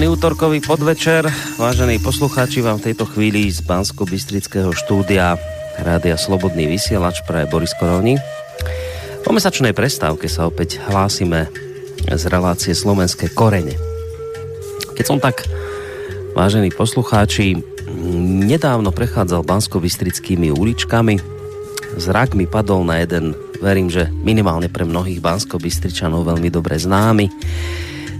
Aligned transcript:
Príjemný 0.00 0.16
útorkový 0.16 0.64
podvečer, 0.64 1.28
vážení 1.60 2.00
poslucháči, 2.00 2.64
vám 2.64 2.80
v 2.80 2.88
tejto 2.88 3.04
chvíli 3.04 3.52
z 3.52 3.60
bansko 3.60 4.08
bystrického 4.08 4.72
štúdia 4.72 5.36
Rádia 5.76 6.16
Slobodný 6.16 6.64
vysielač 6.72 7.20
pre 7.28 7.44
Boris 7.44 7.76
Korovní. 7.76 8.16
Po 9.20 9.36
mesačnej 9.36 9.76
prestávke 9.76 10.24
sa 10.24 10.48
opäť 10.48 10.80
hlásime 10.88 11.52
z 12.08 12.22
relácie 12.32 12.72
Slovenské 12.72 13.28
korene. 13.28 13.76
Keď 14.96 15.04
som 15.04 15.20
tak, 15.20 15.44
vážení 16.32 16.72
poslucháči, 16.72 17.60
nedávno 18.40 18.96
prechádzal 18.96 19.44
bansko 19.44 19.84
bystrickými 19.84 20.48
uličkami, 20.48 21.20
zrak 22.00 22.32
mi 22.32 22.48
padol 22.48 22.88
na 22.88 23.04
jeden, 23.04 23.36
verím, 23.60 23.92
že 23.92 24.08
minimálne 24.08 24.72
pre 24.72 24.88
mnohých 24.88 25.20
bansko 25.20 25.60
bystričanov 25.60 26.24
veľmi 26.24 26.48
dobre 26.48 26.80
známy, 26.80 27.28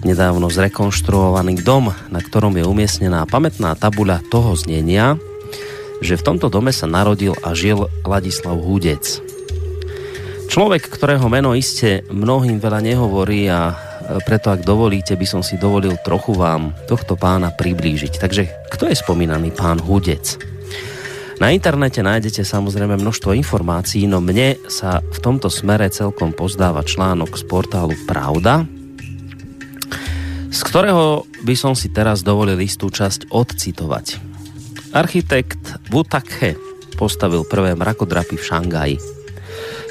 nedávno 0.03 0.49
zrekonštruovaný 0.49 1.61
dom, 1.61 1.93
na 2.09 2.21
ktorom 2.21 2.57
je 2.57 2.65
umiestnená 2.65 3.25
pamätná 3.29 3.77
tabuľa 3.77 4.25
toho 4.33 4.57
znenia, 4.57 5.21
že 6.01 6.17
v 6.17 6.25
tomto 6.25 6.49
dome 6.49 6.73
sa 6.73 6.89
narodil 6.89 7.37
a 7.45 7.53
žil 7.53 7.89
Ladislav 8.09 8.57
Hudec. 8.57 9.21
Človek, 10.51 10.91
ktorého 10.91 11.29
meno 11.31 11.55
iste 11.55 12.03
mnohým 12.09 12.59
veľa 12.59 12.81
nehovorí 12.83 13.47
a 13.47 13.77
preto 14.27 14.51
ak 14.51 14.67
dovolíte, 14.67 15.15
by 15.15 15.27
som 15.29 15.43
si 15.45 15.55
dovolil 15.55 15.95
trochu 16.03 16.35
vám 16.35 16.75
tohto 16.91 17.15
pána 17.15 17.55
priblížiť. 17.55 18.19
Takže 18.19 18.43
kto 18.73 18.91
je 18.91 18.97
spomínaný 18.99 19.55
pán 19.55 19.79
Hudec? 19.79 20.41
Na 21.39 21.55
internete 21.55 22.03
nájdete 22.03 22.45
samozrejme 22.45 23.01
množstvo 23.01 23.33
informácií, 23.33 24.05
no 24.05 24.21
mne 24.21 24.61
sa 24.69 25.01
v 25.01 25.19
tomto 25.23 25.49
smere 25.49 25.89
celkom 25.89 26.37
pozdáva 26.37 26.85
článok 26.85 27.33
z 27.39 27.45
portálu 27.49 27.97
Pravda, 28.05 28.69
ktorého 30.71 31.27
by 31.43 31.55
som 31.59 31.75
si 31.75 31.91
teraz 31.91 32.23
dovolil 32.23 32.55
istú 32.63 32.95
časť 32.95 33.35
odcitovať. 33.35 34.23
Architekt 34.95 35.91
Wu 35.91 36.07
Takhe 36.07 36.55
postavil 36.95 37.43
prvé 37.43 37.75
mrakodrapy 37.75 38.39
v 38.39 38.47
Šangaji. 38.47 38.97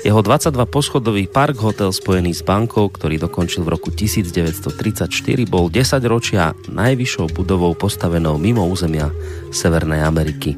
Jeho 0.08 0.23
22 0.23 0.55
poschodový 0.71 1.27
park 1.27 1.59
hotel 1.59 1.91
spojený 1.91 2.31
s 2.31 2.47
bankou, 2.47 2.88
ktorý 2.88 3.19
dokončil 3.19 3.67
v 3.67 3.75
roku 3.75 3.91
1934, 3.91 5.11
bol 5.52 5.67
10 5.67 5.99
ročia 6.08 6.55
najvyššou 6.71 7.36
budovou 7.36 7.75
postavenou 7.75 8.39
mimo 8.39 8.64
územia 8.64 9.11
Severnej 9.52 9.99
Ameriky. 10.08 10.55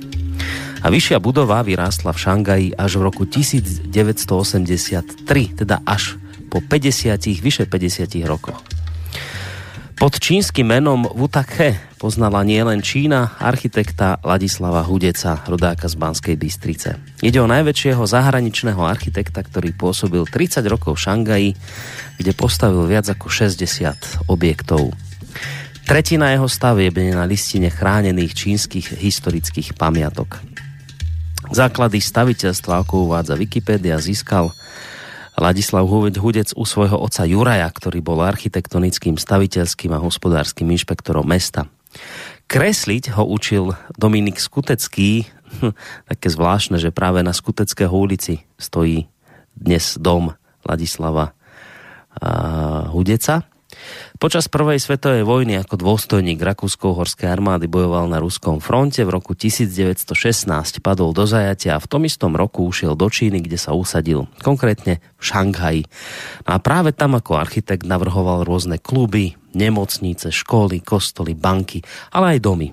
A 0.85 0.93
vyššia 0.93 1.17
budova 1.17 1.65
vyrástla 1.65 2.13
v 2.13 2.21
Šangaji 2.21 2.67
až 2.77 3.01
v 3.01 3.09
roku 3.09 3.25
1983, 3.25 3.89
teda 5.65 5.81
až 5.81 6.21
po 6.53 6.61
50, 6.61 7.41
vyše 7.41 7.65
50 7.65 8.21
rokoch. 8.29 8.80
Pod 10.01 10.17
čínskym 10.17 10.65
menom 10.65 11.05
Wutakhe 11.05 11.77
poznala 12.01 12.41
nielen 12.41 12.81
Čína 12.81 13.37
architekta 13.37 14.17
Ladislava 14.25 14.81
Hudeca, 14.81 15.45
rodáka 15.45 15.85
z 15.85 15.93
Banskej 15.93 16.41
Bystrice. 16.41 16.97
Ide 17.21 17.37
o 17.37 17.45
najväčšieho 17.45 18.01
zahraničného 18.01 18.81
architekta, 18.81 19.45
ktorý 19.45 19.77
pôsobil 19.77 20.25
30 20.25 20.65
rokov 20.65 20.97
v 20.97 21.03
Šangaji, 21.05 21.49
kde 22.17 22.31
postavil 22.33 22.89
viac 22.89 23.13
ako 23.13 23.29
60 23.29 24.25
objektov. 24.25 24.89
Tretina 25.85 26.33
jeho 26.33 26.49
stavieb 26.49 26.97
je 26.97 27.13
na 27.13 27.29
listine 27.29 27.69
chránených 27.69 28.33
čínskych 28.33 28.97
historických 28.97 29.77
pamiatok. 29.77 30.41
Základy 31.53 32.01
staviteľstva, 32.01 32.89
ako 32.89 33.05
uvádza 33.05 33.37
Wikipedia, 33.37 34.01
získal 34.01 34.49
Ladislav 35.41 35.89
Hudec 35.89 36.53
u 36.53 36.63
svojho 36.69 37.01
oca 37.01 37.25
Juraja, 37.25 37.65
ktorý 37.65 37.97
bol 38.05 38.21
architektonickým, 38.21 39.17
staviteľským 39.17 39.89
a 39.89 39.97
hospodárskym 39.97 40.69
inšpektorom 40.69 41.25
mesta. 41.25 41.65
Kresliť 42.45 43.17
ho 43.17 43.25
učil 43.25 43.73
Dominik 43.97 44.37
Skutecký, 44.37 45.25
také 46.11 46.27
zvláštne, 46.29 46.77
že 46.77 46.93
práve 46.93 47.25
na 47.25 47.33
Skuteckého 47.33 47.89
ulici 47.89 48.45
stojí 48.61 49.09
dnes 49.57 49.97
dom 49.97 50.37
Ladislava 50.61 51.33
Hudeca. 52.93 53.50
Počas 54.21 54.45
prvej 54.45 54.77
svetovej 54.77 55.25
vojny 55.25 55.57
ako 55.57 55.81
dôstojník 55.81 56.37
Rakúsko-Horskej 56.37 57.25
armády 57.25 57.65
bojoval 57.65 58.05
na 58.05 58.21
ruskom 58.21 58.61
fronte. 58.61 59.01
V 59.01 59.09
roku 59.09 59.33
1916 59.33 60.05
padol 60.77 61.09
do 61.09 61.25
zajatia 61.25 61.75
a 61.77 61.81
v 61.81 61.89
tom 61.89 62.05
istom 62.05 62.37
roku 62.37 62.61
ušiel 62.61 62.93
do 62.93 63.09
Číny, 63.09 63.41
kde 63.41 63.57
sa 63.57 63.73
usadil, 63.73 64.29
konkrétne 64.45 65.01
v 65.17 65.23
Šanghaji. 65.25 65.83
No 66.45 66.51
a 66.53 66.57
práve 66.61 66.93
tam 66.93 67.17
ako 67.17 67.41
architekt 67.41 67.89
navrhoval 67.89 68.45
rôzne 68.45 68.77
kluby, 68.77 69.33
nemocnice, 69.57 70.29
školy, 70.29 70.85
kostoly, 70.85 71.33
banky, 71.33 71.81
ale 72.13 72.37
aj 72.37 72.39
domy. 72.45 72.67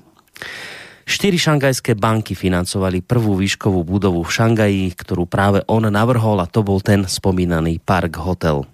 Štyri 1.08 1.40
šangajské 1.40 1.96
banky 1.96 2.36
financovali 2.36 3.00
prvú 3.00 3.40
výškovú 3.40 3.80
budovu 3.80 4.20
v 4.20 4.28
Šangaji, 4.28 4.92
ktorú 4.92 5.24
práve 5.24 5.64
on 5.64 5.88
navrhol 5.88 6.36
a 6.44 6.44
to 6.44 6.60
bol 6.60 6.84
ten 6.84 7.08
spomínaný 7.08 7.80
Park 7.80 8.20
Hotel. 8.20 8.68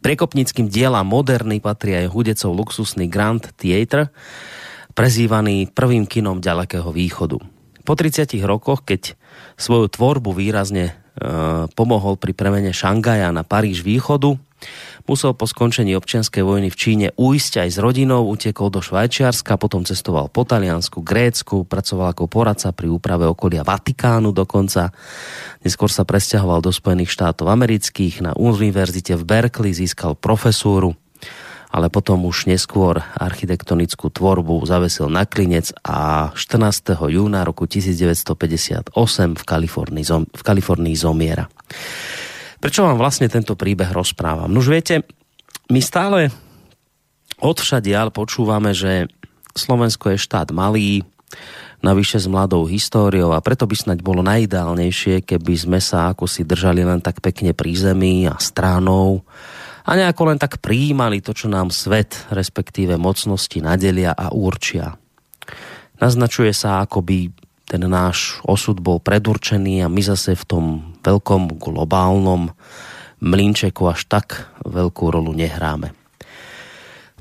Prekopnickým 0.00 0.68
diela 0.72 1.04
moderný 1.04 1.60
patrí 1.60 1.96
aj 1.96 2.12
hudecov 2.12 2.50
luxusný 2.56 3.08
Grand 3.08 3.42
Theatre, 3.60 4.08
prezývaný 4.96 5.68
prvým 5.72 6.08
kinom 6.08 6.40
ďalekého 6.40 6.88
východu. 6.88 7.36
Po 7.84 7.92
30 7.92 8.30
rokoch, 8.48 8.86
keď 8.86 9.12
svoju 9.60 9.92
tvorbu 9.92 10.32
výrazne 10.32 10.84
e, 10.88 10.92
pomohol 11.76 12.16
pri 12.16 12.32
premene 12.32 12.72
Šangaja 12.72 13.28
na 13.28 13.44
Paríž 13.44 13.84
východu, 13.84 14.40
Musel 15.04 15.36
po 15.36 15.44
skončení 15.44 15.92
občianskej 16.00 16.40
vojny 16.40 16.72
v 16.72 16.80
Číne 16.80 17.06
ujsť 17.12 17.68
aj 17.68 17.68
s 17.76 17.78
rodinou, 17.78 18.24
utekol 18.24 18.72
do 18.72 18.80
Švajčiarska, 18.80 19.60
potom 19.60 19.84
cestoval 19.84 20.32
po 20.32 20.48
Taliansku, 20.48 21.04
Grécku, 21.04 21.68
pracoval 21.68 22.16
ako 22.16 22.24
poradca 22.24 22.72
pri 22.72 22.88
úprave 22.88 23.28
okolia 23.28 23.68
Vatikánu 23.68 24.32
dokonca. 24.32 24.96
Neskôr 25.60 25.92
sa 25.92 26.08
presťahoval 26.08 26.64
do 26.64 26.72
Spojených 26.72 27.12
štátov 27.12 27.52
amerických, 27.52 28.24
na 28.24 28.32
univerzite 28.32 29.12
v 29.20 29.28
Berkeley 29.28 29.76
získal 29.76 30.16
profesúru 30.16 30.96
ale 31.74 31.90
potom 31.90 32.22
už 32.22 32.46
neskôr 32.46 33.02
architektonickú 33.18 34.06
tvorbu 34.06 34.62
zavesil 34.62 35.10
na 35.10 35.26
klinec 35.26 35.74
a 35.82 36.30
14. 36.30 36.94
júna 37.10 37.42
roku 37.42 37.66
1958 37.66 38.94
v 39.34 39.42
Kalifornii, 39.42 40.06
zom, 40.06 40.22
v 40.30 40.42
Kalifornii 40.46 40.94
zomiera. 40.94 41.50
Prečo 42.64 42.80
vám 42.80 42.96
vlastne 42.96 43.28
tento 43.28 43.60
príbeh 43.60 43.92
rozprávam? 43.92 44.48
Nož 44.48 44.72
viete, 44.72 45.04
my 45.68 45.84
stále 45.84 46.32
odvšadiaľ 47.36 48.08
počúvame, 48.08 48.72
že 48.72 49.04
Slovensko 49.52 50.16
je 50.16 50.24
štát 50.24 50.48
malý, 50.48 51.04
navyše 51.84 52.16
s 52.16 52.24
mladou 52.24 52.64
históriou 52.64 53.36
a 53.36 53.44
preto 53.44 53.68
by 53.68 53.76
snať 53.76 54.00
bolo 54.00 54.24
najideálnejšie, 54.24 55.28
keby 55.28 55.54
sme 55.60 55.76
sa 55.76 56.16
ako 56.16 56.24
si 56.24 56.48
držali 56.48 56.88
len 56.88 57.04
tak 57.04 57.20
pekne 57.20 57.52
pri 57.52 57.76
zemi 57.76 58.24
a 58.24 58.40
stránou 58.40 59.20
a 59.84 59.90
nejako 59.92 60.32
len 60.32 60.40
tak 60.40 60.64
prijímali 60.64 61.20
to, 61.20 61.36
čo 61.36 61.52
nám 61.52 61.68
svet, 61.68 62.16
respektíve 62.32 62.96
mocnosti 62.96 63.60
nadelia 63.60 64.16
a 64.16 64.32
určia. 64.32 64.96
Naznačuje 66.00 66.56
sa, 66.56 66.80
ako 66.80 67.04
by 67.04 67.43
ten 67.64 67.80
náš 67.88 68.44
osud 68.44 68.80
bol 68.80 69.00
predurčený 69.00 69.84
a 69.84 69.88
my 69.88 70.02
zase 70.04 70.36
v 70.36 70.44
tom 70.44 70.64
veľkom 71.00 71.56
globálnom 71.56 72.52
mlinčeku 73.24 73.88
až 73.88 74.04
tak 74.04 74.52
veľkú 74.68 75.08
rolu 75.08 75.32
nehráme. 75.32 75.96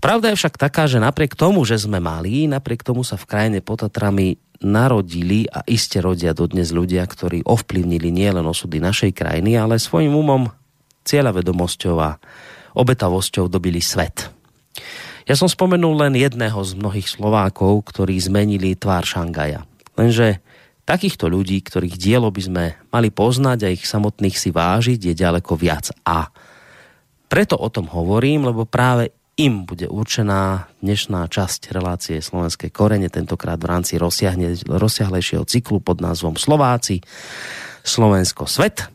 Pravda 0.03 0.35
je 0.35 0.39
však 0.43 0.59
taká, 0.59 0.83
že 0.83 0.99
napriek 0.99 1.31
tomu, 1.39 1.63
že 1.63 1.79
sme 1.79 2.03
malí, 2.03 2.43
napriek 2.51 2.83
tomu 2.83 3.07
sa 3.07 3.15
v 3.15 3.23
krajine 3.23 3.59
pod 3.63 3.87
Tatrami 3.87 4.35
narodili 4.59 5.47
a 5.47 5.63
iste 5.63 6.03
rodia 6.03 6.35
dodnes 6.35 6.75
ľudia, 6.75 7.07
ktorí 7.07 7.47
ovplyvnili 7.47 8.11
nielen 8.11 8.43
osudy 8.43 8.83
našej 8.83 9.15
krajiny, 9.15 9.55
ale 9.55 9.79
svojim 9.79 10.11
umom, 10.11 10.51
cieľavedomosťou 11.07 11.95
a 12.03 12.19
obetavosťou 12.75 13.47
dobili 13.47 13.79
svet. 13.79 14.27
Ja 15.23 15.39
som 15.39 15.47
spomenul 15.47 15.95
len 16.03 16.19
jedného 16.19 16.59
z 16.67 16.75
mnohých 16.75 17.07
Slovákov, 17.07 17.87
ktorí 17.95 18.19
zmenili 18.19 18.75
tvár 18.75 19.07
Šangaja– 19.07 19.63
Lenže 19.93 20.41
takýchto 20.83 21.31
ľudí, 21.31 21.63
ktorých 21.63 21.95
dielo 21.95 22.27
by 22.27 22.41
sme 22.43 22.65
mali 22.91 23.09
poznať 23.13 23.59
a 23.63 23.73
ich 23.73 23.87
samotných 23.87 24.35
si 24.35 24.49
vážiť, 24.51 24.99
je 24.99 25.13
ďaleko 25.15 25.55
viac. 25.55 25.93
A 26.03 26.27
preto 27.31 27.55
o 27.57 27.69
tom 27.71 27.87
hovorím, 27.89 28.51
lebo 28.51 28.67
práve 28.67 29.15
im 29.33 29.65
bude 29.65 29.89
určená 29.89 30.69
dnešná 30.85 31.25
časť 31.25 31.73
relácie 31.73 32.21
Slovenskej 32.21 32.69
korene, 32.69 33.09
tentokrát 33.09 33.57
v 33.57 33.69
rámci 33.69 33.97
rozsiahlejšieho 34.69 35.41
cyklu 35.49 35.81
pod 35.81 36.05
názvom 36.05 36.37
Slováci, 36.37 37.01
Slovensko 37.81 38.45
svet. 38.45 38.85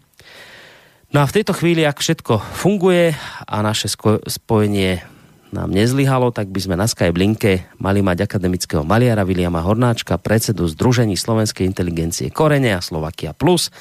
No 1.10 1.24
a 1.24 1.26
v 1.26 1.34
tejto 1.40 1.56
chvíli, 1.56 1.82
ak 1.82 1.98
všetko 1.98 2.38
funguje 2.38 3.16
a 3.48 3.56
naše 3.64 3.90
spojenie 4.28 5.02
nám 5.48 5.72
nezlyhalo, 5.72 6.28
tak 6.28 6.52
by 6.52 6.60
sme 6.60 6.76
na 6.76 6.84
Skype 6.84 7.16
linke 7.16 7.64
mali 7.80 8.04
mať 8.04 8.28
akademického 8.28 8.84
maliara 8.84 9.24
Viliama 9.24 9.64
Hornáčka, 9.64 10.20
predsedu 10.20 10.68
Združení 10.68 11.16
slovenskej 11.16 11.64
inteligencie 11.64 12.28
Korene 12.28 12.76
a 12.76 12.84
Slovakia 12.84 13.32
Plus. 13.32 13.72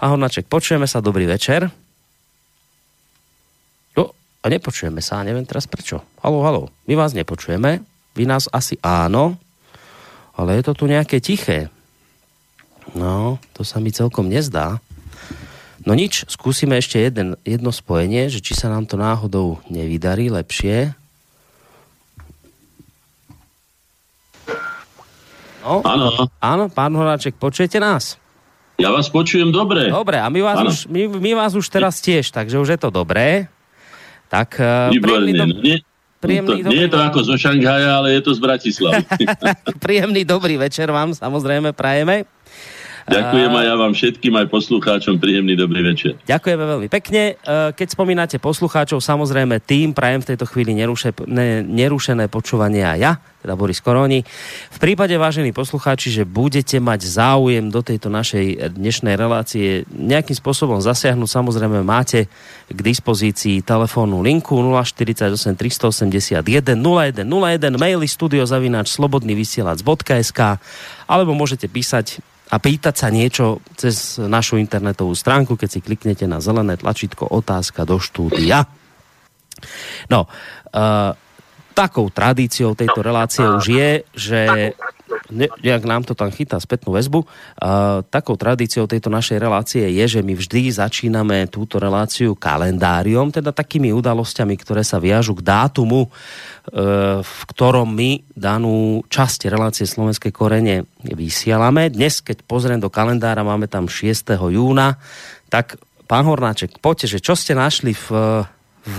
Pán 0.00 0.16
Hornáček, 0.16 0.48
počujeme 0.48 0.88
sa, 0.88 1.04
dobrý 1.04 1.28
večer. 1.28 1.68
O, 4.00 4.16
A 4.40 4.46
nepočujeme 4.48 5.04
sa, 5.04 5.20
neviem 5.20 5.44
teraz 5.44 5.68
prečo. 5.68 6.00
Halo, 6.24 6.40
halo, 6.40 6.62
my 6.88 6.96
vás 6.96 7.12
nepočujeme, 7.12 7.84
vy 8.16 8.24
nás 8.24 8.48
asi 8.48 8.80
áno, 8.80 9.36
ale 10.32 10.56
je 10.56 10.62
to 10.64 10.72
tu 10.72 10.84
nejaké 10.88 11.20
tiché. 11.20 11.68
No, 12.96 13.36
to 13.52 13.60
sa 13.60 13.76
mi 13.76 13.92
celkom 13.92 14.32
nezdá. 14.32 14.80
No 15.84 15.96
nič, 15.96 16.28
skúsime 16.28 16.76
ešte 16.76 17.00
jeden, 17.00 17.40
jedno 17.44 17.72
spojenie, 17.72 18.28
že 18.28 18.44
či 18.44 18.52
sa 18.52 18.68
nám 18.68 18.84
to 18.84 19.00
náhodou 19.00 19.60
nevydarí 19.68 20.28
lepšie. 20.28 20.96
No, 25.60 25.84
áno. 25.84 26.06
Áno, 26.40 26.64
pán 26.72 26.92
Horáček, 26.96 27.36
počujete 27.36 27.76
nás? 27.76 28.16
Ja 28.80 28.88
vás 28.88 29.12
počujem 29.12 29.52
dobre. 29.52 29.92
Dobre, 29.92 30.16
a 30.16 30.32
my 30.32 30.40
vás, 30.40 30.58
už, 30.64 30.78
my, 30.88 31.04
my 31.20 31.30
vás 31.36 31.52
už 31.52 31.68
teraz 31.68 32.00
tiež, 32.00 32.32
takže 32.32 32.56
už 32.56 32.68
je 32.76 32.78
to 32.80 32.88
dobré. 32.88 33.44
Tak 34.32 34.56
uh, 34.56 34.88
príjemný, 34.88 35.32
do... 35.36 35.44
nie, 35.60 35.76
príjemný 36.16 36.64
to, 36.64 36.64
dobrý... 36.64 36.72
Nie 36.72 36.82
je 36.88 36.92
to 36.96 37.00
ako 37.04 37.18
zo 37.28 37.36
Šanghaja, 37.36 38.00
ale 38.00 38.16
je 38.16 38.22
to 38.24 38.32
z 38.32 38.40
Bratislavy. 38.40 39.04
príjemný 39.84 40.24
dobrý 40.24 40.56
večer 40.56 40.88
vám 40.88 41.12
samozrejme 41.12 41.76
prajeme. 41.76 42.24
Ďakujem 43.10 43.50
aj 43.50 43.64
ja 43.66 43.74
vám 43.74 43.92
všetkým, 43.92 44.34
aj 44.38 44.46
poslucháčom 44.54 45.18
príjemný 45.18 45.58
dobrý 45.58 45.82
večer. 45.82 46.14
Ďakujeme 46.30 46.62
veľmi 46.62 46.88
pekne. 46.88 47.34
E, 47.34 47.74
keď 47.74 47.88
spomínate 47.90 48.38
poslucháčov, 48.38 49.02
samozrejme 49.02 49.58
tým 49.66 49.90
prajem 49.90 50.22
v 50.22 50.28
tejto 50.30 50.46
chvíli 50.46 50.78
neruše, 50.78 51.10
ne, 51.26 51.66
nerušené 51.66 52.30
počúvanie 52.30 52.86
a 52.86 52.94
ja, 52.94 53.12
teda 53.42 53.58
Boris 53.58 53.82
Koroni. 53.82 54.22
V 54.70 54.78
prípade, 54.78 55.10
vážení 55.18 55.50
poslucháči, 55.50 56.14
že 56.14 56.22
budete 56.22 56.78
mať 56.78 57.10
záujem 57.10 57.66
do 57.66 57.82
tejto 57.82 58.14
našej 58.14 58.78
dnešnej 58.78 59.18
relácie 59.18 59.82
nejakým 59.90 60.38
spôsobom 60.38 60.78
zasiahnuť, 60.78 61.26
samozrejme 61.26 61.82
máte 61.82 62.30
k 62.70 62.78
dispozícii 62.78 63.66
telefónnu 63.66 64.22
linku 64.22 64.54
048 64.54 65.34
381 65.58 66.78
0101, 66.78 67.74
maily 67.74 68.06
studiozavináč 68.06 68.94
slobodnyvysielac.sk 68.94 70.40
alebo 71.10 71.34
môžete 71.34 71.66
písať 71.66 72.22
a 72.50 72.56
pýtať 72.58 72.94
sa 72.98 73.08
niečo 73.14 73.62
cez 73.78 74.18
našu 74.18 74.58
internetovú 74.58 75.14
stránku, 75.14 75.54
keď 75.54 75.68
si 75.70 75.80
kliknete 75.80 76.26
na 76.26 76.42
zelené 76.42 76.74
tlačítko 76.74 77.30
otázka 77.30 77.86
do 77.86 78.02
štúdia. 78.02 78.66
No, 80.10 80.26
uh, 80.26 81.14
takou 81.70 82.10
tradíciou 82.10 82.74
tejto 82.74 83.00
relácie 83.00 83.46
už 83.46 83.64
je, 83.70 83.90
že 84.12 84.40
ne, 85.30 85.46
jak 85.62 85.82
nám 85.86 86.04
to 86.04 86.14
tam 86.14 86.30
chytá 86.30 86.60
spätnú 86.60 86.94
väzbu, 86.94 87.22
uh, 87.22 88.02
takou 88.06 88.36
tradíciou 88.36 88.84
tejto 88.84 89.08
našej 89.08 89.38
relácie 89.38 89.84
je, 89.86 90.18
že 90.18 90.20
my 90.20 90.34
vždy 90.36 90.70
začíname 90.74 91.48
túto 91.48 91.80
reláciu 91.80 92.36
kalendáriom, 92.36 93.32
teda 93.32 93.54
takými 93.54 93.94
udalosťami, 93.94 94.54
ktoré 94.58 94.82
sa 94.84 95.00
viažu 95.00 95.38
k 95.38 95.46
dátumu, 95.46 96.10
uh, 96.10 97.22
v 97.22 97.40
ktorom 97.50 97.88
my 97.90 98.26
danú 98.34 99.06
časť 99.06 99.48
relácie 99.48 99.86
Slovenskej 99.86 100.34
korene 100.34 100.84
vysielame. 101.02 101.88
Dnes, 101.88 102.20
keď 102.20 102.44
pozriem 102.44 102.82
do 102.82 102.92
kalendára, 102.92 103.46
máme 103.46 103.70
tam 103.70 103.88
6. 103.88 104.36
júna, 104.36 105.00
tak 105.50 105.80
pán 106.10 106.26
Hornáček, 106.26 106.82
poďte, 106.82 107.16
že 107.16 107.18
čo 107.22 107.38
ste 107.38 107.54
našli 107.54 107.94
v, 107.94 108.08
v 108.86 108.98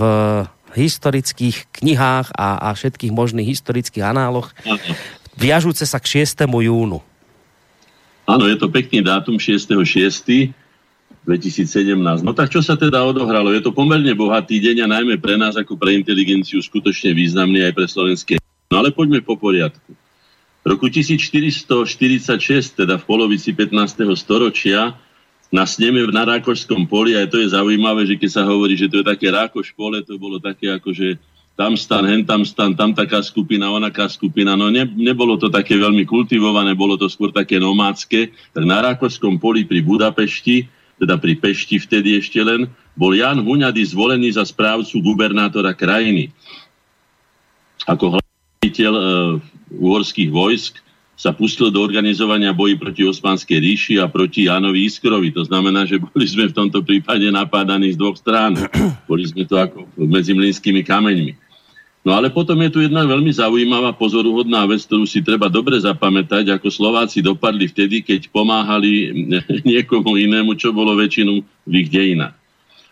historických 0.76 1.68
knihách 1.72 2.32
a, 2.32 2.72
a 2.72 2.76
všetkých 2.76 3.12
možných 3.12 3.48
historických 3.52 4.08
análoch 4.08 4.56
viažúce 5.38 5.84
sa 5.88 6.00
k 6.00 6.24
6. 6.24 6.48
júnu. 6.48 7.00
Áno, 8.30 8.44
je 8.48 8.56
to 8.56 8.72
pekný 8.72 9.04
dátum 9.04 9.36
6.6. 9.36 10.56
2017. 11.22 12.26
No 12.26 12.34
tak 12.34 12.50
čo 12.50 12.66
sa 12.66 12.74
teda 12.74 13.06
odohralo? 13.06 13.54
Je 13.54 13.62
to 13.62 13.70
pomerne 13.70 14.10
bohatý 14.18 14.58
deň 14.58 14.90
a 14.90 14.92
najmä 14.98 15.22
pre 15.22 15.38
nás 15.38 15.54
ako 15.54 15.78
pre 15.78 15.94
inteligenciu 15.94 16.58
skutočne 16.58 17.14
významný 17.14 17.62
aj 17.62 17.74
pre 17.78 17.86
slovenské. 17.86 18.34
No 18.74 18.82
ale 18.82 18.90
poďme 18.90 19.22
po 19.22 19.38
poriadku. 19.38 19.94
V 20.62 20.66
roku 20.66 20.90
1446, 20.90 22.26
teda 22.74 22.98
v 22.98 23.04
polovici 23.06 23.54
15. 23.54 24.02
storočia, 24.18 24.98
na 25.52 25.68
sneme 25.68 26.00
na 26.10 26.24
Rákošskom 26.24 26.88
poli, 26.88 27.18
aj 27.18 27.28
to 27.28 27.38
je 27.44 27.52
zaujímavé, 27.52 28.08
že 28.08 28.16
keď 28.16 28.30
sa 28.42 28.44
hovorí, 28.48 28.80
že 28.80 28.88
to 28.88 29.04
je 29.04 29.06
také 29.06 29.28
Rákoš 29.30 29.76
pole, 29.76 30.00
to 30.02 30.16
bolo 30.16 30.40
také 30.40 30.72
ako, 30.72 30.96
že 30.96 31.20
tam 31.62 31.78
stan, 31.78 32.02
hen 32.10 32.26
tam 32.26 32.42
stan, 32.42 32.74
tam 32.74 32.98
taká 32.98 33.22
skupina, 33.22 33.70
onaká 33.70 34.10
skupina. 34.10 34.58
No 34.58 34.74
ne, 34.74 34.82
nebolo 34.90 35.38
to 35.38 35.54
také 35.54 35.78
veľmi 35.78 36.10
kultivované, 36.10 36.74
bolo 36.74 36.98
to 36.98 37.06
skôr 37.06 37.30
také 37.30 37.62
nomádske. 37.62 38.34
Tak 38.58 38.66
na 38.66 38.82
Rákošskom 38.82 39.38
poli 39.38 39.70
pri 39.70 39.86
Budapešti, 39.86 40.66
teda 40.98 41.22
pri 41.22 41.38
Pešti 41.38 41.78
vtedy 41.78 42.18
ešte 42.18 42.42
len, 42.42 42.66
bol 42.98 43.14
Jan 43.14 43.46
Huňady 43.46 43.86
zvolený 43.86 44.34
za 44.34 44.42
správcu 44.42 45.06
gubernátora 45.06 45.78
krajiny. 45.78 46.34
Ako 47.86 48.18
hlaviteľ 48.18 48.94
e, 48.98 49.04
uhorských 49.78 50.34
vojsk 50.34 50.82
sa 51.14 51.30
pustil 51.30 51.70
do 51.70 51.86
organizovania 51.86 52.58
boji 52.58 52.82
proti 52.82 53.06
Osmanskej 53.06 53.62
ríši 53.62 53.94
a 54.02 54.10
proti 54.10 54.50
Jánovi 54.50 54.90
Iskrovi. 54.90 55.30
To 55.38 55.46
znamená, 55.46 55.86
že 55.86 56.02
boli 56.02 56.26
sme 56.26 56.50
v 56.50 56.58
tomto 56.58 56.82
prípade 56.82 57.30
napádaní 57.30 57.94
z 57.94 58.02
dvoch 58.02 58.18
strán. 58.18 58.58
Boli 59.06 59.30
sme 59.30 59.46
to 59.46 59.62
ako 59.62 59.86
medzi 60.02 60.34
mlynskými 60.34 60.82
kameňmi. 60.82 61.51
No 62.02 62.18
ale 62.18 62.34
potom 62.34 62.58
je 62.66 62.74
tu 62.74 62.80
jedna 62.82 63.06
veľmi 63.06 63.30
zaujímavá 63.30 63.94
pozoruhodná 63.94 64.66
vec, 64.66 64.82
ktorú 64.90 65.06
si 65.06 65.22
treba 65.22 65.54
dobre 65.54 65.78
zapamätať, 65.78 66.50
ako 66.50 66.74
Slováci 66.74 67.22
dopadli 67.22 67.70
vtedy, 67.70 68.02
keď 68.02 68.34
pomáhali 68.34 69.14
niekomu 69.70 70.18
inému, 70.18 70.58
čo 70.58 70.74
bolo 70.74 70.98
väčšinu 70.98 71.34
v 71.70 71.74
ich 71.78 71.94
dejinách. 71.94 72.34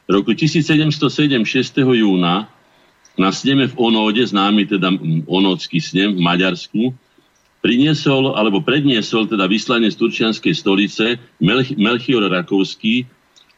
V 0.05 0.09
roku 0.13 0.37
1707, 0.37 0.93
6. 1.41 1.85
júna, 1.85 2.49
na 3.19 3.29
sneme 3.33 3.67
v 3.67 3.75
Onóde, 3.75 4.23
známy 4.23 4.69
teda 4.69 4.93
Onódsky 5.27 5.81
snem 5.81 6.15
v 6.15 6.21
Maďarsku, 6.23 6.93
priniesol 7.59 8.37
alebo 8.37 8.63
predniesol 8.63 9.27
teda 9.27 9.49
vyslanie 9.49 9.91
z 9.91 9.99
Turčianskej 9.99 10.55
stolice 10.55 11.19
Melch- 11.43 11.75
Melchior 11.75 12.23
Rakovský 12.31 13.03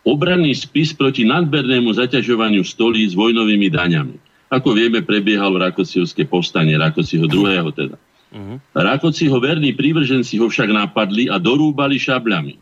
obranný 0.01 0.57
spis 0.57 0.97
proti 0.97 1.21
nadbernému 1.29 1.93
zaťažovaniu 1.93 2.65
stolíc 2.65 3.13
vojnovými 3.13 3.69
daňami. 3.69 4.30
Ako 4.51 4.75
vieme, 4.75 4.99
prebiehal 4.99 5.55
v 5.55 5.63
Rakociovské 5.71 6.27
povstanie, 6.27 6.75
Rakociho 6.75 7.23
druhého 7.25 7.71
teda. 7.71 7.95
Uh-huh. 8.31 8.59
Rakociho 8.75 9.39
verní 9.39 9.71
prívrženci 9.71 10.39
ho 10.43 10.51
však 10.51 10.71
napadli 10.71 11.31
a 11.31 11.39
dorúbali 11.39 11.95
šabľami. 11.95 12.59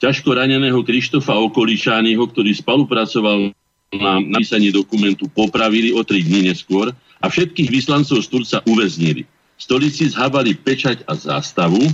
Ťažko 0.00 0.32
raneného 0.32 0.80
Krištofa 0.80 1.36
Okoličányho, 1.36 2.24
ktorý 2.24 2.56
spolupracoval 2.56 3.52
na 4.00 4.16
napísaní 4.16 4.72
dokumentu, 4.72 5.28
popravili 5.28 5.92
o 5.92 6.00
tri 6.00 6.24
dní 6.24 6.48
neskôr 6.48 6.88
a 7.20 7.26
všetkých 7.28 7.68
vyslancov 7.68 8.24
z 8.24 8.28
Turca 8.32 8.58
uväznili 8.64 9.28
stolici 9.60 10.08
zhábali 10.08 10.56
pečať 10.56 11.04
a 11.04 11.12
zástavu 11.12 11.84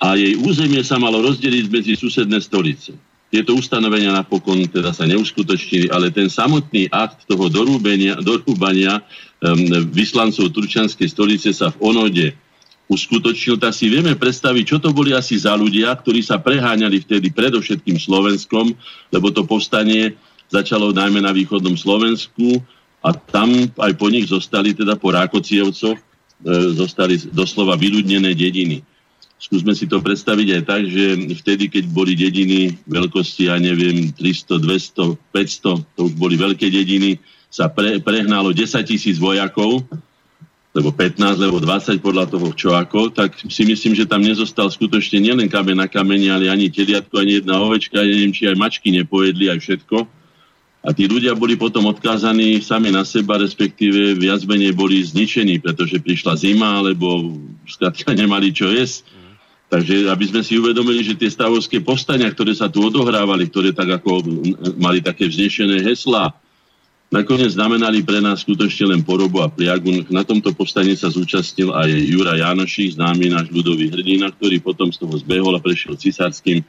a 0.00 0.16
jej 0.16 0.40
územie 0.40 0.80
sa 0.80 0.96
malo 0.96 1.20
rozdeliť 1.20 1.64
medzi 1.68 1.92
susedné 1.92 2.40
stolice. 2.40 2.96
Tieto 3.34 3.58
ustanovenia 3.58 4.14
napokon 4.14 4.62
teda 4.70 4.94
sa 4.94 5.10
neuskutočnili, 5.10 5.90
ale 5.90 6.14
ten 6.14 6.30
samotný 6.30 6.86
akt 6.94 7.26
toho 7.26 7.50
dorúbenia, 7.50 8.14
dorúbania 8.22 9.02
um, 9.42 9.90
vyslancov 9.90 10.54
Turčianskej 10.54 11.10
stolice 11.10 11.50
sa 11.50 11.74
v 11.74 11.90
Onode 11.90 12.26
uskutočnil, 12.86 13.58
tak 13.58 13.74
si 13.74 13.90
vieme 13.90 14.14
predstaviť, 14.14 14.62
čo 14.62 14.78
to 14.78 14.94
boli 14.94 15.10
asi 15.10 15.34
za 15.34 15.58
ľudia, 15.58 15.90
ktorí 15.98 16.22
sa 16.22 16.38
preháňali 16.38 17.02
vtedy 17.02 17.34
predovšetkým 17.34 17.98
Slovenskom, 17.98 18.70
lebo 19.10 19.34
to 19.34 19.42
povstanie 19.42 20.14
začalo 20.46 20.94
najmä 20.94 21.18
na 21.18 21.34
východnom 21.34 21.74
Slovensku 21.74 22.62
a 23.02 23.10
tam 23.10 23.50
aj 23.82 23.92
po 23.98 24.14
nich 24.14 24.30
zostali 24.30 24.78
teda 24.78 24.94
po 24.94 25.10
Rákocievcoch 25.10 25.98
E, 26.44 26.76
zostali 26.76 27.16
doslova 27.32 27.72
vyľudnené 27.78 28.36
dediny. 28.36 28.84
Skúsme 29.44 29.76
si 29.76 29.84
to 29.84 30.00
predstaviť 30.00 30.48
aj 30.56 30.62
tak, 30.64 30.82
že 30.88 31.04
vtedy, 31.44 31.68
keď 31.68 31.84
boli 31.92 32.16
dediny 32.16 32.80
veľkosti, 32.88 33.52
ja 33.52 33.60
neviem, 33.60 34.08
300, 34.16 34.56
200, 34.56 35.20
500, 35.36 35.84
to 35.96 36.00
už 36.08 36.12
boli 36.16 36.40
veľké 36.40 36.72
dediny, 36.72 37.20
sa 37.52 37.68
pre, 37.68 38.00
prehnalo 38.00 38.56
10 38.56 38.80
tisíc 38.88 39.20
vojakov, 39.20 39.84
lebo 40.72 40.90
15, 40.90 41.44
lebo 41.44 41.60
20 41.60 42.00
podľa 42.00 42.24
toho 42.32 42.48
čo 42.56 42.72
ako, 42.72 43.12
tak 43.12 43.36
si 43.46 43.68
myslím, 43.68 43.92
že 43.92 44.08
tam 44.08 44.24
nezostal 44.24 44.72
skutočne 44.72 45.20
nielen 45.20 45.52
kamen 45.52 45.76
na 45.76 45.86
kameni, 45.92 46.32
ale 46.32 46.48
ani 46.48 46.72
teliatko, 46.72 47.20
ani 47.20 47.44
jedna 47.44 47.60
ovečka, 47.60 48.00
neviem, 48.00 48.32
či 48.32 48.48
aj 48.48 48.56
mačky 48.56 48.90
nepojedli, 48.96 49.52
aj 49.52 49.60
všetko 49.60 50.08
a 50.84 50.92
tí 50.92 51.08
ľudia 51.08 51.32
boli 51.32 51.56
potom 51.56 51.88
odkázaní 51.88 52.60
sami 52.60 52.92
na 52.92 53.08
seba, 53.08 53.40
respektíve 53.40 54.20
viac 54.20 54.44
menej 54.44 54.76
boli 54.76 55.00
zničení, 55.00 55.56
pretože 55.56 55.96
prišla 55.96 56.36
zima, 56.36 56.84
alebo 56.84 57.40
skrátka 57.64 58.12
nemali 58.12 58.52
čo 58.52 58.68
jesť. 58.68 59.23
Takže 59.74 60.06
aby 60.06 60.24
sme 60.30 60.42
si 60.46 60.54
uvedomili, 60.54 61.02
že 61.02 61.18
tie 61.18 61.26
stavovské 61.26 61.82
povstania, 61.82 62.30
ktoré 62.30 62.54
sa 62.54 62.70
tu 62.70 62.86
odohrávali, 62.86 63.50
ktoré 63.50 63.74
tak 63.74 63.98
ako 63.98 64.22
mali 64.78 65.02
také 65.02 65.26
vznešené 65.26 65.82
heslá, 65.82 66.30
nakoniec 67.10 67.58
znamenali 67.58 68.06
pre 68.06 68.22
nás 68.22 68.46
skutočne 68.46 68.94
len 68.94 69.02
porobu 69.02 69.42
a 69.42 69.50
pliagu. 69.50 70.06
Na 70.14 70.22
tomto 70.22 70.54
povstane 70.54 70.94
sa 70.94 71.10
zúčastnil 71.10 71.74
aj 71.74 71.90
Jura 71.90 72.38
Janošik, 72.38 72.94
známy 72.94 73.34
náš 73.34 73.50
ľudový 73.50 73.90
hrdina, 73.90 74.30
ktorý 74.30 74.62
potom 74.62 74.94
z 74.94 75.02
toho 75.02 75.18
zbehol 75.18 75.58
a 75.58 75.60
prešiel 75.60 75.98
cisárským 75.98 76.62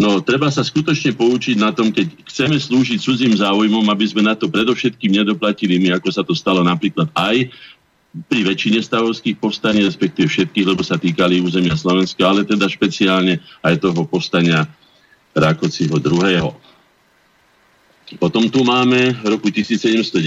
No, 0.00 0.24
treba 0.24 0.48
sa 0.48 0.64
skutočne 0.64 1.12
poučiť 1.12 1.60
na 1.60 1.76
tom, 1.76 1.92
keď 1.92 2.24
chceme 2.24 2.56
slúžiť 2.56 2.96
cudzím 3.04 3.36
záujmom, 3.36 3.84
aby 3.92 4.08
sme 4.08 4.24
na 4.24 4.32
to 4.32 4.48
predovšetkým 4.48 5.12
nedoplatili 5.12 5.76
my, 5.76 6.00
ako 6.00 6.08
sa 6.08 6.24
to 6.24 6.32
stalo 6.32 6.64
napríklad 6.64 7.12
aj 7.12 7.52
pri 8.10 8.42
väčšine 8.42 8.82
stavovských 8.82 9.38
povstaní, 9.38 9.86
respektíve 9.86 10.26
všetkých, 10.26 10.66
lebo 10.66 10.82
sa 10.82 10.98
týkali 10.98 11.38
územia 11.38 11.78
Slovenska, 11.78 12.26
ale 12.26 12.42
teda 12.42 12.66
špeciálne 12.66 13.38
aj 13.62 13.78
toho 13.78 14.02
povstania 14.02 14.66
Rákociho 15.30 15.94
II. 15.94 16.50
Potom 18.18 18.50
tu 18.50 18.66
máme 18.66 19.14
v 19.14 19.26
roku 19.30 19.54
1790 19.54 20.18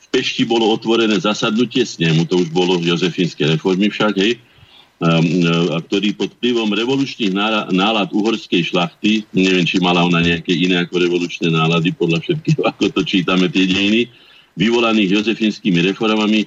v 0.00 0.06
Pešti 0.08 0.48
bolo 0.48 0.72
otvorené 0.72 1.20
zasadnutie 1.20 1.84
snemu, 1.84 2.24
to 2.24 2.40
už 2.40 2.48
bolo 2.48 2.80
v 2.80 2.96
Jozefínskej 2.96 3.60
reformy 3.60 3.92
však, 3.92 4.16
hej, 4.16 4.40
a 5.00 5.80
ktorý 5.80 6.12
pod 6.12 6.36
vplyvom 6.36 6.76
revolučných 6.76 7.32
nálad 7.72 8.12
uhorskej 8.12 8.68
šlachty, 8.68 9.24
neviem, 9.32 9.64
či 9.64 9.80
mala 9.80 10.04
ona 10.04 10.20
nejaké 10.20 10.52
iné 10.52 10.84
ako 10.84 11.00
revolučné 11.00 11.48
nálady, 11.48 11.96
podľa 11.96 12.20
všetkého, 12.20 12.60
ako 12.72 12.84
to 12.92 13.00
čítame 13.04 13.48
tie 13.48 13.64
dejiny, 13.64 14.12
vyvolaných 14.60 15.20
jozefínskymi 15.20 15.80
reformami, 15.92 16.44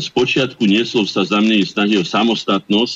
spočiatku 0.00 0.62
niesol 0.68 1.08
sa 1.08 1.24
za 1.24 1.40
snahy 1.40 1.96
o 1.96 2.04
samostatnosť 2.04 2.94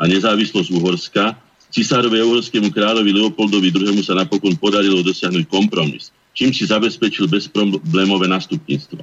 a 0.00 0.08
nezávislosť 0.10 0.68
Uhorska. 0.74 1.38
Cisárovi 1.72 2.20
uhorskému 2.20 2.68
kráľovi 2.68 3.16
Leopoldovi 3.16 3.72
II. 3.72 4.04
sa 4.04 4.12
napokon 4.12 4.52
podarilo 4.60 5.00
dosiahnuť 5.00 5.48
kompromis, 5.48 6.12
čím 6.36 6.52
si 6.52 6.68
zabezpečil 6.68 7.24
bezproblémové 7.32 8.28
nástupníctvo. 8.28 9.00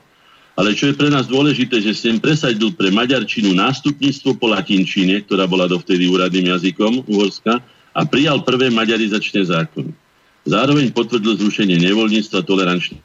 Ale 0.53 0.77
čo 0.77 0.91
je 0.91 0.93
pre 0.93 1.09
nás 1.09 1.25
dôležité, 1.25 1.81
že 1.81 1.97
sem 1.97 2.21
presadil 2.21 2.69
pre 2.75 2.93
Maďarčinu 2.93 3.57
nástupníctvo 3.57 4.37
po 4.37 4.53
latinčine, 4.53 5.23
ktorá 5.25 5.49
bola 5.49 5.65
dovtedy 5.65 6.05
úradným 6.05 6.51
jazykom 6.53 7.09
Uhorska, 7.09 7.57
a 7.97 8.05
prijal 8.05 8.45
prvé 8.45 8.69
maďarizačné 8.69 9.49
zákony. 9.49 9.91
Zároveň 10.45 10.93
potvrdil 10.93 11.41
zrušenie 11.41 11.81
nevoľníctva 11.89 12.45
tolerančný 12.45 13.01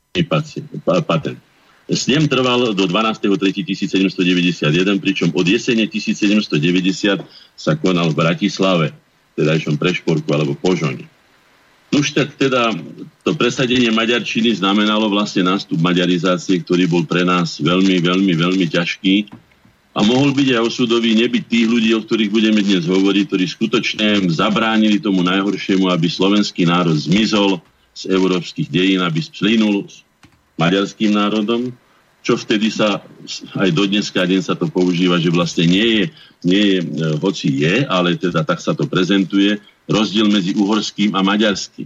patent. 0.84 1.40
Snem 1.84 2.24
trval 2.24 2.72
do 2.72 2.88
12.3.1791, 2.88 5.04
pričom 5.04 5.28
od 5.36 5.44
jesene 5.44 5.84
1790 5.84 7.20
sa 7.52 7.72
konal 7.76 8.08
v 8.08 8.24
Bratislave, 8.24 8.96
teda 9.36 9.60
v 9.60 9.76
Prešporku 9.76 10.24
alebo 10.32 10.56
Požoni. 10.56 11.04
Už 11.92 12.16
tak 12.16 12.40
teda 12.40 12.72
to 13.22 13.36
presadenie 13.36 13.92
maďarčiny 13.92 14.56
znamenalo 14.56 15.12
vlastne 15.12 15.44
nástup 15.46 15.78
maďarizácie, 15.78 16.64
ktorý 16.64 16.90
bol 16.90 17.06
pre 17.06 17.22
nás 17.22 17.60
veľmi, 17.60 18.02
veľmi, 18.02 18.34
veľmi 18.34 18.66
ťažký 18.66 19.30
a 19.94 20.02
mohol 20.02 20.34
byť 20.34 20.58
aj 20.58 20.62
osudový 20.66 21.14
nebyť 21.14 21.44
tých 21.46 21.66
ľudí, 21.70 21.94
o 21.94 22.02
ktorých 22.02 22.34
budeme 22.34 22.66
dnes 22.66 22.90
hovoriť, 22.90 23.30
ktorí 23.30 23.46
skutočne 23.46 24.26
zabránili 24.26 24.98
tomu 24.98 25.22
najhoršiemu, 25.22 25.86
aby 25.86 26.10
slovenský 26.10 26.66
národ 26.66 26.98
zmizol 26.98 27.62
z 27.94 28.10
európskych 28.10 28.74
dejín, 28.74 29.06
aby 29.06 29.22
splínul 29.22 29.86
s 29.86 30.02
maďarským 30.58 31.14
národom, 31.14 31.74
čo 32.24 32.40
vtedy 32.40 32.72
sa, 32.72 33.04
aj 33.60 33.68
do 33.76 33.84
dneska 33.84 34.24
deň 34.24 34.40
sa 34.40 34.54
to 34.56 34.64
používa, 34.72 35.20
že 35.20 35.28
vlastne 35.28 35.68
nie 35.68 35.88
je, 36.00 36.04
nie 36.40 36.64
je, 36.72 36.78
e, 36.80 36.86
hoci 37.20 37.48
je, 37.52 37.84
ale 37.84 38.16
teda 38.16 38.40
tak 38.48 38.64
sa 38.64 38.72
to 38.72 38.88
prezentuje, 38.88 39.60
rozdiel 39.84 40.32
medzi 40.32 40.56
uhorským 40.56 41.12
a 41.12 41.20
maďarským. 41.20 41.84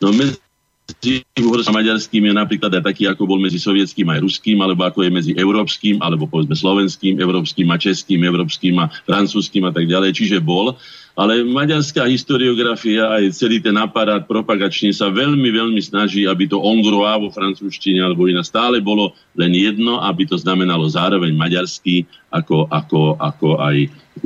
No 0.00 0.12
medzi 0.16 0.40
a 0.84 1.72
maďarským 1.72 2.28
je 2.28 2.32
napríklad 2.36 2.68
aj 2.80 2.84
taký, 2.84 3.08
ako 3.08 3.24
bol 3.24 3.40
medzi 3.40 3.56
sovietským 3.56 4.04
aj 4.08 4.20
ruským, 4.20 4.60
alebo 4.60 4.84
ako 4.84 5.04
je 5.04 5.10
medzi 5.12 5.32
európskym, 5.32 6.00
alebo 6.00 6.28
povedzme 6.28 6.52
slovenským, 6.52 7.20
európskym 7.20 7.68
a 7.72 7.76
českým, 7.80 8.20
európskym 8.20 8.76
a 8.80 8.92
francúzským 9.08 9.64
a 9.64 9.72
tak 9.72 9.88
ďalej. 9.88 10.12
Čiže 10.12 10.44
bol. 10.44 10.76
Ale 11.14 11.46
maďarská 11.46 12.10
historiografia 12.10 13.06
aj 13.06 13.38
celý 13.38 13.62
ten 13.62 13.78
aparát 13.78 14.26
propagačný 14.26 14.90
sa 14.90 15.08
veľmi, 15.08 15.46
veľmi 15.46 15.78
snaží, 15.78 16.26
aby 16.26 16.50
to 16.50 16.58
hongroa 16.58 17.16
vo 17.22 17.30
francúzštine 17.30 18.02
alebo 18.02 18.26
iná 18.26 18.42
stále 18.42 18.82
bolo 18.82 19.14
len 19.38 19.54
jedno, 19.54 20.02
aby 20.02 20.26
to 20.26 20.34
znamenalo 20.34 20.84
zároveň 20.90 21.30
maďarský 21.38 22.04
ako, 22.34 22.66
ako, 22.66 23.14
ako 23.22 23.48
aj 23.62 23.76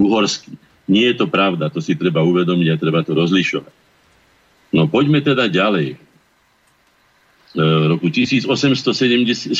uhorský. 0.00 0.56
Nie 0.88 1.12
je 1.12 1.20
to 1.20 1.26
pravda, 1.28 1.68
to 1.68 1.84
si 1.84 1.92
treba 1.92 2.24
uvedomiť 2.24 2.68
a 2.72 2.80
treba 2.80 3.04
to 3.04 3.12
rozlišovať. 3.12 3.74
No 4.72 4.88
poďme 4.88 5.20
teda 5.20 5.44
ďalej. 5.44 6.07
E, 7.54 7.62
v 7.62 7.84
roku 7.96 8.08
1861 8.12 9.54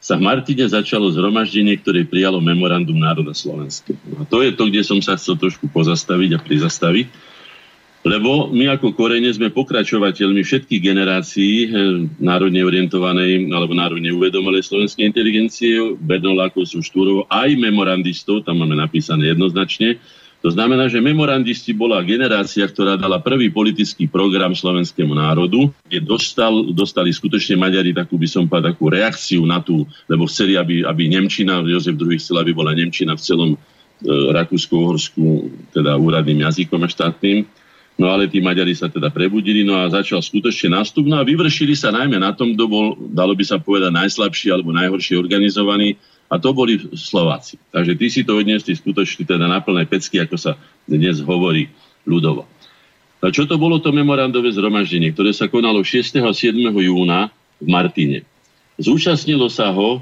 sa 0.00 0.16
v 0.16 0.22
Martine 0.24 0.64
začalo 0.64 1.12
zhromaždenie, 1.12 1.76
ktoré 1.76 2.08
prijalo 2.08 2.40
memorandum 2.40 2.96
národa 2.96 3.36
Slovenska. 3.36 3.92
No 4.08 4.22
a 4.22 4.24
to 4.24 4.40
je 4.40 4.56
to, 4.56 4.72
kde 4.72 4.82
som 4.82 4.98
sa 5.04 5.20
chcel 5.20 5.36
trošku 5.36 5.68
pozastaviť 5.68 6.30
a 6.34 6.38
prizastaviť 6.40 7.06
lebo 8.00 8.48
my 8.48 8.72
ako 8.72 8.96
korene 8.96 9.28
sme 9.28 9.52
pokračovateľmi 9.52 10.40
všetkých 10.40 10.80
generácií 10.80 11.54
eh, 11.64 11.70
národne 12.16 12.64
orientovanej 12.64 13.52
alebo 13.52 13.76
národne 13.76 14.08
uvedomelej 14.16 14.64
slovenskej 14.64 15.04
inteligencie, 15.04 15.76
Bernolákov 16.00 16.64
sú 16.64 16.80
štúrov, 16.80 17.28
aj 17.28 17.60
memorandistov, 17.60 18.48
tam 18.48 18.64
máme 18.64 18.76
napísané 18.76 19.36
jednoznačne. 19.36 20.00
To 20.40 20.48
znamená, 20.48 20.88
že 20.88 21.04
memorandisti 21.04 21.76
bola 21.76 22.00
generácia, 22.00 22.64
ktorá 22.64 22.96
dala 22.96 23.20
prvý 23.20 23.52
politický 23.52 24.08
program 24.08 24.56
slovenskému 24.56 25.12
národu, 25.12 25.68
kde 25.84 26.00
dostal, 26.00 26.72
dostali 26.72 27.12
skutočne 27.12 27.60
Maďari 27.60 27.92
takú, 27.92 28.16
by 28.16 28.24
som 28.24 28.48
povedal, 28.48 28.72
takú 28.72 28.88
reakciu 28.88 29.44
na 29.44 29.60
tú, 29.60 29.84
lebo 30.08 30.24
chceli, 30.24 30.56
aby, 30.56 30.80
aby 30.80 31.12
Nemčina, 31.12 31.60
Jozef 31.60 31.92
II 32.00 32.16
chcel, 32.16 32.40
aby 32.40 32.56
bola 32.56 32.72
Nemčina 32.72 33.12
v 33.12 33.20
celom 33.20 33.50
e, 33.52 33.58
Rakúsko-Uhorsku, 34.08 35.52
teda 35.76 36.00
úradným 36.00 36.48
jazykom 36.48 36.80
a 36.80 36.88
štátnym 36.88 37.44
No 38.00 38.08
ale 38.08 38.32
tí 38.32 38.40
Maďari 38.40 38.72
sa 38.72 38.88
teda 38.88 39.12
prebudili, 39.12 39.60
no 39.60 39.76
a 39.76 39.92
začal 39.92 40.24
skutočne 40.24 40.72
nástup. 40.72 41.04
No 41.04 41.20
a 41.20 41.26
vyvršili 41.26 41.76
sa 41.76 41.92
najmä 41.92 42.16
na 42.16 42.32
tom, 42.32 42.56
kto 42.56 42.64
bol, 42.64 42.96
dalo 42.96 43.36
by 43.36 43.44
sa 43.44 43.60
povedať, 43.60 43.92
najslabší 43.92 44.48
alebo 44.48 44.72
najhoršie 44.72 45.20
organizovaný, 45.20 46.00
a 46.30 46.38
to 46.38 46.54
boli 46.54 46.78
Slováci. 46.94 47.58
Takže 47.74 47.98
tí 47.98 48.06
si 48.06 48.22
to 48.22 48.38
odniesli 48.38 48.78
skutočne 48.78 49.26
teda 49.26 49.50
na 49.50 49.58
plné 49.58 49.82
pecky, 49.90 50.22
ako 50.22 50.38
sa 50.38 50.54
dnes 50.86 51.18
hovorí 51.18 51.66
ľudovo. 52.06 52.46
A 53.20 53.28
čo 53.28 53.44
to 53.44 53.60
bolo 53.60 53.82
to 53.82 53.92
memorandové 53.92 54.48
zhromaždenie, 54.54 55.12
ktoré 55.12 55.34
sa 55.34 55.50
konalo 55.50 55.82
6. 55.84 56.22
a 56.22 56.30
7. 56.32 56.56
júna 56.72 57.28
v 57.60 57.66
Martine? 57.68 58.24
Zúčastnilo 58.80 59.50
sa 59.52 59.68
ho, 59.74 60.00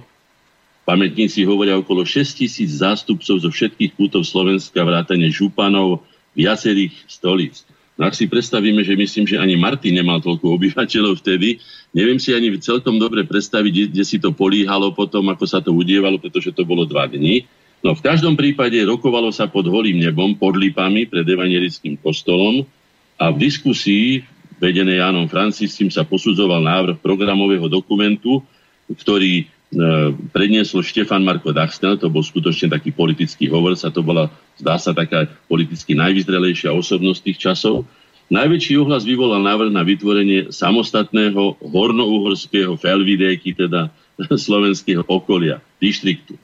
pamätníci 0.86 1.42
hovoria, 1.42 1.74
okolo 1.74 2.06
6 2.06 2.44
tisíc 2.44 2.78
zástupcov 2.78 3.42
zo 3.42 3.50
všetkých 3.50 3.98
kútov 3.98 4.22
Slovenska, 4.22 4.86
vrátane 4.86 5.26
županov, 5.34 6.06
viacerých 6.38 6.94
stolíc. 7.10 7.66
No 7.98 8.06
ak 8.06 8.14
si 8.14 8.30
predstavíme, 8.30 8.86
že 8.86 8.94
myslím, 8.94 9.26
že 9.26 9.42
ani 9.42 9.58
Martin 9.58 9.98
nemal 9.98 10.22
toľko 10.22 10.54
obyvateľov 10.54 11.18
vtedy, 11.18 11.58
neviem 11.90 12.22
si 12.22 12.30
ani 12.30 12.54
celkom 12.62 12.94
dobre 12.94 13.26
predstaviť, 13.26 13.90
kde, 13.90 14.04
si 14.06 14.22
to 14.22 14.30
políhalo 14.30 14.94
potom, 14.94 15.26
ako 15.34 15.44
sa 15.50 15.58
to 15.58 15.74
udievalo, 15.74 16.22
pretože 16.22 16.54
to 16.54 16.62
bolo 16.62 16.86
dva 16.86 17.10
dní. 17.10 17.42
No 17.82 17.98
v 17.98 18.04
každom 18.06 18.38
prípade 18.38 18.78
rokovalo 18.86 19.34
sa 19.34 19.50
pod 19.50 19.66
holým 19.66 19.98
nebom, 19.98 20.38
pod 20.38 20.54
lípami 20.54 21.10
pred 21.10 21.26
evangelickým 21.26 21.98
kostolom 21.98 22.62
a 23.18 23.34
v 23.34 23.50
diskusii 23.50 24.22
vedenej 24.62 25.02
Jánom 25.02 25.26
Franciscím 25.26 25.90
sa 25.90 26.06
posudzoval 26.06 26.62
návrh 26.62 26.96
programového 27.02 27.66
dokumentu, 27.66 28.42
ktorý 28.90 29.50
predniesol 30.32 30.80
Štefan 30.80 31.20
Marko 31.20 31.52
Dachstel, 31.52 32.00
to 32.00 32.08
bol 32.08 32.24
skutočne 32.24 32.72
taký 32.72 32.88
politický 32.88 33.52
hovor, 33.52 33.76
sa 33.76 33.92
to 33.92 34.00
bola, 34.00 34.32
zdá 34.56 34.80
sa, 34.80 34.96
taká 34.96 35.28
politicky 35.44 35.92
najvyzrelejšia 35.92 36.72
osobnosť 36.72 37.20
tých 37.20 37.38
časov. 37.38 37.84
Najväčší 38.28 38.80
ohlas 38.80 39.04
vyvolal 39.04 39.40
návrh 39.44 39.72
na 39.72 39.84
vytvorenie 39.84 40.52
samostatného 40.52 41.60
hornouhorského 41.60 42.76
felvidéky, 42.80 43.56
teda 43.56 43.92
slovenského 44.48 45.04
okolia, 45.04 45.60
dištriktu. 45.80 46.36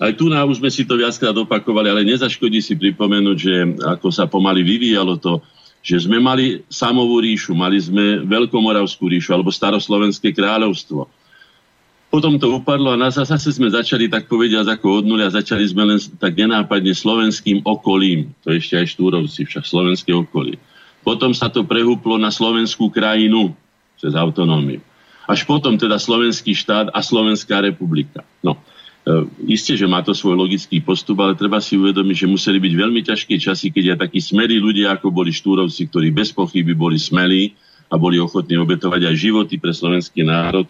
Aj 0.00 0.10
tu 0.16 0.32
na 0.32 0.40
už 0.42 0.64
sme 0.64 0.72
si 0.72 0.88
to 0.88 0.96
viackrát 0.96 1.36
opakovali, 1.36 1.92
ale 1.92 2.08
nezaškodí 2.08 2.64
si 2.64 2.72
pripomenúť, 2.72 3.36
že 3.36 3.54
ako 3.84 4.08
sa 4.08 4.24
pomaly 4.24 4.64
vyvíjalo 4.64 5.20
to, 5.20 5.44
že 5.84 6.08
sme 6.08 6.16
mali 6.16 6.64
samovú 6.72 7.20
ríšu, 7.20 7.52
mali 7.52 7.76
sme 7.76 8.24
Veľkomoravskú 8.24 9.06
ríšu 9.12 9.36
alebo 9.36 9.52
staroslovenské 9.52 10.32
kráľovstvo 10.32 11.19
potom 12.10 12.42
to 12.42 12.50
upadlo 12.50 12.90
a 12.90 12.98
na 12.98 13.08
zase 13.14 13.54
sme 13.54 13.70
začali 13.70 14.10
tak 14.10 14.26
povediať 14.26 14.66
ako 14.66 15.00
od 15.00 15.04
nulia, 15.06 15.30
začali 15.30 15.62
sme 15.62 15.94
len 15.94 15.98
tak 16.18 16.34
nenápadne 16.34 16.90
slovenským 16.90 17.62
okolím, 17.62 18.34
to 18.42 18.50
ešte 18.50 18.82
aj 18.82 18.86
štúrovci, 18.98 19.46
však 19.46 19.62
slovenské 19.62 20.10
okolie. 20.10 20.58
Potom 21.06 21.30
sa 21.30 21.46
to 21.48 21.62
prehúplo 21.62 22.18
na 22.18 22.34
slovenskú 22.34 22.90
krajinu 22.90 23.54
cez 23.96 24.12
autonómiu. 24.18 24.82
Až 25.30 25.46
potom 25.46 25.78
teda 25.78 26.02
slovenský 26.02 26.50
štát 26.50 26.90
a 26.90 26.98
Slovenská 26.98 27.62
republika. 27.62 28.26
No, 28.42 28.58
e, 29.06 29.54
isté, 29.54 29.78
že 29.78 29.86
má 29.86 30.02
to 30.02 30.10
svoj 30.10 30.34
logický 30.34 30.82
postup, 30.82 31.22
ale 31.22 31.38
treba 31.38 31.62
si 31.62 31.78
uvedomiť, 31.78 32.26
že 32.26 32.32
museli 32.32 32.58
byť 32.58 32.74
veľmi 32.74 33.00
ťažké 33.06 33.38
časy, 33.38 33.70
keď 33.70 33.94
aj 33.94 33.98
takí 34.10 34.18
smelí 34.18 34.58
ľudia, 34.58 34.98
ako 34.98 35.14
boli 35.14 35.30
štúrovci, 35.30 35.86
ktorí 35.86 36.10
bez 36.10 36.34
pochyby 36.34 36.74
boli 36.74 36.98
smelí 36.98 37.54
a 37.86 37.94
boli 37.94 38.18
ochotní 38.18 38.58
obetovať 38.58 39.06
aj 39.06 39.14
životy 39.14 39.62
pre 39.62 39.70
slovenský 39.70 40.26
národ, 40.26 40.66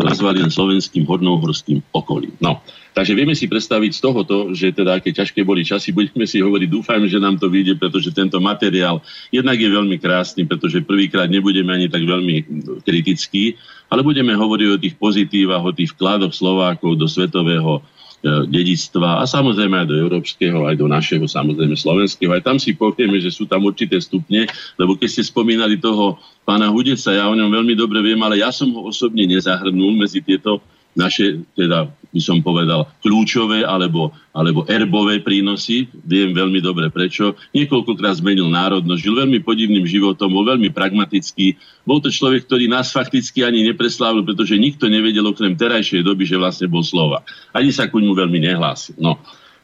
nazvali 0.00 0.40
len 0.40 0.48
slovenským 0.48 1.04
hornohorským 1.04 1.84
okolím. 1.92 2.32
No, 2.40 2.64
takže 2.96 3.12
vieme 3.12 3.36
si 3.36 3.44
predstaviť 3.44 3.92
z 3.92 4.00
tohoto, 4.00 4.36
že 4.56 4.72
teda 4.72 4.96
aké 4.96 5.12
ťažké 5.12 5.44
boli 5.44 5.60
časy, 5.60 5.92
budeme 5.98 6.24
si 6.24 6.40
hovoriť, 6.40 6.68
dúfajme, 6.72 7.06
že 7.12 7.20
nám 7.20 7.36
to 7.36 7.52
vyjde, 7.52 7.76
pretože 7.76 8.08
tento 8.16 8.40
materiál 8.40 9.04
jednak 9.28 9.60
je 9.60 9.68
veľmi 9.68 9.96
krásny, 10.00 10.48
pretože 10.48 10.80
prvýkrát 10.80 11.28
nebudeme 11.28 11.76
ani 11.76 11.92
tak 11.92 12.08
veľmi 12.08 12.48
kritický, 12.80 13.60
ale 13.92 14.00
budeme 14.00 14.32
hovoriť 14.32 14.68
o 14.72 14.80
tých 14.80 14.94
pozitívach, 14.96 15.60
o 15.60 15.76
tých 15.76 15.92
vkladoch 15.92 16.32
Slovákov 16.32 16.96
do 16.96 17.04
svetového 17.04 17.84
dedictva 18.22 19.18
a 19.18 19.26
samozrejme 19.26 19.82
aj 19.82 19.88
do 19.90 19.98
európskeho, 19.98 20.70
aj 20.70 20.78
do 20.78 20.86
našeho, 20.86 21.26
samozrejme 21.26 21.74
slovenského. 21.74 22.30
Aj 22.30 22.42
tam 22.42 22.54
si 22.54 22.70
povieme, 22.78 23.18
že 23.18 23.34
sú 23.34 23.50
tam 23.50 23.66
určité 23.66 23.98
stupne, 23.98 24.46
lebo 24.78 24.94
keď 24.94 25.08
ste 25.10 25.22
spomínali 25.26 25.82
toho 25.82 26.22
pána 26.46 26.70
Hudeca, 26.70 27.10
ja 27.10 27.26
o 27.26 27.34
ňom 27.34 27.50
veľmi 27.50 27.74
dobre 27.74 27.98
viem, 27.98 28.22
ale 28.22 28.38
ja 28.38 28.54
som 28.54 28.70
ho 28.70 28.86
osobne 28.86 29.26
nezahrnul 29.26 29.98
medzi 29.98 30.22
tieto 30.22 30.62
naše, 30.94 31.42
teda 31.58 31.90
by 32.12 32.20
som 32.20 32.44
povedal, 32.44 32.92
kľúčové 33.00 33.64
alebo, 33.64 34.12
alebo 34.36 34.68
erbové 34.68 35.24
prínosy. 35.24 35.88
Viem 36.04 36.36
veľmi 36.36 36.60
dobre 36.60 36.92
prečo. 36.92 37.34
Niekoľkokrát 37.56 38.20
zmenil 38.20 38.52
národnosť, 38.52 39.00
žil 39.00 39.16
veľmi 39.16 39.40
podivným 39.40 39.88
životom, 39.88 40.28
bol 40.28 40.44
veľmi 40.44 40.68
pragmatický. 40.70 41.56
Bol 41.88 42.04
to 42.04 42.12
človek, 42.12 42.44
ktorý 42.44 42.68
nás 42.68 42.92
fakticky 42.92 43.42
ani 43.42 43.64
nepreslávil, 43.64 44.22
pretože 44.28 44.60
nikto 44.60 44.92
nevedel 44.92 45.24
okrem 45.24 45.56
terajšej 45.56 46.04
doby, 46.04 46.28
že 46.28 46.36
vlastne 46.36 46.68
bol 46.68 46.84
slova. 46.84 47.24
Ani 47.56 47.72
sa 47.72 47.88
ku 47.88 47.96
ňmu 47.98 48.12
veľmi 48.12 48.38
nehlásil. 48.44 49.00
No. 49.00 49.16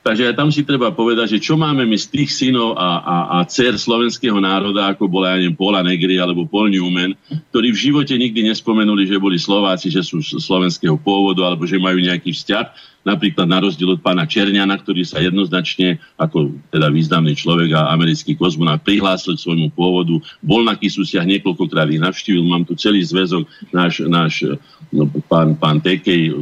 Takže 0.08 0.32
aj 0.32 0.40
tam 0.40 0.48
si 0.48 0.64
treba 0.64 0.88
povedať, 0.88 1.36
že 1.36 1.44
čo 1.44 1.60
máme 1.60 1.84
my 1.84 1.92
z 2.00 2.08
tých 2.08 2.32
synov 2.32 2.80
a, 2.80 2.96
a, 2.96 3.16
a 3.36 3.38
dcer 3.44 3.76
slovenského 3.76 4.40
národa, 4.40 4.88
ako 4.88 5.04
bola, 5.04 5.36
ja 5.36 5.44
neviem, 5.44 5.52
Pola 5.52 5.84
Negri 5.84 6.16
alebo 6.16 6.48
Paul 6.48 6.72
Newman, 6.72 7.12
ktorí 7.52 7.76
v 7.76 7.82
živote 7.92 8.16
nikdy 8.16 8.48
nespomenuli, 8.48 9.04
že 9.04 9.20
boli 9.20 9.36
Slováci, 9.36 9.92
že 9.92 10.00
sú 10.00 10.24
slovenského 10.24 10.96
pôvodu 10.96 11.44
alebo 11.44 11.68
že 11.68 11.76
majú 11.76 12.00
nejaký 12.00 12.32
vzťah. 12.32 12.96
Napríklad 13.04 13.52
na 13.52 13.60
rozdiel 13.60 13.92
od 13.92 14.00
pána 14.00 14.24
Černiana, 14.24 14.80
ktorý 14.80 15.04
sa 15.04 15.20
jednoznačne 15.20 16.00
ako 16.16 16.56
teda 16.72 16.88
významný 16.88 17.36
človek 17.36 17.76
a 17.76 17.92
americký 17.92 18.32
kozmonát 18.32 18.80
prihlásil 18.80 19.36
k 19.36 19.44
svojmu 19.44 19.76
pôvodu, 19.76 20.16
bol 20.40 20.64
na 20.64 20.72
Kisusiach 20.72 21.28
niekoľkokrát 21.28 21.84
ich 21.92 22.00
navštívil. 22.00 22.48
Mám 22.48 22.64
tu 22.64 22.72
celý 22.80 23.04
zväzok, 23.04 23.44
náš, 23.76 24.08
náš 24.08 24.56
no, 24.88 25.04
pán, 25.28 25.52
pán 25.52 25.84
Tekej, 25.84 26.32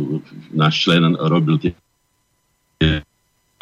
náš 0.54 0.86
člen 0.86 1.18
robil 1.18 1.58
tie 1.58 1.74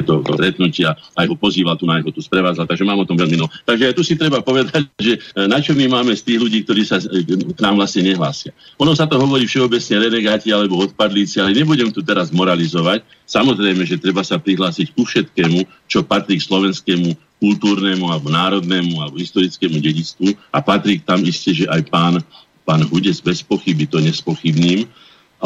do 0.05 0.21
stretnutia, 0.21 0.93
aj 1.17 1.25
ho 1.27 1.35
pozýval 1.35 1.75
tu 1.75 1.89
na 1.89 1.99
jeho 1.99 2.13
tu 2.13 2.21
sprevádzal, 2.21 2.69
takže 2.69 2.85
mám 2.85 3.01
o 3.01 3.07
tom 3.09 3.17
veľmi 3.17 3.35
no. 3.41 3.49
Takže 3.65 3.97
tu 3.97 4.05
si 4.05 4.13
treba 4.15 4.39
povedať, 4.45 4.87
že 5.01 5.17
e, 5.17 5.49
na 5.49 5.59
čo 5.59 5.73
my 5.73 5.89
máme 5.89 6.13
z 6.13 6.21
tých 6.21 6.39
ľudí, 6.39 6.63
ktorí 6.63 6.85
sa 6.85 7.01
e, 7.01 7.25
k 7.25 7.59
nám 7.59 7.81
vlastne 7.81 8.05
nehlásia. 8.05 8.53
Ono 8.77 8.93
sa 8.93 9.09
to 9.09 9.17
hovorí 9.17 9.49
všeobecne 9.49 10.05
renegáti 10.05 10.53
alebo 10.53 10.79
odpadlíci, 10.85 11.41
ale 11.41 11.57
nebudem 11.57 11.89
tu 11.89 12.05
teraz 12.05 12.29
moralizovať. 12.29 13.03
Samozrejme, 13.25 13.83
že 13.83 13.97
treba 13.97 14.21
sa 14.21 14.37
prihlásiť 14.37 14.93
ku 14.93 15.03
všetkému, 15.03 15.89
čo 15.89 16.05
patrí 16.05 16.37
k 16.37 16.45
slovenskému 16.45 17.41
kultúrnemu 17.41 18.05
alebo 18.07 18.31
národnému 18.31 19.01
alebo 19.01 19.19
historickému 19.19 19.81
dedictvu 19.83 20.33
a 20.55 20.63
patrí 20.63 21.03
tam 21.03 21.19
isté, 21.25 21.51
že 21.51 21.65
aj 21.67 21.81
pán, 21.91 22.15
pán 22.63 22.81
Hudec 22.87 23.19
bez 23.21 23.43
pochyby 23.43 23.85
to 23.85 23.99
nespochybním 23.99 24.87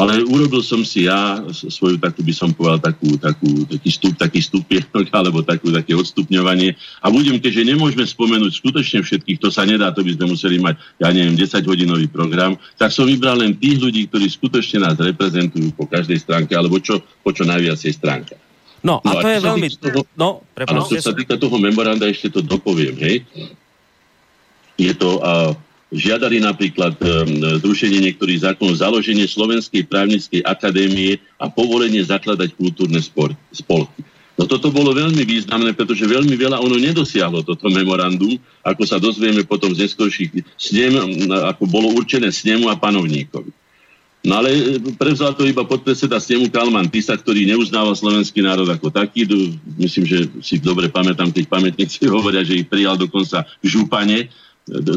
ale 0.00 0.24
urobil 0.24 0.64
som 0.64 0.80
si 0.80 1.04
ja 1.04 1.44
svoju 1.52 2.00
takú, 2.00 2.24
by 2.24 2.32
som 2.32 2.56
povedal, 2.56 2.80
takú, 2.80 3.20
takú, 3.20 3.68
taký, 3.68 3.90
stup, 3.92 4.16
taký 4.16 4.40
stupienok, 4.40 5.12
alebo 5.20 5.44
takú, 5.44 5.68
také 5.68 5.92
odstupňovanie. 5.92 6.72
A 7.04 7.12
budem, 7.12 7.36
keďže 7.36 7.76
nemôžeme 7.76 8.08
spomenúť 8.08 8.48
skutočne 8.64 9.04
všetkých, 9.04 9.36
to 9.36 9.52
sa 9.52 9.68
nedá, 9.68 9.92
to 9.92 10.00
by 10.00 10.16
sme 10.16 10.32
museli 10.32 10.56
mať, 10.56 10.80
ja 11.04 11.12
neviem, 11.12 11.36
10-hodinový 11.36 12.08
program, 12.08 12.56
tak 12.80 12.96
som 12.96 13.04
vybral 13.04 13.44
len 13.44 13.52
tých 13.60 13.76
ľudí, 13.76 14.08
ktorí 14.08 14.24
skutočne 14.24 14.88
nás 14.88 14.96
reprezentujú 14.96 15.68
po 15.76 15.84
každej 15.84 16.16
stránke, 16.16 16.56
alebo 16.56 16.80
čo, 16.80 17.04
po 17.20 17.36
čo 17.36 17.44
najviacej 17.44 17.92
stránka. 17.92 18.40
No, 18.80 19.04
a 19.04 19.12
no, 19.12 19.20
to 19.20 19.28
a 19.28 19.32
je 19.36 19.40
veľmi... 19.44 19.68
Toho, 19.76 20.00
no, 20.16 20.40
ale 20.56 20.80
čo 20.88 20.96
sa 20.96 21.12
týka 21.12 21.36
toho 21.36 21.60
memoranda, 21.60 22.08
ešte 22.08 22.32
to 22.32 22.40
dopoviem, 22.40 22.96
hej. 22.96 23.20
Je 24.80 24.96
to... 24.96 25.20
Uh, 25.20 25.52
Žiadali 25.90 26.38
napríklad 26.38 26.94
um, 27.02 27.58
zrušenie 27.58 27.98
niektorých 27.98 28.46
zákonov, 28.46 28.78
založenie 28.78 29.26
Slovenskej 29.26 29.90
právnickej 29.90 30.46
akadémie 30.46 31.18
a 31.42 31.50
povolenie 31.50 31.98
zakladať 32.06 32.54
kultúrne 32.54 33.02
spolky. 33.50 34.06
No 34.40 34.48
toto 34.48 34.72
bolo 34.72 34.96
veľmi 34.96 35.20
významné, 35.20 35.76
pretože 35.76 36.08
veľmi 36.08 36.32
veľa 36.32 36.64
ono 36.64 36.80
nedosiahlo 36.80 37.44
toto 37.44 37.68
memorandum, 37.68 38.40
ako 38.64 38.82
sa 38.88 38.96
dozvieme 38.96 39.44
potom 39.44 39.68
z 39.76 39.84
neskôrších 39.84 40.30
snem, 40.56 40.96
ako 41.28 41.68
bolo 41.68 41.92
určené 41.92 42.32
snemu 42.32 42.72
a 42.72 42.78
panovníkovi. 42.80 43.52
No 44.20 44.40
ale 44.40 44.80
prevzal 45.00 45.32
to 45.32 45.48
iba 45.48 45.64
podpredseda 45.64 46.20
snemu 46.20 46.52
Kalman 46.52 46.92
Tisa, 46.92 47.16
ktorý 47.16 47.48
neuznával 47.48 47.96
slovenský 47.96 48.44
národ 48.44 48.68
ako 48.68 48.92
taký. 48.92 49.24
Myslím, 49.80 50.04
že 50.08 50.18
si 50.44 50.56
dobre 50.60 50.92
pamätám, 50.92 51.32
keď 51.32 51.44
pamätníci 51.44 52.04
hovoria, 52.14 52.40
že 52.40 52.64
ich 52.64 52.68
prijal 52.68 52.96
dokonca 53.00 53.44
v 53.60 53.66
Župane, 53.66 54.28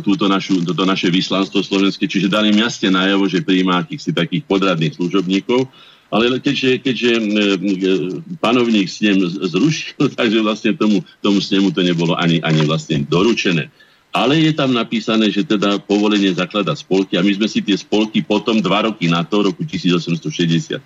túto 0.04 0.30
našu, 0.30 0.62
toto 0.62 0.84
naše 0.86 1.10
vyslanstvo 1.10 1.64
slovenské, 1.64 2.06
čiže 2.06 2.30
dali 2.30 2.54
jasne 2.54 2.94
najavo, 2.94 3.26
že 3.26 3.42
príjma 3.42 3.82
akýchsi 3.82 4.14
takých 4.14 4.44
podradných 4.46 4.94
služobníkov, 4.94 5.66
ale 6.14 6.38
keďže, 6.38 6.86
keďže 6.86 7.12
e, 7.18 7.22
panovník 8.38 8.86
snem 8.86 9.18
zrušil, 9.26 9.98
takže 10.20 10.46
vlastne 10.46 10.72
tomu, 10.78 11.02
tomu 11.26 11.42
snemu 11.42 11.74
to 11.74 11.82
nebolo 11.82 12.14
ani, 12.14 12.38
ani 12.46 12.62
vlastne 12.70 13.02
doručené. 13.10 13.74
Ale 14.14 14.38
je 14.38 14.54
tam 14.54 14.70
napísané, 14.78 15.34
že 15.34 15.42
teda 15.42 15.82
povolenie 15.82 16.30
zaklada 16.38 16.78
spolky. 16.78 17.18
A 17.18 17.26
my 17.26 17.34
sme 17.34 17.50
si 17.50 17.66
tie 17.66 17.74
spolky 17.74 18.22
potom 18.22 18.62
dva 18.62 18.86
roky 18.86 19.10
na 19.10 19.26
to, 19.26 19.50
roku 19.50 19.66
1863, 19.66 20.78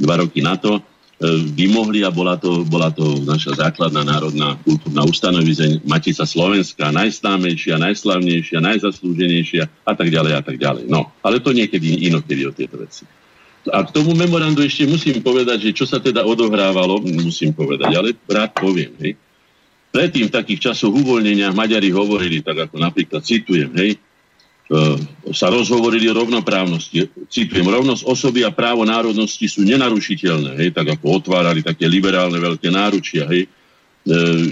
dva 0.00 0.24
roky 0.24 0.40
na 0.40 0.56
to, 0.56 0.80
vymohli 1.26 2.06
a 2.06 2.14
bola 2.14 2.38
to, 2.38 2.62
bola 2.62 2.94
to 2.94 3.18
naša 3.26 3.58
základná 3.58 4.06
národná 4.06 4.54
kultúrna 4.62 5.02
ustanovizeň 5.02 5.82
Matica 5.82 6.22
Slovenská, 6.22 6.94
najslámejšia, 6.94 7.74
najslavnejšia, 7.82 8.58
najzaslúženejšia 8.62 9.64
a 9.82 9.92
tak 9.98 10.14
ďalej 10.14 10.32
a 10.38 10.42
tak 10.46 10.56
ďalej. 10.62 10.86
No, 10.86 11.10
ale 11.26 11.42
to 11.42 11.50
niekedy 11.50 12.06
inokedy 12.06 12.46
o 12.46 12.54
tieto 12.54 12.78
veci. 12.78 13.02
A 13.68 13.82
k 13.82 13.90
tomu 13.90 14.14
memorandu 14.14 14.62
ešte 14.62 14.86
musím 14.86 15.18
povedať, 15.18 15.68
že 15.68 15.70
čo 15.74 15.84
sa 15.90 15.98
teda 15.98 16.22
odohrávalo, 16.22 17.02
musím 17.02 17.50
povedať, 17.50 17.90
ale 17.98 18.14
rád 18.30 18.54
poviem, 18.54 18.94
hej. 19.02 19.18
Predtým 19.88 20.30
v 20.30 20.36
takých 20.38 20.70
časoch 20.70 20.94
uvoľnenia 20.94 21.50
Maďari 21.50 21.90
hovorili, 21.90 22.44
tak 22.44 22.70
ako 22.70 22.78
napríklad 22.78 23.24
citujem, 23.24 23.72
hej, 23.74 23.98
E, 23.98 24.07
sa 25.32 25.48
rozhovorili 25.48 26.12
o 26.12 26.18
rovnoprávnosti. 26.20 27.08
Citujem, 27.32 27.64
rovnosť 27.64 28.04
osoby 28.04 28.44
a 28.44 28.52
právo 28.52 28.84
národnosti 28.84 29.48
sú 29.48 29.64
nenarušiteľné, 29.64 30.60
hej, 30.60 30.70
tak 30.76 30.92
ako 30.92 31.24
otvárali 31.24 31.64
také 31.64 31.88
liberálne 31.88 32.36
veľké 32.36 32.68
náručia, 32.68 33.24
hej. 33.32 33.48
E, 33.48 33.48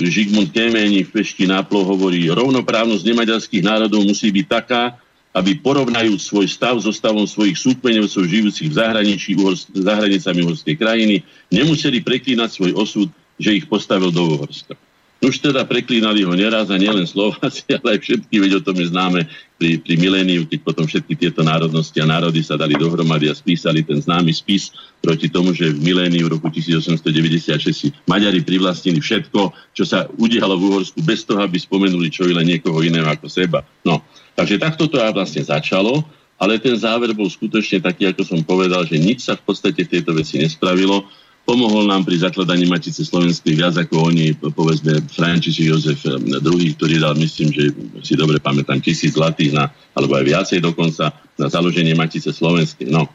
Žigmund 0.09 0.57
Kemeni 0.57 1.05
v 1.05 1.13
Pešti 1.13 1.45
náplo 1.45 1.85
hovorí, 1.85 2.33
rovnoprávnosť 2.33 3.05
nemaďarských 3.05 3.65
národov 3.65 4.09
musí 4.09 4.33
byť 4.33 4.47
taká, 4.49 4.97
aby 5.37 5.53
porovnajú 5.61 6.17
svoj 6.17 6.49
stav 6.49 6.81
so 6.81 6.89
stavom 6.89 7.29
svojich 7.29 7.61
súkmeňovcov 7.61 8.25
žijúcich 8.25 8.73
v 8.73 8.79
zahraničí, 8.81 9.37
za 9.77 9.93
hranicami 10.01 10.41
uhorskej 10.49 10.77
krajiny, 10.81 11.21
nemuseli 11.53 12.01
preklínať 12.01 12.57
svoj 12.57 12.73
osud, 12.73 13.09
že 13.37 13.53
ich 13.53 13.69
postavil 13.69 14.09
do 14.09 14.25
Uhorska. 14.25 14.81
Už 15.17 15.41
teda 15.41 15.65
preklínali 15.65 16.29
ho 16.29 16.35
neraz 16.37 16.69
a 16.69 16.77
nielen 16.77 17.09
Slováci, 17.09 17.65
ale 17.81 17.97
aj 17.97 18.01
všetky, 18.05 18.37
veď 18.37 18.61
o 18.61 18.65
tom 18.65 18.77
je 18.77 18.93
známe 18.93 19.25
pri, 19.57 19.81
pri 19.81 19.95
miléniu, 19.97 20.45
keď 20.45 20.61
potom 20.61 20.85
všetky 20.85 21.17
tieto 21.17 21.41
národnosti 21.41 21.97
a 22.05 22.07
národy 22.07 22.45
sa 22.45 22.61
dali 22.61 22.77
dohromady 22.77 23.33
a 23.33 23.35
spísali 23.35 23.81
ten 23.81 23.97
známy 23.97 24.29
spis 24.37 24.77
proti 25.01 25.33
tomu, 25.33 25.57
že 25.57 25.73
v 25.73 25.81
miléniu 25.81 26.29
roku 26.29 26.53
1896 26.53 27.73
si 27.73 27.89
Maďari 28.05 28.45
privlastnili 28.45 29.01
všetko, 29.01 29.57
čo 29.73 29.85
sa 29.89 30.05
udialo 30.21 30.61
v 30.61 30.65
Uhorsku 30.69 31.01
bez 31.01 31.25
toho, 31.25 31.41
aby 31.41 31.57
spomenuli 31.57 32.13
čo 32.13 32.29
len 32.29 32.45
niekoho 32.45 32.77
iného 32.85 33.09
ako 33.09 33.33
seba. 33.33 33.65
No, 33.89 34.05
takže 34.37 34.61
takto 34.61 34.85
to 34.85 35.01
vlastne 35.01 35.41
začalo, 35.41 36.05
ale 36.37 36.61
ten 36.61 36.77
záver 36.77 37.17
bol 37.17 37.33
skutočne 37.33 37.81
taký, 37.81 38.13
ako 38.13 38.21
som 38.21 38.41
povedal, 38.45 38.85
že 38.85 39.01
nič 39.01 39.25
sa 39.25 39.41
v 39.41 39.49
podstate 39.49 39.89
v 39.89 39.93
tejto 39.97 40.13
veci 40.13 40.37
nespravilo 40.37 41.09
Pomohol 41.47 41.87
nám 41.87 42.03
pri 42.03 42.19
zakladaní 42.19 42.67
Matice 42.67 43.07
Slovenskej 43.07 43.55
viac 43.55 43.79
ako 43.79 44.11
oni, 44.11 44.35
povedzme, 44.35 44.99
František 45.15 45.71
Jozef 45.71 46.03
II, 46.03 46.43
eh, 46.43 46.75
ktorý 46.75 46.99
dal, 46.99 47.15
myslím, 47.15 47.55
že 47.55 47.71
si 48.03 48.19
dobre 48.19 48.43
pamätám, 48.43 48.83
tisíc 48.83 49.15
zlatých, 49.15 49.55
na, 49.55 49.71
alebo 49.95 50.19
aj 50.19 50.27
viacej 50.27 50.59
dokonca, 50.59 51.15
na 51.39 51.47
založenie 51.47 51.95
Matice 51.95 52.35
Slovenskej. 52.35 52.91
No. 52.91 53.07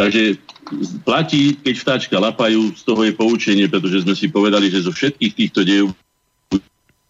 Takže 0.00 0.40
platí, 1.04 1.60
keď 1.60 1.74
vtáčka 1.76 2.16
lapajú, 2.16 2.72
z 2.72 2.82
toho 2.88 3.04
je 3.04 3.12
poučenie, 3.12 3.68
pretože 3.68 4.00
sme 4.08 4.16
si 4.16 4.32
povedali, 4.32 4.72
že 4.72 4.88
zo 4.88 4.92
všetkých 4.94 5.32
týchto 5.36 5.60
dejov 5.60 5.92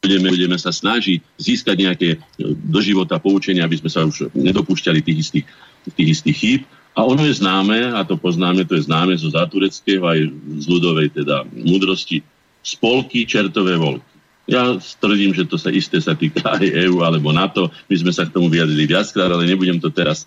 budeme, 0.03 0.27
budeme 0.31 0.59
sa 0.59 0.75
snažiť 0.75 1.39
získať 1.39 1.77
nejaké 1.79 2.09
eh, 2.19 2.19
do 2.51 2.83
života 2.83 3.23
poučenia, 3.23 3.63
aby 3.63 3.79
sme 3.79 3.95
sa 3.95 4.03
už 4.03 4.35
nedopúšťali 4.35 5.07
tých 5.07 5.19
istých, 5.23 5.47
tých 5.95 6.09
istých 6.19 6.37
chýb. 6.37 6.63
A 6.99 7.07
ono 7.07 7.23
je 7.23 7.39
známe, 7.39 7.95
a 7.95 8.03
to 8.03 8.19
poznáme, 8.19 8.67
to 8.67 8.75
je 8.75 8.91
známe 8.91 9.15
zo 9.15 9.31
zátureckého 9.31 10.03
aj 10.03 10.19
z 10.59 10.67
ľudovej 10.67 11.15
teda 11.15 11.47
múdrosti, 11.55 12.27
spolky 12.59 13.23
čertové 13.23 13.79
volky. 13.79 14.03
Ja 14.51 14.75
tvrdím, 14.81 15.31
že 15.31 15.47
to 15.47 15.55
sa 15.61 15.71
isté 15.71 16.03
sa 16.03 16.19
týka 16.19 16.59
aj 16.59 16.67
EU 16.89 17.07
alebo 17.07 17.31
NATO. 17.31 17.71
My 17.87 17.97
sme 18.01 18.11
sa 18.11 18.27
k 18.27 18.35
tomu 18.35 18.51
vyjadrili 18.51 18.91
viackrát, 18.91 19.31
ale 19.31 19.47
nebudem 19.47 19.79
to 19.79 19.95
teraz 19.95 20.27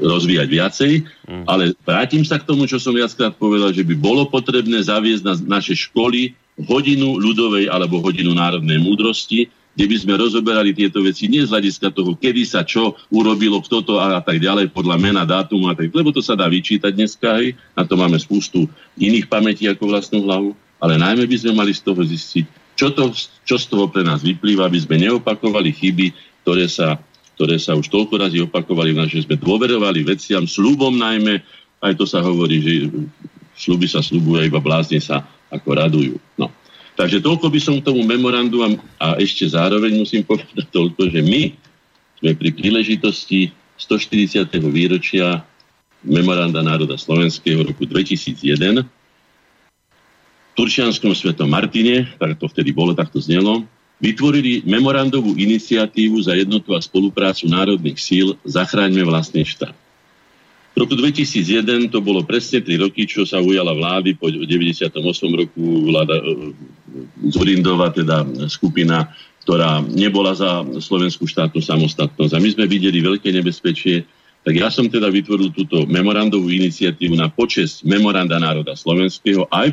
rozvíjať 0.00 0.48
viacej, 0.48 0.92
mm. 1.04 1.44
ale 1.44 1.76
vrátim 1.84 2.24
sa 2.24 2.40
k 2.40 2.48
tomu, 2.48 2.64
čo 2.64 2.80
som 2.80 2.96
viackrát 2.96 3.36
povedal, 3.36 3.76
že 3.76 3.84
by 3.84 3.92
bolo 3.92 4.24
potrebné 4.26 4.80
zaviesť 4.80 5.22
na 5.22 5.60
naše 5.60 5.76
školy 5.76 6.32
hodinu 6.64 7.20
ľudovej 7.20 7.68
alebo 7.68 8.00
hodinu 8.00 8.32
národnej 8.32 8.80
múdrosti, 8.80 9.52
kde 9.74 9.84
by 9.90 9.96
sme 9.98 10.14
rozoberali 10.14 10.70
tieto 10.70 11.02
veci 11.02 11.26
nie 11.26 11.42
z 11.42 11.50
hľadiska 11.50 11.90
toho, 11.90 12.14
kedy 12.14 12.46
sa 12.46 12.62
čo 12.62 12.94
urobilo, 13.10 13.58
kto 13.58 13.82
to 13.82 13.94
a, 13.98 14.22
tak 14.22 14.38
ďalej, 14.38 14.70
podľa 14.70 14.96
mena, 14.96 15.22
dátumu 15.26 15.70
a 15.70 15.74
tak, 15.74 15.90
lebo 15.90 16.14
to 16.14 16.22
sa 16.22 16.38
dá 16.38 16.46
vyčítať 16.46 16.94
dneska, 16.94 17.42
hej, 17.42 17.58
na 17.74 17.82
to 17.82 17.98
máme 17.98 18.14
spustu 18.16 18.70
iných 18.94 19.26
pamätí 19.26 19.66
ako 19.66 19.90
vlastnú 19.90 20.22
hlavu, 20.24 20.54
ale 20.78 20.94
najmä 20.94 21.26
by 21.26 21.36
sme 21.36 21.52
mali 21.58 21.74
z 21.74 21.82
toho 21.82 22.00
zistiť, 22.06 22.46
čo, 22.78 22.94
to, 22.94 23.10
čo 23.42 23.56
z 23.58 23.66
toho 23.66 23.90
pre 23.90 24.06
nás 24.06 24.22
vyplýva, 24.22 24.70
aby 24.70 24.78
sme 24.78 24.96
neopakovali 25.02 25.74
chyby, 25.74 26.14
ktoré 26.46 26.70
sa, 26.70 26.98
ktoré 27.34 27.58
sa 27.58 27.74
už 27.74 27.90
toľko 27.90 28.14
razy 28.18 28.38
opakovali, 28.46 28.94
že 29.10 29.26
sme 29.26 29.34
dôverovali 29.34 30.06
veciam, 30.06 30.46
slubom 30.46 30.94
najmä, 30.94 31.42
aj 31.82 31.92
to 31.98 32.06
sa 32.06 32.22
hovorí, 32.22 32.62
že 32.62 32.72
sluby 33.58 33.86
sa 33.86 34.02
slubuje, 34.02 34.50
iba 34.50 34.58
blázni 34.58 34.98
sa 34.98 35.26
ako 35.50 35.68
radujú. 35.74 36.14
No. 36.34 36.50
Takže 36.94 37.18
toľko 37.18 37.50
by 37.50 37.60
som 37.60 37.74
k 37.78 37.86
tomu 37.90 38.06
memorandu 38.06 38.62
a, 38.62 38.68
a 39.02 39.06
ešte 39.18 39.50
zároveň 39.50 39.98
musím 39.98 40.22
povedať 40.22 40.70
toľko, 40.70 41.10
že 41.10 41.20
my 41.26 41.50
sme 42.22 42.30
pri 42.38 42.50
príležitosti 42.54 43.50
140. 43.76 44.46
výročia 44.70 45.42
memoranda 46.06 46.62
národa 46.62 46.94
slovenského 46.94 47.66
roku 47.66 47.82
2001 47.82 48.86
v 48.86 50.52
Turčianskom 50.54 51.10
svetom 51.18 51.50
Martine, 51.50 52.06
tak 52.14 52.38
to 52.38 52.46
vtedy 52.46 52.70
bolo, 52.70 52.94
tak 52.94 53.10
to 53.10 53.18
znelo, 53.18 53.66
vytvorili 53.98 54.62
memorandovú 54.62 55.34
iniciatívu 55.34 56.22
za 56.22 56.38
jednotu 56.38 56.78
a 56.78 56.78
spoluprácu 56.78 57.50
národných 57.50 57.98
síl 57.98 58.38
Zachráňme 58.46 59.02
vlastný 59.02 59.42
štát. 59.42 59.74
V 60.74 60.82
roku 60.82 60.98
2001 60.98 61.94
to 61.94 62.02
bolo 62.02 62.26
presne 62.26 62.58
3 62.58 62.82
roky, 62.82 63.06
čo 63.06 63.22
sa 63.22 63.38
ujala 63.38 63.70
vlády. 63.70 64.18
Po 64.18 64.26
98 64.26 64.90
roku 65.30 65.62
vláda 65.86 66.18
e, 66.18 66.50
Zurindova, 67.30 67.94
teda 67.94 68.26
skupina, 68.50 69.06
ktorá 69.46 69.78
nebola 69.86 70.34
za 70.34 70.66
slovenskú 70.66 71.30
štátnu 71.30 71.62
samostatnosť. 71.62 72.32
A 72.34 72.42
my 72.42 72.48
sme 72.50 72.66
videli 72.66 72.98
veľké 72.98 73.30
nebezpečie, 73.30 74.02
tak 74.42 74.54
ja 74.58 74.66
som 74.66 74.90
teda 74.90 75.08
vytvoril 75.14 75.54
túto 75.54 75.86
memorandovú 75.86 76.50
iniciatívu 76.50 77.14
na 77.14 77.30
počesť 77.30 77.86
memoranda 77.86 78.36
národa 78.42 78.74
slovenského 78.74 79.46
aj 79.54 79.72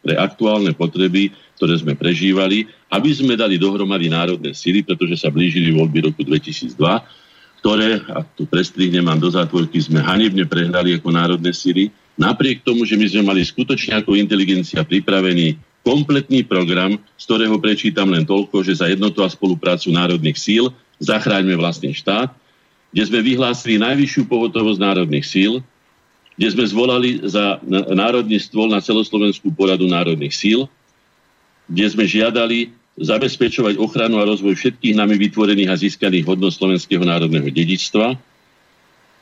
pre 0.00 0.16
aktuálne 0.16 0.72
potreby, 0.72 1.28
ktoré 1.60 1.76
sme 1.76 1.92
prežívali, 1.92 2.64
aby 2.88 3.10
sme 3.12 3.36
dali 3.36 3.60
dohromady 3.60 4.08
národné 4.08 4.56
síly, 4.56 4.80
pretože 4.80 5.20
sa 5.20 5.28
blížili 5.28 5.76
voľby 5.76 6.08
roku 6.08 6.24
2002 6.24 6.72
ktoré, 7.58 7.98
a 8.14 8.22
tu 8.22 8.46
prestrihnem 8.46 9.02
mám 9.02 9.18
do 9.18 9.28
zátvorky, 9.28 9.82
sme 9.82 9.98
hanebne 9.98 10.46
prehrali 10.46 10.94
ako 10.94 11.10
národné 11.10 11.50
síly, 11.50 11.90
napriek 12.14 12.62
tomu, 12.62 12.86
že 12.86 12.94
my 12.94 13.06
sme 13.06 13.22
mali 13.26 13.42
skutočne 13.42 13.98
ako 13.98 14.14
inteligencia 14.14 14.82
pripravený 14.86 15.58
kompletný 15.82 16.46
program, 16.46 16.98
z 17.16 17.24
ktorého 17.26 17.56
prečítam 17.58 18.10
len 18.10 18.26
toľko, 18.26 18.62
že 18.66 18.78
za 18.78 18.86
jednotu 18.90 19.22
a 19.22 19.28
spoluprácu 19.30 19.90
národných 19.90 20.38
síl 20.38 20.70
zachráňme 20.98 21.54
vlastný 21.54 21.94
štát, 21.94 22.34
kde 22.90 23.02
sme 23.06 23.20
vyhlásili 23.22 23.78
najvyššiu 23.78 24.22
pohotovosť 24.26 24.80
národných 24.80 25.26
síl, 25.26 25.62
kde 26.38 26.48
sme 26.54 26.64
zvolali 26.66 27.18
za 27.26 27.58
národný 27.94 28.38
stôl 28.38 28.70
na 28.70 28.78
celoslovenskú 28.78 29.50
poradu 29.54 29.90
národných 29.90 30.34
síl, 30.34 30.70
kde 31.66 31.86
sme 31.90 32.04
žiadali 32.06 32.70
zabezpečovať 32.98 33.78
ochranu 33.78 34.18
a 34.18 34.28
rozvoj 34.28 34.58
všetkých 34.58 34.98
nami 34.98 35.14
vytvorených 35.18 35.70
a 35.70 35.80
získaných 35.80 36.26
hodnot 36.26 36.54
slovenského 36.54 37.02
národného 37.02 37.46
dedičstva 37.46 38.18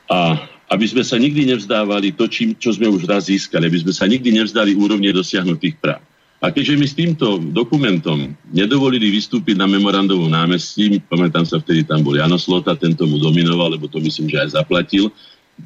a 0.09 0.19
aby 0.67 0.87
sme 0.89 1.03
sa 1.07 1.15
nikdy 1.21 1.55
nevzdávali 1.55 2.17
to, 2.17 2.27
čím, 2.27 2.59
čo 2.59 2.75
sme 2.75 2.91
už 2.91 3.07
raz 3.07 3.31
získali, 3.31 3.71
aby 3.71 3.79
sme 3.87 3.93
sa 3.95 4.11
nikdy 4.11 4.35
nevzdali 4.35 4.75
úrovne 4.75 5.15
dosiahnutých 5.15 5.79
práv. 5.79 6.03
A 6.43 6.53
keďže 6.53 6.75
my 6.77 6.87
s 6.87 6.95
týmto 6.95 7.41
dokumentom 7.41 8.37
nedovolili 8.53 9.09
vystúpiť 9.09 9.57
na 9.57 9.65
memorandovom 9.65 10.29
námestí, 10.29 11.01
pamätám 11.09 11.49
sa, 11.49 11.63
vtedy 11.63 11.87
tam 11.87 12.05
bol 12.05 12.13
Janoslota, 12.13 12.77
tento 12.77 13.09
mu 13.09 13.17
dominoval, 13.17 13.79
lebo 13.79 13.89
to 13.89 14.03
myslím, 14.05 14.29
že 14.29 14.45
aj 14.45 14.61
zaplatil, 14.61 15.09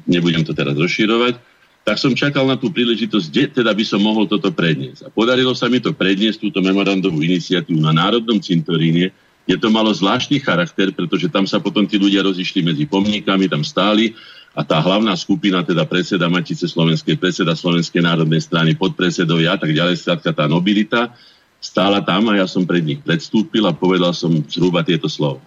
nebudem 0.07 0.47
to 0.47 0.55
teraz 0.55 0.77
rozširovať, 0.79 1.35
tak 1.81 1.97
som 1.97 2.13
čakal 2.13 2.45
na 2.45 2.57
tú 2.57 2.69
príležitosť, 2.69 3.25
kde 3.29 3.43
teda 3.61 3.71
by 3.73 3.83
som 3.85 4.01
mohol 4.01 4.29
toto 4.29 4.53
predniesť. 4.53 5.07
A 5.07 5.09
podarilo 5.09 5.57
sa 5.57 5.65
mi 5.65 5.81
to 5.81 5.91
predniesť, 5.91 6.45
túto 6.49 6.61
memorandovú 6.61 7.25
iniciatívu 7.25 7.81
na 7.81 7.89
Národnom 7.89 8.37
cintoríne, 8.37 9.09
kde 9.49 9.57
to 9.57 9.73
malo 9.73 9.89
zvláštny 9.89 10.37
charakter, 10.37 10.93
pretože 10.93 11.25
tam 11.33 11.49
sa 11.49 11.57
potom 11.57 11.89
tí 11.89 11.97
ľudia 11.97 12.21
rozišli 12.21 12.61
medzi 12.61 12.85
pomníkami, 12.85 13.49
tam 13.49 13.65
stáli 13.65 14.13
a 14.53 14.61
tá 14.61 14.77
hlavná 14.77 15.15
skupina, 15.17 15.65
teda 15.65 15.87
predseda 15.87 16.29
Matice 16.29 16.69
Slovenskej, 16.69 17.17
predseda 17.17 17.57
Slovenskej 17.57 18.03
národnej 18.05 18.43
strany, 18.43 18.77
podpredsedovia 18.77 19.55
a 19.55 19.59
tak 19.59 19.73
ďalej, 19.73 19.97
skrátka 19.97 20.35
tá 20.35 20.45
nobilita, 20.45 21.15
stála 21.57 22.03
tam 22.05 22.29
a 22.29 22.37
ja 22.37 22.45
som 22.45 22.67
pred 22.67 22.85
nich 22.85 23.01
predstúpil 23.01 23.65
a 23.65 23.73
povedal 23.73 24.13
som 24.13 24.29
zhruba 24.45 24.85
tieto 24.85 25.09
slova. 25.09 25.41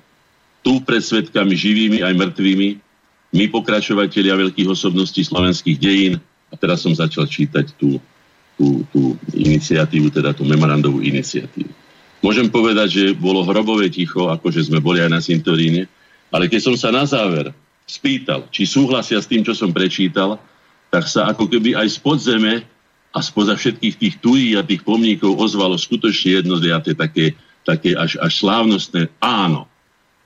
Tu 0.64 0.80
pred 0.82 1.04
svetkami 1.04 1.52
živými 1.52 1.98
aj 2.00 2.16
mŕtvými 2.16 2.68
my 3.34 3.50
pokračovatelia 3.50 4.38
veľkých 4.38 4.70
osobností 4.70 5.26
slovenských 5.26 5.76
dejín, 5.76 6.14
a 6.48 6.54
teraz 6.54 6.86
som 6.86 6.94
začal 6.94 7.26
čítať 7.26 7.74
tú, 7.74 7.98
tú, 8.54 8.86
tú 8.94 9.18
iniciatívu, 9.34 10.14
teda 10.14 10.30
tú 10.30 10.46
memorandovú 10.46 11.02
iniciatívu. 11.02 11.70
Môžem 12.22 12.46
povedať, 12.48 12.88
že 12.88 13.04
bolo 13.12 13.42
hrobové 13.42 13.90
ticho, 13.90 14.30
akože 14.30 14.70
sme 14.70 14.78
boli 14.78 15.02
aj 15.02 15.10
na 15.10 15.20
Sintoríne, 15.20 15.90
ale 16.30 16.46
keď 16.46 16.60
som 16.72 16.74
sa 16.78 16.94
na 16.94 17.04
záver 17.04 17.50
spýtal, 17.84 18.48
či 18.48 18.64
súhlasia 18.64 19.20
s 19.20 19.28
tým, 19.28 19.44
čo 19.44 19.52
som 19.52 19.74
prečítal, 19.74 20.40
tak 20.88 21.10
sa 21.10 21.28
ako 21.28 21.50
keby 21.50 21.74
aj 21.74 21.90
z 21.90 21.98
podzeme 22.00 22.52
a 23.12 23.18
spoza 23.18 23.58
všetkých 23.58 23.94
tých 23.98 24.14
tují 24.22 24.54
a 24.54 24.64
tých 24.64 24.86
pomníkov 24.86 25.36
ozvalo 25.36 25.74
skutočne 25.74 26.40
jednozliaté 26.40 26.94
také, 26.96 27.34
také 27.66 27.98
až, 27.98 28.16
až 28.22 28.32
slávnostné 28.40 29.10
áno, 29.20 29.66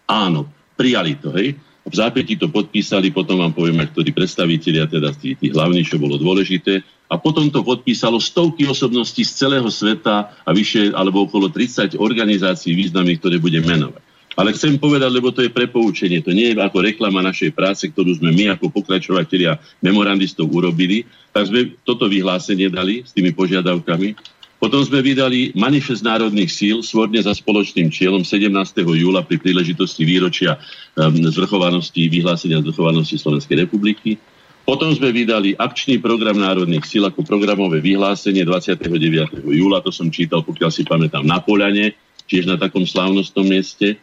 áno, 0.06 0.48
prijali 0.76 1.16
to, 1.18 1.32
hej. 1.34 1.56
V 1.88 1.94
zápäti 1.96 2.36
to 2.36 2.52
podpísali, 2.52 3.08
potom 3.08 3.40
vám 3.40 3.56
poviem, 3.56 3.80
ktorí 3.88 4.12
predstavitelia, 4.12 4.84
teda 4.84 5.16
tí, 5.16 5.32
tí 5.34 5.48
hlavní, 5.48 5.82
čo 5.82 5.96
bolo 5.96 6.20
dôležité. 6.20 6.84
A 7.08 7.16
potom 7.16 7.48
to 7.48 7.64
podpísalo 7.64 8.20
stovky 8.20 8.68
osobností 8.68 9.24
z 9.24 9.32
celého 9.32 9.68
sveta 9.72 10.36
a 10.44 10.50
vyše 10.52 10.92
alebo 10.92 11.24
okolo 11.24 11.48
30 11.48 11.96
organizácií 11.96 12.76
významných, 12.76 13.18
ktoré 13.18 13.36
budem 13.40 13.64
menovať. 13.64 14.04
Ale 14.38 14.54
chcem 14.54 14.78
povedať, 14.78 15.10
lebo 15.10 15.34
to 15.34 15.42
je 15.42 15.50
prepoučenie, 15.50 16.22
to 16.22 16.30
nie 16.30 16.54
je 16.54 16.60
ako 16.62 16.78
reklama 16.84 17.18
našej 17.26 17.50
práce, 17.50 17.90
ktorú 17.90 18.22
sme 18.22 18.30
my 18.30 18.54
ako 18.54 18.70
pokračovatelia 18.70 19.58
memorandistov 19.82 20.46
urobili, 20.46 21.02
tak 21.34 21.50
sme 21.50 21.74
toto 21.82 22.06
vyhlásenie 22.06 22.70
dali 22.70 23.02
s 23.02 23.10
tými 23.10 23.34
požiadavkami 23.34 24.37
potom 24.58 24.82
sme 24.82 24.98
vydali 24.98 25.54
manifest 25.54 26.02
národných 26.02 26.50
síl 26.50 26.76
svorne 26.82 27.22
za 27.22 27.30
spoločným 27.30 27.94
cieľom 27.94 28.26
17. 28.26 28.50
júla 28.82 29.22
pri 29.22 29.38
príležitosti 29.38 30.02
výročia 30.02 30.58
um, 30.98 31.14
zvrchovanosti, 31.30 32.10
vyhlásenia 32.10 32.58
zvrchovanosti 32.66 33.22
Slovenskej 33.22 33.62
republiky. 33.62 34.18
Potom 34.66 34.90
sme 34.90 35.14
vydali 35.14 35.54
akčný 35.54 36.02
program 36.02 36.42
národných 36.42 36.82
síl 36.84 37.06
ako 37.06 37.22
programové 37.22 37.78
vyhlásenie 37.78 38.42
29. 38.42 39.46
júla, 39.46 39.78
to 39.78 39.94
som 39.94 40.10
čítal, 40.10 40.42
pokiaľ 40.42 40.70
si 40.74 40.82
pamätám, 40.82 41.22
na 41.22 41.38
Poľane, 41.38 41.94
tiež 42.26 42.50
na 42.50 42.58
takom 42.58 42.82
slávnostnom 42.82 43.46
mieste. 43.46 43.96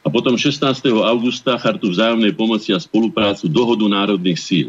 A 0.00 0.08
potom 0.08 0.38
16. 0.38 0.64
augusta 1.02 1.60
chartu 1.60 1.92
vzájomnej 1.92 2.32
pomoci 2.32 2.72
a 2.72 2.80
spoluprácu 2.80 3.50
dohodu 3.50 3.84
národných 3.84 4.38
síl. 4.40 4.68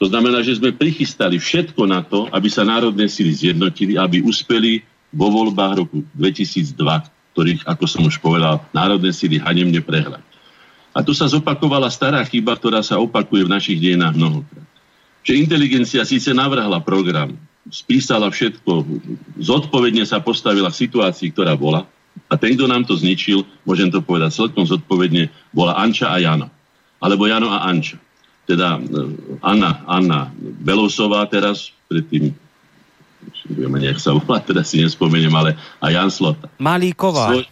To 0.00 0.08
znamená, 0.08 0.40
že 0.40 0.56
sme 0.56 0.72
prichystali 0.72 1.36
všetko 1.36 1.84
na 1.84 2.00
to, 2.00 2.24
aby 2.32 2.48
sa 2.48 2.64
národné 2.64 3.04
síly 3.04 3.36
zjednotili, 3.36 4.00
aby 4.00 4.24
uspeli 4.24 4.80
vo 5.12 5.28
voľbách 5.28 5.72
roku 5.76 6.00
2002, 6.16 6.72
ktorých, 7.36 7.68
ako 7.68 7.84
som 7.84 8.08
už 8.08 8.16
povedal, 8.16 8.64
národné 8.72 9.12
síly 9.12 9.36
hanemne 9.36 9.84
prehrali. 9.84 10.24
A 10.96 11.04
tu 11.04 11.12
sa 11.12 11.28
zopakovala 11.28 11.92
stará 11.92 12.24
chyba, 12.24 12.56
ktorá 12.56 12.80
sa 12.80 12.96
opakuje 12.96 13.44
v 13.44 13.52
našich 13.52 13.78
dejinách 13.78 14.16
mnohokrát. 14.16 14.66
Že 15.20 15.36
inteligencia 15.36 16.02
síce 16.08 16.32
navrhla 16.32 16.80
program, 16.80 17.36
spísala 17.68 18.32
všetko, 18.32 18.88
zodpovedne 19.36 20.08
sa 20.08 20.24
postavila 20.24 20.72
v 20.72 20.80
situácii, 20.80 21.28
ktorá 21.28 21.52
bola, 21.60 21.84
a 22.26 22.40
ten, 22.40 22.56
kto 22.56 22.64
nám 22.64 22.88
to 22.88 22.96
zničil, 22.96 23.44
môžem 23.68 23.92
to 23.92 24.00
povedať 24.00 24.32
celkom 24.32 24.64
zodpovedne, 24.64 25.28
bola 25.52 25.76
Anča 25.76 26.08
a 26.08 26.16
Jano. 26.16 26.48
Alebo 27.04 27.28
Jano 27.28 27.52
a 27.52 27.68
Anča 27.68 28.00
teda 28.48 28.78
e, 28.78 28.82
Anna, 29.42 29.82
Anna 29.84 30.20
Belosová 30.38 31.26
teraz, 31.26 31.72
predtým 31.90 32.32
vieme, 33.50 33.78
nech 33.82 34.00
sa 34.00 34.16
volá, 34.16 34.40
teda 34.40 34.64
si 34.64 34.80
nespomeniem, 34.80 35.32
ale 35.34 35.56
a 35.80 35.92
Jan 35.92 36.08
Slota. 36.08 36.48
Malíková. 36.56 37.34
Svoj, 37.34 37.44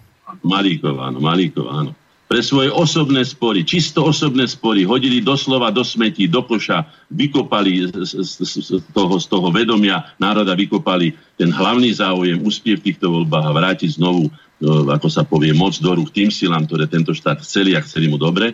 Malíková, 0.44 1.12
áno, 1.12 1.18
Malíková, 1.20 1.70
áno. 1.84 1.92
Pre 2.28 2.44
svoje 2.44 2.68
osobné 2.68 3.24
spory, 3.24 3.64
čisto 3.64 4.04
osobné 4.04 4.44
spory, 4.44 4.84
hodili 4.84 5.24
doslova 5.24 5.72
do 5.72 5.80
smetí, 5.80 6.28
do 6.28 6.44
koša, 6.44 6.84
vykopali 7.08 7.88
z, 7.88 8.04
z, 8.04 8.44
z, 8.44 8.84
toho, 8.92 9.16
z 9.16 9.26
toho 9.32 9.48
vedomia 9.48 10.12
národa, 10.20 10.52
vykopali 10.52 11.16
ten 11.40 11.48
hlavný 11.48 11.88
záujem, 11.96 12.36
úspiev 12.44 12.84
v 12.84 12.92
týchto 12.92 13.08
voľbách 13.08 13.48
a 13.48 13.56
vrátiť 13.56 13.96
znovu, 13.96 14.28
no, 14.60 14.92
ako 14.92 15.08
sa 15.08 15.24
povie, 15.24 15.56
moc 15.56 15.72
do 15.80 15.88
rúk 15.88 16.12
tým 16.12 16.28
silám, 16.28 16.68
ktoré 16.68 16.84
tento 16.84 17.16
štát 17.16 17.40
chceli 17.40 17.72
a 17.72 17.80
chceli 17.80 18.12
mu 18.12 18.20
dobre. 18.20 18.52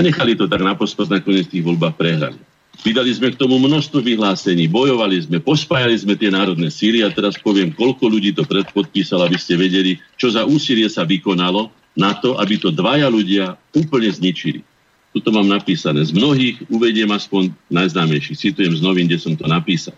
A 0.00 0.04
nechali 0.04 0.32
to 0.32 0.48
tak 0.48 0.64
na 0.64 0.72
pospas, 0.72 1.12
nakoniec 1.12 1.52
tých 1.52 1.60
voľbách 1.60 1.92
prehrali. 1.92 2.40
Vydali 2.80 3.12
sme 3.12 3.28
k 3.28 3.36
tomu 3.36 3.60
množstvo 3.60 4.00
vyhlásení, 4.00 4.64
bojovali 4.64 5.20
sme, 5.20 5.36
pospájali 5.44 5.92
sme 6.00 6.16
tie 6.16 6.32
národné 6.32 6.72
síly 6.72 7.04
a 7.04 7.12
teraz 7.12 7.36
poviem, 7.36 7.68
koľko 7.68 8.08
ľudí 8.08 8.32
to 8.32 8.48
predpodpísalo, 8.48 9.28
aby 9.28 9.36
ste 9.36 9.60
vedeli, 9.60 10.00
čo 10.16 10.32
za 10.32 10.48
úsilie 10.48 10.88
sa 10.88 11.04
vykonalo 11.04 11.68
na 11.92 12.16
to, 12.16 12.40
aby 12.40 12.56
to 12.56 12.72
dvaja 12.72 13.12
ľudia 13.12 13.60
úplne 13.76 14.08
zničili. 14.08 14.64
Tuto 15.12 15.28
mám 15.28 15.44
napísané. 15.44 16.00
Z 16.00 16.16
mnohých 16.16 16.64
uvediem 16.72 17.12
aspoň 17.12 17.52
najznámejších. 17.68 18.40
Citujem 18.40 18.72
z 18.72 18.80
novín, 18.80 19.04
kde 19.04 19.20
som 19.20 19.36
to 19.36 19.44
napísal. 19.44 19.92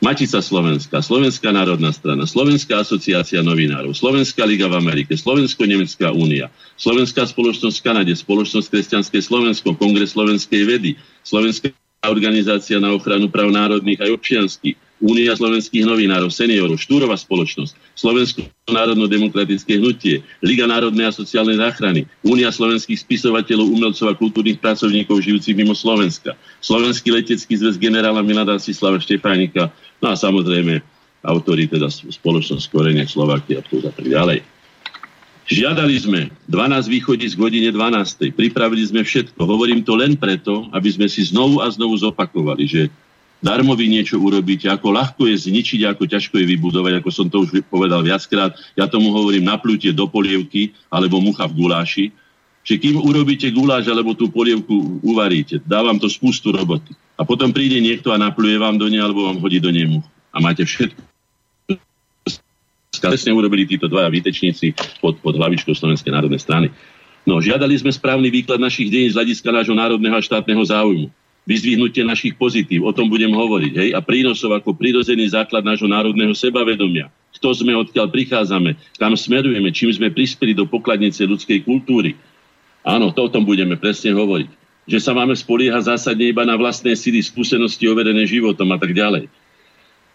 Matica 0.00 0.40
Slovenska, 0.40 1.04
Slovenská 1.04 1.52
národná 1.52 1.92
strana, 1.92 2.24
Slovenská 2.24 2.80
asociácia 2.80 3.44
novinárov, 3.44 3.92
Slovenská 3.92 4.48
liga 4.48 4.64
v 4.64 4.80
Amerike, 4.80 5.12
Slovensko-Nemecká 5.12 6.08
únia, 6.16 6.48
Slovenská 6.80 7.28
spoločnosť 7.28 7.76
v 7.76 7.84
Kanade, 7.84 8.12
Spoločnosť 8.16 8.72
kresťanské 8.72 9.20
Slovensko, 9.20 9.76
Kongres 9.76 10.16
slovenskej 10.16 10.62
vedy, 10.64 10.90
Slovenská 11.20 11.68
organizácia 12.08 12.80
na 12.80 12.96
ochranu 12.96 13.28
práv 13.28 13.52
národných 13.52 14.00
aj 14.00 14.10
občianských, 14.16 14.89
Únia 15.00 15.32
slovenských 15.32 15.88
novinárov, 15.88 16.28
seniorov, 16.28 16.76
Štúrová 16.76 17.16
spoločnosť, 17.16 17.72
Slovensko 17.96 18.44
národno-demokratické 18.68 19.80
hnutie, 19.80 20.20
Liga 20.44 20.68
národnej 20.68 21.08
a 21.08 21.16
sociálnej 21.16 21.56
záchrany, 21.56 22.04
Únia 22.20 22.52
slovenských 22.52 23.00
spisovateľov, 23.00 23.72
umelcov 23.72 24.12
a 24.12 24.14
kultúrnych 24.14 24.60
pracovníkov 24.60 25.24
žijúcich 25.24 25.56
mimo 25.56 25.72
Slovenska, 25.72 26.36
Slovenský 26.60 27.16
letecký 27.16 27.56
zväz 27.56 27.80
generála 27.80 28.20
Milada 28.20 28.60
Sislava 28.60 29.00
Štefánika, 29.00 29.72
no 30.04 30.12
a 30.12 30.16
samozrejme 30.16 30.84
autori 31.24 31.68
teda 31.68 31.88
spoločnosť 31.88 32.68
Korenia 32.68 33.08
Slovakia 33.08 33.60
a 33.60 33.92
tak 33.92 34.04
ďalej. 34.04 34.44
Žiadali 35.50 35.94
sme 35.98 36.20
12 36.46 36.86
východíc 36.86 37.34
k 37.34 37.42
hodine 37.42 37.74
12. 37.74 38.38
Pripravili 38.38 38.86
sme 38.86 39.02
všetko. 39.02 39.34
Hovorím 39.42 39.82
to 39.82 39.98
len 39.98 40.14
preto, 40.14 40.70
aby 40.70 40.86
sme 40.94 41.10
si 41.10 41.26
znovu 41.26 41.58
a 41.58 41.66
znovu 41.66 41.98
zopakovali, 41.98 42.70
že 42.70 42.82
darmo 43.40 43.76
vy 43.76 43.88
niečo 43.88 44.20
urobíte, 44.20 44.68
ako 44.68 44.92
ľahko 44.94 45.22
je 45.28 45.36
zničiť, 45.50 45.88
ako 45.88 46.06
ťažko 46.06 46.40
je 46.40 46.46
vybudovať, 46.56 47.00
ako 47.00 47.10
som 47.12 47.26
to 47.26 47.42
už 47.44 47.64
povedal 47.66 48.04
viackrát. 48.04 48.54
Ja 48.76 48.86
tomu 48.86 49.12
hovorím 49.12 49.48
napľútie 49.48 49.92
do 49.92 50.06
polievky 50.06 50.76
alebo 50.92 51.18
mucha 51.18 51.48
v 51.48 51.56
guláši. 51.56 52.04
Že 52.60 52.74
kým 52.76 52.96
urobíte 53.00 53.48
guláš 53.50 53.88
alebo 53.88 54.12
tú 54.12 54.28
polievku 54.28 55.00
uvaríte, 55.00 55.64
dávam 55.64 55.96
to 55.96 56.12
spustu 56.12 56.52
roboty. 56.52 56.92
A 57.16 57.24
potom 57.24 57.50
príde 57.50 57.80
niekto 57.80 58.12
a 58.12 58.20
napluje 58.20 58.60
vám 58.60 58.76
do 58.76 58.84
nej 58.86 59.00
alebo 59.00 59.24
vám 59.24 59.40
hodí 59.40 59.58
do 59.58 59.72
nej 59.72 59.88
much. 59.88 60.04
A 60.30 60.38
máte 60.44 60.62
všetko 60.68 61.10
presne 63.00 63.32
urobili 63.32 63.64
títo 63.64 63.88
dvaja 63.88 64.12
výtečníci 64.12 65.00
pod, 65.00 65.16
pod 65.24 65.34
hlavičkou 65.40 65.72
Slovenskej 65.72 66.12
národnej 66.12 66.36
strany. 66.36 66.68
No, 67.24 67.40
žiadali 67.40 67.72
sme 67.80 67.88
správny 67.88 68.28
výklad 68.28 68.60
našich 68.60 68.92
deň 68.92 69.04
z 69.12 69.16
hľadiska 69.16 69.48
nášho 69.48 69.76
národného 69.76 70.16
a 70.16 70.24
štátneho 70.24 70.60
záujmu. 70.60 71.08
Vyzvihnutie 71.50 72.06
našich 72.06 72.38
pozitív, 72.38 72.86
o 72.86 72.94
tom 72.94 73.10
budem 73.10 73.34
hovoriť, 73.34 73.72
hej, 73.74 73.90
a 73.90 73.98
prínosov 73.98 74.54
ako 74.54 74.78
prirodzený 74.78 75.34
základ 75.34 75.66
nášho 75.66 75.90
národného 75.90 76.30
sebavedomia. 76.30 77.10
Kto 77.34 77.50
sme, 77.50 77.74
odkiaľ 77.74 78.06
prichádzame, 78.06 78.78
kam 78.94 79.18
smerujeme, 79.18 79.74
čím 79.74 79.90
sme 79.90 80.14
prispeli 80.14 80.54
do 80.54 80.70
pokladnice 80.70 81.26
ľudskej 81.26 81.66
kultúry. 81.66 82.14
Áno, 82.86 83.10
to 83.10 83.26
o 83.26 83.32
tom 83.32 83.42
budeme 83.42 83.74
presne 83.74 84.14
hovoriť. 84.14 84.46
Že 84.86 84.98
sa 85.02 85.10
máme 85.10 85.34
spoliehať 85.34 85.90
zásadne 85.90 86.30
iba 86.30 86.46
na 86.46 86.54
vlastné 86.54 86.94
síly, 86.94 87.18
skúsenosti 87.18 87.90
overené 87.90 88.22
životom 88.30 88.70
a 88.70 88.78
tak 88.78 88.94
ďalej 88.94 89.26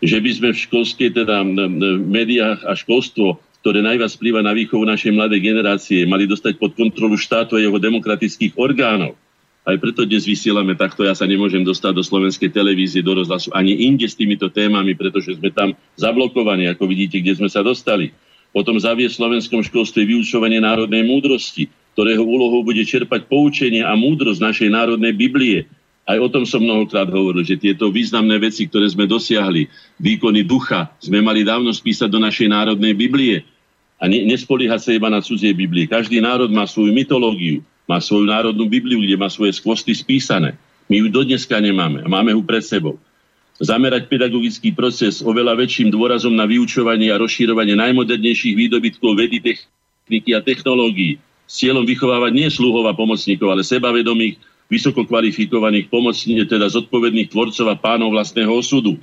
že 0.04 0.20
by 0.20 0.32
sme 0.32 0.50
v 0.52 0.64
školskej, 0.70 1.10
teda 1.16 1.42
v 1.42 2.04
médiách 2.04 2.68
a 2.68 2.76
školstvo, 2.76 3.40
ktoré 3.64 3.82
najviac 3.82 4.12
vplýva 4.14 4.42
na 4.44 4.54
výchovu 4.54 4.84
našej 4.86 5.16
mladej 5.16 5.42
generácie, 5.42 6.06
mali 6.06 6.28
dostať 6.28 6.60
pod 6.60 6.76
kontrolu 6.76 7.16
štátu 7.16 7.58
a 7.58 7.64
jeho 7.64 7.80
demokratických 7.80 8.54
orgánov. 8.60 9.18
Aj 9.66 9.74
preto 9.82 10.06
dnes 10.06 10.30
vysielame 10.30 10.78
takto, 10.78 11.02
ja 11.02 11.18
sa 11.18 11.26
nemôžem 11.26 11.66
dostať 11.66 11.98
do 11.98 12.06
slovenskej 12.06 12.54
televízie, 12.54 13.02
do 13.02 13.18
rozhlasu, 13.18 13.50
ani 13.50 13.90
inde 13.90 14.06
s 14.06 14.14
týmito 14.14 14.46
témami, 14.54 14.94
pretože 14.94 15.34
sme 15.42 15.50
tam 15.50 15.74
zablokovaní, 15.98 16.70
ako 16.70 16.86
vidíte, 16.86 17.18
kde 17.18 17.34
sme 17.34 17.50
sa 17.50 17.66
dostali. 17.66 18.14
Potom 18.54 18.78
zavie 18.78 19.10
v 19.10 19.18
slovenskom 19.18 19.66
školstve 19.66 20.06
vyučovanie 20.06 20.62
národnej 20.62 21.02
múdrosti, 21.02 21.66
ktorého 21.98 22.22
úlohou 22.22 22.62
bude 22.62 22.86
čerpať 22.86 23.26
poučenie 23.26 23.82
a 23.82 23.98
múdrosť 23.98 24.38
našej 24.38 24.70
národnej 24.70 25.18
Biblie, 25.18 25.66
aj 26.06 26.22
o 26.22 26.30
tom 26.30 26.46
som 26.46 26.62
mnohokrát 26.62 27.10
hovoril, 27.10 27.42
že 27.42 27.58
tieto 27.58 27.90
významné 27.90 28.38
veci, 28.38 28.70
ktoré 28.70 28.86
sme 28.86 29.10
dosiahli, 29.10 29.66
výkony 29.98 30.46
ducha, 30.46 30.94
sme 31.02 31.18
mali 31.18 31.42
dávno 31.42 31.74
spísať 31.74 32.06
do 32.14 32.22
našej 32.22 32.46
národnej 32.46 32.94
Biblie. 32.94 33.42
A 33.98 34.06
ne, 34.06 34.22
nespoliehať 34.30 34.82
sa 34.86 34.92
iba 34.94 35.10
na 35.10 35.26
cudzie 35.26 35.50
Biblie. 35.58 35.90
Každý 35.90 36.22
národ 36.22 36.54
má 36.54 36.70
svoju 36.70 36.94
mytológiu, 36.94 37.66
má 37.86 38.02
svoju 38.02 38.26
národnú 38.30 38.66
Bibliu, 38.66 39.02
kde 39.02 39.16
má 39.18 39.30
svoje 39.30 39.54
skvosty 39.58 39.94
spísané. 39.94 40.58
My 40.90 41.02
ju 41.02 41.08
dodneska 41.10 41.58
nemáme 41.58 42.06
a 42.06 42.08
máme 42.10 42.34
ju 42.34 42.42
pred 42.46 42.62
sebou. 42.62 43.02
Zamerať 43.56 44.12
pedagogický 44.12 44.76
proces 44.76 45.24
oveľa 45.24 45.56
väčším 45.56 45.88
dôrazom 45.88 46.36
na 46.36 46.44
vyučovanie 46.44 47.08
a 47.10 47.22
rozširovanie 47.22 47.80
najmodernejších 47.80 48.54
výdobytkov 48.58 49.16
vedy, 49.16 49.40
techniky 49.40 50.36
a 50.36 50.44
technológií 50.44 51.18
s 51.46 51.62
cieľom 51.62 51.86
vychovávať 51.86 52.32
nie 52.34 52.50
sluhov 52.50 52.90
a 52.90 52.98
pomocníkov, 52.98 53.48
ale 53.54 53.62
sebavedomých, 53.62 54.42
vysoko 54.66 55.06
kvalifikovaných 55.06 55.94
pomocní, 55.94 56.42
teda 56.50 56.66
zodpovedných 56.74 57.30
tvorcov 57.30 57.70
a 57.70 57.78
pánov 57.78 58.18
vlastného 58.18 58.50
osudu. 58.50 58.98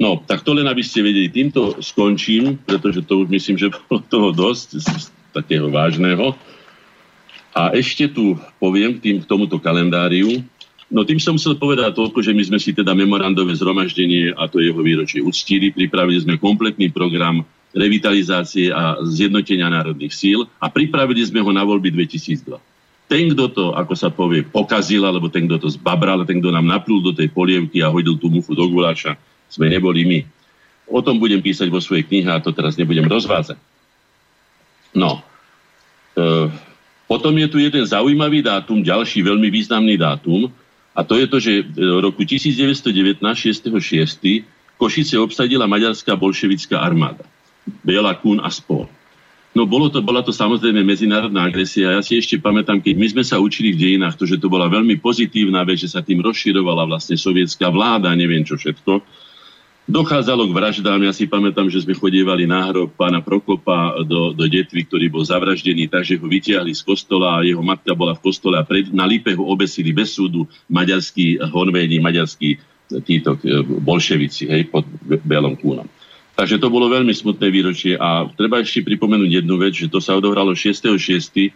No, 0.00 0.18
tak 0.18 0.42
to 0.42 0.56
len 0.56 0.66
aby 0.66 0.82
ste 0.82 1.04
vedeli, 1.04 1.28
týmto 1.30 1.78
skončím, 1.78 2.58
pretože 2.66 3.04
to 3.04 3.22
už 3.22 3.28
myslím, 3.30 3.56
že 3.60 3.70
bolo 3.70 4.02
toho 4.10 4.28
dosť, 4.34 4.68
z 4.80 5.06
takého 5.30 5.68
vážneho. 5.70 6.34
A 7.54 7.70
ešte 7.70 8.10
tu 8.10 8.34
poviem 8.58 8.98
tým, 8.98 9.22
k 9.22 9.28
tomuto 9.30 9.62
kalendáriu. 9.62 10.42
No 10.90 11.06
tým 11.06 11.22
som 11.22 11.38
chcel 11.38 11.54
povedať 11.54 11.94
toľko, 11.94 12.18
že 12.20 12.34
my 12.34 12.42
sme 12.42 12.58
si 12.58 12.74
teda 12.74 12.92
memorandové 12.92 13.54
zhromaždenie 13.54 14.34
a 14.34 14.50
to 14.50 14.58
jeho 14.58 14.78
výročie 14.82 15.22
uctili. 15.22 15.70
Pripravili 15.70 16.18
sme 16.18 16.42
kompletný 16.42 16.90
program 16.90 17.46
revitalizácie 17.74 18.74
a 18.74 18.98
zjednotenia 19.06 19.70
národných 19.70 20.14
síl 20.14 20.46
a 20.58 20.66
pripravili 20.66 21.22
sme 21.22 21.42
ho 21.42 21.50
na 21.54 21.62
voľby 21.62 21.94
2002 21.94 22.74
ten, 23.04 23.30
kto 23.30 23.44
to, 23.52 23.64
ako 23.76 23.94
sa 23.94 24.08
povie, 24.08 24.42
pokazil, 24.42 25.04
alebo 25.04 25.28
ten, 25.28 25.44
kto 25.44 25.60
to 25.60 25.68
zbabral, 25.68 26.24
ten, 26.24 26.40
kto 26.40 26.48
nám 26.48 26.64
naplul 26.64 27.04
do 27.04 27.12
tej 27.12 27.28
polievky 27.28 27.84
a 27.84 27.92
hodil 27.92 28.16
tú 28.16 28.32
muchu 28.32 28.56
do 28.56 28.64
guláša, 28.64 29.20
sme 29.46 29.68
neboli 29.68 30.08
my. 30.08 30.20
O 30.88 31.00
tom 31.04 31.20
budem 31.20 31.40
písať 31.40 31.68
vo 31.68 31.80
svojej 31.80 32.04
knihe 32.04 32.28
a 32.32 32.40
to 32.40 32.52
teraz 32.52 32.80
nebudem 32.80 33.04
rozvádzať. 33.04 33.60
No. 34.96 35.20
E, 36.16 36.48
potom 37.04 37.36
je 37.36 37.48
tu 37.48 37.58
jeden 37.60 37.84
zaujímavý 37.84 38.42
dátum, 38.42 38.80
ďalší 38.80 39.22
veľmi 39.22 39.48
významný 39.52 40.00
dátum, 40.00 40.48
a 40.94 41.02
to 41.02 41.18
je 41.18 41.26
to, 41.26 41.38
že 41.42 41.52
v 41.74 41.98
roku 41.98 42.22
1919, 42.22 43.18
6.6. 43.18 44.46
Košice 44.78 45.18
obsadila 45.18 45.66
maďarská 45.66 46.14
bolševická 46.14 46.78
armáda. 46.78 47.26
Bela 47.82 48.14
Kun 48.14 48.38
a 48.38 48.50
spol. 48.50 48.86
No 49.54 49.70
bolo 49.70 49.86
to, 49.86 50.02
bola 50.02 50.18
to 50.22 50.34
samozrejme 50.34 50.82
medzinárodná 50.82 51.46
agresia. 51.46 51.94
Ja 51.94 52.02
si 52.02 52.18
ešte 52.18 52.42
pamätám, 52.42 52.82
keď 52.82 52.94
my 52.98 53.06
sme 53.06 53.22
sa 53.22 53.38
učili 53.38 53.70
v 53.70 53.80
dejinách, 53.86 54.18
to, 54.18 54.26
že 54.26 54.42
to 54.42 54.50
bola 54.50 54.66
veľmi 54.66 54.98
pozitívna 54.98 55.62
vec, 55.62 55.78
že 55.78 55.94
sa 55.94 56.02
tým 56.02 56.18
rozširovala 56.22 56.90
vlastne 56.90 57.14
sovietská 57.14 57.70
vláda, 57.70 58.10
neviem 58.18 58.42
čo 58.42 58.58
všetko. 58.58 59.02
Dochádzalo 59.84 60.48
k 60.48 60.56
vraždám, 60.56 60.96
ja 61.04 61.12
si 61.12 61.28
pamätám, 61.28 61.68
že 61.68 61.84
sme 61.84 61.92
chodievali 61.92 62.48
na 62.48 62.72
hrob 62.72 62.96
pána 62.96 63.20
Prokopa 63.20 64.00
do, 64.08 64.32
do 64.32 64.48
detvy, 64.48 64.88
ktorý 64.88 65.12
bol 65.12 65.20
zavraždený, 65.20 65.92
takže 65.92 66.16
ho 66.16 66.24
vytiahli 66.24 66.72
z 66.72 66.80
kostola 66.80 67.36
a 67.36 67.44
jeho 67.44 67.60
matka 67.60 67.92
bola 67.92 68.16
v 68.16 68.24
kostole 68.24 68.56
a 68.56 68.64
pred, 68.64 68.88
na 68.96 69.04
Lipe 69.04 69.36
ho 69.36 69.44
obesili 69.44 69.92
bez 69.92 70.16
súdu 70.16 70.48
maďarskí 70.72 71.36
honvéni, 71.52 72.00
maďarskí 72.00 72.56
títo 73.04 73.36
eh, 73.44 73.60
bolševici, 73.60 74.48
hej, 74.48 74.72
pod 74.72 74.88
Belom 75.04 75.52
kúnom. 75.52 75.84
Takže 76.34 76.58
to 76.58 76.72
bolo 76.72 76.90
veľmi 76.90 77.12
smutné 77.14 77.46
výročie 77.46 77.94
a 77.94 78.26
treba 78.34 78.58
ešte 78.58 78.82
pripomenúť 78.82 79.44
jednu 79.44 79.54
vec, 79.60 79.76
že 79.76 79.86
to 79.86 80.02
sa 80.02 80.18
odohralo 80.18 80.50
6.6. 80.56 81.54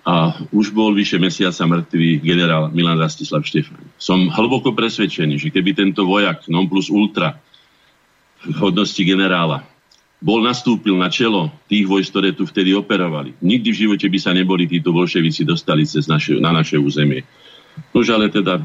a 0.00 0.32
už 0.48 0.72
bol 0.72 0.96
vyše 0.96 1.20
mesiaca 1.20 1.68
mŕtvý 1.68 2.24
generál 2.24 2.72
Milan 2.72 2.96
Rastislav 2.96 3.44
Štefan. 3.44 3.84
Som 4.00 4.32
hlboko 4.32 4.72
presvedčený, 4.72 5.36
že 5.36 5.52
keby 5.52 5.76
tento 5.76 6.08
vojak 6.08 6.48
non 6.48 6.64
plus 6.66 6.88
ultra 6.88 7.36
v 8.40 8.56
hodnosti 8.56 9.00
generála 9.04 9.68
bol 10.20 10.44
nastúpil 10.44 11.00
na 11.00 11.08
čelo 11.08 11.48
tých 11.64 11.88
vojsk, 11.88 12.12
ktoré 12.12 12.28
tu 12.36 12.44
vtedy 12.44 12.76
operovali. 12.76 13.32
Nikdy 13.40 13.68
v 13.72 13.80
živote 13.88 14.06
by 14.08 14.18
sa 14.20 14.36
neboli 14.36 14.68
títo 14.68 14.92
bolševici 14.92 15.48
dostali 15.48 15.88
cez 15.88 16.04
naše, 16.04 16.36
na 16.36 16.52
naše 16.52 16.76
územie. 16.76 17.24
Nož 17.96 18.12
ale 18.12 18.28
teda 18.28 18.60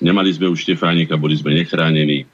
nemali 0.00 0.32
sme 0.32 0.48
už 0.48 0.64
Štefánika, 0.64 1.20
boli 1.20 1.36
sme 1.36 1.52
nechránení 1.52 2.24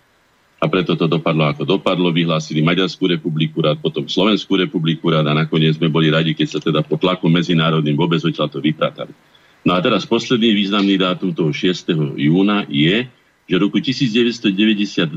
a 0.58 0.66
preto 0.66 0.98
to 0.98 1.06
dopadlo 1.06 1.54
ako 1.54 1.62
dopadlo. 1.62 2.10
Vyhlásili 2.10 2.66
Maďarskú 2.66 3.06
republiku 3.06 3.62
rád, 3.62 3.78
potom 3.78 4.10
Slovenskú 4.10 4.58
republiku 4.58 5.14
rád 5.14 5.30
a 5.30 5.34
nakoniec 5.34 5.78
sme 5.78 5.86
boli 5.86 6.10
radi, 6.10 6.34
keď 6.34 6.48
sa 6.50 6.58
teda 6.58 6.82
po 6.82 6.98
tlaku 6.98 7.30
medzinárodným 7.30 7.94
vôbec 7.94 8.18
odtiaľ 8.18 8.50
to 8.50 8.58
vypratali. 8.58 9.14
No 9.62 9.74
a 9.74 9.78
teraz 9.78 10.06
posledný 10.06 10.54
významný 10.54 10.98
dátum 10.98 11.30
toho 11.30 11.54
6. 11.54 12.18
júna 12.18 12.66
je, 12.66 13.06
že 13.46 13.54
v 13.54 13.62
roku 13.62 13.78
1992 13.78 15.14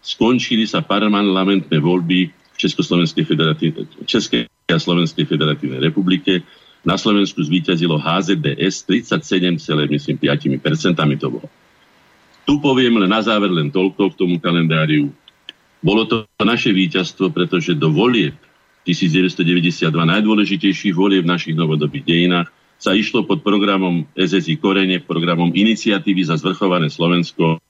skončili 0.00 0.64
sa 0.64 0.80
parlamentné 0.80 1.76
voľby 1.76 2.32
v 2.32 2.56
Československej 2.56 3.24
federatívnej, 3.28 3.84
Českej 4.08 4.48
a 4.70 4.80
Slovenskej 4.80 5.26
federatívnej 5.26 5.82
republike. 5.82 6.46
na 6.80 6.96
Slovensku 6.96 7.44
zvíťazilo 7.44 8.00
HZDS 8.00 8.88
37,5% 8.88 11.20
to 11.20 11.28
bolo. 11.28 11.44
Tu 12.48 12.54
poviem 12.58 13.00
len 13.00 13.10
na 13.10 13.20
záver 13.22 13.50
len 13.52 13.68
toľko 13.70 14.14
k 14.14 14.18
tomu 14.18 14.36
kalendáriu. 14.40 15.12
Bolo 15.80 16.04
to 16.04 16.28
naše 16.40 16.72
víťazstvo, 16.74 17.32
pretože 17.32 17.72
do 17.72 17.88
volieb 17.88 18.36
1992 18.84 19.88
najdôležitejších 19.92 20.94
volieb 20.96 21.24
v 21.24 21.32
našich 21.32 21.56
novodobých 21.56 22.04
dejinách 22.04 22.48
sa 22.80 22.96
išlo 22.96 23.28
pod 23.28 23.44
programom 23.44 24.08
SSI 24.16 24.56
Korene, 24.56 25.04
programom 25.04 25.52
Iniciatívy 25.52 26.24
za 26.24 26.40
zvrchované 26.40 26.88
Slovensko. 26.88 27.60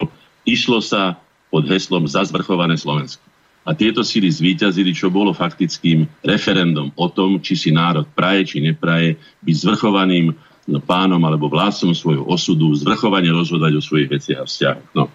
Išlo 0.46 0.78
sa 0.78 1.18
pod 1.50 1.66
heslom 1.66 2.06
za 2.06 2.22
zvrchované 2.22 2.78
Slovensko. 2.78 3.26
A 3.66 3.74
tieto 3.76 4.06
síly 4.06 4.30
zvíťazili, 4.30 4.94
čo 4.94 5.12
bolo 5.12 5.36
faktickým 5.36 6.06
referendum 6.24 6.94
o 6.96 7.06
tom, 7.10 7.42
či 7.42 7.58
si 7.58 7.70
národ 7.74 8.08
praje, 8.14 8.56
či 8.56 8.58
nepraje 8.62 9.18
byť 9.44 9.56
zvrchovaným 9.66 10.32
pánom 10.78 11.18
alebo 11.26 11.50
vládcom 11.50 11.90
svojho 11.90 12.22
osudu, 12.30 12.70
zvrchovane 12.78 13.26
rozhodať 13.34 13.74
o 13.74 13.82
svojich 13.82 14.06
veciach 14.06 14.38
a 14.38 14.46
vzťahoch. 14.46 14.88
No. 14.94 15.10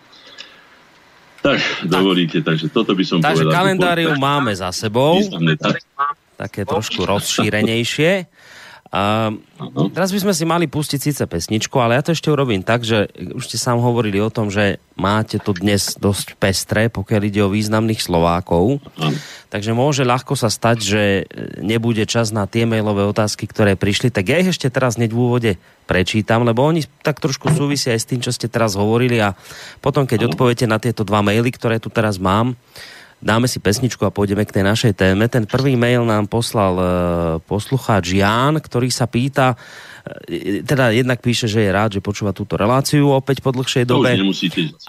Tak, 1.39 1.87
dovolíte, 1.87 2.41
takže 2.41 2.67
toto 2.73 2.91
by 2.97 3.03
som 3.05 3.23
takže 3.23 3.47
povedal. 3.47 3.53
Takže 3.53 3.55
kalendárium 3.55 4.17
máme 4.19 4.51
za 4.51 4.73
sebou. 4.75 5.21
Také 6.35 6.67
trošku 6.67 7.05
rozšírenejšie. 7.07 8.27
A 8.95 9.27
teraz 9.91 10.15
by 10.15 10.23
sme 10.23 10.31
si 10.31 10.47
mali 10.47 10.71
pustiť 10.71 10.99
síce 11.03 11.23
pesničku, 11.27 11.75
ale 11.83 11.99
ja 11.99 12.05
to 12.05 12.15
ešte 12.15 12.31
urobím 12.31 12.63
tak, 12.63 12.87
že 12.87 13.11
už 13.11 13.43
ste 13.43 13.59
sám 13.59 13.83
hovorili 13.83 14.23
o 14.23 14.31
tom, 14.31 14.47
že 14.47 14.79
máte 14.95 15.35
to 15.35 15.51
dnes 15.51 15.99
dosť 15.99 16.39
pestré, 16.39 16.87
pokiaľ 16.87 17.21
ide 17.27 17.43
o 17.43 17.51
významných 17.51 17.99
Slovákov. 17.99 18.79
Takže 19.51 19.75
môže 19.75 20.07
ľahko 20.07 20.39
sa 20.39 20.47
stať, 20.47 20.77
že 20.79 21.03
nebude 21.59 22.07
čas 22.07 22.31
na 22.31 22.47
tie 22.47 22.63
mailové 22.63 23.03
otázky, 23.03 23.51
ktoré 23.51 23.75
prišli. 23.75 24.15
Tak 24.15 24.31
ja 24.31 24.39
ich 24.39 24.55
ešte 24.55 24.71
teraz 24.71 24.95
hneď 24.95 25.11
v 25.11 25.19
úvode 25.19 25.51
prečítam, 25.91 26.47
lebo 26.47 26.63
oni 26.63 26.87
tak 27.03 27.19
trošku 27.19 27.51
súvisia 27.51 27.91
aj 27.91 27.99
s 27.99 28.09
tým, 28.09 28.23
čo 28.23 28.31
ste 28.31 28.47
teraz 28.47 28.79
hovorili 28.79 29.19
a 29.19 29.35
potom, 29.83 30.07
keď 30.07 30.31
odpoviete 30.31 30.71
na 30.71 30.79
tieto 30.79 31.03
dva 31.03 31.19
maily, 31.19 31.51
ktoré 31.51 31.83
tu 31.83 31.91
teraz 31.91 32.15
mám, 32.15 32.55
dáme 33.25 33.49
si 33.49 33.57
pesničku 33.57 34.05
a 34.05 34.13
pôjdeme 34.13 34.45
k 34.45 34.61
tej 34.61 34.63
našej 34.69 34.93
téme. 34.93 35.25
Ten 35.25 35.49
prvý 35.49 35.73
mail 35.73 36.05
nám 36.05 36.29
poslal 36.29 36.73
e, 36.77 36.85
poslucháč 37.49 38.13
Ján, 38.13 38.61
ktorý 38.61 38.93
sa 38.93 39.09
pýta, 39.09 39.57
e, 40.29 40.61
teda 40.61 40.93
jednak 40.93 41.25
píše, 41.25 41.49
že 41.49 41.65
je 41.65 41.73
rád, 41.73 41.97
že 41.97 42.05
počúva 42.05 42.37
túto 42.37 42.53
reláciu 42.53 43.09
opäť 43.09 43.41
po 43.41 43.49
dlhšej 43.49 43.89
dobe. 43.89 44.13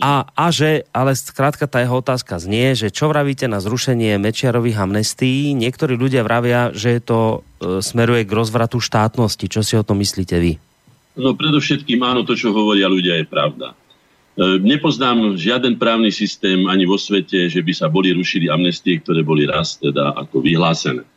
A, 0.05 0.29
a 0.29 0.47
že, 0.53 0.85
ale 0.93 1.17
skrátka 1.17 1.65
tá 1.65 1.81
jeho 1.81 1.97
otázka 1.97 2.37
znie, 2.37 2.77
že 2.77 2.93
čo 2.93 3.09
vravíte 3.09 3.49
na 3.49 3.57
zrušenie 3.65 4.21
Mečiarových 4.21 4.85
amnestí? 4.85 5.57
Niektorí 5.57 5.97
ľudia 5.97 6.21
vravia, 6.21 6.77
že 6.77 7.01
to 7.01 7.41
e, 7.41 7.81
smeruje 7.81 8.29
k 8.29 8.37
rozvratu 8.37 8.85
štátnosti. 8.85 9.49
Čo 9.49 9.65
si 9.65 9.81
o 9.81 9.83
tom 9.83 10.05
myslíte 10.05 10.37
vy? 10.37 10.61
No 11.17 11.33
predovšetkým 11.33 12.05
áno, 12.05 12.29
to, 12.29 12.37
čo 12.37 12.53
hovoria 12.53 12.85
ľudia, 12.93 13.17
je 13.17 13.25
pravda. 13.25 13.73
E, 14.37 14.61
nepoznám 14.61 15.41
žiaden 15.41 15.81
právny 15.81 16.13
systém 16.13 16.69
ani 16.69 16.85
vo 16.85 17.01
svete, 17.01 17.49
že 17.49 17.65
by 17.65 17.73
sa 17.73 17.89
boli 17.89 18.13
rušili 18.13 18.53
amnestie, 18.53 19.01
ktoré 19.01 19.25
boli 19.25 19.49
raz 19.49 19.81
teda 19.81 20.13
ako 20.13 20.45
vyhlásené. 20.45 21.09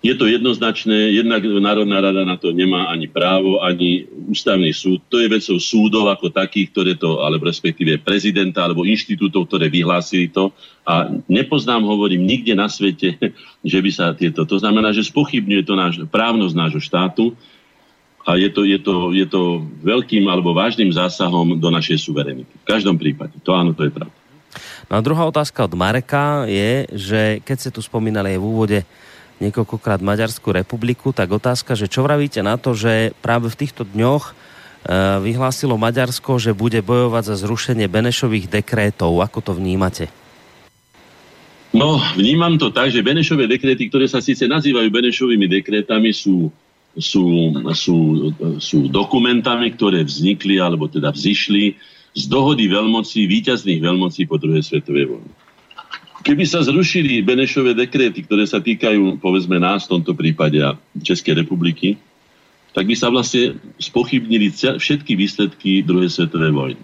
Je 0.00 0.16
to 0.16 0.24
jednoznačné, 0.24 1.12
jednak 1.12 1.44
Národná 1.44 2.00
rada 2.00 2.24
na 2.24 2.40
to 2.40 2.56
nemá 2.56 2.88
ani 2.88 3.04
právo, 3.04 3.60
ani 3.60 4.08
ústavný 4.32 4.72
súd. 4.72 5.04
To 5.12 5.20
je 5.20 5.28
vecou 5.28 5.60
súdov 5.60 6.08
ako 6.08 6.32
takých, 6.32 6.72
ktoré 6.72 6.92
to, 6.96 7.20
alebo 7.20 7.44
respektíve 7.44 8.00
prezidenta, 8.00 8.64
alebo 8.64 8.88
inštitútov, 8.88 9.44
ktoré 9.44 9.68
vyhlásili 9.68 10.32
to. 10.32 10.56
A 10.88 11.12
nepoznám, 11.28 11.84
hovorím, 11.84 12.24
nikde 12.24 12.56
na 12.56 12.72
svete, 12.72 13.20
že 13.70 13.78
by 13.78 13.90
sa 13.92 14.16
tieto... 14.16 14.48
To 14.48 14.56
znamená, 14.56 14.88
že 14.96 15.04
spochybňuje 15.04 15.62
to 15.68 15.74
náš, 15.76 15.94
právnosť 16.08 16.54
nášho 16.56 16.80
štátu 16.80 17.36
a 18.26 18.36
je 18.36 18.48
to, 18.52 18.68
je, 18.68 18.78
to, 18.78 19.16
je 19.16 19.24
to 19.24 19.64
veľkým 19.80 20.28
alebo 20.28 20.52
vážnym 20.52 20.92
zásahom 20.92 21.56
do 21.56 21.68
našej 21.72 22.04
suverenity. 22.04 22.52
V 22.52 22.66
každom 22.68 23.00
prípade. 23.00 23.32
To 23.48 23.56
áno, 23.56 23.72
to 23.72 23.88
je 23.88 23.92
pravda. 23.92 24.12
No 24.90 24.98
a 24.98 25.04
druhá 25.04 25.24
otázka 25.24 25.64
od 25.64 25.78
Mareka 25.78 26.44
je, 26.50 26.84
že 26.92 27.20
keď 27.46 27.56
ste 27.56 27.70
tu 27.70 27.80
spomínali 27.80 28.34
aj 28.36 28.38
v 28.42 28.48
úvode 28.48 28.78
niekoľkokrát 29.40 30.04
Maďarskú 30.04 30.52
republiku, 30.52 31.16
tak 31.16 31.32
otázka, 31.32 31.72
že 31.72 31.88
čo 31.88 32.04
vravíte 32.04 32.44
na 32.44 32.60
to, 32.60 32.76
že 32.76 33.16
práve 33.24 33.48
v 33.48 33.56
týchto 33.56 33.88
dňoch 33.88 34.24
e, 34.28 34.32
vyhlásilo 35.24 35.80
Maďarsko, 35.80 36.36
že 36.36 36.52
bude 36.52 36.84
bojovať 36.84 37.22
za 37.32 37.36
zrušenie 37.48 37.88
Benešových 37.88 38.52
dekrétov. 38.52 39.16
Ako 39.24 39.40
to 39.40 39.56
vnímate? 39.56 40.12
No, 41.70 42.02
vnímam 42.18 42.58
to 42.58 42.74
tak, 42.74 42.90
že 42.92 43.00
Benešové 43.00 43.46
dekréty, 43.46 43.88
ktoré 43.88 44.10
sa 44.10 44.20
síce 44.20 44.44
nazývajú 44.44 44.90
Benešovými 44.90 45.46
dekrétami, 45.46 46.10
sú 46.12 46.50
sú, 46.98 47.54
sú, 47.76 47.96
sú 48.58 48.78
dokumentami, 48.90 49.70
ktoré 49.74 50.02
vznikli, 50.02 50.58
alebo 50.58 50.90
teda 50.90 51.14
vzýšli 51.14 51.78
z 52.10 52.24
dohody 52.26 52.66
veľmocí, 52.66 53.26
výťazných 53.30 53.78
veľmocí 53.78 54.26
po 54.26 54.40
druhej 54.40 54.66
svetovej 54.66 55.14
vojne. 55.14 55.32
Keby 56.20 56.44
sa 56.44 56.60
zrušili 56.60 57.24
Benešové 57.24 57.72
dekréty, 57.72 58.26
ktoré 58.26 58.44
sa 58.44 58.60
týkajú, 58.60 59.22
povedzme 59.22 59.56
nás 59.56 59.88
v 59.88 59.96
tomto 59.96 60.12
prípade 60.12 60.60
a 60.60 60.76
Českej 61.00 61.40
republiky, 61.46 61.96
tak 62.76 62.86
by 62.86 62.94
sa 62.94 63.08
vlastne 63.08 63.56
spochybnili 63.80 64.52
všetky 64.52 65.16
výsledky 65.16 65.80
druhej 65.80 66.12
svetovej 66.12 66.52
vojny. 66.52 66.82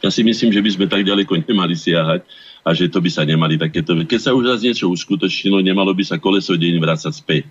Ja 0.00 0.08
si 0.08 0.24
myslím, 0.24 0.54
že 0.54 0.64
by 0.64 0.70
sme 0.70 0.86
tak 0.88 1.04
ďaleko 1.04 1.28
nemali 1.44 1.76
siahať 1.76 2.24
a 2.64 2.70
že 2.72 2.88
to 2.88 3.04
by 3.04 3.10
sa 3.12 3.24
nemali 3.24 3.60
takéto... 3.60 3.92
Keď 3.92 4.20
sa 4.20 4.32
už 4.32 4.48
raz 4.48 4.60
niečo 4.64 4.88
uskutočnilo, 4.88 5.60
nemalo 5.60 5.92
by 5.92 6.04
sa 6.06 6.16
koleso 6.16 6.56
deň 6.56 6.80
vrácať 6.80 7.12
späť. 7.12 7.44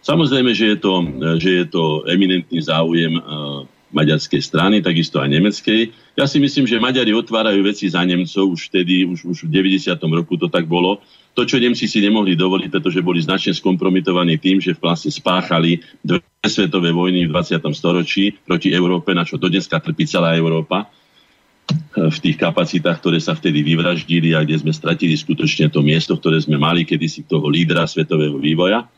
Samozrejme, 0.00 0.56
že 0.56 0.74
je 0.74 0.78
to, 0.80 0.94
že 1.36 1.50
je 1.60 1.66
to 1.68 2.08
eminentný 2.08 2.64
záujem 2.64 3.20
uh, 3.20 3.68
maďarskej 3.92 4.40
strany, 4.40 4.76
takisto 4.80 5.18
aj 5.18 5.28
nemeckej. 5.28 5.92
Ja 6.14 6.24
si 6.24 6.38
myslím, 6.38 6.64
že 6.64 6.80
Maďari 6.80 7.10
otvárajú 7.12 7.60
veci 7.66 7.90
za 7.90 8.00
Nemcov, 8.06 8.54
už 8.54 8.70
vtedy, 8.70 9.02
už, 9.04 9.26
už 9.26 9.38
v 9.46 9.76
90. 9.76 9.92
roku 10.14 10.38
to 10.38 10.46
tak 10.46 10.64
bolo. 10.64 11.02
To, 11.34 11.46
čo 11.46 11.62
Nemci 11.62 11.86
si 11.86 12.02
nemohli 12.02 12.34
dovoliť, 12.34 12.68
pretože 12.70 13.02
boli 13.02 13.22
značne 13.22 13.54
skompromitovaní 13.54 14.38
tým, 14.38 14.58
že 14.58 14.74
vlastne 14.78 15.14
spáchali 15.14 15.82
dve 16.02 16.22
svetové 16.42 16.90
vojny 16.90 17.28
v 17.28 17.34
20. 17.34 17.60
storočí 17.76 18.34
proti 18.42 18.72
Európe, 18.74 19.14
na 19.14 19.26
čo 19.26 19.38
dodneska 19.38 19.78
trpí 19.78 20.06
celá 20.06 20.34
Európa 20.34 20.90
v 21.94 22.18
tých 22.18 22.34
kapacitách, 22.34 22.98
ktoré 22.98 23.22
sa 23.22 23.38
vtedy 23.38 23.62
vyvraždili 23.62 24.34
a 24.34 24.42
kde 24.42 24.58
sme 24.58 24.74
stratili 24.74 25.14
skutočne 25.14 25.70
to 25.70 25.86
miesto, 25.86 26.18
ktoré 26.18 26.42
sme 26.42 26.58
mali 26.58 26.82
kedysi 26.82 27.22
toho 27.26 27.46
lídra 27.46 27.86
svetového 27.86 28.34
vývoja. 28.42 28.90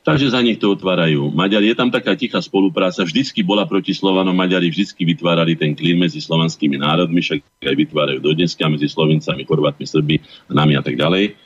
Takže 0.00 0.32
za 0.32 0.40
nich 0.40 0.56
to 0.56 0.72
otvárajú 0.72 1.28
Maďari. 1.28 1.68
Je 1.68 1.76
tam 1.76 1.92
taká 1.92 2.16
tichá 2.16 2.40
spolupráca. 2.40 3.04
Vždycky 3.04 3.44
bola 3.44 3.68
proti 3.68 3.92
Slovanom. 3.92 4.32
Maďari 4.32 4.72
vždycky 4.72 5.04
vytvárali 5.04 5.60
ten 5.60 5.76
klín 5.76 6.00
medzi 6.00 6.24
slovanskými 6.24 6.80
národmi, 6.80 7.20
však 7.20 7.44
aj 7.68 7.76
vytvárajú 7.76 8.18
do 8.24 8.32
dneska 8.32 8.64
medzi 8.72 8.88
Slovincami, 8.88 9.44
Chorvátmi, 9.44 9.84
Srby, 9.84 10.16
nami 10.48 10.72
a 10.80 10.82
tak 10.82 10.96
ďalej. 10.96 11.36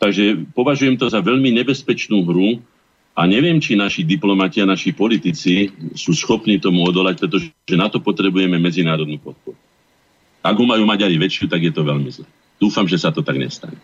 Takže 0.00 0.24
považujem 0.56 0.96
to 0.96 1.12
za 1.12 1.20
veľmi 1.20 1.52
nebezpečnú 1.60 2.24
hru 2.24 2.64
a 3.12 3.26
neviem, 3.28 3.60
či 3.60 3.76
naši 3.76 4.08
diplomati 4.08 4.64
a 4.64 4.70
naši 4.70 4.96
politici 4.96 5.68
sú 5.92 6.16
schopní 6.16 6.56
tomu 6.56 6.86
odolať, 6.88 7.28
pretože 7.28 7.52
na 7.76 7.92
to 7.92 8.00
potrebujeme 8.00 8.56
medzinárodnú 8.56 9.20
podporu. 9.20 9.58
Ak 10.40 10.54
ho 10.56 10.64
majú 10.64 10.86
Maďari 10.88 11.18
väčšiu, 11.20 11.50
tak 11.50 11.60
je 11.60 11.72
to 11.74 11.84
veľmi 11.84 12.08
zle. 12.08 12.24
Dúfam, 12.56 12.88
že 12.88 12.96
sa 12.96 13.12
to 13.12 13.20
tak 13.20 13.36
nestane. 13.36 13.76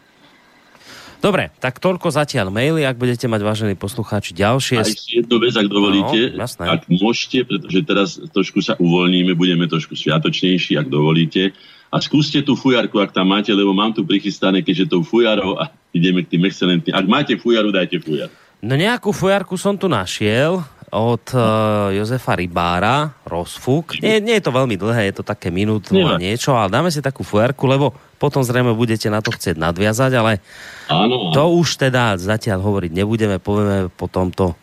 Dobre, 1.25 1.49
tak 1.57 1.81
toľko 1.81 2.13
zatiaľ 2.13 2.53
maily, 2.53 2.85
ak 2.85 3.01
budete 3.01 3.25
mať, 3.25 3.41
vážení 3.41 3.73
poslucháči, 3.81 4.37
ďalšie... 4.37 4.77
A 4.77 4.85
ešte 4.85 5.25
jednu 5.25 5.41
vec, 5.41 5.57
ak 5.57 5.73
dovolíte, 5.73 6.37
no, 6.37 6.45
ak 6.45 6.85
môžete, 6.93 7.49
pretože 7.49 7.81
teraz 7.81 8.09
trošku 8.21 8.61
sa 8.61 8.77
uvoľníme, 8.77 9.33
budeme 9.33 9.65
trošku 9.65 9.97
sviatočnejší, 9.97 10.77
ak 10.77 10.93
dovolíte. 10.93 11.57
A 11.89 11.97
skúste 12.05 12.45
tú 12.45 12.61
fujarku, 12.61 13.01
ak 13.01 13.17
tam 13.17 13.33
máte, 13.33 13.57
lebo 13.57 13.73
mám 13.73 13.97
tu 13.97 14.05
prichystané, 14.05 14.61
keďže 14.61 14.93
tou 14.93 15.01
fujarou 15.01 15.57
a 15.57 15.73
ideme 15.97 16.21
k 16.29 16.37
tým 16.37 16.45
excelentným. 16.45 16.93
Ak 16.93 17.09
máte 17.09 17.41
fujaru, 17.41 17.73
dajte 17.73 18.05
fujar. 18.05 18.29
No 18.61 18.77
nejakú 18.77 19.09
fujarku 19.09 19.57
som 19.57 19.81
tu 19.81 19.89
našiel 19.89 20.61
od 20.95 21.27
uh, 21.35 21.91
Jozefa 21.91 22.39
Rybára, 22.39 23.19
Rozfuk. 23.27 23.99
Nie, 23.99 24.23
nie 24.23 24.39
je 24.39 24.45
to 24.47 24.55
veľmi 24.55 24.79
dlhé, 24.79 25.11
je 25.11 25.19
to 25.19 25.25
také 25.27 25.51
minútno 25.51 25.99
a 26.07 26.15
niečo, 26.15 26.55
ale 26.55 26.71
dáme 26.71 26.95
si 26.95 27.03
takú 27.03 27.27
fujarku, 27.27 27.67
lebo 27.67 27.91
potom 28.23 28.47
zrejme 28.47 28.71
budete 28.79 29.11
na 29.11 29.19
to 29.19 29.35
chcieť 29.35 29.59
nadviazať, 29.59 30.13
ale 30.15 30.39
áno, 30.87 31.31
áno. 31.31 31.35
to 31.35 31.43
už 31.59 31.83
teda 31.83 32.15
zatiaľ 32.15 32.63
hovoriť 32.63 32.95
nebudeme, 32.95 33.43
povieme 33.43 33.91
po 33.91 34.07
tomto 34.07 34.55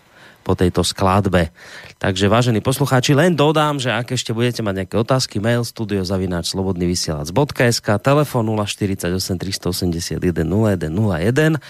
po 0.42 0.58
tejto 0.58 0.82
skladbe. 0.82 1.54
Takže 2.02 2.26
vážení 2.26 2.66
poslucháči, 2.66 3.14
len 3.14 3.38
dodám, 3.38 3.78
že 3.78 3.94
ak 3.94 4.18
ešte 4.18 4.34
budete 4.34 4.66
mať 4.66 4.84
nejaké 4.84 4.96
otázky, 4.98 5.38
mail 5.38 5.62
studiozavináč 5.62 6.50
slobodnyvysielac.sk, 6.58 7.88
telefon 8.02 8.50
048 8.50 9.38
381 9.38 10.18
0101 10.18 11.62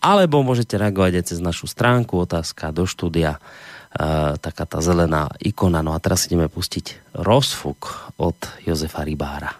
alebo 0.00 0.40
môžete 0.40 0.80
reagovať 0.80 1.12
aj 1.20 1.24
cez 1.32 1.38
našu 1.44 1.68
stránku 1.68 2.16
otázka 2.24 2.72
do 2.72 2.88
štúdia 2.88 3.40
taká 4.40 4.64
tá 4.64 4.80
zelená 4.80 5.28
ikona. 5.42 5.84
No 5.84 5.92
a 5.92 6.00
teraz 6.00 6.24
ideme 6.30 6.48
pustiť 6.48 7.12
rozfuk 7.20 8.14
od 8.16 8.38
Jozefa 8.64 9.04
Rybára. 9.04 9.59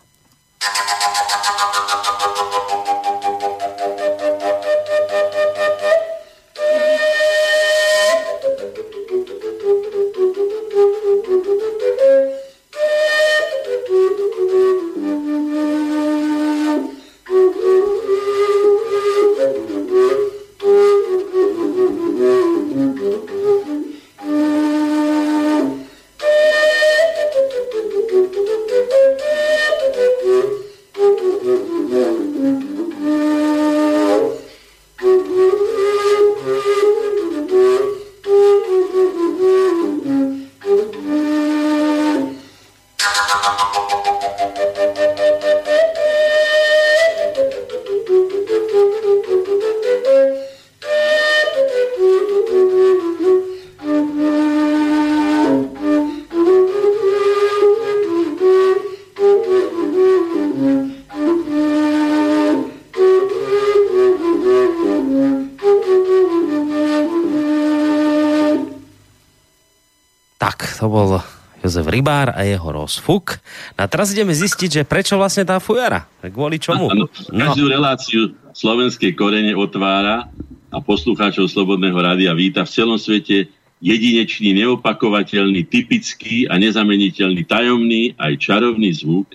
Rybár 72.11 72.35
a 72.35 72.43
jeho 72.43 72.69
rozfuk. 72.75 73.39
A 73.79 73.87
teraz 73.87 74.11
ideme 74.11 74.35
zistiť, 74.35 74.67
že 74.67 74.83
prečo 74.83 75.15
vlastne 75.15 75.47
tá 75.47 75.63
fujara? 75.63 76.11
Kvôli 76.27 76.59
čomu? 76.59 76.91
Ano, 76.91 77.07
no. 77.07 77.39
každú 77.39 77.71
reláciu 77.71 78.35
slovenskej 78.51 79.15
korene 79.15 79.55
otvára 79.55 80.27
a 80.75 80.83
poslucháčov 80.83 81.47
Slobodného 81.47 81.95
rádia 81.95 82.35
víta 82.35 82.67
v 82.67 82.75
celom 82.75 82.99
svete 82.99 83.47
jedinečný, 83.79 84.59
neopakovateľný, 84.59 85.63
typický 85.71 86.51
a 86.51 86.59
nezameniteľný 86.59 87.47
tajomný 87.47 88.19
aj 88.19 88.43
čarovný 88.43 88.91
zvuk, 88.91 89.31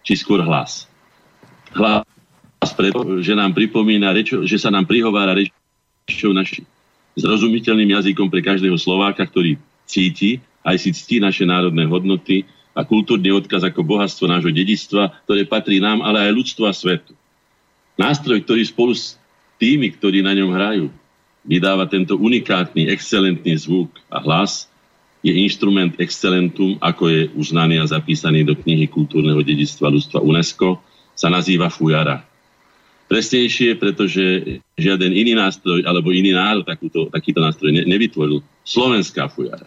či 0.00 0.16
skôr 0.16 0.40
hlas. 0.48 0.88
Hlas 1.76 2.08
preto, 2.72 3.20
že 3.20 3.36
nám 3.36 3.52
pripomína, 3.52 4.16
rečo, 4.16 4.48
že 4.48 4.56
sa 4.56 4.72
nám 4.72 4.88
prihovára 4.88 5.36
rečou 5.36 6.32
našim 6.32 6.64
zrozumiteľným 7.20 8.00
jazykom 8.00 8.32
pre 8.32 8.40
každého 8.40 8.80
Slováka, 8.80 9.28
ktorý 9.28 9.60
cíti, 9.84 10.40
aj 10.64 10.76
si 10.80 10.90
ctí 10.96 11.20
naše 11.20 11.44
národné 11.44 11.84
hodnoty 11.84 12.48
a 12.74 12.82
kultúrny 12.82 13.30
odkaz 13.30 13.62
ako 13.62 13.86
bohatstvo 13.86 14.26
nášho 14.26 14.50
dedistva, 14.50 15.14
ktoré 15.28 15.46
patrí 15.46 15.78
nám, 15.78 16.02
ale 16.02 16.26
aj 16.26 16.32
ľudstvu 16.34 16.64
a 16.66 16.74
svetu. 16.74 17.14
Nástroj, 17.94 18.42
ktorý 18.42 18.66
spolu 18.66 18.96
s 18.96 19.14
tými, 19.62 19.94
ktorí 19.94 20.24
na 20.24 20.34
ňom 20.34 20.50
hrajú, 20.50 20.86
vydáva 21.46 21.86
tento 21.86 22.18
unikátny, 22.18 22.90
excelentný 22.90 23.54
zvuk 23.54 23.94
a 24.10 24.18
hlas, 24.18 24.66
je 25.24 25.32
inštrument 25.32 25.96
excelentum, 25.96 26.76
ako 26.84 27.08
je 27.08 27.20
uznaný 27.32 27.80
a 27.80 27.88
zapísaný 27.88 28.44
do 28.44 28.52
knihy 28.58 28.84
kultúrneho 28.90 29.40
dedistva 29.40 29.88
ľudstva 29.88 30.20
UNESCO, 30.20 30.82
sa 31.14 31.30
nazýva 31.30 31.70
fujara. 31.70 32.26
Presnejšie, 33.08 33.78
pretože 33.78 34.58
žiaden 34.74 35.14
iný 35.14 35.38
nástroj 35.38 35.86
alebo 35.86 36.10
iný 36.10 36.34
národ 36.34 36.66
takúto, 36.66 37.08
takýto 37.08 37.40
nástroj 37.40 37.70
ne, 37.70 37.82
nevytvoril. 37.86 38.42
Slovenská 38.66 39.30
fujara. 39.30 39.64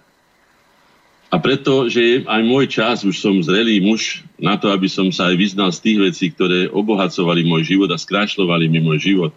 A 1.28 1.44
preto, 1.44 1.92
že 1.92 2.24
aj 2.24 2.42
môj 2.48 2.72
čas, 2.72 3.04
už 3.04 3.20
som 3.20 3.36
zrelý 3.44 3.84
muž 3.84 4.24
na 4.40 4.56
to, 4.56 4.72
aby 4.72 4.88
som 4.88 5.12
sa 5.12 5.28
aj 5.28 5.36
vyznal 5.36 5.76
z 5.76 5.84
tých 5.84 5.98
vecí, 6.00 6.26
ktoré 6.32 6.72
obohacovali 6.72 7.44
môj 7.44 7.76
život 7.76 7.92
a 7.92 8.00
skrášľovali 8.00 8.72
mi 8.72 8.80
môj 8.80 9.12
život. 9.12 9.32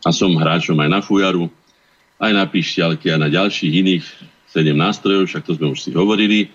A 0.00 0.08
som 0.08 0.32
hráčom 0.32 0.76
aj 0.80 0.88
na 0.88 1.00
fujaru, 1.04 1.52
aj 2.16 2.32
na 2.32 2.44
pišťalky 2.48 3.12
a 3.12 3.20
na 3.20 3.28
ďalších 3.28 3.72
iných 3.76 4.04
sedem 4.48 4.76
nástrojov, 4.78 5.28
však 5.28 5.44
to 5.44 5.52
sme 5.60 5.76
už 5.76 5.84
si 5.84 5.90
hovorili, 5.92 6.48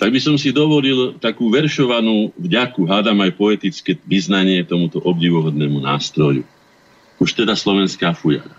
tak 0.00 0.16
by 0.16 0.20
som 0.22 0.40
si 0.40 0.48
dovolil 0.48 1.20
takú 1.20 1.52
veršovanú 1.52 2.32
vďaku, 2.40 2.88
hádam 2.88 3.20
aj 3.20 3.36
poetické 3.36 4.00
vyznanie 4.08 4.64
tomuto 4.64 4.96
obdivohodnému 5.04 5.84
nástroju. 5.84 6.48
Už 7.20 7.36
teda 7.36 7.52
slovenská 7.52 8.16
fujara. 8.16 8.56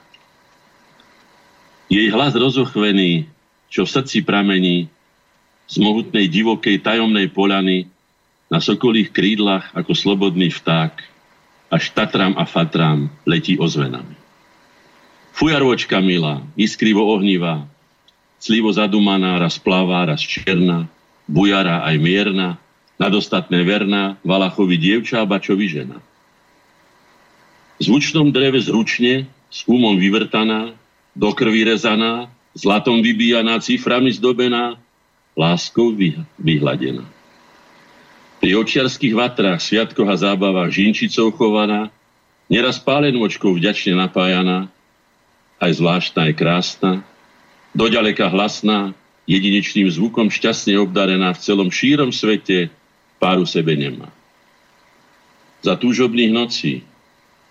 Jej 1.89 2.13
hlas 2.13 2.37
rozochvený, 2.37 3.25
čo 3.73 3.89
v 3.89 3.93
srdci 3.97 4.21
pramení, 4.21 4.85
mohutnej 5.79 6.27
divokej 6.27 6.83
tajomnej 6.83 7.31
polany, 7.31 7.87
na 8.51 8.59
sokolých 8.59 9.15
krídlach 9.15 9.71
ako 9.71 9.95
slobodný 9.95 10.51
vták, 10.51 10.99
až 11.71 11.83
Tatram 11.95 12.35
a 12.35 12.43
Fatram 12.43 13.07
letí 13.23 13.55
ozvenami. 13.55 14.19
Fujaročka 15.31 16.03
milá, 16.03 16.43
iskrivo 16.59 17.07
ohnivá, 17.07 17.63
slivo 18.43 18.67
zadumaná, 18.75 19.39
raz 19.39 19.55
plavá, 19.55 20.03
raz 20.03 20.19
čierna, 20.19 20.91
bujara 21.31 21.87
aj 21.87 21.95
mierna, 21.95 22.59
nadostatné 22.99 23.63
verná, 23.63 24.19
Valachovi 24.27 24.75
dievča 24.75 25.23
a 25.23 25.29
Bačovi 25.29 25.71
žena. 25.71 26.03
V 27.79 27.87
zvučnom 27.87 28.35
dreve 28.35 28.59
zručne, 28.59 29.31
s 29.47 29.63
umom 29.63 29.95
vyvrtaná, 29.95 30.75
do 31.15 31.29
krvi 31.31 31.63
rezaná, 31.63 32.27
zlatom 32.51 32.99
vybíjaná, 32.99 33.63
ciframi 33.63 34.11
zdobená, 34.11 34.75
láskou 35.37 35.95
vyhladená. 36.39 37.07
Pri 38.41 38.57
očiarských 38.57 39.13
vatrách, 39.13 39.61
sviatkoch 39.61 40.09
a 40.09 40.17
zábavách 40.17 40.73
žinčicou 40.73 41.29
chovaná, 41.29 41.93
neraz 42.49 42.81
pálenvočkou 42.81 43.53
vďačne 43.53 43.93
napájaná, 43.93 44.65
aj 45.61 45.71
zvláštna, 45.77 46.19
aj 46.25 46.33
krásna, 46.33 46.91
doďaleka 47.77 48.27
hlasná, 48.33 48.97
jedinečným 49.29 49.87
zvukom 49.93 50.33
šťastne 50.33 50.73
obdarená 50.81 51.37
v 51.37 51.41
celom 51.45 51.69
šírom 51.69 52.09
svete, 52.09 52.73
páru 53.21 53.45
sebe 53.45 53.77
nemá. 53.77 54.09
Za 55.61 55.77
túžobných 55.77 56.33
nocí, 56.33 56.81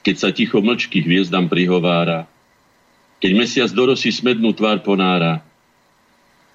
keď 0.02 0.14
sa 0.18 0.28
ticho 0.34 0.58
mlčky 0.58 0.98
hviezdam 0.98 1.46
prihovára, 1.46 2.26
keď 3.22 3.30
mesiac 3.36 3.70
do 3.70 3.94
rosy 3.94 4.10
smednú 4.10 4.50
tvár 4.50 4.82
ponára, 4.82 5.46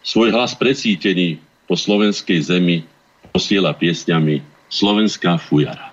svoj 0.06 0.30
hlas 0.30 0.53
precítený 0.53 1.41
po 1.66 1.74
slovenskej 1.74 2.39
zemi 2.45 2.86
posiela 3.34 3.74
piesňami 3.74 4.45
Slovenská 4.70 5.41
fujara. 5.41 5.91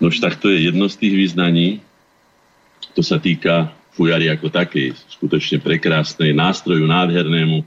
Nož 0.00 0.18
tak 0.18 0.40
to 0.40 0.48
je 0.48 0.72
jedno 0.72 0.88
z 0.88 0.96
tých 0.96 1.14
význaní, 1.14 1.68
to 2.96 3.04
sa 3.04 3.20
týka 3.20 3.72
fujary 3.94 4.32
ako 4.32 4.50
takej, 4.50 4.96
skutočne 5.20 5.60
prekrásnej, 5.62 6.34
nástroju 6.34 6.88
nádhernému, 6.88 7.62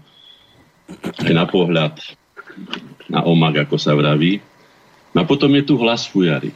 aj 1.24 1.34
na 1.34 1.45
pohľad, 1.47 1.93
na 3.07 3.24
omak, 3.24 3.70
ako 3.70 3.78
sa 3.80 3.95
vraví. 3.95 4.43
A 5.18 5.26
potom 5.26 5.49
je 5.57 5.63
tu 5.65 5.74
hlas 5.82 6.05
fujary. 6.05 6.53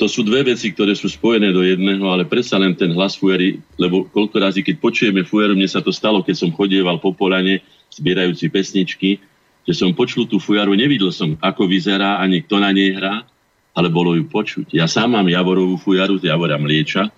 To 0.00 0.08
sú 0.08 0.24
dve 0.24 0.40
veci, 0.48 0.72
ktoré 0.72 0.96
sú 0.96 1.12
spojené 1.12 1.52
do 1.52 1.60
jedného, 1.60 2.08
ale 2.08 2.24
predsa 2.24 2.56
len 2.56 2.72
ten 2.72 2.88
hlas 2.96 3.20
fujary, 3.20 3.60
lebo 3.76 4.08
koľko 4.08 4.40
razy, 4.40 4.60
keď 4.64 4.80
počujeme 4.80 5.28
fujaru, 5.28 5.52
mne 5.52 5.68
sa 5.68 5.84
to 5.84 5.92
stalo, 5.92 6.24
keď 6.24 6.40
som 6.40 6.56
chodieval 6.56 6.96
po 6.96 7.12
polane, 7.12 7.60
zbierajúci 7.92 8.48
pesničky, 8.48 9.20
že 9.68 9.76
som 9.76 9.92
počul 9.92 10.24
tú 10.24 10.40
fujaru, 10.40 10.72
nevidel 10.72 11.12
som, 11.12 11.36
ako 11.36 11.68
vyzerá, 11.68 12.16
ani 12.16 12.40
kto 12.40 12.64
na 12.64 12.72
nej 12.72 12.96
hrá, 12.96 13.28
ale 13.76 13.92
bolo 13.92 14.16
ju 14.16 14.24
počuť. 14.24 14.72
Ja 14.72 14.88
sám 14.88 15.20
mám 15.20 15.28
Javorovú 15.28 15.76
fujaru 15.76 16.16
z 16.16 16.32
Javora 16.32 16.56
Mlieča 16.56 17.12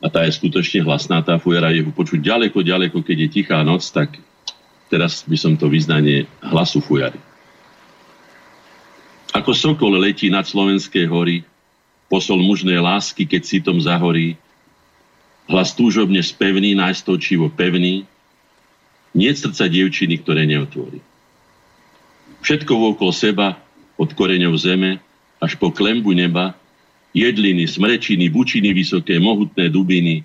a 0.00 0.06
tá 0.08 0.24
je 0.24 0.32
skutočne 0.32 0.88
hlasná, 0.88 1.20
tá 1.20 1.36
fujara 1.36 1.76
je 1.76 1.84
počuť 1.92 2.24
ďaleko, 2.24 2.64
ďaleko, 2.64 3.04
keď 3.04 3.16
je 3.20 3.28
tichá 3.28 3.60
noc, 3.60 3.84
tak 3.92 4.16
teraz 4.88 5.28
by 5.28 5.36
som 5.36 5.60
to 5.60 5.68
vyznanie 5.68 6.24
hlasu 6.40 6.80
fujary. 6.80 7.20
Ako 9.36 9.52
sokol 9.52 9.92
letí 10.00 10.32
nad 10.32 10.48
slovenské 10.48 11.04
hory, 11.04 11.44
posol 12.08 12.40
mužnej 12.40 12.80
lásky, 12.80 13.28
keď 13.28 13.42
si 13.44 13.60
tom 13.60 13.78
zahorí, 13.78 14.40
hlas 15.48 15.72
túžobne 15.72 16.20
spevný, 16.20 16.76
nájstočivo 16.76 17.52
pevný, 17.52 18.04
nie 19.16 19.30
srdca 19.32 19.68
dievčiny, 19.68 20.20
ktoré 20.20 20.44
neotvorí. 20.44 21.00
Všetko 22.44 22.96
okolo 22.96 23.12
seba, 23.12 23.56
od 23.98 24.12
koreňov 24.14 24.54
zeme, 24.60 25.00
až 25.40 25.58
po 25.58 25.72
klembu 25.72 26.14
neba, 26.14 26.54
jedliny, 27.16 27.66
smrečiny, 27.66 28.28
bučiny 28.30 28.70
vysoké, 28.76 29.18
mohutné 29.18 29.72
dubiny, 29.72 30.22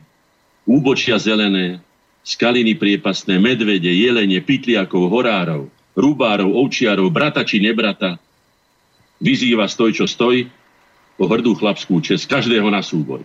úbočia 0.68 1.18
zelené, 1.18 1.80
skaliny 2.24 2.78
priepasné, 2.78 3.40
medvede, 3.40 3.90
jelene, 3.90 4.40
pytliakov, 4.40 5.10
horárov, 5.10 5.68
rubárov, 5.98 6.54
ovčiarov, 6.54 7.10
brata 7.10 7.44
či 7.44 7.60
nebrata. 7.60 8.20
Vyzýva 9.24 9.68
stoj, 9.68 9.92
čo 9.96 10.06
stoj, 10.06 10.48
po 11.18 11.26
hrdú 11.30 11.54
chlapskú 11.54 12.02
čest, 12.02 12.26
každého 12.26 12.66
na 12.70 12.82
súboj. 12.82 13.22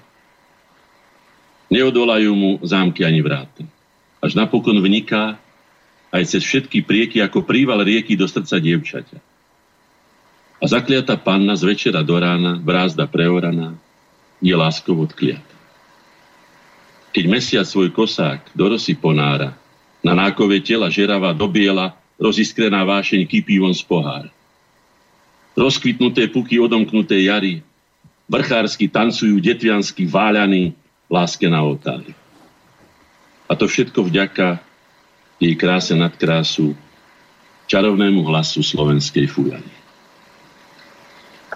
Neodolajú 1.69 2.33
mu 2.33 2.51
zámky 2.65 3.05
ani 3.05 3.21
vráty. 3.21 3.65
Až 4.19 4.35
napokon 4.37 4.81
vniká 4.81 5.37
aj 6.09 6.23
cez 6.25 6.43
všetky 6.45 6.85
prieky 6.85 7.21
ako 7.21 7.45
príval 7.45 7.85
rieky 7.85 8.17
do 8.17 8.25
srdca 8.25 8.57
dievčaťa. 8.57 9.19
A 10.59 10.65
zakliata 10.67 11.15
panna 11.21 11.55
z 11.55 11.63
večera 11.71 12.03
do 12.03 12.17
rána, 12.19 12.59
brázda 12.59 13.07
preoraná, 13.07 13.79
je 14.43 14.51
láskou 14.51 14.97
odkliata. 14.99 15.55
Keď 17.15 17.25
mesiac 17.31 17.67
svoj 17.69 17.95
kosák 17.95 18.53
do 18.57 18.75
rosy 18.75 18.97
ponára, 18.99 19.55
na 20.03 20.15
nákove 20.15 20.63
tela 20.63 20.91
žerava 20.91 21.35
do 21.35 21.47
biela, 21.47 21.95
roziskrená 22.19 22.83
vášeň 22.83 23.27
kypí 23.27 23.59
von 23.59 23.75
z 23.75 23.83
pohár. 23.87 24.27
Rozkvitnuté 25.59 26.31
puky 26.31 26.59
odomknuté 26.59 27.19
jary, 27.27 27.63
vrchársky 28.29 28.93
tancujú 28.93 29.41
detviansky 29.41 30.05
váľaní 30.05 30.77
láske 31.09 31.49
na 31.49 31.65
oltári. 31.65 32.13
A 33.49 33.57
to 33.57 33.65
všetko 33.65 34.05
vďaka 34.05 34.61
jej 35.41 35.57
kráse 35.57 35.97
nad 35.97 36.13
krásu, 36.13 36.77
čarovnému 37.65 38.21
hlasu 38.29 38.61
slovenskej 38.61 39.25
fujany. 39.29 39.73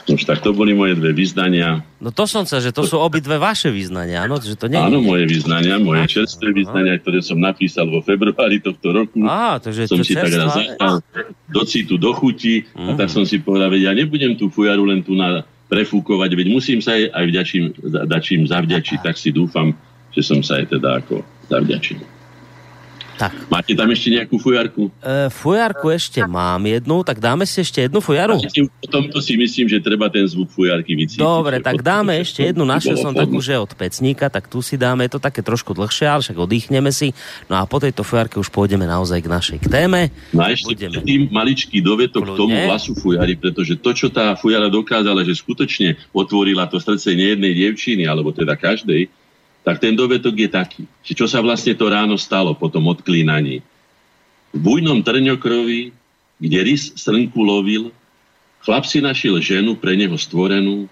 Už 0.02 0.26
tak 0.26 0.42
to 0.42 0.50
boli 0.50 0.74
moje 0.74 0.98
dve 0.98 1.14
vyznania. 1.14 1.86
No 2.02 2.10
to 2.10 2.26
som 2.26 2.42
sa, 2.42 2.58
že 2.58 2.74
to 2.74 2.82
sú 2.82 2.98
obidve 2.98 3.38
vaše 3.38 3.70
vyznania, 3.70 4.26
áno? 4.26 4.34
Že 4.42 4.58
to 4.58 4.66
nie 4.66 4.74
áno, 4.74 4.98
moje 4.98 5.30
vyznania, 5.30 5.78
moje 5.78 6.18
čerstvé 6.18 6.50
vyznania, 6.50 6.98
ktoré 6.98 7.22
som 7.22 7.38
napísal 7.38 7.86
vo 7.86 8.02
februári 8.02 8.58
tohto 8.58 8.90
roku. 8.90 9.22
Á, 9.22 9.62
takže 9.62 9.86
som 9.86 10.02
si 10.02 10.18
tak 10.18 10.34
raz 10.34 10.58
zachal 10.58 11.06
do 11.46 11.62
citu, 11.62 11.94
do 12.02 12.10
chuti 12.18 12.66
mm. 12.66 12.82
a 12.82 12.90
mhm. 12.92 12.98
tak 12.98 13.08
som 13.14 13.22
si 13.22 13.38
povedal, 13.38 13.70
veď 13.70 13.82
ja 13.84 13.92
nebudem 13.94 14.34
tú 14.34 14.50
fujaru 14.50 14.82
len 14.90 15.06
tu 15.06 15.14
na 15.14 15.46
prefúkovať, 15.72 16.36
veď 16.36 16.46
musím 16.52 16.84
sa 16.84 16.92
aj, 16.92 17.08
aj 17.16 17.24
vďačím, 17.32 17.64
dačím 18.04 18.44
zavďačiť, 18.44 19.00
tak 19.00 19.16
si 19.16 19.32
dúfam, 19.32 19.72
že 20.12 20.20
som 20.20 20.44
sa 20.44 20.60
aj 20.60 20.76
teda 20.76 21.00
ako 21.00 21.24
zavďačil. 21.48 22.11
Tak. 23.18 23.32
Máte 23.52 23.72
tam 23.76 23.88
ešte 23.92 24.08
nejakú 24.12 24.36
fujarku? 24.40 24.88
E, 25.00 25.28
fujarku 25.30 25.92
ešte 25.92 26.24
mám 26.24 26.60
jednu, 26.64 27.04
tak 27.04 27.20
dáme 27.20 27.44
si 27.44 27.60
ešte 27.60 27.84
jednu 27.84 28.00
fujaru? 28.00 28.40
Po 28.82 28.88
tomto 28.88 29.18
si 29.20 29.36
myslím, 29.36 29.68
že 29.68 29.78
treba 29.78 30.08
ten 30.08 30.24
zvuk 30.24 30.50
fujarky 30.50 30.96
vycítiť. 30.96 31.22
Dobre, 31.22 31.60
tak 31.60 31.84
dáme 31.84 32.18
ešte 32.18 32.50
jednu. 32.50 32.64
Našiel 32.64 32.98
som 32.98 33.12
takú, 33.12 33.38
že 33.38 33.56
od 33.60 33.72
pecníka, 33.76 34.32
tak 34.32 34.48
tu 34.48 34.64
si 34.64 34.80
dáme, 34.80 35.06
je 35.06 35.16
to 35.16 35.20
také 35.22 35.44
trošku 35.44 35.76
dlhšie, 35.76 36.08
ale 36.08 36.20
však 36.24 36.38
oddychneme 36.38 36.90
si. 36.90 37.12
No 37.46 37.60
a 37.60 37.68
po 37.68 37.78
tejto 37.78 38.02
fujarke 38.02 38.40
už 38.40 38.48
pôjdeme 38.48 38.88
naozaj 38.88 39.22
k 39.22 39.28
našej 39.28 39.58
k 39.62 39.66
téme. 39.70 40.10
No 40.34 40.42
a 40.42 40.50
ešte 40.50 40.74
Budeme... 40.74 41.04
tým 41.04 41.30
maličký 41.30 41.78
dovetok 41.84 42.24
k 42.24 42.36
tomu 42.36 42.56
hlasu 42.56 42.96
fujary, 42.98 43.38
pretože 43.38 43.78
to, 43.78 43.94
čo 43.94 44.08
tá 44.10 44.34
fujara 44.34 44.66
dokázala, 44.72 45.22
že 45.22 45.38
skutočne 45.38 45.94
otvorila 46.10 46.66
to 46.66 46.82
srdce 46.82 47.14
nejednej 47.14 47.54
dievčiny, 47.54 48.08
alebo 48.08 48.34
teda 48.34 48.58
každej, 48.58 49.21
tak 49.62 49.78
ten 49.78 49.94
dovetok 49.94 50.34
je 50.34 50.48
taký, 50.50 50.82
že 51.06 51.14
čo 51.14 51.26
sa 51.30 51.38
vlastne 51.38 51.74
to 51.78 51.86
ráno 51.86 52.18
stalo 52.18 52.54
po 52.54 52.66
tom 52.66 52.90
odklínaní. 52.90 53.62
V 54.52 54.58
bujnom 54.58 55.00
trňokrovi, 55.00 55.94
kde 56.42 56.58
rys 56.66 56.92
srnku 56.98 57.38
lovil, 57.38 57.94
chlap 58.66 58.84
si 58.84 58.98
našiel 58.98 59.38
ženu 59.38 59.78
pre 59.78 59.94
neho 59.94 60.18
stvorenú, 60.18 60.90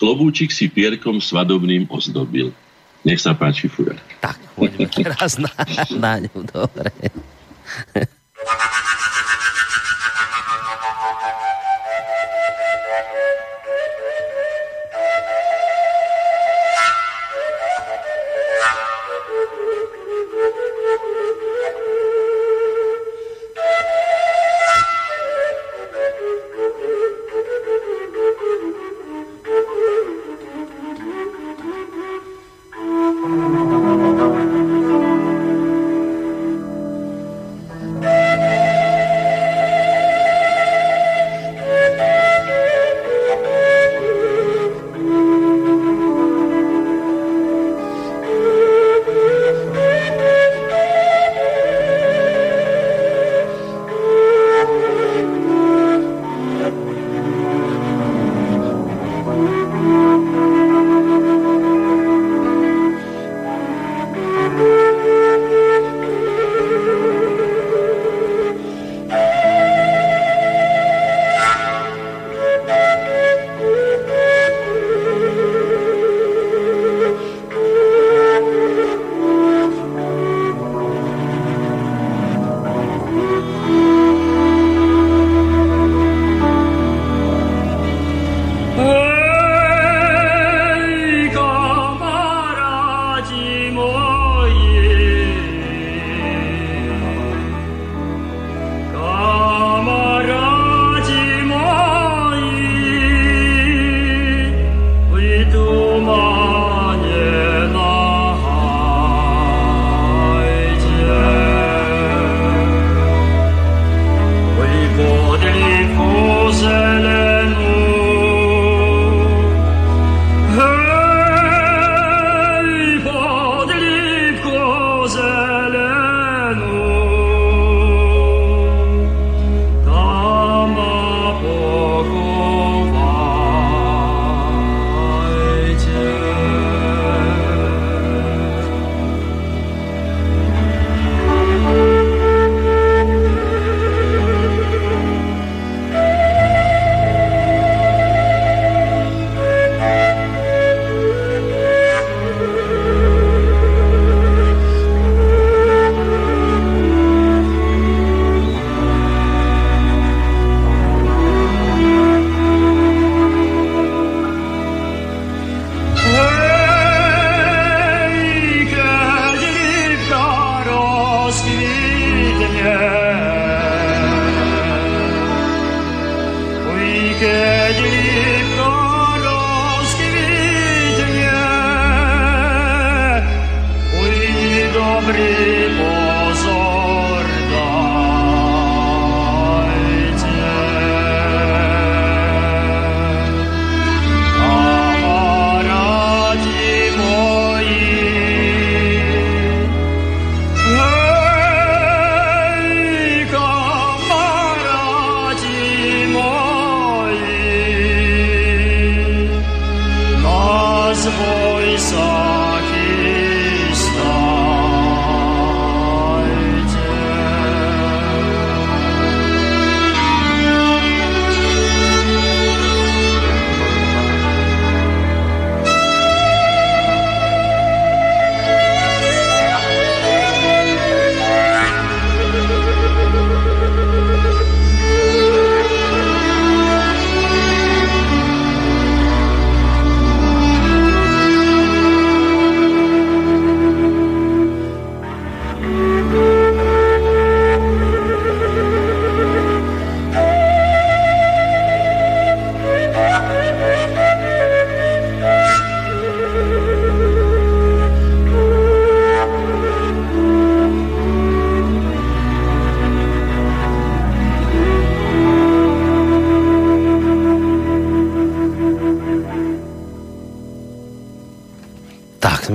klobúčik 0.00 0.48
si 0.48 0.72
pierkom 0.72 1.20
svadobným 1.20 1.84
ozdobil. 1.92 2.56
Nech 3.04 3.20
sa 3.20 3.32
páči, 3.32 3.68
Fujar. 3.68 3.96
Tak, 4.20 4.36
poďme 4.56 4.88
teraz 4.92 5.40
na, 5.40 5.52
na 5.96 6.12
ňu, 6.20 6.44
dobre. 6.44 6.92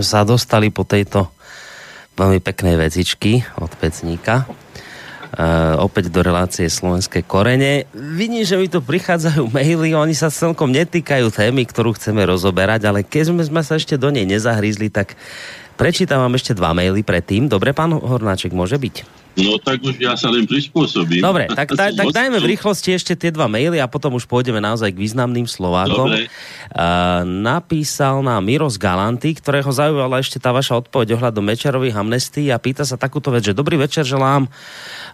Sa 0.05 0.21
dostali 0.21 0.69
po 0.69 0.85
tejto 0.85 1.27
veľmi 2.15 2.39
peknej 2.39 2.77
vecičky 2.77 3.43
od 3.59 3.73
Pecníka. 3.75 4.47
Uh, 5.35 5.75
opäť 5.83 6.07
do 6.13 6.23
relácie 6.23 6.69
Slovenské 6.71 7.19
korene. 7.25 7.91
Vidím, 7.91 8.47
že 8.47 8.55
mi 8.55 8.71
tu 8.71 8.79
prichádzajú 8.79 9.51
maily, 9.57 9.91
oni 9.91 10.15
sa 10.15 10.31
celkom 10.31 10.71
netýkajú 10.71 11.27
témy, 11.27 11.67
ktorú 11.67 11.91
chceme 11.99 12.23
rozoberať, 12.23 12.87
ale 12.87 13.03
keď 13.03 13.35
sme, 13.35 13.43
sme 13.43 13.61
sa 13.65 13.75
ešte 13.75 13.99
do 13.99 14.15
nej 14.15 14.23
nezahrízli, 14.23 14.87
tak 14.87 15.19
prečítam 15.75 16.23
vám 16.23 16.39
ešte 16.39 16.55
dva 16.55 16.71
maily 16.71 17.03
predtým. 17.03 17.51
Dobre, 17.51 17.75
pán 17.75 17.91
Hornáček, 17.91 18.55
môže 18.55 18.79
byť? 18.79 19.24
No 19.35 19.59
tak 19.59 19.83
už 19.83 19.99
ja 19.99 20.15
sa 20.15 20.31
len 20.31 20.47
prispôsobím. 20.47 21.19
Dobre, 21.19 21.51
tak, 21.51 21.75
tak, 21.75 21.91
tak 21.99 22.07
dajme 22.15 22.39
v 22.39 22.55
rýchlosti 22.55 22.95
ešte 22.95 23.19
tie 23.19 23.35
dva 23.35 23.51
maily 23.51 23.83
a 23.83 23.87
potom 23.91 24.15
už 24.15 24.23
pôjdeme 24.31 24.63
naozaj 24.63 24.95
k 24.95 25.01
významným 25.01 25.43
Slovákom. 25.43 26.07
Dobre. 26.07 26.31
Uh, 26.71 27.27
napísal 27.27 28.23
nám 28.23 28.47
Miros 28.47 28.79
Galanty, 28.79 29.35
ktorého 29.35 29.67
zaujala 29.67 30.23
ešte 30.23 30.39
tá 30.39 30.55
vaša 30.55 30.79
odpoveď 30.79 31.19
ohľadom 31.19 31.43
Mečerových 31.43 31.99
amnestí 31.99 32.47
a 32.47 32.57
pýta 32.57 32.87
sa 32.87 32.95
takúto 32.95 33.27
vec, 33.29 33.43
že 33.43 33.57
dobrý 33.57 33.75
večer 33.75 34.07
želám. 34.07 34.47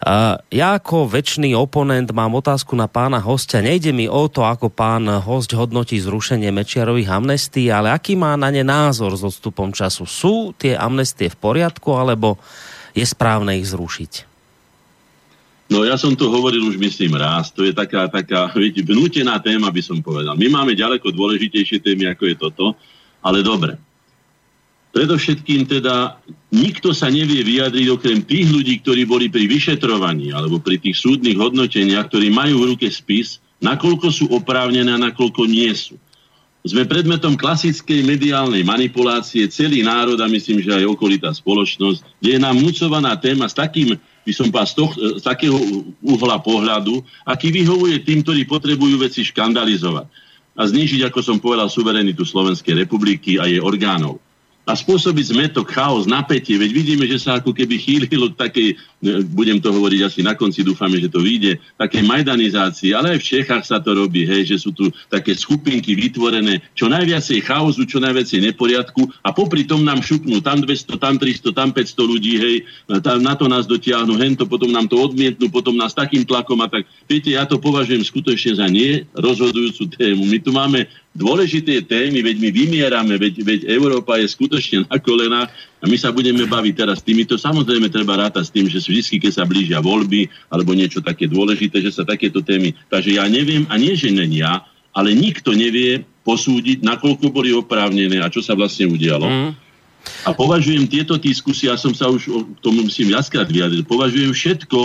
Uh, 0.02 0.38
ja 0.54 0.78
ako 0.78 1.10
väčší 1.10 1.58
oponent 1.58 2.14
mám 2.14 2.38
otázku 2.38 2.78
na 2.78 2.86
pána 2.86 3.18
hostia. 3.18 3.66
Nejde 3.66 3.90
mi 3.90 4.06
o 4.06 4.30
to, 4.30 4.46
ako 4.46 4.70
pán 4.70 5.10
host 5.26 5.50
hodnotí 5.58 5.98
zrušenie 5.98 6.54
Mečiarových 6.54 7.10
amnestí, 7.10 7.74
ale 7.74 7.90
aký 7.90 8.14
má 8.14 8.38
na 8.38 8.54
ne 8.54 8.62
názor 8.62 9.18
s 9.18 9.26
odstupom 9.26 9.74
času. 9.74 10.06
Sú 10.06 10.54
tie 10.54 10.78
amnestie 10.78 11.32
v 11.32 11.38
poriadku, 11.40 11.96
alebo 11.98 12.38
je 12.96 13.06
správne 13.06 13.58
ich 13.58 13.68
zrušiť? 13.70 14.32
No 15.72 15.88
ja 15.88 15.96
som 15.96 16.12
to 16.20 16.28
hovoril 16.28 16.68
už 16.68 16.76
myslím 16.76 17.16
raz, 17.16 17.48
to 17.48 17.64
je 17.64 17.72
taká, 17.72 18.12
taká 18.12 18.52
viete, 18.52 18.84
vnútená 18.84 19.40
téma 19.40 19.72
by 19.72 19.80
som 19.80 20.04
povedal. 20.04 20.36
My 20.36 20.52
máme 20.52 20.76
ďaleko 20.76 21.16
dôležitejšie 21.16 21.80
témy, 21.80 22.12
ako 22.12 22.24
je 22.28 22.36
toto, 22.36 22.66
ale 23.24 23.40
dobre. 23.40 23.80
Predovšetkým 24.92 25.72
teda 25.72 26.20
nikto 26.52 26.92
sa 26.92 27.08
nevie 27.08 27.40
vyjadriť 27.48 27.88
okrem 27.88 28.20
tých 28.28 28.52
ľudí, 28.52 28.84
ktorí 28.84 29.08
boli 29.08 29.32
pri 29.32 29.48
vyšetrovaní 29.48 30.36
alebo 30.36 30.60
pri 30.60 30.76
tých 30.76 31.00
súdnych 31.00 31.40
hodnoteniach, 31.40 32.12
ktorí 32.12 32.28
majú 32.28 32.68
v 32.68 32.76
ruke 32.76 32.92
spis, 32.92 33.40
nakoľko 33.64 34.12
sú 34.12 34.28
oprávnené 34.36 34.92
a 34.92 35.00
nakoľko 35.00 35.48
nie 35.48 35.72
sú 35.72 35.96
sme 36.62 36.86
predmetom 36.86 37.34
klasickej 37.34 38.06
mediálnej 38.06 38.62
manipulácie, 38.62 39.50
celý 39.50 39.82
národ 39.82 40.18
a 40.22 40.30
myslím, 40.30 40.62
že 40.62 40.78
aj 40.78 40.94
okolitá 40.94 41.34
spoločnosť, 41.34 42.22
kde 42.22 42.30
je 42.38 42.40
nám 42.40 42.56
vnúcovaná 42.62 43.18
téma 43.18 43.50
s 43.50 43.58
takým, 43.58 43.98
by 43.98 44.32
som 44.34 44.54
z, 44.54 44.74
toho, 44.78 44.92
z 45.18 45.24
takého 45.26 45.58
uhla 46.06 46.38
pohľadu, 46.38 47.02
aký 47.26 47.50
vyhovuje 47.50 48.06
tým, 48.06 48.22
ktorí 48.22 48.46
potrebujú 48.46 49.02
veci 49.02 49.26
škandalizovať 49.26 50.06
a 50.54 50.62
znižiť, 50.70 51.10
ako 51.10 51.20
som 51.26 51.38
povedal, 51.42 51.72
suverenitu 51.72 52.22
Slovenskej 52.22 52.86
republiky 52.86 53.42
a 53.42 53.50
jej 53.50 53.58
orgánov 53.58 54.22
a 54.62 54.78
spôsobiť 54.78 55.34
zmetok, 55.34 55.74
chaos, 55.74 56.06
napätie. 56.06 56.54
Veď 56.54 56.72
vidíme, 56.72 57.06
že 57.10 57.18
sa 57.18 57.42
ako 57.42 57.50
keby 57.50 57.82
chýlilo 57.82 58.30
k 58.30 58.40
takej, 58.46 58.70
e, 58.72 58.76
budem 59.34 59.58
to 59.58 59.74
hovoriť 59.74 60.00
asi 60.06 60.20
na 60.22 60.38
konci, 60.38 60.62
dúfame, 60.62 61.02
že 61.02 61.10
to 61.10 61.18
vyjde, 61.18 61.58
také 61.82 62.06
majdanizácii, 62.06 62.94
ale 62.94 63.18
aj 63.18 63.20
v 63.26 63.30
Čechách 63.38 63.66
sa 63.66 63.82
to 63.82 63.98
robí, 63.98 64.22
hej, 64.22 64.54
že 64.54 64.58
sú 64.62 64.70
tu 64.70 64.94
také 65.10 65.34
skupinky 65.34 65.98
vytvorené, 65.98 66.62
čo 66.78 66.86
najviacej 66.94 67.42
chaosu, 67.42 67.90
čo 67.90 67.98
najviacej 67.98 68.54
neporiadku 68.54 69.10
a 69.26 69.34
popri 69.34 69.66
tom 69.66 69.82
nám 69.82 70.06
šupnú 70.06 70.38
tam 70.46 70.62
200, 70.62 70.94
tam 71.02 71.18
300, 71.18 71.58
tam 71.58 71.70
500 71.74 72.12
ľudí, 72.14 72.34
hej, 72.38 72.56
tam, 73.02 73.18
na 73.26 73.34
to 73.34 73.50
nás 73.50 73.66
dotiahnu, 73.66 74.14
hento, 74.22 74.46
potom 74.46 74.70
nám 74.70 74.86
to 74.86 75.02
odmietnú, 75.02 75.50
potom 75.50 75.74
nás 75.74 75.98
takým 75.98 76.22
tlakom 76.22 76.62
a 76.62 76.70
tak. 76.70 76.86
Viete, 77.10 77.34
ja 77.34 77.50
to 77.50 77.58
považujem 77.58 78.06
skutočne 78.06 78.62
za 78.62 78.70
nie 78.70 79.10
rozhodujúcu 79.18 79.90
tému. 79.98 80.24
My 80.30 80.38
tu 80.38 80.54
máme 80.54 80.86
dôležité 81.12 81.84
témy, 81.84 82.24
veď 82.24 82.36
my 82.40 82.50
vymierame, 82.56 83.16
veď, 83.20 83.44
veď 83.44 83.60
Európa 83.68 84.16
je 84.16 84.32
skutočne 84.32 84.88
na 84.88 84.96
kolenách 84.96 85.52
a 85.52 85.86
my 85.86 85.98
sa 86.00 86.16
budeme 86.16 86.48
baviť 86.48 86.74
teraz 86.74 87.04
s 87.04 87.08
týmito. 87.08 87.36
Samozrejme 87.36 87.92
treba 87.92 88.16
rátať 88.16 88.48
s 88.48 88.54
tým, 88.56 88.66
že 88.72 88.80
vždy, 88.80 89.20
keď 89.20 89.32
sa 89.32 89.44
blížia 89.44 89.84
voľby 89.84 90.32
alebo 90.48 90.72
niečo 90.72 91.04
také 91.04 91.28
dôležité, 91.28 91.84
že 91.84 91.92
sa 91.92 92.08
takéto 92.08 92.40
témy... 92.40 92.72
Takže 92.88 93.20
ja 93.20 93.28
neviem, 93.28 93.68
a 93.68 93.76
nie, 93.76 93.92
že 93.92 94.08
nen 94.08 94.32
ja, 94.32 94.64
ale 94.96 95.12
nikto 95.12 95.52
nevie 95.52 96.08
posúdiť, 96.24 96.80
nakoľko 96.80 97.28
boli 97.34 97.52
oprávnené 97.52 98.24
a 98.24 98.32
čo 98.32 98.40
sa 98.40 98.56
vlastne 98.56 98.88
udialo. 98.88 99.28
Mm. 99.28 99.52
A 100.26 100.30
považujem 100.34 100.90
tieto 100.90 101.20
diskusie, 101.20 101.70
ja 101.70 101.78
som 101.78 101.94
sa 101.94 102.10
už 102.10 102.26
k 102.26 102.60
tomu 102.64 102.88
musím 102.88 103.14
viackrát 103.14 103.46
vyjadriť, 103.46 103.86
považujem 103.86 104.34
všetko 104.34 104.80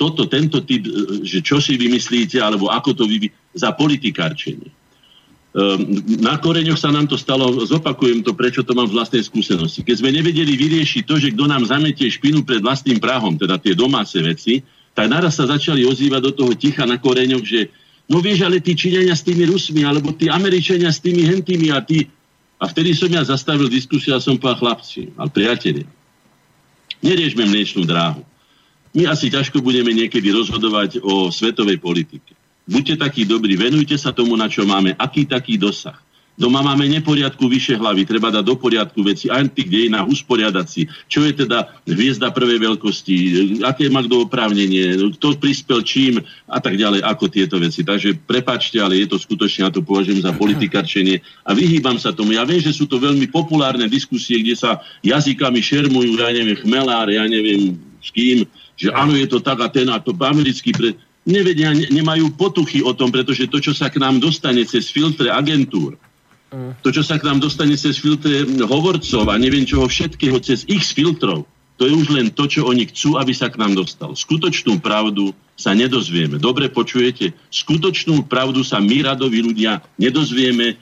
toto, 0.00 0.24
tento 0.26 0.64
typ, 0.64 0.82
že 1.22 1.44
čo 1.44 1.60
si 1.60 1.76
vymyslíte, 1.76 2.40
alebo 2.40 2.72
ako 2.72 2.96
to 2.96 3.04
vy, 3.04 3.28
za 3.52 3.70
politikárčenie. 3.76 4.81
Ehm, 5.52 6.00
na 6.24 6.40
koreňoch 6.40 6.80
sa 6.80 6.88
nám 6.88 7.04
to 7.04 7.20
stalo, 7.20 7.52
zopakujem 7.68 8.24
to, 8.24 8.32
prečo 8.32 8.64
to 8.64 8.72
mám 8.72 8.88
z 8.88 8.96
vlastnej 8.96 9.20
skúsenosti. 9.20 9.84
Keď 9.84 10.00
sme 10.00 10.08
nevedeli 10.08 10.56
vyriešiť 10.56 11.04
to, 11.04 11.20
že 11.20 11.28
kto 11.36 11.44
nám 11.44 11.68
zametie 11.68 12.08
špinu 12.08 12.40
pred 12.40 12.64
vlastným 12.64 12.96
prahom, 12.96 13.36
teda 13.36 13.60
tie 13.60 13.76
domáce 13.76 14.16
veci, 14.24 14.64
tak 14.96 15.12
naraz 15.12 15.36
sa 15.36 15.44
začali 15.44 15.84
ozývať 15.84 16.20
do 16.24 16.32
toho 16.32 16.52
ticha 16.56 16.88
na 16.88 16.96
koreňoch, 16.96 17.44
že 17.44 17.68
no 18.08 18.24
vieš, 18.24 18.48
ale 18.48 18.64
tí 18.64 18.72
Číňania 18.72 19.12
s 19.12 19.28
tými 19.28 19.44
Rusmi, 19.44 19.84
alebo 19.84 20.16
tí 20.16 20.32
Američania 20.32 20.88
s 20.88 21.04
tými 21.04 21.28
hentými 21.28 21.68
a 21.68 21.84
tí... 21.84 22.08
A 22.56 22.70
vtedy 22.70 22.96
som 22.96 23.12
ja 23.12 23.20
zastavil 23.20 23.68
diskusiu 23.68 24.16
a 24.16 24.22
som 24.22 24.40
povedal 24.40 24.62
chlapci, 24.62 25.12
ale 25.20 25.28
priatelia, 25.34 25.88
neriešme 27.04 27.44
mliečnú 27.44 27.84
dráhu. 27.84 28.24
My 28.96 29.10
asi 29.10 29.28
ťažko 29.28 29.60
budeme 29.60 29.92
niekedy 29.92 30.32
rozhodovať 30.32 31.02
o 31.04 31.28
svetovej 31.28 31.76
politike. 31.76 32.32
Buďte 32.62 32.94
takí 32.94 33.26
dobrí, 33.26 33.58
venujte 33.58 33.98
sa 33.98 34.14
tomu, 34.14 34.38
na 34.38 34.46
čo 34.46 34.62
máme, 34.62 34.94
aký 34.94 35.26
taký 35.26 35.58
dosah. 35.58 35.98
Doma 36.32 36.64
máme 36.64 36.88
neporiadku 36.88 37.44
vyše 37.44 37.76
hlavy, 37.76 38.08
treba 38.08 38.32
dať 38.32 38.40
do 38.40 38.56
poriadku 38.56 39.04
veci, 39.04 39.28
tých 39.28 39.68
dejinách 39.68 40.08
usporiadať 40.08 40.66
si. 40.66 40.88
Čo 41.04 41.28
je 41.28 41.44
teda 41.44 41.84
hviezda 41.84 42.32
prvej 42.32 42.56
veľkosti, 42.72 43.16
aké 43.60 43.92
má 43.92 44.00
kto 44.00 44.24
oprávnenie, 44.24 45.12
kto 45.20 45.36
prispel 45.36 45.84
čím 45.84 46.24
a 46.48 46.56
tak 46.56 46.80
ďalej, 46.80 47.04
ako 47.04 47.28
tieto 47.28 47.60
veci. 47.60 47.84
Takže 47.84 48.16
prepačte, 48.24 48.80
ale 48.80 49.04
je 49.04 49.12
to 49.12 49.20
skutočne, 49.20 49.68
ja 49.68 49.70
to 49.70 49.84
považujem 49.84 50.24
za 50.24 50.32
politikarčenie 50.32 51.20
a 51.44 51.52
vyhýbam 51.52 52.00
sa 52.00 52.16
tomu. 52.16 52.32
Ja 52.32 52.48
viem, 52.48 52.64
že 52.64 52.72
sú 52.72 52.88
to 52.88 52.96
veľmi 52.96 53.28
populárne 53.28 53.84
diskusie, 53.84 54.40
kde 54.40 54.56
sa 54.56 54.80
jazykami 55.04 55.60
šermujú, 55.60 56.16
ja 56.16 56.32
neviem, 56.32 56.56
chmelár, 56.56 57.12
ja 57.12 57.28
neviem 57.28 57.76
s 58.00 58.08
kým, 58.08 58.48
že 58.72 58.88
áno, 58.88 59.12
je 59.12 59.28
to 59.28 59.44
tak 59.44 59.60
a 59.60 59.68
ten 59.68 59.86
a 59.92 60.00
to 60.00 60.16
americký 60.16 60.72
pre 60.72 60.96
nevedia, 61.26 61.70
ne, 61.70 61.86
nemajú 61.90 62.34
potuchy 62.34 62.82
o 62.82 62.92
tom, 62.94 63.14
pretože 63.14 63.46
to, 63.46 63.62
čo 63.62 63.72
sa 63.74 63.90
k 63.90 64.02
nám 64.02 64.18
dostane 64.18 64.66
cez 64.66 64.90
filtre 64.90 65.30
agentúr, 65.30 65.94
to, 66.84 66.88
čo 66.92 67.00
sa 67.00 67.16
k 67.16 67.24
nám 67.24 67.40
dostane 67.40 67.72
cez 67.80 67.96
filtre 67.96 68.44
hovorcov 68.60 69.24
a 69.32 69.40
neviem 69.40 69.64
čoho 69.64 69.88
všetkého, 69.88 70.36
cez 70.44 70.68
ich 70.68 70.84
filtrov, 70.84 71.48
to 71.80 71.88
je 71.88 71.92
už 71.96 72.12
len 72.12 72.28
to, 72.28 72.44
čo 72.44 72.68
oni 72.68 72.84
chcú, 72.92 73.16
aby 73.16 73.32
sa 73.32 73.48
k 73.48 73.56
nám 73.56 73.72
dostal. 73.72 74.12
Skutočnú 74.12 74.78
pravdu 74.84 75.32
sa 75.56 75.72
nedozvieme. 75.72 76.36
Dobre 76.36 76.68
počujete? 76.68 77.32
Skutočnú 77.48 78.28
pravdu 78.28 78.60
sa 78.60 78.78
my, 78.78 79.02
radoví 79.02 79.40
ľudia, 79.40 79.80
nedozvieme. 79.96 80.76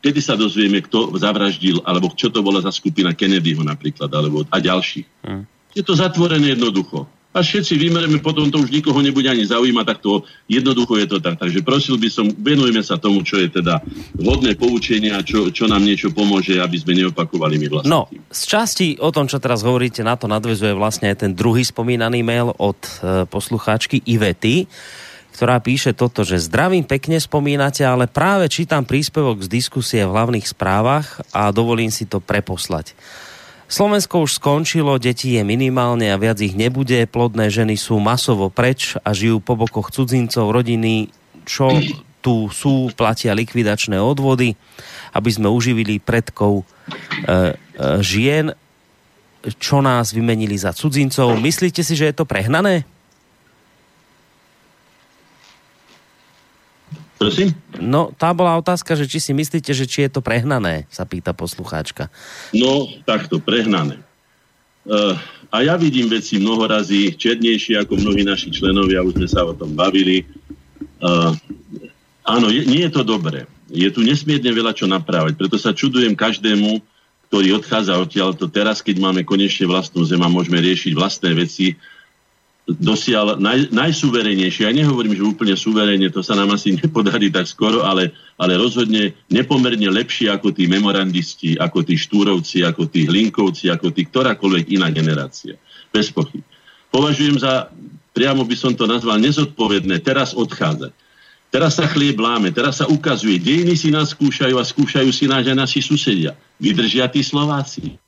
Kedy 0.00 0.20
sa 0.24 0.32
dozvieme, 0.32 0.80
kto 0.80 1.20
zavraždil, 1.20 1.84
alebo 1.84 2.08
čo 2.16 2.32
to 2.32 2.40
bola 2.40 2.64
za 2.64 2.72
skupina 2.72 3.12
Kennedyho 3.12 3.60
napríklad, 3.60 4.08
alebo 4.08 4.48
a 4.48 4.56
ďalších. 4.56 5.28
Mm. 5.28 5.44
Je 5.76 5.84
to 5.84 5.92
zatvorené 5.92 6.56
jednoducho 6.56 7.04
a 7.30 7.46
všetci 7.46 7.78
vymereme, 7.78 8.18
potom 8.18 8.50
to 8.50 8.58
už 8.58 8.74
nikoho 8.74 8.98
nebude 8.98 9.30
ani 9.30 9.46
zaujímať, 9.46 9.86
tak 9.86 9.98
to 10.02 10.26
jednoducho 10.50 10.98
je 10.98 11.06
to 11.06 11.18
tak. 11.22 11.38
Takže 11.38 11.62
prosil 11.62 11.94
by 11.94 12.10
som, 12.10 12.26
venujeme 12.26 12.82
sa 12.82 12.98
tomu, 12.98 13.22
čo 13.22 13.38
je 13.38 13.46
teda 13.46 13.78
vhodné 14.18 14.58
poučenie 14.58 15.14
a 15.14 15.22
čo, 15.22 15.54
čo 15.54 15.70
nám 15.70 15.86
niečo 15.86 16.10
pomôže, 16.10 16.58
aby 16.58 16.74
sme 16.74 16.98
neopakovali 16.98 17.54
my 17.62 17.66
vlastne. 17.70 17.90
No, 17.90 18.10
z 18.34 18.42
časti 18.50 18.86
o 18.98 19.14
tom, 19.14 19.30
čo 19.30 19.38
teraz 19.38 19.62
hovoríte, 19.62 20.02
na 20.02 20.18
to 20.18 20.26
nadvezuje 20.26 20.74
vlastne 20.74 21.14
aj 21.14 21.22
ten 21.22 21.32
druhý 21.38 21.62
spomínaný 21.62 22.26
mail 22.26 22.50
od 22.58 22.78
e, 22.82 23.22
poslucháčky 23.30 24.02
Ivety, 24.10 24.66
ktorá 25.30 25.62
píše 25.62 25.94
toto, 25.94 26.26
že 26.26 26.42
zdravím 26.42 26.82
pekne 26.82 27.22
spomínate, 27.22 27.86
ale 27.86 28.10
práve 28.10 28.50
čítam 28.50 28.82
príspevok 28.82 29.46
z 29.46 29.48
diskusie 29.48 30.02
v 30.02 30.12
hlavných 30.12 30.50
správach 30.50 31.22
a 31.30 31.54
dovolím 31.54 31.94
si 31.94 32.10
to 32.10 32.18
preposlať. 32.18 32.98
Slovensko 33.70 34.26
už 34.26 34.42
skončilo, 34.42 34.98
detí 34.98 35.38
je 35.38 35.46
minimálne 35.46 36.10
a 36.10 36.18
viac 36.18 36.42
ich 36.42 36.58
nebude, 36.58 37.06
plodné 37.06 37.46
ženy 37.54 37.78
sú 37.78 38.02
masovo 38.02 38.50
preč 38.50 38.98
a 39.06 39.14
žijú 39.14 39.38
po 39.38 39.54
bokoch 39.54 39.94
cudzincov, 39.94 40.50
rodiny, 40.50 41.14
čo 41.46 41.70
tu 42.18 42.50
sú, 42.50 42.90
platia 42.98 43.30
likvidačné 43.30 43.94
odvody, 43.94 44.58
aby 45.14 45.30
sme 45.30 45.46
uživili 45.46 46.02
predkov 46.02 46.62
e, 46.62 46.64
e, 46.66 47.52
žien, 48.02 48.58
čo 49.62 49.78
nás 49.78 50.10
vymenili 50.10 50.58
za 50.58 50.74
cudzincov. 50.74 51.38
Myslíte 51.38 51.86
si, 51.86 51.94
že 51.94 52.10
je 52.10 52.14
to 52.18 52.26
prehnané? 52.26 52.82
Prosím? 57.20 57.52
No, 57.76 58.16
tá 58.16 58.32
bola 58.32 58.56
otázka, 58.56 58.96
že 58.96 59.04
či 59.04 59.20
si 59.20 59.36
myslíte, 59.36 59.76
že 59.76 59.84
či 59.84 60.08
je 60.08 60.10
to 60.16 60.24
prehnané, 60.24 60.88
sa 60.88 61.04
pýta 61.04 61.36
poslucháčka. 61.36 62.08
No, 62.56 62.88
takto, 63.04 63.36
prehnané. 63.36 64.00
Uh, 64.88 65.12
a 65.52 65.60
ja 65.60 65.76
vidím 65.76 66.08
veci 66.08 66.40
mnohorazí 66.40 67.12
černejšie 67.12 67.76
ako 67.84 68.00
mnohí 68.00 68.24
naši 68.24 68.48
členovia, 68.48 69.04
už 69.04 69.20
sme 69.20 69.28
sa 69.28 69.44
o 69.44 69.52
tom 69.52 69.76
bavili. 69.76 70.24
Uh, 71.04 71.36
áno, 72.24 72.48
je, 72.48 72.64
nie 72.64 72.88
je 72.88 72.92
to 72.96 73.04
dobré. 73.04 73.44
Je 73.68 73.92
tu 73.92 74.00
nesmierne 74.00 74.48
veľa 74.48 74.72
čo 74.72 74.88
naprávať, 74.88 75.36
preto 75.36 75.60
sa 75.60 75.76
čudujem 75.76 76.16
každému, 76.16 76.80
ktorý 77.28 77.60
odchádza 77.60 78.00
odtiaľ, 78.00 78.32
to 78.32 78.48
teraz, 78.48 78.80
keď 78.80 78.96
máme 78.96 79.28
konečne 79.28 79.68
vlastnú 79.68 80.08
zem 80.08 80.24
a 80.24 80.32
môžeme 80.32 80.56
riešiť 80.56 80.96
vlastné 80.96 81.36
veci, 81.36 81.76
dosiaľ 82.68 83.40
naj, 83.40 83.72
najsuverenejšie. 83.72 84.68
Ja 84.68 84.72
nehovorím, 84.74 85.16
že 85.16 85.26
úplne 85.26 85.54
suverene, 85.56 86.12
to 86.12 86.20
sa 86.20 86.36
nám 86.36 86.54
asi 86.54 86.76
nepodarí 86.76 87.32
tak 87.32 87.48
skoro, 87.48 87.82
ale, 87.82 88.12
ale 88.36 88.60
rozhodne 88.60 89.16
nepomerne 89.32 89.88
lepšie 89.90 90.30
ako 90.30 90.52
tí 90.54 90.68
memorandisti, 90.70 91.56
ako 91.56 91.82
tí 91.82 91.96
štúrovci, 91.96 92.62
ako 92.62 92.86
tí 92.86 93.08
hlinkovci, 93.08 93.72
ako 93.72 93.90
tí 93.90 94.06
ktorákoľvek 94.06 94.64
iná 94.76 94.92
generácia. 94.92 95.56
Bez 95.90 96.12
pochyb. 96.12 96.44
Považujem 96.90 97.38
za, 97.38 97.70
priamo 98.14 98.42
by 98.46 98.56
som 98.58 98.74
to 98.74 98.86
nazval, 98.86 99.18
nezodpovedné 99.18 100.02
teraz 100.02 100.34
odchádzať. 100.34 100.92
Teraz 101.50 101.82
sa 101.82 101.86
chlieb 101.90 102.14
láme, 102.14 102.54
teraz 102.54 102.78
sa 102.78 102.86
ukazuje. 102.86 103.42
Dejiny 103.42 103.74
si 103.74 103.90
nás 103.90 104.14
skúšajú 104.14 104.54
a 104.54 104.62
skúšajú 104.62 105.10
si 105.10 105.26
nás 105.26 105.42
aj 105.42 105.58
naši 105.58 105.82
susedia. 105.82 106.38
Vydržia 106.62 107.10
tí 107.10 107.26
Slováci. 107.26 107.98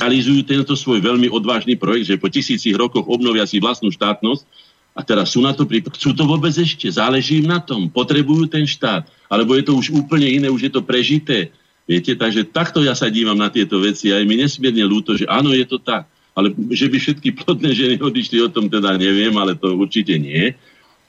Realizujú 0.00 0.40
tento 0.48 0.72
svoj 0.72 1.04
veľmi 1.04 1.28
odvážny 1.28 1.76
projekt, 1.76 2.08
že 2.08 2.16
po 2.16 2.32
tisícich 2.32 2.72
rokoch 2.72 3.04
obnovia 3.04 3.44
si 3.44 3.60
vlastnú 3.60 3.92
štátnosť 3.92 4.48
a 4.96 5.04
teraz 5.04 5.36
sú 5.36 5.44
na 5.44 5.52
to 5.52 5.68
pripraví. 5.68 5.92
Chcú 5.92 6.16
to 6.16 6.24
vôbec 6.24 6.56
ešte? 6.56 6.88
Záleží 6.88 7.44
im 7.44 7.52
na 7.52 7.60
tom? 7.60 7.92
Potrebujú 7.92 8.48
ten 8.48 8.64
štát? 8.64 9.06
Alebo 9.28 9.54
je 9.54 9.68
to 9.68 9.76
už 9.76 9.92
úplne 9.92 10.24
iné, 10.24 10.48
už 10.48 10.66
je 10.66 10.72
to 10.72 10.80
prežité? 10.80 11.52
Viete, 11.84 12.16
takže 12.16 12.48
takto 12.48 12.80
ja 12.80 12.96
sa 12.96 13.12
dívam 13.12 13.36
na 13.36 13.52
tieto 13.52 13.76
veci 13.82 14.08
a 14.08 14.18
je 14.18 14.24
mi 14.24 14.40
nesmierne 14.40 14.86
ľúto, 14.86 15.18
že 15.18 15.28
áno, 15.28 15.52
je 15.52 15.66
to 15.66 15.76
tak. 15.76 16.08
Ale 16.32 16.54
že 16.70 16.86
by 16.86 16.96
všetky 16.96 17.28
plodné 17.36 17.74
ženy 17.74 17.94
odišli, 17.98 18.40
o 18.40 18.48
tom 18.48 18.70
teda 18.70 18.96
neviem, 18.96 19.34
ale 19.36 19.58
to 19.58 19.74
určite 19.74 20.14
nie. 20.16 20.54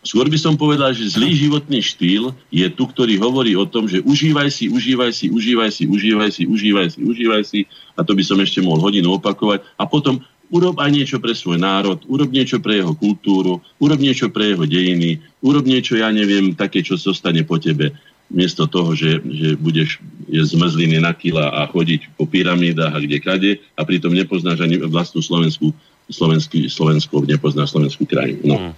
Skôr 0.01 0.25
by 0.25 0.39
som 0.41 0.57
povedal, 0.57 0.97
že 0.97 1.13
zlý 1.13 1.37
životný 1.37 1.77
štýl 1.77 2.33
je 2.49 2.65
tu, 2.73 2.89
ktorý 2.89 3.21
hovorí 3.21 3.53
o 3.53 3.69
tom, 3.69 3.85
že 3.85 4.01
užívaj 4.01 4.49
si, 4.49 4.65
užívaj 4.65 5.13
si, 5.13 5.29
užívaj 5.29 5.69
si, 5.69 5.85
užívaj 5.85 6.29
si, 6.33 6.43
užívaj 6.49 6.87
si, 6.89 6.99
užívaj 7.05 7.43
si, 7.45 7.59
a 7.93 8.01
to 8.01 8.17
by 8.17 8.23
som 8.25 8.41
ešte 8.41 8.65
mohol 8.65 8.81
hodinu 8.81 9.13
opakovať, 9.21 9.61
a 9.77 9.85
potom 9.85 10.25
urob 10.49 10.81
aj 10.81 10.89
niečo 10.89 11.17
pre 11.21 11.37
svoj 11.37 11.61
národ, 11.61 12.01
urob 12.09 12.33
niečo 12.33 12.57
pre 12.57 12.81
jeho 12.81 12.97
kultúru, 12.97 13.61
urob 13.77 14.01
niečo 14.01 14.33
pre 14.33 14.57
jeho 14.57 14.65
dejiny, 14.65 15.21
urob 15.45 15.69
niečo, 15.69 15.93
ja 15.93 16.09
neviem, 16.09 16.57
také, 16.57 16.81
čo 16.81 16.97
zostane 16.97 17.45
po 17.45 17.61
tebe, 17.61 17.93
miesto 18.31 18.65
toho, 18.65 18.95
že, 18.95 19.21
že 19.21 19.59
budeš 19.59 19.99
je 20.31 20.39
zmrzliny 20.39 21.03
na 21.03 21.11
kila 21.11 21.51
a 21.51 21.67
chodiť 21.67 22.15
po 22.15 22.23
pyramídach 22.23 22.95
a 22.95 23.03
kde 23.03 23.17
kade 23.19 23.51
a 23.75 23.81
pritom 23.83 24.15
nepoznáš 24.15 24.63
ani 24.63 24.79
vlastnú 24.79 25.19
slovenskú, 25.19 25.75
slovenský, 26.07 26.71
Slovensko, 26.71 27.27
nepoznáš 27.27 27.75
slovenskú 27.75 28.07
krajinu. 28.07 28.43
No. 28.43 28.55
Hmm. 28.57 28.73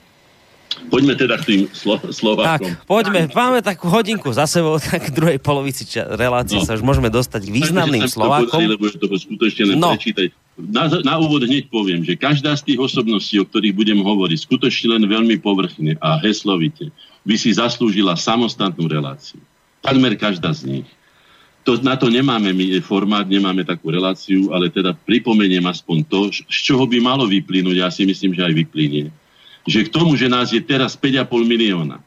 Poďme 0.90 1.14
teda 1.16 1.36
k 1.40 1.44
tým 1.44 1.62
Slo- 1.72 2.02
Slovákom. 2.12 2.70
Tak, 2.70 2.88
poďme. 2.88 3.30
Máme 3.32 3.60
takú 3.64 3.90
hodinku 3.90 4.30
za 4.34 4.50
sebou, 4.50 4.80
tak 4.82 5.10
v 5.10 5.14
druhej 5.14 5.40
polovici 5.40 5.88
ča- 5.88 6.08
relácie 6.10 6.60
no. 6.60 6.66
sa 6.66 6.76
už 6.76 6.84
môžeme 6.84 7.08
dostať 7.10 7.48
k 7.48 7.52
významným 7.52 8.06
Slovákom. 8.08 8.60
Lebo 8.62 8.90
je 8.90 8.98
to 9.00 9.08
skutočne 9.10 9.78
no. 9.78 9.96
prečítať. 9.96 10.34
Na, 10.54 10.86
na 10.86 11.18
úvod 11.18 11.42
hneď 11.50 11.66
poviem, 11.74 12.06
že 12.06 12.14
každá 12.14 12.54
z 12.54 12.74
tých 12.74 12.80
osobností, 12.80 13.42
o 13.42 13.46
ktorých 13.46 13.74
budem 13.74 14.00
hovoriť, 14.06 14.38
skutočne 14.46 14.98
len 14.98 15.04
veľmi 15.10 15.42
povrchne 15.42 15.98
a 15.98 16.22
heslovite, 16.22 16.94
by 17.26 17.36
si 17.42 17.58
zaslúžila 17.58 18.14
samostatnú 18.14 18.86
reláciu. 18.86 19.42
Takmer 19.82 20.14
každá 20.14 20.54
z 20.54 20.70
nich. 20.70 20.88
To, 21.64 21.80
na 21.80 21.96
to 21.96 22.12
nemáme 22.12 22.52
my 22.52 22.76
formát, 22.84 23.24
nemáme 23.24 23.64
takú 23.64 23.88
reláciu, 23.88 24.52
ale 24.52 24.68
teda 24.68 24.94
pripomeniem 24.94 25.64
aspoň 25.64 25.98
to, 26.06 26.20
z 26.30 26.60
čoho 26.70 26.84
by 26.86 27.00
malo 27.00 27.24
vyplynúť, 27.24 27.80
ja 27.80 27.88
si 27.88 28.04
myslím, 28.04 28.36
že 28.36 28.44
aj 28.44 28.54
vyplynie 28.54 29.10
že 29.64 29.88
k 29.88 29.94
tomu, 29.94 30.16
že 30.20 30.28
nás 30.28 30.52
je 30.52 30.60
teraz 30.60 30.96
5,5 30.96 31.30
milióna 31.44 32.04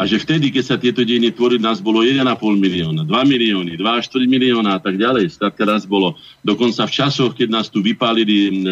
a 0.00 0.08
že 0.08 0.16
vtedy, 0.16 0.48
keď 0.48 0.64
sa 0.64 0.76
tieto 0.80 1.04
dejiny 1.04 1.28
tvorili, 1.28 1.60
nás 1.60 1.76
bolo 1.84 2.00
1,5 2.00 2.24
milióna, 2.56 3.04
2 3.04 3.12
milióny, 3.12 3.76
2 3.76 3.84
4 3.84 4.24
milióna 4.24 4.76
a 4.76 4.80
tak 4.80 4.96
ďalej. 4.96 5.28
Státka 5.28 5.68
nás 5.68 5.84
bolo 5.84 6.16
dokonca 6.40 6.88
v 6.88 6.94
časoch, 7.04 7.36
keď 7.36 7.48
nás 7.52 7.68
tu 7.68 7.84
vypálili 7.84 8.64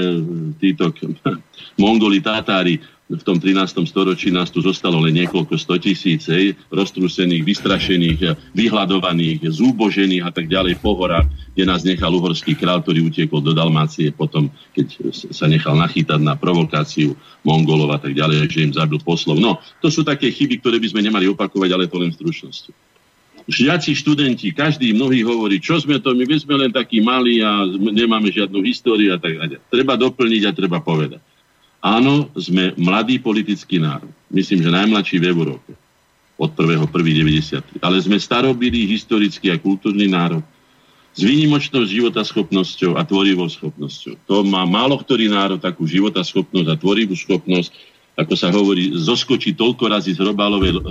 títo 0.56 0.88
mongoli, 1.84 2.24
tátári, 2.24 2.80
v 3.08 3.24
tom 3.24 3.40
13. 3.40 3.88
storočí 3.88 4.28
nás 4.28 4.52
tu 4.52 4.60
zostalo 4.60 5.00
len 5.00 5.16
niekoľko 5.24 5.56
stotisíc, 5.56 6.28
roztrúsených, 6.68 7.40
vystrašených, 7.40 8.20
vyhľadovaných, 8.52 9.48
zúbožených 9.48 10.28
a 10.28 10.30
tak 10.30 10.52
ďalej 10.52 10.76
po 10.84 10.92
horách, 10.92 11.24
kde 11.56 11.64
nás 11.64 11.88
nechal 11.88 12.12
uhorský 12.12 12.52
král, 12.52 12.84
ktorý 12.84 13.08
utiekol 13.08 13.40
do 13.40 13.56
Dalmácie 13.56 14.12
potom, 14.12 14.52
keď 14.76 15.08
sa 15.32 15.48
nechal 15.48 15.72
nachýtať 15.80 16.20
na 16.20 16.36
provokáciu 16.36 17.16
Mongolov 17.48 17.96
a 17.96 17.98
tak 17.98 18.12
ďalej, 18.12 18.44
že 18.52 18.68
im 18.68 18.76
zabil 18.76 19.00
poslov. 19.00 19.40
No, 19.40 19.56
to 19.80 19.88
sú 19.88 20.04
také 20.04 20.28
chyby, 20.28 20.60
ktoré 20.60 20.76
by 20.76 20.92
sme 20.92 21.00
nemali 21.00 21.32
opakovať, 21.32 21.70
ale 21.72 21.88
to 21.88 21.96
len 21.96 22.12
v 22.12 22.18
stručnosti. 22.20 22.76
Žiaci, 23.48 23.96
študenti, 23.96 24.52
každý, 24.52 24.92
mnohí 24.92 25.24
hovorí, 25.24 25.56
čo 25.56 25.80
sme 25.80 25.96
to, 26.04 26.12
my 26.12 26.36
sme 26.36 26.60
len 26.60 26.68
takí 26.68 27.00
malí 27.00 27.40
a 27.40 27.64
nemáme 27.72 28.28
žiadnu 28.28 28.60
históriu 28.60 29.16
a 29.16 29.18
tak 29.18 29.40
ďalej. 29.40 29.64
Treba 29.72 29.96
doplniť 29.96 30.42
a 30.44 30.52
treba 30.52 30.84
povedať. 30.84 31.24
Áno, 31.78 32.26
sme 32.34 32.74
mladý 32.74 33.22
politický 33.22 33.78
národ. 33.78 34.10
Myslím, 34.34 34.66
že 34.66 34.74
najmladší 34.74 35.16
v 35.22 35.28
Európe. 35.30 35.70
Od 36.38 36.50
1.1.93. 36.54 37.82
Ale 37.82 37.98
sme 38.02 38.18
starobilý 38.18 38.86
historický 38.86 39.54
a 39.54 39.58
kultúrny 39.58 40.10
národ 40.10 40.42
s 41.14 41.26
výnimočnou 41.26 41.82
životaschopnosťou 41.86 42.94
a 42.94 43.02
tvorivou 43.02 43.50
schopnosťou. 43.50 44.14
To 44.26 44.46
má 44.46 44.62
málo 44.66 44.98
ktorý 45.02 45.30
národ 45.30 45.58
takú 45.58 45.86
životaschopnosť 45.86 46.68
a 46.70 46.78
tvorivú 46.78 47.14
schopnosť, 47.18 47.70
ako 48.18 48.34
sa 48.34 48.50
hovorí, 48.50 48.94
zoskočí 48.98 49.54
toľko 49.54 49.84
razy 49.86 50.14
z 50.14 50.22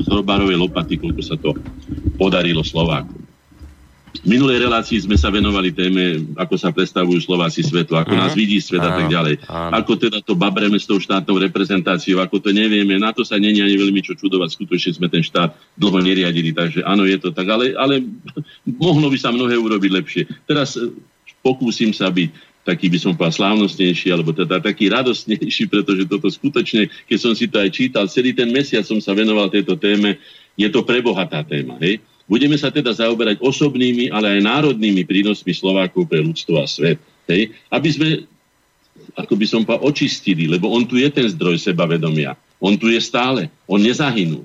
hrobárovej 0.08 0.56
lopaty, 0.56 0.96
koľko 1.00 1.22
sa 1.24 1.36
to 1.36 1.56
podarilo 2.16 2.64
Slovákom. 2.64 3.27
V 4.24 4.28
minulej 4.28 4.66
relácii 4.66 5.06
sme 5.06 5.18
sa 5.20 5.30
venovali 5.30 5.70
téme, 5.70 6.34
ako 6.38 6.56
sa 6.58 6.74
predstavujú 6.74 7.22
Slováci 7.22 7.62
svetu, 7.62 7.94
ako 7.94 8.14
mm. 8.14 8.20
nás 8.20 8.34
vidí 8.34 8.58
svet 8.58 8.82
a 8.82 8.94
tak 8.94 9.08
ďalej. 9.12 9.46
Áno. 9.46 9.74
Ako 9.78 9.94
teda 10.00 10.20
to 10.24 10.34
babreme 10.34 10.78
s 10.78 10.90
tou 10.90 10.98
štátnou 10.98 11.38
reprezentáciou, 11.38 12.24
ako 12.24 12.42
to 12.42 12.50
nevieme. 12.50 12.98
Na 12.98 13.14
to 13.14 13.22
sa 13.22 13.38
není 13.38 13.62
ani 13.62 13.78
veľmi 13.78 14.02
čo 14.02 14.18
čudovať. 14.18 14.50
Skutočne 14.54 14.92
sme 14.98 15.08
ten 15.12 15.22
štát 15.22 15.54
dlho 15.78 16.00
neriadili, 16.02 16.52
takže 16.56 16.82
áno, 16.82 17.06
je 17.06 17.18
to 17.22 17.30
tak. 17.30 17.46
Ale, 17.46 17.78
ale 17.78 18.02
mohlo 18.84 19.08
by 19.12 19.18
sa 19.22 19.30
mnohé 19.30 19.54
urobiť 19.58 19.92
lepšie. 19.94 20.24
Teraz 20.50 20.76
e, 20.76 20.90
pokúsim 21.46 21.94
sa 21.94 22.10
byť 22.10 22.58
taký 22.68 22.92
by 22.92 23.00
som 23.00 23.16
povedal 23.16 23.48
slávnostnejší, 23.48 24.12
alebo 24.12 24.36
teda 24.36 24.60
taký 24.60 24.92
radostnejší, 24.92 25.68
pretože 25.74 26.04
toto 26.04 26.28
skutočne, 26.28 26.92
keď 27.08 27.18
som 27.18 27.32
si 27.32 27.48
to 27.48 27.64
aj 27.64 27.72
čítal, 27.72 28.12
celý 28.12 28.36
ten 28.36 28.52
mesiac 28.52 28.84
som 28.84 29.00
sa 29.00 29.16
venoval 29.16 29.48
tejto 29.48 29.80
téme, 29.80 30.20
je 30.60 30.68
to 30.68 30.84
prebohatá 30.84 31.48
téma. 31.48 31.80
Hej? 31.80 32.04
Budeme 32.28 32.60
sa 32.60 32.68
teda 32.68 32.92
zaoberať 32.92 33.40
osobnými, 33.40 34.12
ale 34.12 34.38
aj 34.38 34.46
národnými 34.46 35.08
prínosmi 35.08 35.56
Slovákov 35.56 36.12
pre 36.12 36.20
ľudstvo 36.20 36.60
a 36.60 36.68
svet. 36.68 37.00
Hej? 37.32 37.56
Aby 37.72 37.90
sme, 37.90 38.08
ako 39.16 39.34
by 39.40 39.46
som 39.48 39.64
povedal, 39.64 39.88
očistili, 39.88 40.44
lebo 40.46 40.68
on 40.68 40.84
tu 40.84 41.00
je 41.00 41.08
ten 41.08 41.28
zdroj 41.32 41.56
sebavedomia. 41.56 42.36
On 42.60 42.76
tu 42.76 42.92
je 42.92 43.00
stále. 43.00 43.48
On 43.64 43.80
nezahynul. 43.80 44.44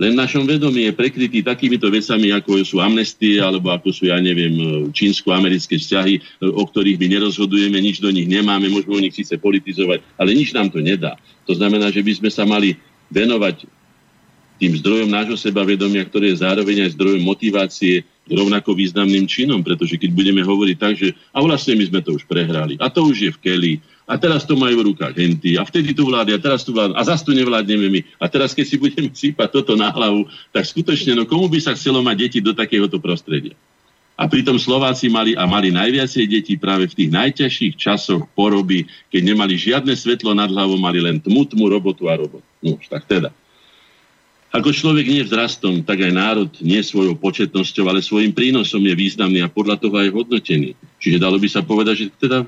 Len 0.00 0.16
v 0.16 0.20
našom 0.24 0.48
vedomí 0.48 0.88
je 0.88 0.96
prekrytý 0.96 1.44
takýmito 1.44 1.86
vecami, 1.86 2.32
ako 2.32 2.64
sú 2.64 2.80
amnestie, 2.80 3.38
alebo 3.44 3.68
ako 3.70 3.92
sú, 3.92 4.08
ja 4.08 4.16
neviem, 4.18 4.88
čínsko-americké 4.88 5.76
vzťahy, 5.76 6.42
o 6.42 6.64
ktorých 6.64 6.96
my 6.96 7.06
nerozhodujeme, 7.12 7.76
nič 7.76 8.00
do 8.00 8.08
nich 8.08 8.24
nemáme, 8.24 8.72
môžeme 8.72 8.98
o 8.98 9.04
nich 9.04 9.12
síce 9.12 9.36
politizovať, 9.36 10.00
ale 10.16 10.32
nič 10.32 10.56
nám 10.56 10.72
to 10.72 10.80
nedá. 10.80 11.20
To 11.44 11.52
znamená, 11.52 11.92
že 11.92 12.00
by 12.00 12.12
sme 12.18 12.30
sa 12.32 12.48
mali 12.48 12.80
venovať 13.12 13.68
tým 14.62 14.78
zdrojom 14.78 15.10
nášho 15.10 15.34
sebavedomia, 15.34 16.06
ktoré 16.06 16.30
je 16.30 16.46
zároveň 16.46 16.86
aj 16.86 16.94
zdrojom 16.94 17.18
motivácie 17.26 18.06
rovnako 18.30 18.78
významným 18.78 19.26
činom, 19.26 19.58
pretože 19.58 19.98
keď 19.98 20.14
budeme 20.14 20.38
hovoriť 20.46 20.76
tak, 20.78 20.94
že 20.94 21.18
a 21.34 21.42
vlastne 21.42 21.74
my 21.74 21.82
sme 21.90 21.98
to 21.98 22.14
už 22.14 22.22
prehrali, 22.30 22.78
a 22.78 22.86
to 22.86 23.02
už 23.02 23.16
je 23.26 23.30
v 23.34 23.38
keli, 23.42 23.74
a 24.06 24.14
teraz 24.14 24.46
to 24.46 24.54
majú 24.54 24.78
v 24.78 24.86
rukách 24.94 25.18
henty, 25.18 25.58
a 25.58 25.66
vtedy 25.66 25.90
tu 25.90 26.06
vlády, 26.06 26.30
a 26.30 26.38
teraz 26.38 26.62
tu 26.62 26.70
vládne, 26.70 26.94
a 26.94 27.02
zase 27.02 27.26
tu 27.26 27.34
nevládneme 27.34 27.90
my. 27.90 28.00
A 28.22 28.30
teraz, 28.30 28.54
keď 28.54 28.66
si 28.70 28.76
budeme 28.78 29.10
sípať 29.26 29.50
toto 29.50 29.74
na 29.74 29.90
hlavu, 29.90 30.30
tak 30.54 30.62
skutočne, 30.62 31.18
no 31.18 31.26
komu 31.26 31.50
by 31.50 31.58
sa 31.58 31.74
chcelo 31.74 31.98
mať 31.98 32.30
deti 32.30 32.38
do 32.38 32.54
takéhoto 32.54 33.02
prostredia? 33.02 33.58
A 34.14 34.30
pritom 34.30 34.54
Slováci 34.54 35.10
mali 35.10 35.34
a 35.34 35.42
mali 35.48 35.74
najviacej 35.74 36.24
detí 36.30 36.54
práve 36.54 36.86
v 36.86 36.94
tých 36.94 37.10
najťažších 37.10 37.74
časoch 37.74 38.22
poroby, 38.38 38.86
keď 39.10 39.22
nemali 39.34 39.58
žiadne 39.58 39.90
svetlo 39.98 40.36
nad 40.38 40.46
hlavou, 40.52 40.78
mali 40.78 41.02
len 41.02 41.18
tmu, 41.18 41.50
tmu, 41.50 41.66
robotu 41.66 42.06
a 42.06 42.14
robotu. 42.14 42.46
No, 42.62 42.78
tak 42.86 43.08
teda. 43.10 43.34
Ako 44.52 44.68
človek 44.68 45.08
nie 45.08 45.24
vzrastom, 45.24 45.80
tak 45.80 46.04
aj 46.04 46.12
národ 46.12 46.50
nie 46.60 46.84
svojou 46.84 47.16
početnosťou, 47.16 47.88
ale 47.88 48.04
svojim 48.04 48.36
prínosom 48.36 48.84
je 48.84 48.92
významný 48.92 49.40
a 49.40 49.48
podľa 49.48 49.80
toho 49.80 49.96
aj 49.96 50.12
hodnotený. 50.12 50.76
Čiže 51.00 51.16
dalo 51.16 51.40
by 51.40 51.48
sa 51.48 51.64
povedať, 51.64 51.94
že 52.04 52.06
teda, 52.20 52.44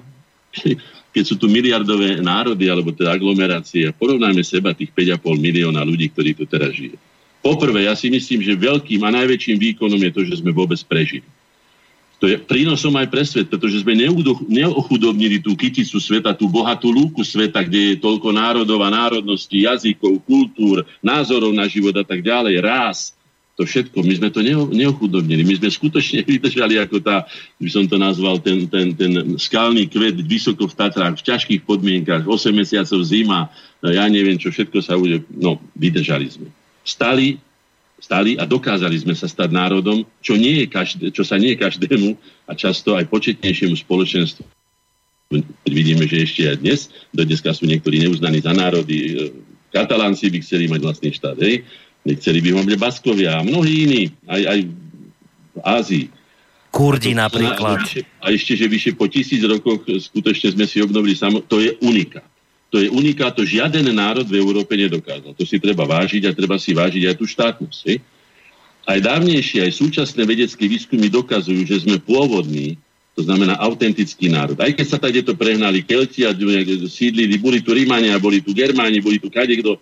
keď 1.17 1.25
sú 1.25 1.41
tu 1.41 1.49
miliardové 1.49 2.21
národy, 2.21 2.69
alebo 2.69 2.93
teda 2.93 3.17
aglomerácie, 3.17 3.89
porovnajme 3.97 4.45
seba 4.45 4.77
tých 4.77 4.93
5,5 4.93 5.33
milióna 5.41 5.81
ľudí, 5.81 6.13
ktorí 6.13 6.37
tu 6.37 6.45
teraz 6.45 6.77
žije. 6.77 7.01
Poprvé, 7.41 7.89
ja 7.89 7.97
si 7.97 8.13
myslím, 8.13 8.45
že 8.45 8.53
veľkým 8.53 9.01
a 9.05 9.13
najväčším 9.25 9.57
výkonom 9.57 10.01
je 10.01 10.13
to, 10.13 10.21
že 10.29 10.45
sme 10.45 10.53
vôbec 10.53 10.81
prežili. 10.85 11.25
To 12.25 12.33
je 12.33 12.41
prínosom 12.41 12.97
aj 12.97 13.13
pre 13.13 13.21
svet, 13.21 13.53
pretože 13.53 13.85
sme 13.85 13.93
neochudobnili 14.49 15.45
tú 15.45 15.53
kyticu 15.53 16.01
sveta, 16.01 16.33
tú 16.33 16.49
bohatú 16.49 16.89
lúku 16.89 17.21
sveta, 17.21 17.61
kde 17.61 17.93
je 17.93 18.01
toľko 18.01 18.33
národov 18.33 18.81
a 18.81 18.89
národností, 18.89 19.69
jazykov, 19.69 20.25
kultúr, 20.25 20.89
názorov 21.05 21.53
na 21.53 21.69
život 21.69 21.93
a 21.93 22.01
tak 22.01 22.25
ďalej, 22.25 22.65
rás. 22.65 23.13
to 23.61 23.69
všetko. 23.69 24.01
My 24.01 24.17
sme 24.17 24.33
to 24.33 24.41
neochudobnili. 24.73 25.45
My 25.45 25.61
sme 25.61 25.69
skutočne 25.69 26.25
vydržali, 26.33 26.81
ako 26.81 27.05
tá, 27.05 27.29
by 27.61 27.69
som 27.69 27.85
to 27.85 28.01
nazval, 28.01 28.41
ten, 28.41 28.73
ten, 28.73 28.97
ten 28.97 29.37
skalný 29.37 29.85
kvet 29.85 30.17
vysoko 30.25 30.65
v 30.65 30.81
Tatrách, 30.81 31.21
v 31.21 31.29
ťažkých 31.29 31.61
podmienkach, 31.69 32.25
8 32.25 32.57
mesiacov 32.57 33.05
zima, 33.05 33.53
ja 33.85 34.09
neviem, 34.09 34.41
čo 34.41 34.49
všetko 34.49 34.81
sa 34.81 34.97
bude. 34.97 35.29
No, 35.29 35.61
vydržali 35.77 36.33
sme. 36.33 36.49
Stali, 36.89 37.37
stali 38.05 38.37
a 38.37 38.45
dokázali 38.45 39.01
sme 39.01 39.17
sa 39.17 39.25
stať 39.25 39.49
národom, 39.49 40.05
čo, 40.21 40.37
nie 40.37 40.61
je 40.61 40.67
každé, 40.69 41.09
čo 41.09 41.25
sa 41.25 41.41
nie 41.41 41.57
je 41.57 41.63
každému 41.65 42.13
a 42.45 42.53
často 42.53 42.93
aj 43.01 43.09
početnejšiemu 43.09 43.73
spoločenstvu. 43.81 44.45
Vidíme, 45.65 46.05
že 46.05 46.29
ešte 46.29 46.43
aj 46.53 46.57
dnes, 46.61 46.81
do 47.17 47.25
dneska 47.25 47.57
sú 47.57 47.65
niektorí 47.65 48.05
neuznaní 48.05 48.45
za 48.45 48.53
národy, 48.53 49.33
Katalánci 49.75 50.31
by 50.31 50.39
chceli 50.45 50.71
mať 50.71 50.81
vlastný 50.87 51.11
štát, 51.11 51.35
hej? 51.43 51.67
Nechceli 52.07 52.39
by 52.45 52.49
ho 52.55 52.59
mať 52.63 52.79
Baskovia 52.79 53.41
a 53.41 53.43
mnohí 53.43 53.91
iní, 53.91 54.03
aj, 54.31 54.43
aj 54.47 54.59
v 55.57 55.59
Ázii. 55.65 56.07
Kurdi 56.71 57.17
napríklad. 57.17 57.83
A 58.23 58.31
ešte, 58.31 58.55
že 58.55 58.71
vyše 58.71 58.95
po 58.95 59.11
tisíc 59.11 59.43
rokoch 59.43 59.83
skutočne 59.83 60.55
sme 60.55 60.67
si 60.69 60.79
obnovili 60.79 61.19
samo, 61.19 61.43
to 61.43 61.59
je 61.59 61.75
unika. 61.83 62.23
To 62.75 62.83
je 62.83 62.91
unika, 62.91 63.31
to 63.31 63.47
žiaden 63.47 63.87
národ 63.95 64.27
v 64.27 64.43
Európe 64.43 64.75
nedokázal. 64.75 65.31
To 65.39 65.47
si 65.47 65.63
treba 65.63 65.87
vážiť 65.87 66.27
a 66.27 66.35
treba 66.35 66.59
si 66.59 66.75
vážiť 66.75 67.07
aj 67.07 67.15
tú 67.15 67.23
štátnosť. 67.23 67.81
Hej? 67.87 68.03
Aj 68.83 68.99
dávnejšie, 68.99 69.63
aj 69.63 69.79
súčasné 69.79 70.27
vedecké 70.27 70.67
výskumy 70.67 71.07
dokazujú, 71.07 71.63
že 71.71 71.87
sme 71.87 72.03
pôvodní, 72.03 72.75
to 73.15 73.23
znamená 73.23 73.55
autentický 73.63 74.27
národ. 74.27 74.59
Aj 74.59 74.75
keď 74.75 74.87
sa 74.91 74.99
tak 74.99 75.15
to 75.23 75.39
prehnali 75.39 75.87
Kelti 75.87 76.27
a 76.27 76.35
sídlili, 76.91 77.39
boli 77.39 77.63
tu 77.63 77.71
Rímania, 77.71 78.19
boli 78.19 78.43
tu 78.43 78.51
Germáni, 78.51 78.99
boli 78.99 79.23
tu 79.23 79.31
kadekto, 79.31 79.79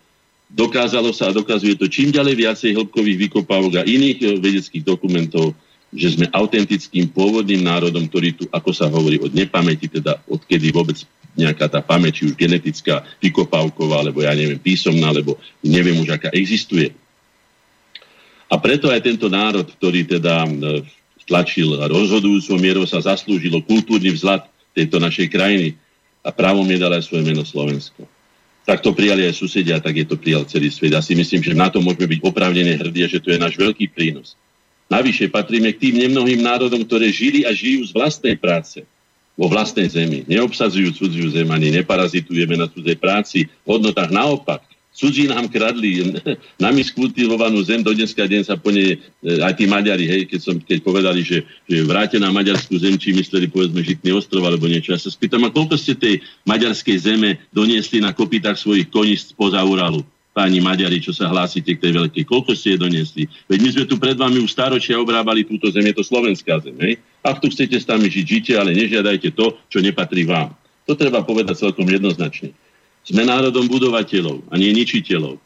dokázalo 0.53 1.16
sa 1.16 1.32
a 1.32 1.36
dokazuje 1.36 1.80
to 1.80 1.88
čím 1.88 2.12
ďalej 2.12 2.45
viacej 2.45 2.76
hĺbkových 2.76 3.18
vykopávok 3.24 3.80
a 3.80 3.88
iných 3.88 4.18
eh, 4.20 4.28
vedeckých 4.36 4.84
dokumentov, 4.84 5.57
že 5.93 6.16
sme 6.16 6.26
autentickým 6.32 7.12
pôvodným 7.12 7.61
národom, 7.61 8.09
ktorý 8.09 8.32
tu, 8.32 8.45
ako 8.49 8.72
sa 8.72 8.88
hovorí, 8.88 9.20
od 9.20 9.32
nepamäti, 9.36 9.93
teda 9.93 10.24
odkedy 10.24 10.72
vôbec 10.72 10.97
nejaká 11.36 11.68
tá 11.68 11.80
pamäť, 11.84 12.20
či 12.20 12.32
už 12.32 12.34
genetická, 12.36 13.05
vykopávková, 13.20 14.05
alebo 14.05 14.24
ja 14.24 14.32
neviem, 14.32 14.61
písomná, 14.61 15.12
alebo 15.12 15.36
neviem 15.64 15.97
už, 16.01 16.16
aká 16.16 16.28
existuje. 16.32 16.93
A 18.53 18.61
preto 18.61 18.93
aj 18.93 19.01
tento 19.01 19.32
národ, 19.32 19.64
ktorý 19.64 20.05
teda 20.05 20.45
eh, 20.45 20.84
tlačil 21.24 21.80
a 21.80 21.88
rozhodujúcou 21.88 22.61
mierou 22.61 22.84
sa 22.84 23.01
zaslúžilo 23.01 23.64
kultúrny 23.64 24.12
vzhľad 24.12 24.45
tejto 24.76 25.01
našej 25.01 25.32
krajiny 25.32 25.76
a 26.20 26.28
právom 26.28 26.68
je 26.68 26.76
dal 26.76 26.93
aj 26.93 27.09
svoje 27.09 27.24
meno 27.24 27.45
Slovensko. 27.49 28.05
Tak 28.62 28.84
to 28.84 28.95
prijali 28.95 29.26
aj 29.26 29.34
susedia, 29.34 29.82
tak 29.82 29.99
je 29.99 30.07
to 30.07 30.20
prijal 30.20 30.47
celý 30.47 30.70
svet. 30.70 30.95
Ja 30.95 31.03
si 31.03 31.18
myslím, 31.18 31.43
že 31.43 31.57
na 31.57 31.66
to 31.66 31.82
môžeme 31.82 32.07
byť 32.07 32.20
opravdene 32.22 32.78
hrdí, 32.78 33.03
že 33.11 33.18
to 33.18 33.34
je 33.34 33.43
náš 33.43 33.59
veľký 33.59 33.90
prínos. 33.90 34.38
Navyše 34.93 35.32
patríme 35.32 35.72
k 35.72 35.88
tým 35.88 36.05
nemnohým 36.05 36.45
národom, 36.45 36.84
ktoré 36.84 37.09
žili 37.09 37.49
a 37.49 37.57
žijú 37.57 37.88
z 37.88 37.97
vlastnej 37.97 38.36
práce 38.36 38.84
vo 39.32 39.49
vlastnej 39.49 39.88
zemi. 39.88 40.28
Neobsadzujú 40.28 40.93
cudziu 40.93 41.32
zem 41.32 41.49
ani 41.49 41.72
neparazitujeme 41.72 42.61
na 42.61 42.68
cudzej 42.68 43.01
práci. 43.01 43.49
V 43.64 43.80
hodnotách 43.80 44.12
naopak 44.12 44.61
Cudzí 44.93 45.24
nám 45.24 45.49
kradli 45.49 46.05
nami 46.61 46.84
skultivovanú 46.84 47.64
zem, 47.64 47.80
do 47.80 47.97
dneska 47.97 48.28
deň 48.28 48.43
sa 48.45 48.61
po 48.61 48.68
nej, 48.68 49.01
e, 49.24 49.40
aj 49.40 49.57
tí 49.57 49.64
Maďari, 49.64 50.05
hej, 50.05 50.22
keď, 50.28 50.40
som, 50.45 50.57
keď 50.61 50.78
povedali, 50.84 51.24
že, 51.24 51.49
že 51.64 51.80
vráte 51.80 52.20
na 52.20 52.28
maďarskú 52.28 52.76
zem, 52.76 53.01
či 53.01 53.16
mysleli, 53.16 53.49
povedzme, 53.49 53.80
Žitný 53.80 54.12
ostrov 54.12 54.45
alebo 54.45 54.68
niečo. 54.68 54.93
Ja 54.93 55.01
sa 55.01 55.09
spýtam, 55.09 55.49
a 55.49 55.51
koľko 55.51 55.80
ste 55.80 55.97
tej 55.97 56.20
maďarskej 56.45 56.97
zeme 57.09 57.40
doniesli 57.57 58.05
na 58.05 58.12
kopitách 58.12 58.61
svojich 58.61 58.93
koní 58.93 59.16
spoza 59.16 59.64
Uralu? 59.64 60.05
Páni 60.33 60.64
Maďari, 60.64 60.97
čo 60.97 61.12
sa 61.12 61.28
hlásite 61.28 61.76
k 61.76 61.83
tej 61.85 61.93
veľkej, 61.93 62.24
koľko 62.24 62.57
ste 62.57 62.74
je 62.74 62.80
doniesli? 62.80 63.22
Veď 63.53 63.59
my 63.61 63.68
sme 63.68 63.85
tu 63.85 64.01
pred 64.01 64.16
vami 64.16 64.41
už 64.41 64.49
staročia 64.49 64.97
obrábali 64.97 65.45
túto 65.45 65.68
zem, 65.68 65.85
je 65.85 66.01
to 66.01 66.05
slovenská 66.09 66.57
zem, 66.64 66.72
hej? 66.80 66.97
Ak 67.20 67.45
tu 67.45 67.53
chcete 67.53 67.76
s 67.76 67.85
nami 67.85 68.09
žiť, 68.09 68.24
žite, 68.24 68.53
ale 68.57 68.72
nežiadajte 68.72 69.37
to, 69.37 69.61
čo 69.68 69.85
nepatrí 69.85 70.24
vám. 70.24 70.57
To 70.89 70.97
treba 70.97 71.20
povedať 71.20 71.61
celkom 71.61 71.85
jednoznačne. 71.85 72.57
Sme 73.05 73.28
národom 73.28 73.68
budovateľov 73.68 74.49
a 74.49 74.57
nie 74.57 74.72
ničiteľov. 74.72 75.37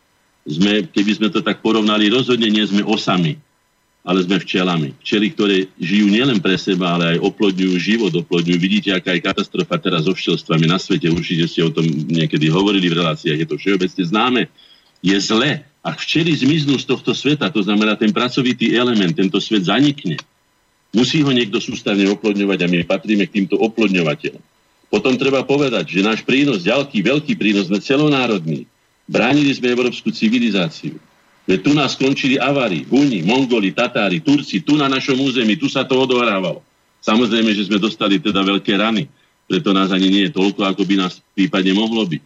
Sme, 0.46 0.86
keby 0.86 1.12
sme 1.18 1.28
to 1.34 1.42
tak 1.42 1.58
porovnali, 1.66 2.06
rozhodne 2.06 2.46
nie 2.46 2.62
sme 2.62 2.86
osami, 2.86 3.34
ale 4.06 4.22
sme 4.22 4.38
včelami. 4.38 4.94
Včely, 5.02 5.34
ktoré 5.34 5.66
žijú 5.82 6.06
nielen 6.06 6.38
pre 6.38 6.54
seba, 6.54 6.94
ale 6.94 7.18
aj 7.18 7.26
oplodňujú 7.26 7.74
život, 7.74 8.12
oplodňujú. 8.14 8.58
Vidíte, 8.62 8.94
aká 8.94 9.18
je 9.18 9.26
katastrofa 9.26 9.82
teraz 9.82 10.06
so 10.06 10.14
včelstvami 10.14 10.70
na 10.70 10.78
svete. 10.78 11.10
Určite 11.10 11.50
ste 11.50 11.66
o 11.66 11.74
tom 11.74 11.82
niekedy 12.06 12.46
hovorili 12.46 12.86
v 12.86 13.02
reláciách, 13.02 13.42
je 13.42 13.48
to 13.50 13.58
všeobecne 13.58 14.02
známe. 14.06 14.42
Je 15.00 15.16
zle, 15.20 15.64
ak 15.86 16.02
včely 16.02 16.34
zmiznú 16.34 16.76
z 16.82 16.88
tohto 16.88 17.14
sveta, 17.14 17.52
to 17.52 17.62
znamená 17.62 17.94
ten 17.94 18.10
pracovitý 18.10 18.74
element, 18.74 19.14
tento 19.14 19.38
svet 19.38 19.66
zanikne. 19.68 20.18
Musí 20.90 21.22
ho 21.22 21.30
niekto 21.30 21.62
sústavne 21.62 22.08
oplodňovať 22.10 22.58
a 22.64 22.66
my 22.66 22.76
patríme 22.82 23.24
k 23.28 23.42
týmto 23.42 23.60
oplodňovateľom. 23.60 24.42
Potom 24.86 25.18
treba 25.18 25.42
povedať, 25.42 25.98
že 25.98 26.06
náš 26.06 26.22
prínos, 26.22 26.62
ďalký, 26.62 27.02
veľký 27.02 27.34
prínos, 27.38 27.68
sme 27.70 27.82
celonárodný. 27.82 28.64
Bránili 29.06 29.54
sme 29.54 29.74
európsku 29.74 30.10
civilizáciu. 30.10 30.98
Veď 31.46 31.58
tu 31.62 31.70
nás 31.78 31.94
skončili 31.94 32.42
Avari, 32.42 32.82
Huni, 32.90 33.22
Mongoli, 33.22 33.70
Tatári, 33.70 34.18
Turci, 34.18 34.66
tu 34.66 34.74
na 34.74 34.90
našom 34.90 35.14
území, 35.22 35.54
tu 35.54 35.70
sa 35.70 35.86
to 35.86 35.94
odohrávalo. 35.94 36.58
Samozrejme, 37.06 37.54
že 37.54 37.70
sme 37.70 37.78
dostali 37.78 38.18
teda 38.18 38.42
veľké 38.42 38.74
rany, 38.74 39.06
preto 39.46 39.70
nás 39.70 39.94
ani 39.94 40.10
nie 40.10 40.22
je 40.26 40.34
toľko, 40.34 40.66
ako 40.66 40.82
by 40.82 40.94
nás 41.06 41.22
prípadne 41.38 41.70
mohlo 41.70 42.02
byť. 42.02 42.22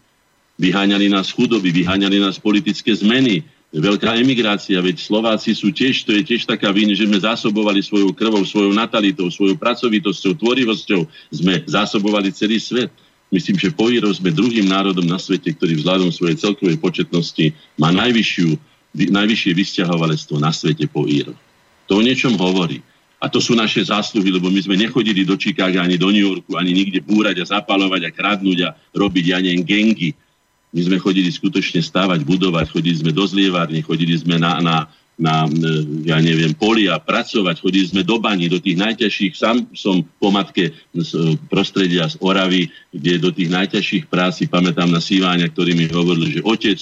Vyháňali 0.61 1.09
nás 1.09 1.33
chudoby, 1.33 1.73
vyháňali 1.73 2.21
nás 2.21 2.37
politické 2.37 2.93
zmeny, 2.93 3.41
veľká 3.73 4.21
emigrácia, 4.21 4.77
veď 4.85 5.01
Slováci 5.01 5.57
sú 5.57 5.73
tiež, 5.73 6.05
to 6.05 6.13
je 6.13 6.21
tiež 6.21 6.45
taká 6.45 6.69
vina, 6.69 6.93
že 6.93 7.09
sme 7.09 7.17
zásobovali 7.17 7.81
svojou 7.81 8.13
krvou, 8.13 8.45
svojou 8.45 8.77
natalitou, 8.77 9.33
svojou 9.33 9.57
pracovitosťou, 9.57 10.37
tvorivosťou, 10.37 11.01
sme 11.33 11.65
zásobovali 11.65 12.29
celý 12.37 12.61
svet. 12.61 12.93
Myslím, 13.33 13.57
že 13.57 13.73
po 13.73 13.89
Írov 13.89 14.13
sme 14.13 14.35
druhým 14.35 14.69
národom 14.69 15.07
na 15.09 15.17
svete, 15.17 15.55
ktorý 15.57 15.81
vzhľadom 15.81 16.11
svojej 16.13 16.37
celkovej 16.37 16.77
početnosti 16.77 17.57
má 17.81 17.89
najvyššiu, 17.95 18.59
najvyššie 19.17 19.53
vysťahovalectvo 19.55 20.37
na 20.43 20.51
svete 20.53 20.91
po 20.91 21.09
Írov. 21.09 21.39
To 21.89 22.03
o 22.03 22.05
niečom 22.05 22.37
hovorí. 22.37 22.85
A 23.23 23.29
to 23.33 23.39
sú 23.39 23.55
naše 23.55 23.87
zásluhy, 23.87 24.33
lebo 24.35 24.51
my 24.51 24.61
sme 24.61 24.81
nechodili 24.81 25.23
do 25.23 25.39
Chicaga, 25.39 25.85
ani 25.85 25.95
do 25.95 26.11
New 26.11 26.25
Yorku, 26.25 26.57
ani 26.59 26.73
nikde 26.75 27.05
búrať 27.05 27.45
a 27.45 27.49
zapalovať 27.61 28.09
a 28.09 28.11
kradnúť 28.11 28.59
a 28.67 28.75
robiť, 28.97 29.25
ja 29.31 29.39
neviem, 29.39 29.63
gengy 29.63 30.17
my 30.71 30.81
sme 30.87 30.97
chodili 31.03 31.31
skutočne 31.31 31.83
stávať, 31.83 32.23
budovať, 32.23 32.71
chodili 32.71 32.97
sme 32.99 33.11
do 33.11 33.27
zlievárne, 33.27 33.83
chodili 33.83 34.15
sme 34.15 34.39
na, 34.39 34.63
na, 34.63 34.77
na, 35.19 35.51
ja 36.07 36.23
neviem, 36.23 36.55
polia, 36.55 36.97
pracovať, 37.03 37.59
chodili 37.59 37.87
sme 37.91 38.07
do 38.07 38.23
bani, 38.23 38.47
do 38.47 38.63
tých 38.63 38.79
najťažších, 38.79 39.33
sám 39.35 39.67
som 39.75 40.07
po 40.23 40.31
matke 40.31 40.71
z 40.95 41.37
prostredia 41.51 42.07
z 42.07 42.17
Oravy, 42.23 42.71
kde 42.95 43.19
do 43.19 43.31
tých 43.35 43.51
najťažších 43.51 44.07
prác 44.07 44.39
si 44.39 44.47
pamätám 44.47 44.89
na 44.89 45.03
Siváňa, 45.03 45.51
ktorý 45.51 45.75
mi 45.75 45.91
hovoril, 45.91 46.39
že 46.39 46.47
otec 46.47 46.79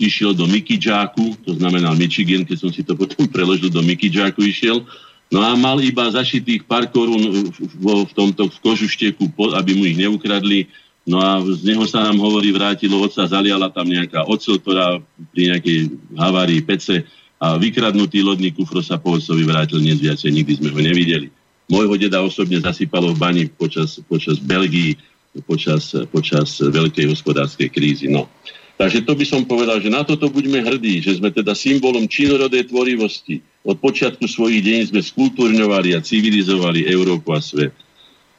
išiel 0.00 0.32
do 0.32 0.48
Mikidžáku, 0.48 1.40
to 1.44 1.56
znamená 1.56 1.92
Michigan, 1.92 2.44
keď 2.44 2.56
som 2.56 2.70
si 2.72 2.80
to 2.84 2.96
potom 2.96 3.28
preložil, 3.34 3.68
do 3.68 3.84
Mikidžáku 3.84 4.42
išiel, 4.48 4.80
No 5.26 5.42
a 5.42 5.58
mal 5.58 5.82
iba 5.82 6.06
zašitých 6.06 6.70
pár 6.70 6.86
korún 6.86 7.50
v, 7.50 7.58
v, 7.58 7.86
v 8.06 8.12
tomto 8.14 8.46
v 8.46 8.56
kožušteku, 8.62 9.26
aby 9.58 9.74
mu 9.74 9.82
ich 9.82 9.98
neukradli 9.98 10.70
No 11.06 11.22
a 11.22 11.38
z 11.38 11.62
neho 11.62 11.86
sa 11.86 12.02
nám 12.02 12.18
hovorí, 12.18 12.50
vrátilo 12.50 12.98
otca, 12.98 13.30
zaliala 13.30 13.70
tam 13.70 13.86
nejaká 13.86 14.26
ocel, 14.26 14.58
ktorá 14.58 14.98
pri 15.30 15.54
nejakej 15.54 15.78
havárii 16.18 16.60
pece 16.66 17.06
a 17.38 17.54
vykradnutý 17.54 18.26
lodný 18.26 18.50
kufro 18.50 18.82
sa 18.82 18.98
po 18.98 19.14
otcovi 19.14 19.46
vrátil 19.46 19.78
dnes 19.78 20.02
viacej, 20.02 20.34
nikdy 20.34 20.52
sme 20.58 20.74
ho 20.74 20.80
nevideli. 20.82 21.30
Môjho 21.70 21.94
deda 21.94 22.26
osobne 22.26 22.58
zasypalo 22.58 23.14
v 23.14 23.22
bani 23.22 23.42
počas, 23.46 24.02
počas 24.10 24.42
Belgii, 24.42 24.98
počas, 25.46 25.94
počas 26.10 26.58
veľkej 26.58 27.06
hospodárskej 27.06 27.70
krízy. 27.70 28.10
No. 28.10 28.26
Takže 28.74 29.06
to 29.06 29.14
by 29.14 29.24
som 29.24 29.46
povedal, 29.46 29.78
že 29.78 29.88
na 29.88 30.02
toto 30.02 30.26
buďme 30.26 30.58
hrdí, 30.58 31.00
že 31.00 31.22
sme 31.22 31.30
teda 31.30 31.54
symbolom 31.54 32.10
činorodej 32.10 32.66
tvorivosti. 32.66 33.40
Od 33.62 33.78
počiatku 33.78 34.26
svojich 34.26 34.62
deň 34.62 34.80
sme 34.90 35.00
skultúrňovali 35.00 35.94
a 35.94 36.02
civilizovali 36.02 36.84
Európu 36.90 37.30
a 37.30 37.38
svet 37.38 37.85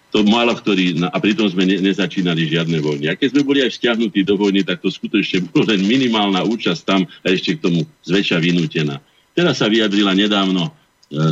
to 0.08 0.24
málo 0.24 0.56
ktorý, 0.56 1.04
a 1.04 1.18
pritom 1.20 1.52
sme 1.52 1.68
ne, 1.68 1.84
nezačínali 1.84 2.48
žiadne 2.48 2.80
vojny. 2.80 3.12
A 3.12 3.20
keď 3.20 3.36
sme 3.36 3.44
boli 3.44 3.60
aj 3.60 3.76
vzťahnutí 3.76 4.24
do 4.24 4.40
vojny, 4.40 4.64
tak 4.64 4.80
to 4.80 4.88
skutočne 4.88 5.52
bolo 5.52 5.68
len 5.68 5.84
minimálna 5.84 6.48
účasť 6.48 6.82
tam 6.88 7.02
a 7.04 7.28
ešte 7.28 7.60
k 7.60 7.64
tomu 7.68 7.84
zväčša 8.08 8.40
vynútená. 8.40 9.04
Teraz 9.36 9.60
sa 9.60 9.68
vyjadrila 9.68 10.16
nedávno 10.16 10.68
e, 10.68 10.72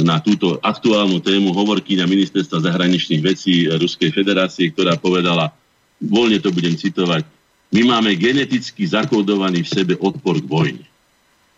na 0.04 0.20
túto 0.20 0.60
aktuálnu 0.60 1.24
tému 1.24 1.56
hovorkyňa 1.56 2.04
ministerstva 2.04 2.68
zahraničných 2.68 3.24
vecí 3.24 3.66
Ruskej 3.72 4.12
federácie, 4.12 4.70
ktorá 4.76 5.00
povedala, 5.00 5.56
voľne 6.04 6.44
to 6.44 6.52
budem 6.52 6.76
citovať, 6.76 7.24
my 7.74 7.82
máme 7.82 8.14
geneticky 8.16 8.86
zakódovaný 8.86 9.66
v 9.66 9.72
sebe 9.72 9.94
odpor 9.98 10.38
k 10.40 10.48
vojne. 10.48 10.86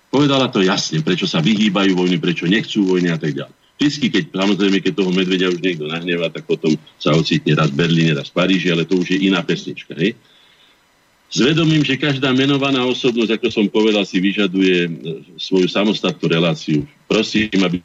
Povedala 0.08 0.48
to 0.48 0.64
jasne, 0.64 1.04
prečo 1.04 1.28
sa 1.28 1.44
vyhýbajú 1.44 1.94
vojny, 1.98 2.16
prečo 2.16 2.48
nechcú 2.48 2.88
vojny 2.88 3.12
a 3.12 3.20
tak 3.20 3.36
ďalej. 3.36 3.67
Vždycky, 3.78 4.10
keď, 4.10 4.24
samozrejme, 4.34 4.78
keď 4.82 4.94
toho 4.98 5.14
medvedia 5.14 5.54
už 5.54 5.62
niekto 5.62 5.86
nahneva, 5.86 6.34
tak 6.34 6.50
potom 6.50 6.74
sa 6.98 7.14
ocitne 7.14 7.54
raz 7.54 7.70
v 7.70 7.86
Berlíne, 7.86 8.18
raz 8.18 8.34
v 8.34 8.38
Paríži, 8.42 8.74
ale 8.74 8.90
to 8.90 8.98
už 8.98 9.14
je 9.14 9.30
iná 9.30 9.46
pesnička. 9.46 9.94
Hej? 9.94 10.18
S 11.30 11.38
vedomím, 11.44 11.86
že 11.86 12.00
každá 12.00 12.34
menovaná 12.34 12.82
osobnosť, 12.90 13.38
ako 13.38 13.48
som 13.54 13.66
povedal, 13.70 14.02
si 14.02 14.18
vyžaduje 14.18 14.78
e, 14.88 14.90
svoju 15.38 15.70
samostatnú 15.70 16.26
reláciu. 16.26 16.90
Prosím, 17.06 17.54
aby 17.62 17.78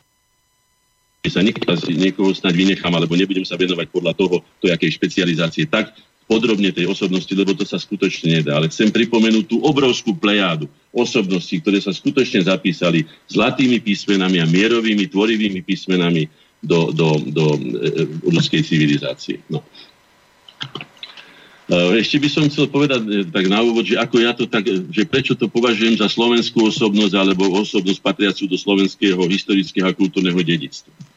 sa 1.29 1.43
niekoho 1.43 2.33
snáď 2.33 2.55
vynechám, 2.57 2.95
alebo 2.95 3.13
nebudem 3.13 3.45
sa 3.45 3.61
venovať 3.61 3.87
podľa 3.93 4.17
toho, 4.17 4.41
to 4.63 4.73
jakej 4.73 4.97
špecializácie, 4.97 5.69
tak 5.69 5.93
podrobne 6.27 6.73
tej 6.73 6.89
osobnosti, 6.89 7.31
lebo 7.35 7.53
to 7.53 7.67
sa 7.67 7.77
skutočne 7.77 8.41
nedá. 8.41 8.57
Ale 8.57 8.71
chcem 8.71 8.89
pripomenúť 8.89 9.45
tú 9.51 9.57
obrovskú 9.63 10.17
plejádu 10.17 10.71
osobností, 10.93 11.61
ktoré 11.61 11.81
sa 11.81 11.93
skutočne 11.93 12.47
zapísali 12.47 13.05
zlatými 13.29 13.81
písmenami 13.81 14.39
a 14.41 14.47
mierovými, 14.47 15.09
tvorivými 15.09 15.61
písmenami 15.65 16.29
do, 16.63 16.95
do, 16.95 17.19
do 17.27 17.45
e, 17.59 17.59
e 17.91 18.03
ľudskej 18.31 18.63
civilizácie. 18.63 19.43
No. 19.51 19.67
E, 21.67 21.99
ešte 21.99 22.23
by 22.23 22.29
som 22.31 22.45
chcel 22.47 22.71
povedať 22.71 23.03
e, 23.03 23.11
tak 23.27 23.51
na 23.51 23.65
úvod, 23.67 23.83
že 23.89 23.99
ako 23.99 24.17
ja 24.23 24.33
to 24.37 24.47
tak, 24.47 24.69
že 24.69 25.03
prečo 25.09 25.35
to 25.35 25.51
považujem 25.51 25.99
za 25.99 26.07
slovenskú 26.07 26.71
osobnosť 26.71 27.15
alebo 27.19 27.51
osobnosť 27.51 27.99
patriacu 27.99 28.47
do 28.47 28.55
slovenského 28.55 29.21
historického 29.27 29.91
a 29.91 29.97
kultúrneho 29.97 30.39
dedictva. 30.39 31.12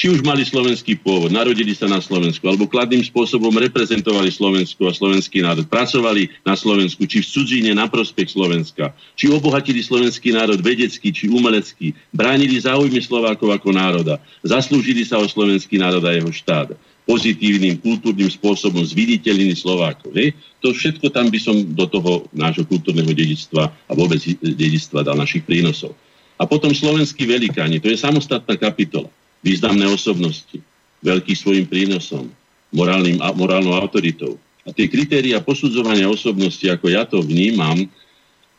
Či 0.00 0.08
už 0.08 0.24
mali 0.24 0.48
slovenský 0.48 0.96
pôvod, 0.96 1.28
narodili 1.28 1.76
sa 1.76 1.84
na 1.84 2.00
Slovensku, 2.00 2.40
alebo 2.48 2.64
kladným 2.64 3.04
spôsobom 3.04 3.52
reprezentovali 3.52 4.32
Slovensko 4.32 4.88
a 4.88 4.96
slovenský 4.96 5.44
národ, 5.44 5.68
pracovali 5.68 6.40
na 6.40 6.56
Slovensku, 6.56 7.04
či 7.04 7.20
v 7.20 7.28
cudzine 7.28 7.76
na 7.76 7.84
prospech 7.84 8.32
Slovenska, 8.32 8.96
či 9.12 9.28
obohatili 9.28 9.84
slovenský 9.84 10.32
národ 10.32 10.56
vedecký 10.64 11.12
či 11.12 11.28
umelecký, 11.28 11.92
bránili 12.16 12.56
záujmy 12.56 12.96
Slovákov 12.96 13.52
ako 13.52 13.76
národa, 13.76 14.16
zaslúžili 14.40 15.04
sa 15.04 15.20
o 15.20 15.28
slovenský 15.28 15.76
národ 15.76 16.00
a 16.08 16.16
jeho 16.16 16.32
štát 16.32 16.72
pozitívnym, 17.04 17.76
kultúrnym 17.84 18.32
spôsobom 18.32 18.80
zviditeľnení 18.80 19.52
Slovákov. 19.52 20.16
Hej? 20.16 20.32
To 20.64 20.72
všetko 20.72 21.12
tam 21.12 21.28
by 21.28 21.36
som 21.36 21.60
do 21.76 21.84
toho 21.84 22.24
nášho 22.32 22.64
kultúrneho 22.64 23.12
dedictva 23.12 23.68
a 23.68 23.92
vôbec 23.92 24.16
dedictva 24.40 25.04
dal 25.04 25.20
našich 25.20 25.44
prínosov. 25.44 25.92
A 26.40 26.48
potom 26.48 26.72
slovenskí 26.72 27.28
velikáni, 27.28 27.84
to 27.84 27.92
je 27.92 28.00
samostatná 28.00 28.56
kapitola. 28.56 29.12
Významné 29.40 29.88
osobnosti, 29.88 30.60
veľký 31.00 31.32
svojim 31.32 31.64
prínosom, 31.64 32.28
morálnym, 32.70 33.18
morálnou 33.34 33.74
autoritou. 33.76 34.36
A 34.68 34.70
tie 34.76 34.86
kritéria 34.86 35.40
posudzovania 35.40 36.06
osobnosti, 36.06 36.62
ako 36.68 36.86
ja 36.92 37.08
to 37.08 37.24
vnímam, 37.24 37.88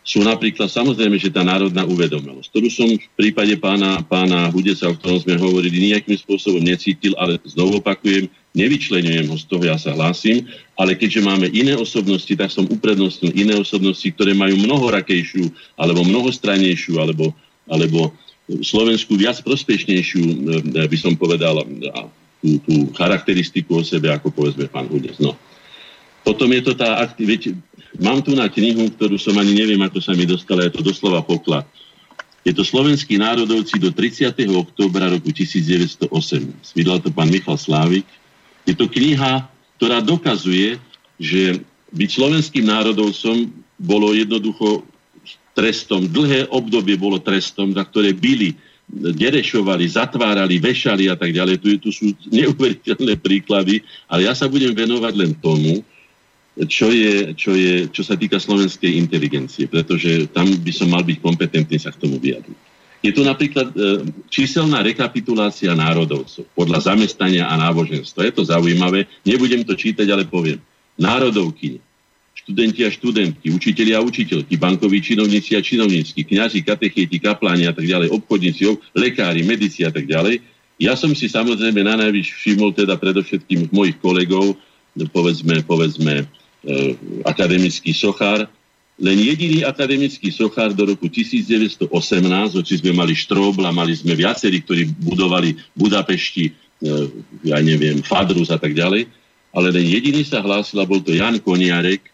sú 0.01 0.25
napríklad 0.25 0.65
samozrejme, 0.65 1.21
že 1.21 1.29
tá 1.29 1.45
národná 1.45 1.86
uvedomelosť, 1.86 2.49
ktorú 2.49 2.69
som 2.73 2.89
v 2.89 3.05
prípade 3.13 3.53
pána, 3.61 4.01
pána 4.01 4.49
Hudeca, 4.49 4.89
o 4.89 4.97
ktorom 4.97 5.21
sme 5.21 5.38
hovorili, 5.38 5.93
nejakým 5.93 6.17
spôsobom 6.17 6.57
necítil, 6.57 7.13
ale 7.21 7.38
znovu 7.45 7.77
opakujem, 7.77 8.25
nevyčlenujem 8.57 9.29
ho 9.29 9.38
z 9.38 9.45
toho, 9.45 9.61
ja 9.61 9.77
sa 9.77 9.93
hlásim, 9.93 10.49
ale 10.73 10.97
keďže 10.97 11.21
máme 11.21 11.53
iné 11.53 11.77
osobnosti, 11.77 12.34
tak 12.34 12.49
som 12.49 12.65
uprednostnil 12.65 13.29
iné 13.38 13.53
osobnosti, 13.53 14.09
ktoré 14.09 14.34
majú 14.34 14.57
mnohorakejšiu, 14.57 15.77
alebo 15.77 16.01
mnohostranejšiu, 16.01 16.97
alebo, 16.97 17.29
alebo 17.69 18.09
Slovensku 18.59 19.15
viac 19.15 19.39
prospešnejšiu, 19.39 20.23
e, 20.75 20.83
by 20.83 20.97
som 20.99 21.15
povedal, 21.15 21.63
tú, 22.43 22.59
tú 22.67 22.75
charakteristiku 22.91 23.79
o 23.79 23.83
sebe, 23.87 24.11
ako 24.11 24.33
povedzme 24.35 24.67
pán 24.67 24.91
Hudec. 24.91 25.15
No. 25.23 25.39
Potom 26.27 26.51
je 26.51 26.61
to 26.61 26.73
tá 26.75 26.99
aktivita, 26.99 27.55
Mám 27.99 28.23
tu 28.23 28.31
na 28.31 28.47
knihu, 28.47 28.87
ktorú 28.95 29.19
som 29.19 29.35
ani 29.35 29.51
neviem, 29.51 29.81
ako 29.83 29.99
sa 29.99 30.15
mi 30.15 30.23
dostala, 30.23 30.63
je 30.63 30.79
to 30.79 30.81
doslova 30.85 31.19
poklad. 31.19 31.67
Je 32.47 32.55
to 32.55 32.63
Slovenský 32.63 33.19
národovci 33.19 33.77
do 33.77 33.91
30. 33.91 34.31
októbra 34.47 35.11
roku 35.11 35.29
1908. 35.29 36.07
Vydal 36.73 37.03
to 37.03 37.11
pán 37.11 37.27
Michal 37.27 37.59
Slávik. 37.59 38.07
Je 38.63 38.73
to 38.73 38.87
kniha, 38.87 39.45
ktorá 39.77 39.99
dokazuje, 39.99 40.79
že 41.19 41.61
byť 41.91 42.09
slovenským 42.09 42.65
národovcom 42.65 43.51
bolo 43.75 44.15
jednoducho 44.15 44.87
trestom. 45.62 46.09
Dlhé 46.09 46.49
obdobie 46.49 46.97
bolo 46.97 47.22
trestom, 47.22 47.70
za 47.78 47.86
ktoré 47.86 48.18
byli, 48.18 48.57
derešovali, 48.91 49.86
zatvárali, 49.86 50.57
vešali 50.57 51.05
a 51.05 51.16
tak 51.16 51.30
ďalej. 51.30 51.62
Tu, 51.62 51.78
tu 51.78 51.89
sú 51.93 52.09
neuveriteľné 52.34 53.22
príklady, 53.22 53.86
ale 54.09 54.26
ja 54.26 54.34
sa 54.34 54.49
budem 54.49 54.74
venovať 54.74 55.14
len 55.14 55.32
tomu, 55.38 55.86
čo, 56.68 56.91
je, 56.91 57.32
čo, 57.38 57.55
je, 57.55 57.88
čo 57.88 58.03
sa 58.03 58.20
týka 58.20 58.36
slovenskej 58.41 58.99
inteligencie, 58.99 59.70
pretože 59.70 60.28
tam 60.36 60.49
by 60.49 60.74
som 60.74 60.91
mal 60.91 61.05
byť 61.05 61.18
kompetentný 61.24 61.78
sa 61.80 61.93
k 61.93 62.01
tomu 62.01 62.20
vyjadriť. 62.20 62.74
Je 63.01 63.09
tu 63.16 63.26
napríklad 63.26 63.74
e, 63.74 63.76
číselná 64.30 64.86
rekapitulácia 64.86 65.74
národovcov 65.74 66.45
podľa 66.53 66.93
zamestnania 66.93 67.49
a 67.49 67.57
náboženstva. 67.57 68.30
Je 68.30 68.34
to 68.36 68.43
zaujímavé, 68.45 69.09
nebudem 69.26 69.66
to 69.66 69.74
čítať, 69.74 70.05
ale 70.12 70.28
poviem. 70.28 70.62
Národovky, 71.01 71.82
študenti 72.45 72.81
a 72.85 72.89
študentky, 72.89 73.47
učiteľi 73.53 73.91
a 73.93 74.01
učiteľky, 74.01 74.53
bankoví 74.57 74.97
činovníci 75.01 75.53
a 75.53 75.61
činovníci, 75.61 76.25
kňazi, 76.25 76.65
katechéti, 76.65 77.21
kapláni 77.21 77.69
a 77.69 77.73
tak 77.73 77.85
ďalej, 77.85 78.09
obchodníci, 78.11 78.65
lekári, 78.97 79.45
medici 79.45 79.85
a 79.85 79.91
tak 79.93 80.09
ďalej. 80.09 80.41
Ja 80.81 80.97
som 80.97 81.13
si 81.13 81.29
samozrejme 81.29 81.85
na 81.85 82.01
najvyš 82.01 82.33
všimol 82.33 82.73
teda 82.73 82.97
predovšetkým 82.97 83.69
mojich 83.69 84.01
kolegov, 84.01 84.57
povedzme, 85.13 85.61
povedzme 85.61 86.25
E, 86.61 86.93
akademický 87.25 87.89
sochár. 87.89 88.45
Len 89.01 89.17
jediný 89.17 89.65
akademický 89.65 90.29
sochár 90.29 90.77
do 90.77 90.93
roku 90.93 91.09
1918, 91.09 91.89
hoci 92.53 92.73
sme 92.77 92.93
mali 92.93 93.17
Štróbla, 93.17 93.73
mali 93.73 93.97
sme 93.97 94.13
viacerí, 94.13 94.61
ktorí 94.61 94.93
budovali 95.01 95.57
Budapešti, 95.73 96.45
e, 96.45 96.51
ja 97.49 97.57
neviem, 97.65 98.05
Fadrus 98.05 98.53
a 98.53 98.61
tak 98.61 98.77
ďalej, 98.77 99.09
ale 99.49 99.67
len 99.73 99.89
jediný 99.89 100.21
sa 100.21 100.45
hlásil 100.45 100.77
a 100.77 100.85
bol 100.85 101.01
to 101.01 101.17
Jan 101.17 101.41
Koniarek, 101.41 102.11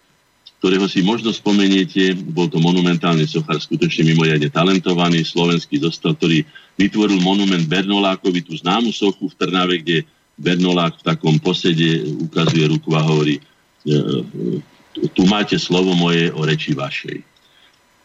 ktorého 0.58 0.89
si 0.89 1.05
možno 1.05 1.30
spomeniete, 1.30 2.18
bol 2.18 2.49
to 2.49 2.58
monumentálny 2.58 3.30
sochár, 3.30 3.62
skutočne 3.62 4.10
mimoriadne 4.10 4.49
talentovaný, 4.49 5.22
slovenský 5.22 5.78
zostal, 5.78 6.18
ktorý 6.18 6.41
vytvoril 6.82 7.22
monument 7.22 7.66
Bernolákovi, 7.70 8.41
tú 8.41 8.58
známu 8.58 8.89
sochu 8.89 9.30
v 9.30 9.38
Trnave, 9.38 9.82
kde 9.86 9.97
Bernolák 10.38 11.01
v 11.01 11.05
takom 11.05 11.38
posede 11.41 12.05
ukazuje 12.30 12.70
ruku 12.70 12.93
a 12.93 13.01
hovorí 13.01 13.41
E, 13.88 13.95
e, 13.95 15.08
tu 15.14 15.24
máte 15.30 15.55
slovo 15.62 15.95
moje 15.95 16.28
o 16.34 16.43
reči 16.43 16.74
vašej. 16.74 17.24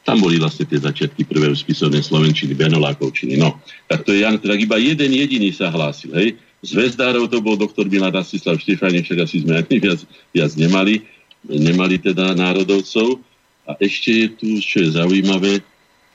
Tam 0.02 0.20
boli 0.20 0.36
vlastne 0.38 0.66
tie 0.66 0.78
začiatky 0.78 1.26
prvého 1.26 1.54
spisovnej 1.54 2.04
slovenčiny, 2.04 2.54
Benolákovčiny. 2.54 3.38
No, 3.38 3.58
tak 3.88 4.04
to 4.06 4.12
je 4.12 4.26
Jan, 4.26 4.36
tak 4.38 4.60
iba 4.60 4.76
jeden 4.78 5.10
jediný 5.14 5.50
sa 5.54 5.72
hlásil. 5.72 6.12
Hej. 6.12 6.36
Zvezdárov 6.62 7.26
to 7.26 7.42
bol 7.42 7.58
doktor 7.58 7.88
Milad 7.90 8.14
Asislav 8.14 8.60
Štefáne, 8.60 9.02
však 9.02 9.18
asi 9.24 9.42
sme 9.42 9.58
ani 9.58 9.76
viac, 9.82 10.04
viac 10.30 10.52
nemali, 10.54 11.02
nemali 11.46 11.98
teda 11.98 12.34
národovcov. 12.34 13.18
A 13.66 13.78
ešte 13.78 14.10
je 14.10 14.26
tu, 14.34 14.48
čo 14.58 14.82
je 14.82 14.98
zaujímavé, 14.98 15.62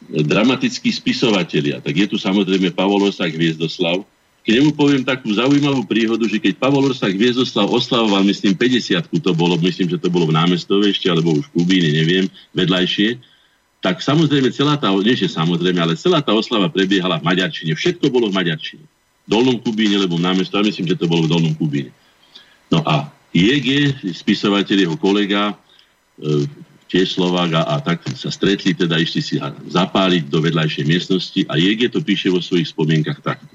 dramatickí 0.07 0.91
spisovatelia. 0.91 1.79
Tak 1.79 1.95
je 1.95 2.07
tu 2.11 2.17
samozrejme 2.19 2.75
Pavol 2.75 3.07
Osák 3.07 3.33
Hviezdoslav, 3.33 4.03
keď 4.47 4.63
mu 4.63 4.71
poviem 4.71 5.03
takú 5.03 5.27
zaujímavú 5.35 5.83
príhodu, 5.83 6.23
že 6.23 6.39
keď 6.39 6.55
Pavol 6.55 6.87
Orsak 6.87 7.19
Viezoslav 7.19 7.67
oslavoval, 7.67 8.23
myslím, 8.23 8.55
50 8.55 9.03
to 9.19 9.35
bolo, 9.35 9.59
myslím, 9.59 9.91
že 9.91 9.99
to 9.99 10.07
bolo 10.07 10.31
v 10.31 10.39
námestove 10.39 10.87
ešte, 10.87 11.11
alebo 11.11 11.35
už 11.35 11.51
v 11.51 11.59
Kubíne, 11.59 11.91
neviem, 11.91 12.31
vedľajšie, 12.55 13.19
tak 13.83 13.99
samozrejme 13.99 14.47
celá 14.55 14.79
tá, 14.79 14.95
nie 14.95 15.19
že 15.19 15.27
samozrejme, 15.27 15.83
ale 15.83 15.99
celá 15.99 16.23
tá 16.23 16.31
oslava 16.31 16.71
prebiehala 16.71 17.19
v 17.19 17.27
Maďarčine. 17.27 17.75
Všetko 17.75 18.07
bolo 18.07 18.31
v 18.31 18.39
Maďarčine. 18.39 18.87
V 18.87 19.27
Dolnom 19.27 19.59
Kubíne, 19.59 19.99
lebo 19.99 20.15
v 20.15 20.23
námestove, 20.23 20.63
myslím, 20.71 20.95
že 20.95 20.95
to 20.95 21.11
bolo 21.11 21.27
v 21.27 21.31
Dolnom 21.35 21.51
Kubíne. 21.51 21.91
No 22.71 22.79
a 22.87 23.11
je 23.35 24.13
spisovateľ, 24.15 24.77
jeho 24.87 24.97
kolega, 24.97 25.53
e, 26.17 26.47
tiež 26.87 27.19
Slovák 27.19 27.51
a, 27.59 27.61
a 27.67 27.75
tak 27.83 27.99
sa 28.15 28.31
stretli, 28.31 28.71
teda 28.71 28.95
išli 28.95 29.19
si 29.19 29.35
zapáliť 29.67 30.31
do 30.31 30.39
vedľajšej 30.39 30.85
miestnosti 30.87 31.41
a 31.51 31.59
Jege 31.59 31.91
to 31.91 31.99
píše 31.99 32.31
vo 32.31 32.39
svojich 32.39 32.71
spomienkach 32.71 33.19
takto. 33.19 33.51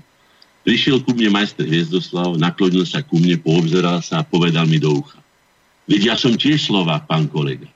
Prišiel 0.62 1.02
ku 1.02 1.16
mne 1.16 1.32
majster 1.32 1.66
Hviezdoslav, 1.66 2.38
naklonil 2.38 2.86
sa 2.86 3.02
ku 3.02 3.18
mne, 3.18 3.40
poobzeral 3.40 3.98
sa 4.04 4.22
a 4.22 4.26
povedal 4.26 4.68
mi 4.68 4.78
do 4.78 5.00
ucha. 5.00 5.18
Veď 5.88 6.14
ja 6.14 6.16
som 6.20 6.38
tiež 6.38 6.70
Slovák, 6.70 7.08
pán 7.10 7.26
kolega. 7.26 7.66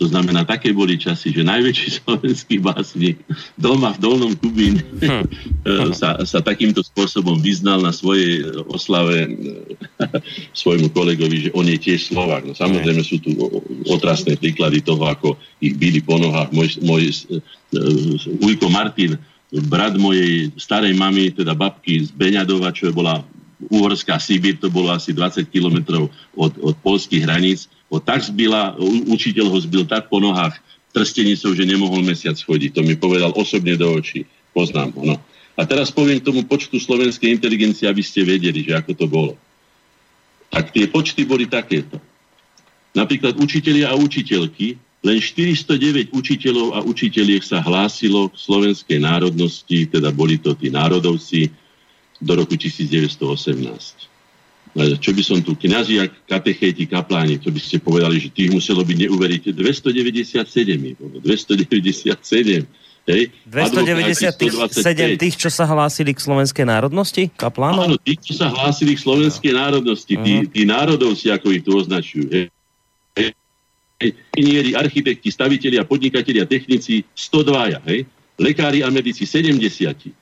To 0.00 0.08
znamená, 0.08 0.48
také 0.48 0.72
boli 0.72 0.96
časy, 0.96 1.28
že 1.28 1.44
najväčší 1.44 1.88
slovenský 2.00 2.56
básnik 2.56 3.20
doma 3.60 3.92
v 3.92 4.00
Dolnom 4.00 4.32
Kubín 4.40 4.80
hm. 4.80 5.28
sa, 5.92 6.16
sa 6.24 6.40
takýmto 6.40 6.80
spôsobom 6.80 7.36
vyznal 7.36 7.84
na 7.84 7.92
svojej 7.92 8.48
oslave 8.72 9.28
svojmu 10.64 10.88
kolegovi, 10.96 11.48
že 11.48 11.50
on 11.52 11.68
je 11.68 11.76
tiež 11.76 12.08
Slovák. 12.08 12.48
No, 12.48 12.56
samozrejme 12.56 13.04
sú 13.04 13.20
tu 13.20 13.36
otrasné 13.92 14.40
príklady 14.40 14.80
toho, 14.80 15.04
ako 15.04 15.36
ich 15.60 15.76
byli 15.76 16.00
po 16.00 16.16
nohách. 16.16 16.48
Môj, 16.56 16.80
môj 16.80 17.12
Ujko 18.40 18.72
Martin 18.72 19.20
brat 19.68 19.98
mojej 20.00 20.48
starej 20.56 20.94
mamy, 20.96 21.34
teda 21.34 21.52
babky 21.52 22.06
z 22.06 22.10
Beňadova, 22.14 22.72
čo 22.72 22.88
bola 22.94 23.20
Uhorská 23.68 24.16
Sibír, 24.16 24.56
to 24.56 24.72
bolo 24.72 24.88
asi 24.88 25.12
20 25.12 25.44
kilometrov 25.52 26.08
od, 26.32 26.52
od 26.64 26.74
polských 26.80 27.28
hraníc. 27.28 27.68
Ho 27.90 27.98
tak 27.98 28.22
zbila, 28.22 28.78
učiteľ 29.10 29.46
ho 29.50 29.58
zbil 29.58 29.82
tak 29.84 30.06
po 30.06 30.22
nohách 30.22 30.54
trstenicou, 30.94 31.54
že 31.54 31.66
nemohol 31.66 32.06
mesiac 32.06 32.38
chodiť. 32.38 32.70
To 32.74 32.82
mi 32.86 32.94
povedal 32.94 33.34
osobne 33.34 33.74
do 33.74 33.90
očí. 33.90 34.26
Poznám 34.54 34.94
ho. 34.94 35.02
No. 35.14 35.16
A 35.58 35.62
teraz 35.66 35.90
poviem 35.90 36.18
k 36.22 36.26
tomu 36.30 36.46
počtu 36.46 36.78
slovenskej 36.78 37.30
inteligencie, 37.30 37.86
aby 37.90 38.02
ste 38.02 38.26
vedeli, 38.26 38.62
že 38.62 38.78
ako 38.78 38.92
to 38.94 39.06
bolo. 39.10 39.34
Tak 40.50 40.74
tie 40.74 40.90
počty 40.90 41.22
boli 41.22 41.46
takéto. 41.46 41.98
Napríklad 42.90 43.38
učitelia 43.38 43.94
a 43.94 43.98
učiteľky, 43.98 44.74
len 45.00 45.18
409 45.22 46.10
učiteľov 46.12 46.76
a 46.76 46.82
učiteľiek 46.82 47.40
sa 47.40 47.62
hlásilo 47.62 48.28
k 48.28 48.36
slovenskej 48.36 48.98
národnosti, 49.00 49.86
teda 49.86 50.10
boli 50.10 50.36
to 50.36 50.52
tí 50.58 50.68
národovci 50.68 51.48
do 52.20 52.32
roku 52.36 52.58
1918. 52.58 54.09
Čo 54.70 55.10
by 55.10 55.22
som 55.26 55.42
tu, 55.42 55.58
kniazy 55.58 55.98
a 55.98 56.06
katechéti, 56.06 56.86
kapláni, 56.86 57.42
čo 57.42 57.50
by 57.50 57.58
ste 57.58 57.82
povedali, 57.82 58.22
že 58.22 58.30
tých 58.30 58.54
muselo 58.54 58.86
byť 58.86 58.96
neuveríte, 59.02 59.50
297, 59.50 60.94
297, 61.18 62.70
hej. 63.10 63.22
297 63.50 65.18
tých, 65.18 65.34
čo 65.34 65.50
sa 65.50 65.66
hlásili 65.66 66.14
k 66.14 66.22
slovenskej 66.22 66.62
národnosti, 66.62 67.34
kaplánov? 67.34 67.82
Áno, 67.82 67.98
tých, 67.98 68.30
čo 68.30 68.38
sa 68.38 68.46
hlásili 68.46 68.94
k 68.94 69.02
slovenskej 69.02 69.58
národnosti, 69.58 70.14
tí, 70.14 70.46
tí 70.46 70.62
národovci, 70.62 71.34
ako 71.34 71.50
ich 71.50 71.66
tu 71.66 71.74
označujú, 71.74 72.30
hej. 72.30 72.46
Architekti, 74.78 75.34
stavitelia, 75.34 75.82
podnikatelia, 75.82 76.46
technici, 76.46 77.02
102, 77.18 77.90
hej. 77.90 78.06
Lekári 78.38 78.86
a 78.86 78.88
medici, 78.94 79.26
70. 79.26 80.14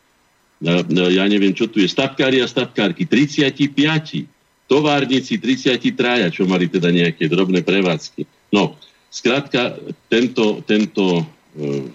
Ja, 0.65 0.83
ja 0.89 1.25
neviem, 1.29 1.53
čo 1.53 1.69
tu 1.69 1.85
je, 1.85 1.87
statkári 1.87 2.41
a 2.41 2.49
statkárky, 2.49 3.05
35 3.05 4.38
továrnici 4.69 5.41
33, 5.41 6.29
čo 6.29 6.45
mali 6.45 6.69
teda 6.69 6.93
nejaké 6.93 7.27
drobné 7.27 7.65
prevádzky. 7.65 8.29
No, 8.53 8.77
skrátka, 9.09 9.81
tento, 10.13 10.61
tento 10.69 11.05
e, 11.19 11.23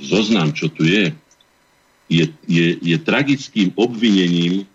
zoznam, 0.02 0.50
čo 0.52 0.74
tu 0.74 0.84
je, 0.84 1.14
je, 2.10 2.26
je, 2.50 2.68
je 2.82 2.98
tragickým 3.00 3.72
obvinením 3.78 4.66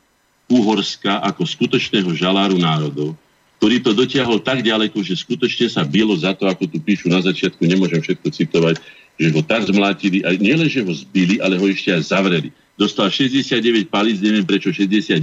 Úhorska 0.49 1.21
ako 1.21 1.45
skutočného 1.45 2.09
žaláru 2.17 2.57
národov, 2.57 3.13
ktorý 3.61 3.85
to 3.85 3.93
dotiahol 3.93 4.41
tak 4.41 4.65
ďaleko, 4.65 5.03
že 5.05 5.19
skutočne 5.19 5.69
sa 5.69 5.85
bylo 5.85 6.17
za 6.17 6.33
to, 6.33 6.49
ako 6.49 6.71
tu 6.71 6.79
píšu 6.81 7.11
na 7.13 7.21
začiatku, 7.21 7.61
nemôžem 7.67 8.01
všetko 8.01 8.27
citovať, 8.33 8.81
že 9.19 9.29
ho 9.35 9.43
tak 9.43 9.67
zmlátili, 9.67 10.23
a 10.23 10.33
nielen, 10.39 10.71
že 10.71 10.87
ho 10.87 10.95
zbili, 10.95 11.43
ale 11.43 11.59
ho 11.59 11.67
ešte 11.67 11.91
aj 11.91 12.15
zavreli 12.15 12.55
dostal 12.79 13.11
69 13.11 13.91
palíc, 13.91 14.23
neviem 14.23 14.47
prečo 14.47 14.71
69 14.71 15.19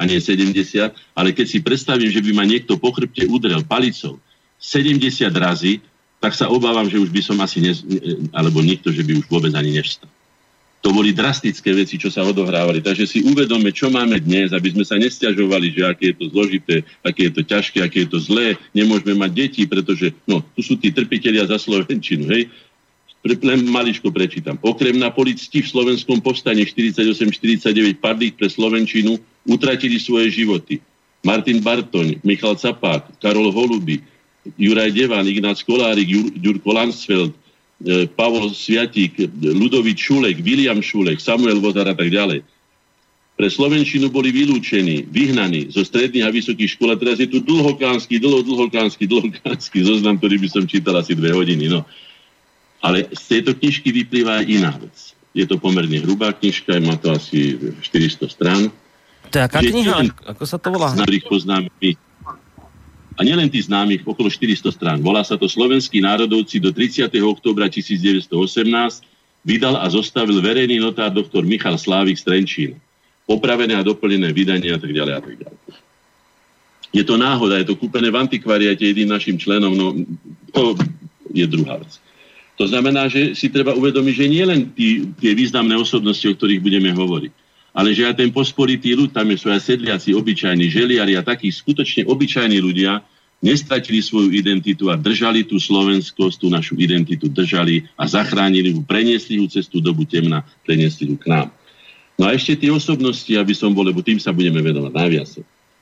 a 0.00 0.02
nie 0.08 0.16
70, 0.16 0.96
ale 1.12 1.28
keď 1.36 1.46
si 1.46 1.60
predstavím, 1.60 2.08
že 2.08 2.24
by 2.24 2.30
ma 2.32 2.48
niekto 2.48 2.80
po 2.80 2.90
chrbte 2.96 3.28
udrel 3.28 3.60
palicou 3.62 4.16
70 4.56 5.28
razy, 5.36 5.84
tak 6.24 6.32
sa 6.32 6.48
obávam, 6.48 6.88
že 6.88 6.96
už 6.96 7.12
by 7.12 7.20
som 7.20 7.36
asi, 7.44 7.60
ne, 7.60 7.76
alebo 8.32 8.64
nikto, 8.64 8.88
že 8.88 9.04
by 9.04 9.20
už 9.20 9.28
vôbec 9.28 9.52
ani 9.52 9.76
nevstal. 9.76 10.08
To 10.80 10.92
boli 10.92 11.16
drastické 11.16 11.72
veci, 11.72 11.96
čo 11.96 12.12
sa 12.12 12.24
odohrávali. 12.24 12.84
Takže 12.84 13.08
si 13.08 13.24
uvedome, 13.24 13.72
čo 13.72 13.88
máme 13.88 14.20
dnes, 14.20 14.52
aby 14.52 14.72
sme 14.72 14.84
sa 14.84 15.00
nestiažovali, 15.00 15.72
že 15.72 15.80
aké 15.84 16.12
je 16.12 16.16
to 16.20 16.26
zložité, 16.28 16.84
aké 17.00 17.28
je 17.28 17.32
to 17.32 17.42
ťažké, 17.44 17.80
aké 17.80 18.04
je 18.04 18.08
to 18.12 18.20
zlé. 18.20 18.60
Nemôžeme 18.76 19.16
mať 19.16 19.32
deti, 19.32 19.62
pretože 19.64 20.12
no, 20.28 20.44
tu 20.52 20.60
sú 20.60 20.76
tí 20.76 20.92
trpitelia 20.92 21.48
za 21.48 21.56
Slovenčinu. 21.56 22.28
Hej? 22.28 22.52
Len 23.24 23.64
maličko 23.64 24.12
prečítam. 24.12 24.60
Okrem 24.60 25.00
na 25.00 25.08
policti 25.08 25.64
v 25.64 25.68
slovenskom 25.68 26.20
povstane 26.20 26.60
48-49 26.60 27.96
padlých 27.96 28.36
pre 28.36 28.52
Slovenčinu 28.52 29.16
utratili 29.48 29.96
svoje 29.96 30.28
životy. 30.44 30.76
Martin 31.24 31.64
Bartoň, 31.64 32.20
Michal 32.20 32.60
Capák, 32.60 33.08
Karol 33.16 33.48
Holuby, 33.48 34.04
Juraj 34.60 34.92
Devan, 34.92 35.24
Ignác 35.24 35.64
Kolárik, 35.64 36.04
Jurko 36.36 36.76
Lansfeld, 36.76 37.32
e, 37.32 38.04
Pavol 38.12 38.52
Sviatík, 38.52 39.16
Ludovič 39.40 40.04
Šulek, 40.04 40.44
William 40.44 40.84
Šulek, 40.84 41.16
Samuel 41.16 41.64
Vozar 41.64 41.88
a 41.88 41.96
tak 41.96 42.12
ďalej. 42.12 42.44
Pre 43.34 43.48
Slovenčinu 43.50 44.12
boli 44.12 44.30
vylúčení, 44.30 45.10
vyhnaní 45.10 45.72
zo 45.72 45.82
stredných 45.82 46.22
a 46.22 46.30
vysokých 46.30 46.76
škôl. 46.76 46.94
A 46.94 47.00
teraz 47.00 47.18
je 47.18 47.26
tu 47.26 47.42
dlhokánsky, 47.42 48.20
dlho, 48.20 48.46
dlhokánsky, 48.46 49.10
dlhokánsky 49.10 49.82
zoznam, 49.82 50.20
ktorý 50.20 50.38
by 50.38 50.48
som 50.52 50.64
čítal 50.70 50.94
asi 50.94 51.18
dve 51.18 51.34
hodiny. 51.34 51.66
No. 51.66 51.82
Ale 52.84 53.08
z 53.08 53.24
tejto 53.24 53.56
knižky 53.56 53.88
vyplýva 53.88 54.44
aj 54.44 54.44
iná 54.44 54.72
vec. 54.76 55.16
Je 55.32 55.48
to 55.48 55.56
pomerne 55.56 56.04
hrubá 56.04 56.36
knižka, 56.36 56.76
má 56.84 57.00
to 57.00 57.16
asi 57.16 57.56
400 57.80 58.28
strán. 58.28 58.68
To 59.32 59.40
je 59.40 59.42
aká 59.42 59.64
kniha? 59.64 60.12
Ako 60.28 60.44
sa 60.44 60.60
to 60.60 60.68
volá? 60.68 60.92
Známych 60.92 61.24
poznámy. 61.24 61.72
A 63.14 63.20
nielen 63.24 63.48
tých 63.48 63.72
známych, 63.72 64.04
okolo 64.04 64.28
400 64.28 64.68
strán. 64.74 64.98
Volá 65.00 65.24
sa 65.24 65.40
to 65.40 65.48
Slovenskí 65.48 66.04
národovci 66.04 66.60
do 66.60 66.70
30. 66.70 67.08
oktobra 67.24 67.72
1918 67.72 68.30
vydal 69.46 69.80
a 69.80 69.86
zostavil 69.88 70.44
verejný 70.44 70.76
notár 70.76 71.14
doktor 71.14 71.46
Michal 71.46 71.80
Slávik 71.80 72.20
z 72.20 72.24
Trenčín. 72.26 72.70
Opravené 73.24 73.80
a 73.80 73.86
doplnené 73.86 74.28
vydanie 74.36 74.68
a 74.68 74.78
tak 74.78 74.92
ďalej 74.92 75.14
a 75.16 75.20
tak 75.24 75.34
ďalej. 75.40 75.58
Je 76.94 77.02
to 77.02 77.18
náhoda, 77.18 77.58
je 77.58 77.66
to 77.66 77.74
kúpené 77.74 78.12
v 78.12 78.22
antikvariate 78.22 78.86
jedným 78.86 79.10
našim 79.10 79.34
členom, 79.34 79.74
no 79.74 79.98
to 80.54 80.78
je 81.34 81.42
druhá 81.48 81.82
vec. 81.82 81.98
To 82.54 82.70
znamená, 82.70 83.10
že 83.10 83.34
si 83.34 83.50
treba 83.50 83.74
uvedomiť, 83.74 84.14
že 84.14 84.26
nie 84.30 84.44
len 84.46 84.60
tí, 84.70 85.10
tie 85.18 85.34
významné 85.34 85.74
osobnosti, 85.74 86.22
o 86.30 86.36
ktorých 86.38 86.62
budeme 86.62 86.94
hovoriť, 86.94 87.32
ale 87.74 87.90
že 87.90 88.06
aj 88.06 88.22
ten 88.22 88.30
posporitý 88.30 88.94
ľud, 88.94 89.10
tam 89.10 89.26
sú 89.34 89.50
aj 89.50 89.74
sedliaci, 89.74 90.14
obyčajní, 90.14 90.70
želiari 90.70 91.18
a 91.18 91.26
takí 91.26 91.50
skutočne 91.50 92.06
obyčajní 92.06 92.62
ľudia, 92.62 93.02
nestratili 93.42 94.00
svoju 94.00 94.30
identitu 94.30 94.88
a 94.88 94.96
držali 94.96 95.42
tú 95.44 95.58
slovenskosť, 95.58 96.36
tú 96.38 96.48
našu 96.48 96.78
identitu 96.78 97.26
držali 97.26 97.84
a 97.98 98.06
zachránili 98.06 98.72
ju, 98.72 98.80
preniesli 98.86 99.42
ju 99.42 99.50
cez 99.50 99.66
tú 99.66 99.82
dobu 99.82 100.06
temna, 100.06 100.46
preniesli 100.62 101.10
ju 101.10 101.18
k 101.18 101.28
nám. 101.28 101.48
No 102.14 102.30
a 102.30 102.32
ešte 102.32 102.54
tie 102.54 102.70
osobnosti, 102.70 103.28
aby 103.34 103.52
som 103.52 103.74
bol, 103.74 103.84
lebo 103.84 103.98
tým 103.98 104.22
sa 104.22 104.30
budeme 104.30 104.62
venovať 104.62 104.92
najviac. 104.94 105.30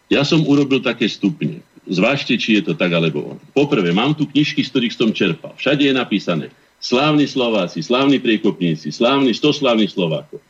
Ja 0.09 0.25
som 0.25 0.43
urobil 0.49 0.81
také 0.81 1.05
stupne. 1.07 1.61
Zvážte, 1.85 2.41
či 2.41 2.57
je 2.57 2.63
to 2.65 2.73
tak 2.73 2.91
alebo 2.97 3.37
on. 3.37 3.39
Poprvé, 3.53 3.93
mám 3.93 4.17
tu 4.17 4.25
knižky, 4.25 4.65
z 4.65 4.71
ktorých 4.73 4.97
som 4.97 5.11
čerpal. 5.13 5.53
Všade 5.61 5.85
je 5.85 5.93
napísané 5.93 6.49
slávni 6.83 7.31
Slováci, 7.31 7.79
slávni 7.79 8.19
priekopníci, 8.19 8.91
slávni, 8.91 9.31
sto 9.31 9.55
slávnych 9.55 9.95
Slovákov. 9.95 10.43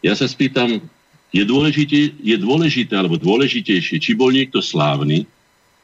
Ja 0.00 0.16
sa 0.16 0.24
spýtam, 0.24 0.80
je 1.28 1.44
dôležité, 1.44 2.16
je 2.16 2.36
dôležité 2.40 2.96
alebo 2.96 3.20
dôležitejšie, 3.20 4.00
či 4.00 4.16
bol 4.16 4.32
niekto 4.32 4.64
slávny, 4.64 5.28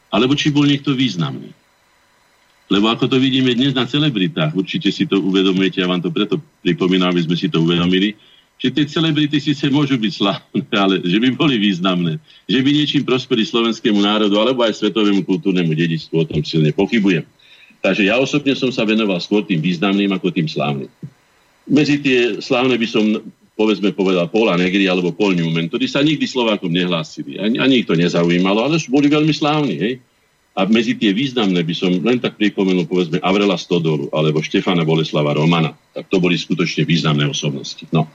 alebo 0.08 0.32
či 0.32 0.48
bol 0.48 0.64
niekto 0.64 0.96
významný. 0.96 1.52
Lebo 2.72 2.88
ako 2.88 3.12
to 3.12 3.20
vidíme 3.20 3.52
dnes 3.52 3.76
na 3.76 3.84
celebritách, 3.84 4.56
určite 4.56 4.88
si 4.88 5.04
to 5.04 5.20
uvedomujete, 5.20 5.84
ja 5.84 5.90
vám 5.90 6.00
to 6.00 6.08
preto 6.08 6.40
pripomínam, 6.64 7.12
aby 7.12 7.28
sme 7.28 7.36
si 7.36 7.52
to 7.52 7.60
uvedomili, 7.60 8.16
že 8.56 8.72
tie 8.72 8.88
celebrity 8.88 9.36
síce 9.36 9.68
môžu 9.68 10.00
byť 10.00 10.12
slávne, 10.16 10.64
ale 10.84 11.04
že 11.04 11.20
by 11.20 11.28
boli 11.36 11.60
významné, 11.60 12.16
že 12.48 12.64
by 12.64 12.70
niečím 12.72 13.04
prospeli 13.04 13.44
slovenskému 13.44 14.00
národu 14.00 14.32
alebo 14.40 14.64
aj 14.64 14.80
svetovému 14.80 15.28
kultúrnemu 15.28 15.76
dedičstvu, 15.76 16.14
o 16.16 16.24
tom 16.24 16.40
silne 16.40 16.72
pochybujem. 16.72 17.28
Takže 17.84 18.08
ja 18.08 18.16
osobne 18.16 18.56
som 18.56 18.72
sa 18.72 18.88
venoval 18.88 19.20
skôr 19.20 19.44
tým 19.44 19.60
významným 19.60 20.08
ako 20.16 20.32
tým 20.32 20.48
slávnym. 20.48 20.88
Medzi 21.68 22.00
tie 22.00 22.40
slávne 22.40 22.80
by 22.80 22.88
som 22.88 23.04
povedzme 23.60 23.92
povedal 23.92 24.24
Paula 24.32 24.56
Negri 24.56 24.88
alebo 24.88 25.12
Paul 25.12 25.36
Newman, 25.36 25.68
ktorí 25.68 25.84
sa 25.84 26.00
nikdy 26.00 26.24
Slovákom 26.24 26.72
nehlásili. 26.72 27.36
Ani, 27.36 27.60
ani 27.60 27.84
ich 27.84 27.86
to 27.86 27.92
nezaujímalo, 27.92 28.64
ale 28.64 28.80
boli 28.88 29.12
veľmi 29.12 29.36
slávni. 29.36 29.76
Hej? 29.76 29.92
A 30.56 30.64
medzi 30.64 30.96
tie 30.96 31.12
významné 31.12 31.60
by 31.60 31.74
som 31.76 31.92
len 32.00 32.16
tak 32.24 32.40
pripomenul 32.40 32.88
povedzme 32.88 33.20
Avrela 33.20 33.60
Stodolu 33.60 34.08
alebo 34.16 34.40
Štefana 34.40 34.86
Boleslava 34.86 35.36
Romana. 35.36 35.76
Tak 35.92 36.08
to 36.08 36.24
boli 36.24 36.40
skutočne 36.40 36.88
významné 36.88 37.28
osobnosti. 37.28 37.84
No. 37.92 38.08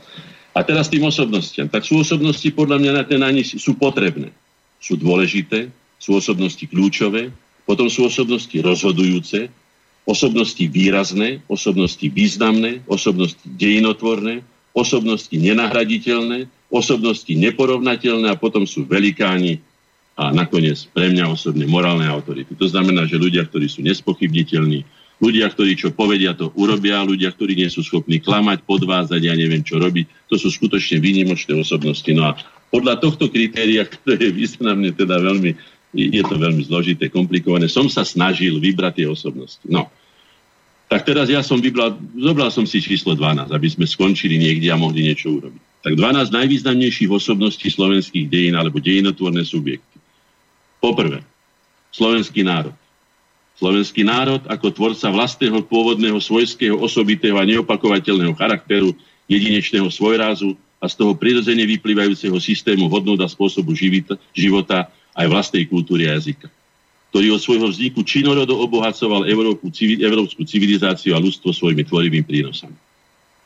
A 0.57 0.65
teraz 0.65 0.89
tým 0.89 1.05
osobnostiam. 1.05 1.69
Tak 1.69 1.85
sú 1.85 2.01
osobnosti 2.01 2.47
podľa 2.51 2.81
mňa 2.81 2.91
na 2.95 3.03
ten 3.05 3.21
ani 3.21 3.45
sú 3.45 3.77
potrebné. 3.77 4.33
Sú 4.81 4.97
dôležité, 4.97 5.69
sú 6.01 6.17
osobnosti 6.17 6.63
kľúčové, 6.65 7.29
potom 7.69 7.85
sú 7.85 8.09
osobnosti 8.09 8.55
rozhodujúce, 8.55 9.51
osobnosti 10.09 10.65
výrazné, 10.65 11.45
osobnosti 11.45 12.01
významné, 12.09 12.81
osobnosti 12.89 13.45
dejinotvorné, 13.45 14.41
osobnosti 14.73 15.37
nenahraditeľné, 15.37 16.49
osobnosti 16.73 17.29
neporovnateľné 17.29 18.33
a 18.33 18.39
potom 18.41 18.65
sú 18.65 18.89
velikáni 18.89 19.61
a 20.19 20.35
nakoniec 20.35 20.83
pre 20.91 21.13
mňa 21.13 21.31
osobne 21.31 21.63
morálne 21.63 22.03
autority. 22.03 22.51
To 22.57 22.67
znamená, 22.67 23.07
že 23.07 23.15
ľudia, 23.15 23.47
ktorí 23.47 23.71
sú 23.71 23.85
nespochybniteľní, 23.85 24.83
ľudia, 25.23 25.47
ktorí 25.47 25.79
čo 25.79 25.95
povedia, 25.95 26.35
to 26.35 26.51
urobia, 26.59 27.05
ľudia, 27.07 27.31
ktorí 27.31 27.55
nie 27.55 27.71
sú 27.71 27.85
schopní 27.85 28.19
klamať, 28.19 28.67
podvázať, 28.67 29.21
ja 29.23 29.31
neviem 29.37 29.63
čo 29.63 29.79
robiť, 29.79 30.27
to 30.27 30.35
sú 30.35 30.51
skutočne 30.51 30.99
výnimočné 30.99 31.55
osobnosti. 31.55 32.11
No 32.11 32.35
a 32.35 32.35
podľa 32.67 32.99
tohto 32.99 33.31
kritéria, 33.31 33.87
ktoré 33.93 34.27
je 34.27 34.35
významne 34.35 34.89
teda 34.91 35.21
veľmi 35.21 35.77
je 35.89 36.21
to 36.21 36.37
veľmi 36.37 36.61
zložité, 36.69 37.09
komplikované. 37.09 37.65
Som 37.65 37.89
sa 37.89 38.05
snažil 38.05 38.61
vybrať 38.61 39.01
tie 39.01 39.07
osobnosti. 39.09 39.65
No. 39.65 39.89
Tak 40.89 41.05
teraz 41.05 41.29
ja 41.29 41.45
som 41.45 41.61
vybral, 41.61 42.01
zobral 42.17 42.49
som 42.49 42.65
si 42.65 42.81
číslo 42.81 43.13
12, 43.13 43.53
aby 43.53 43.67
sme 43.69 43.85
skončili 43.85 44.41
niekde 44.41 44.73
a 44.73 44.81
mohli 44.81 45.05
niečo 45.05 45.37
urobiť. 45.37 45.85
Tak 45.85 45.93
12 45.95 46.33
najvýznamnejších 46.33 47.13
osobností 47.13 47.69
slovenských 47.69 48.25
dejín 48.25 48.57
alebo 48.57 48.81
dejinotvorné 48.81 49.45
subjekty. 49.45 50.01
Poprvé, 50.81 51.21
slovenský 51.93 52.41
národ. 52.41 52.73
Slovenský 53.61 54.01
národ 54.01 54.41
ako 54.49 54.73
tvorca 54.73 55.07
vlastného 55.13 55.61
pôvodného 55.61 56.17
svojského 56.17 56.73
osobitého 56.79 57.37
a 57.37 57.45
neopakovateľného 57.45 58.33
charakteru, 58.33 58.95
jedinečného 59.29 59.93
svojrázu 59.93 60.57
a 60.81 60.89
z 60.89 60.95
toho 60.97 61.13
prirodzene 61.13 61.69
vyplývajúceho 61.69 62.39
systému 62.41 62.89
hodnot 62.89 63.21
a 63.21 63.29
spôsobu 63.29 63.77
života 64.33 64.89
aj 65.13 65.25
vlastnej 65.29 65.69
kultúry 65.69 66.09
a 66.09 66.17
jazyka. 66.17 66.49
Ktorý 67.09 67.33
od 67.33 67.41
svojho 67.41 67.67
vzniku 67.73 68.05
činorodo 68.05 68.53
obohacoval 68.61 69.25
Európu, 69.25 69.73
civil, 69.73 69.97
európsku 69.97 70.45
civilizáciu 70.45 71.17
a 71.17 71.21
ľudstvo 71.21 71.49
svojimi 71.49 71.81
tvorivými 71.81 72.25
prínosami. 72.25 72.77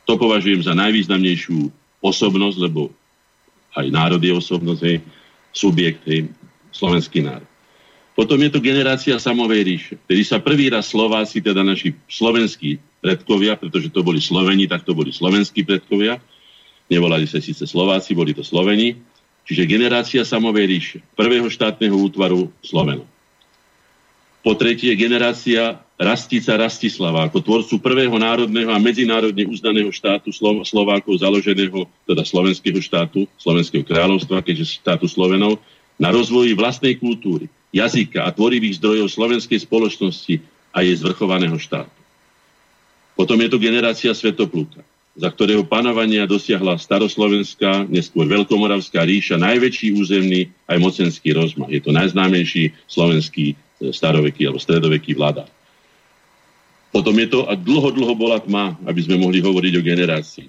To 0.04 0.20
považujem 0.20 0.60
za 0.60 0.76
najvýznamnejšiu 0.76 1.72
osobnosť, 2.04 2.58
lebo 2.60 2.92
aj 3.72 3.88
národ 3.88 4.20
je 4.20 4.32
osobnosť, 4.36 4.80
hej, 4.84 4.96
subjekt, 5.56 6.04
hej, 6.04 6.28
slovenský 6.76 7.24
národ. 7.24 7.48
Potom 8.14 8.38
je 8.38 8.52
to 8.52 8.62
generácia 8.62 9.16
samovej 9.18 9.62
ríše, 9.66 9.94
kedy 10.06 10.22
sa 10.22 10.38
prvý 10.38 10.70
raz 10.70 10.86
Slováci, 10.86 11.42
teda 11.42 11.66
naši 11.66 11.96
slovenskí 12.06 12.78
predkovia, 13.02 13.58
pretože 13.58 13.90
to 13.90 14.06
boli 14.06 14.22
Sloveni, 14.22 14.70
tak 14.70 14.86
to 14.86 14.94
boli 14.94 15.10
slovenskí 15.10 15.66
predkovia, 15.66 16.22
nevolali 16.86 17.26
sa 17.26 17.42
síce 17.42 17.66
Slováci, 17.66 18.14
boli 18.14 18.30
to 18.30 18.46
Sloveni, 18.46 18.94
čiže 19.48 19.66
generácia 19.66 20.22
samovej 20.22 20.66
ríše, 20.68 20.98
prvého 21.18 21.50
štátneho 21.50 21.96
útvaru 21.96 22.54
Slovenov. 22.62 23.13
Po 24.44 24.52
tretie, 24.52 24.92
generácia 24.92 25.80
Rastica 25.96 26.60
Rastislava 26.60 27.24
ako 27.24 27.40
tvorcu 27.40 27.80
prvého 27.80 28.12
národného 28.20 28.68
a 28.68 28.76
medzinárodne 28.76 29.48
uznaného 29.48 29.88
štátu 29.88 30.28
Slovákov 30.68 31.16
založeného, 31.16 31.88
teda 32.04 32.28
slovenského 32.28 32.76
štátu, 32.76 33.24
slovenského 33.40 33.80
kráľovstva, 33.80 34.44
keďže 34.44 34.84
štátu 34.84 35.08
Slovenov, 35.08 35.56
na 35.96 36.12
rozvoji 36.12 36.52
vlastnej 36.52 37.00
kultúry, 37.00 37.48
jazyka 37.72 38.26
a 38.26 38.34
tvorivých 38.36 38.76
zdrojov 38.84 39.08
slovenskej 39.08 39.64
spoločnosti 39.64 40.44
a 40.76 40.84
jej 40.84 40.96
zvrchovaného 41.00 41.56
štátu. 41.56 41.96
Potom 43.16 43.40
je 43.40 43.48
to 43.48 43.56
generácia 43.56 44.12
Svetopluka, 44.12 44.84
za 45.16 45.30
ktorého 45.30 45.64
panovania 45.64 46.28
dosiahla 46.28 46.76
staroslovenská, 46.76 47.86
neskôr 47.88 48.28
veľkomoravská 48.28 49.06
ríša 49.06 49.40
najväčší 49.40 49.94
územný 49.94 50.50
aj 50.68 50.76
mocenský 50.82 51.32
rozmach. 51.32 51.70
Je 51.70 51.80
to 51.80 51.94
najznámejší 51.94 52.74
slovenský 52.90 53.56
staroveký 53.80 54.46
alebo 54.46 54.62
stredoveký 54.62 55.16
vláda. 55.18 55.48
Potom 56.94 57.10
je 57.18 57.26
to, 57.26 57.50
a 57.50 57.58
dlho, 57.58 57.90
dlho 57.90 58.14
bola 58.14 58.38
tma, 58.38 58.78
aby 58.86 59.00
sme 59.02 59.18
mohli 59.18 59.42
hovoriť 59.42 59.72
o 59.74 59.82
generácii. 59.82 60.46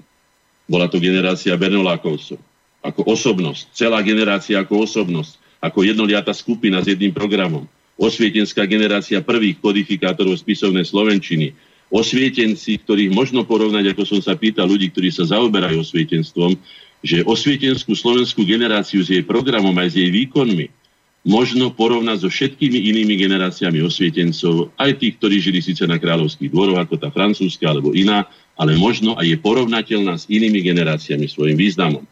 Bola 0.69 0.85
to 0.85 1.01
generácia 1.01 1.57
Bernolákovcov. 1.57 2.37
Ako 2.85 3.01
osobnosť. 3.09 3.73
Celá 3.73 4.05
generácia 4.05 4.61
ako 4.61 4.85
osobnosť. 4.85 5.41
Ako 5.57 5.81
jednoliata 5.81 6.29
skupina 6.37 6.85
s 6.85 6.89
jedným 6.93 7.17
programom. 7.17 7.65
Osvietenská 7.97 8.69
generácia 8.69 9.25
prvých 9.25 9.57
kodifikátorov 9.57 10.37
spisovnej 10.37 10.85
Slovenčiny. 10.85 11.57
Osvietenci, 11.89 12.77
ktorých 12.77 13.09
možno 13.09 13.41
porovnať, 13.41 13.97
ako 13.97 14.05
som 14.05 14.19
sa 14.21 14.37
pýtal 14.37 14.69
ľudí, 14.69 14.93
ktorí 14.93 15.09
sa 15.09 15.25
zaoberajú 15.25 15.81
osvietenstvom, 15.81 16.53
že 17.01 17.25
osvietenskú 17.25 17.97
slovenskú 17.97 18.45
generáciu 18.45 19.01
s 19.01 19.09
jej 19.09 19.25
programom 19.25 19.73
aj 19.81 19.93
s 19.93 19.95
jej 19.97 20.09
výkonmi 20.13 20.84
možno 21.25 21.73
porovnať 21.73 22.21
so 22.21 22.29
všetkými 22.29 22.85
inými 22.93 23.17
generáciami 23.17 23.81
osvietencov, 23.81 24.69
aj 24.77 25.01
tých, 25.01 25.17
ktorí 25.17 25.35
žili 25.41 25.59
síce 25.59 25.89
na 25.89 25.97
kráľovských 25.97 26.53
dvoroch, 26.53 26.77
ako 26.77 27.01
tá 27.01 27.09
francúzska 27.09 27.65
alebo 27.65 27.97
iná, 27.97 28.29
ale 28.53 28.77
možno 28.77 29.17
aj 29.17 29.33
je 29.33 29.37
porovnateľná 29.41 30.21
s 30.21 30.29
inými 30.29 30.61
generáciami 30.61 31.25
svojim 31.25 31.57
významom. 31.57 32.05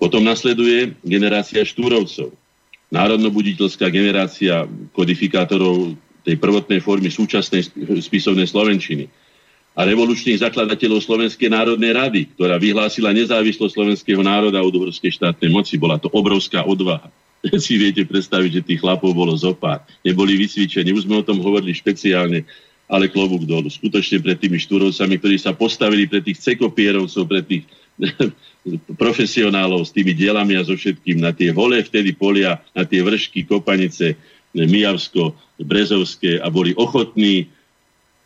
Potom 0.00 0.24
nasleduje 0.24 0.96
generácia 1.04 1.60
štúrovcov, 1.60 2.32
národnobuditeľská 2.88 3.92
generácia 3.92 4.64
kodifikátorov 4.96 5.94
tej 6.24 6.40
prvotnej 6.40 6.80
formy 6.80 7.12
súčasnej 7.12 7.68
spisovnej 8.00 8.48
Slovenčiny 8.48 9.04
a 9.76 9.84
revolučných 9.84 10.40
zakladateľov 10.40 11.04
Slovenskej 11.04 11.52
národnej 11.52 11.92
rady, 11.92 12.20
ktorá 12.34 12.56
vyhlásila 12.56 13.12
nezávislosť 13.12 13.76
slovenského 13.76 14.24
národa 14.24 14.64
od 14.64 14.72
uhorskej 14.72 15.12
štátnej 15.12 15.52
moci. 15.52 15.76
Bola 15.76 16.00
to 16.00 16.08
obrovská 16.10 16.64
odvaha 16.64 17.12
si 17.64 17.80
viete 17.80 18.04
predstaviť, 18.04 18.50
že 18.60 18.66
tých 18.66 18.80
chlapov 18.84 19.16
bolo 19.16 19.32
zopár. 19.36 19.84
Neboli 20.04 20.36
vycvičení, 20.36 20.92
už 20.92 21.08
sme 21.08 21.20
o 21.20 21.26
tom 21.26 21.40
hovorili 21.40 21.72
špeciálne, 21.72 22.44
ale 22.90 23.06
klobúk 23.06 23.46
dolu. 23.46 23.70
Skutočne 23.70 24.18
pred 24.20 24.36
tými 24.36 24.58
štúrovcami, 24.58 25.14
ktorí 25.16 25.36
sa 25.38 25.54
postavili 25.54 26.10
pre 26.10 26.20
tých 26.20 26.42
cekopierovcov, 26.42 27.22
pre 27.24 27.40
tých 27.46 27.64
profesionálov 29.02 29.86
s 29.86 29.94
tými 29.94 30.12
dielami 30.12 30.58
a 30.58 30.66
so 30.66 30.74
všetkým 30.74 31.22
na 31.22 31.30
tie 31.30 31.54
holé 31.54 31.80
vtedy 31.86 32.12
polia, 32.12 32.60
na 32.74 32.84
tie 32.84 33.00
vršky, 33.00 33.46
kopanice, 33.46 34.18
Mijavsko, 34.50 35.38
Brezovské 35.62 36.42
a 36.42 36.50
boli 36.50 36.74
ochotní 36.74 37.46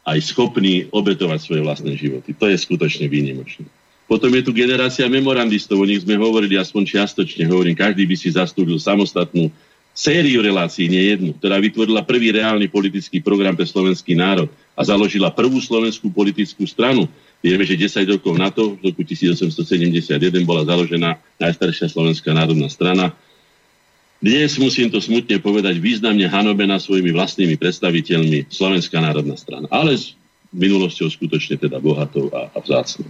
aj 0.04 0.20
schopní 0.24 0.88
obetovať 0.92 1.38
svoje 1.40 1.60
vlastné 1.64 1.92
životy. 1.96 2.32
To 2.36 2.48
je 2.48 2.56
skutočne 2.56 3.08
výnimočné. 3.08 3.68
Potom 4.04 4.28
je 4.36 4.44
tu 4.44 4.52
generácia 4.52 5.08
memorandistov, 5.08 5.80
o 5.80 5.88
nich 5.88 6.04
sme 6.04 6.20
hovorili 6.20 6.60
aspoň 6.60 6.82
čiastočne, 6.84 7.48
hovorím, 7.48 7.72
každý 7.72 8.04
by 8.04 8.16
si 8.20 8.28
zastúpil 8.36 8.76
samostatnú 8.76 9.48
sériu 9.96 10.42
relácií, 10.42 10.90
nie 10.90 11.14
jednu, 11.14 11.30
ktorá 11.38 11.56
vytvorila 11.62 12.04
prvý 12.04 12.34
reálny 12.34 12.66
politický 12.68 13.22
program 13.22 13.54
pre 13.54 13.64
slovenský 13.64 14.18
národ 14.18 14.50
a 14.74 14.82
založila 14.82 15.30
prvú 15.30 15.62
slovenskú 15.62 16.10
politickú 16.10 16.66
stranu. 16.66 17.06
Vieme, 17.38 17.62
že 17.62 17.78
10 17.78 18.18
rokov 18.18 18.34
na 18.34 18.50
to, 18.50 18.74
v 18.76 18.90
roku 18.90 19.06
1871 19.06 20.18
bola 20.42 20.66
založená 20.66 21.16
najstaršia 21.38 21.88
slovenská 21.88 22.34
národná 22.34 22.66
strana. 22.66 23.14
Dnes, 24.18 24.56
musím 24.58 24.90
to 24.90 24.98
smutne 24.98 25.38
povedať, 25.38 25.78
významne 25.78 26.26
hanobená 26.26 26.80
svojimi 26.80 27.14
vlastnými 27.14 27.54
predstaviteľmi 27.60 28.50
Slovenská 28.50 28.98
národná 28.98 29.36
strana. 29.38 29.70
Ale 29.70 29.94
s 29.94 30.16
minulosťou 30.50 31.12
skutočne 31.12 31.60
teda 31.60 31.78
bohatou 31.78 32.32
a, 32.34 32.50
a 32.50 32.58
vzácnou. 32.58 33.06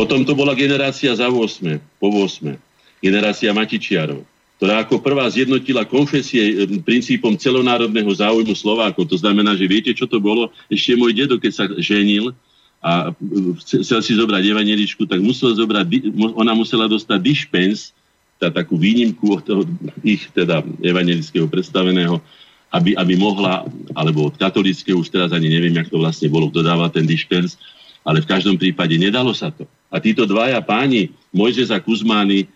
Potom 0.00 0.24
to 0.24 0.32
bola 0.32 0.56
generácia 0.56 1.12
za 1.12 1.28
8, 1.28 1.76
po 2.00 2.08
8, 2.08 2.56
generácia 3.04 3.52
Matičiarov, 3.52 4.24
ktorá 4.56 4.80
ako 4.80 5.04
prvá 5.04 5.28
zjednotila 5.28 5.84
konfesie 5.84 6.64
eh, 6.64 6.80
princípom 6.80 7.36
celonárodného 7.36 8.08
záujmu 8.08 8.56
Slovákov. 8.56 9.12
To 9.12 9.20
znamená, 9.20 9.52
že 9.60 9.68
viete, 9.68 9.92
čo 9.92 10.08
to 10.08 10.16
bolo? 10.16 10.48
Ešte 10.72 10.96
môj 10.96 11.12
dedo, 11.12 11.36
keď 11.36 11.52
sa 11.52 11.64
ženil 11.76 12.32
a 12.80 13.12
eh, 13.12 13.52
chcel 13.60 14.00
si 14.00 14.16
zobrať 14.16 14.40
evaneličku, 14.40 15.04
tak 15.04 15.20
musel 15.20 15.52
zobrať, 15.52 16.16
ona 16.16 16.56
musela 16.56 16.88
dostať 16.88 17.20
dispens, 17.20 17.92
tá 18.40 18.48
takú 18.48 18.80
výnimku 18.80 19.36
od 19.36 19.44
toho 19.44 19.62
ich 20.00 20.32
teda 20.32 20.64
evangelického 20.80 21.44
predstaveného, 21.44 22.24
aby, 22.72 22.96
aby 22.96 23.20
mohla, 23.20 23.68
alebo 23.92 24.32
od 24.32 24.34
katolického, 24.40 24.96
už 24.96 25.12
teraz 25.12 25.36
ani 25.36 25.52
neviem, 25.52 25.76
jak 25.76 25.92
to 25.92 26.00
vlastne 26.00 26.32
bolo, 26.32 26.48
kto 26.48 26.64
dáva 26.64 26.88
ten 26.88 27.04
dispens, 27.04 27.60
ale 28.04 28.24
v 28.24 28.30
každom 28.30 28.56
prípade 28.56 28.96
nedalo 28.96 29.30
sa 29.36 29.52
to. 29.52 29.68
A 29.90 29.98
títo 29.98 30.24
dvaja 30.24 30.62
páni, 30.62 31.12
Mojzes 31.34 31.74
a 31.74 31.82
Kuzmány, 31.82 32.46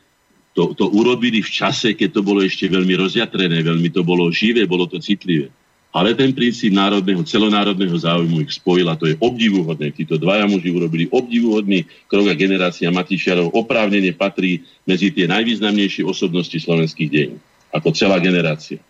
to, 0.54 0.70
to 0.78 0.86
urobili 0.86 1.42
v 1.42 1.50
čase, 1.50 1.98
keď 1.98 2.14
to 2.14 2.20
bolo 2.22 2.40
ešte 2.40 2.70
veľmi 2.70 2.94
rozjatrené, 2.94 3.58
veľmi 3.66 3.90
to 3.90 4.06
bolo 4.06 4.30
živé, 4.30 4.64
bolo 4.70 4.86
to 4.86 5.02
citlivé. 5.02 5.50
Ale 5.94 6.14
ten 6.14 6.34
princíp 6.34 6.74
národného, 6.74 7.22
celonárodného 7.22 7.94
záujmu 7.94 8.42
ich 8.42 8.58
spojil 8.58 8.90
a 8.90 8.98
to 8.98 9.06
je 9.06 9.14
obdivuhodné. 9.18 9.94
Títo 9.94 10.18
dvaja 10.18 10.42
muži 10.46 10.74
urobili 10.74 11.06
obdivuhodný 11.06 11.86
krok 12.10 12.30
a 12.30 12.34
generácia 12.34 12.90
Matišiarov 12.90 13.54
oprávnene 13.54 14.10
patrí 14.10 14.66
medzi 14.82 15.14
tie 15.14 15.30
najvýznamnejšie 15.30 16.02
osobnosti 16.02 16.54
slovenských 16.54 17.10
dejín. 17.10 17.38
Ako 17.70 17.94
celá 17.94 18.18
generácia. 18.18 18.82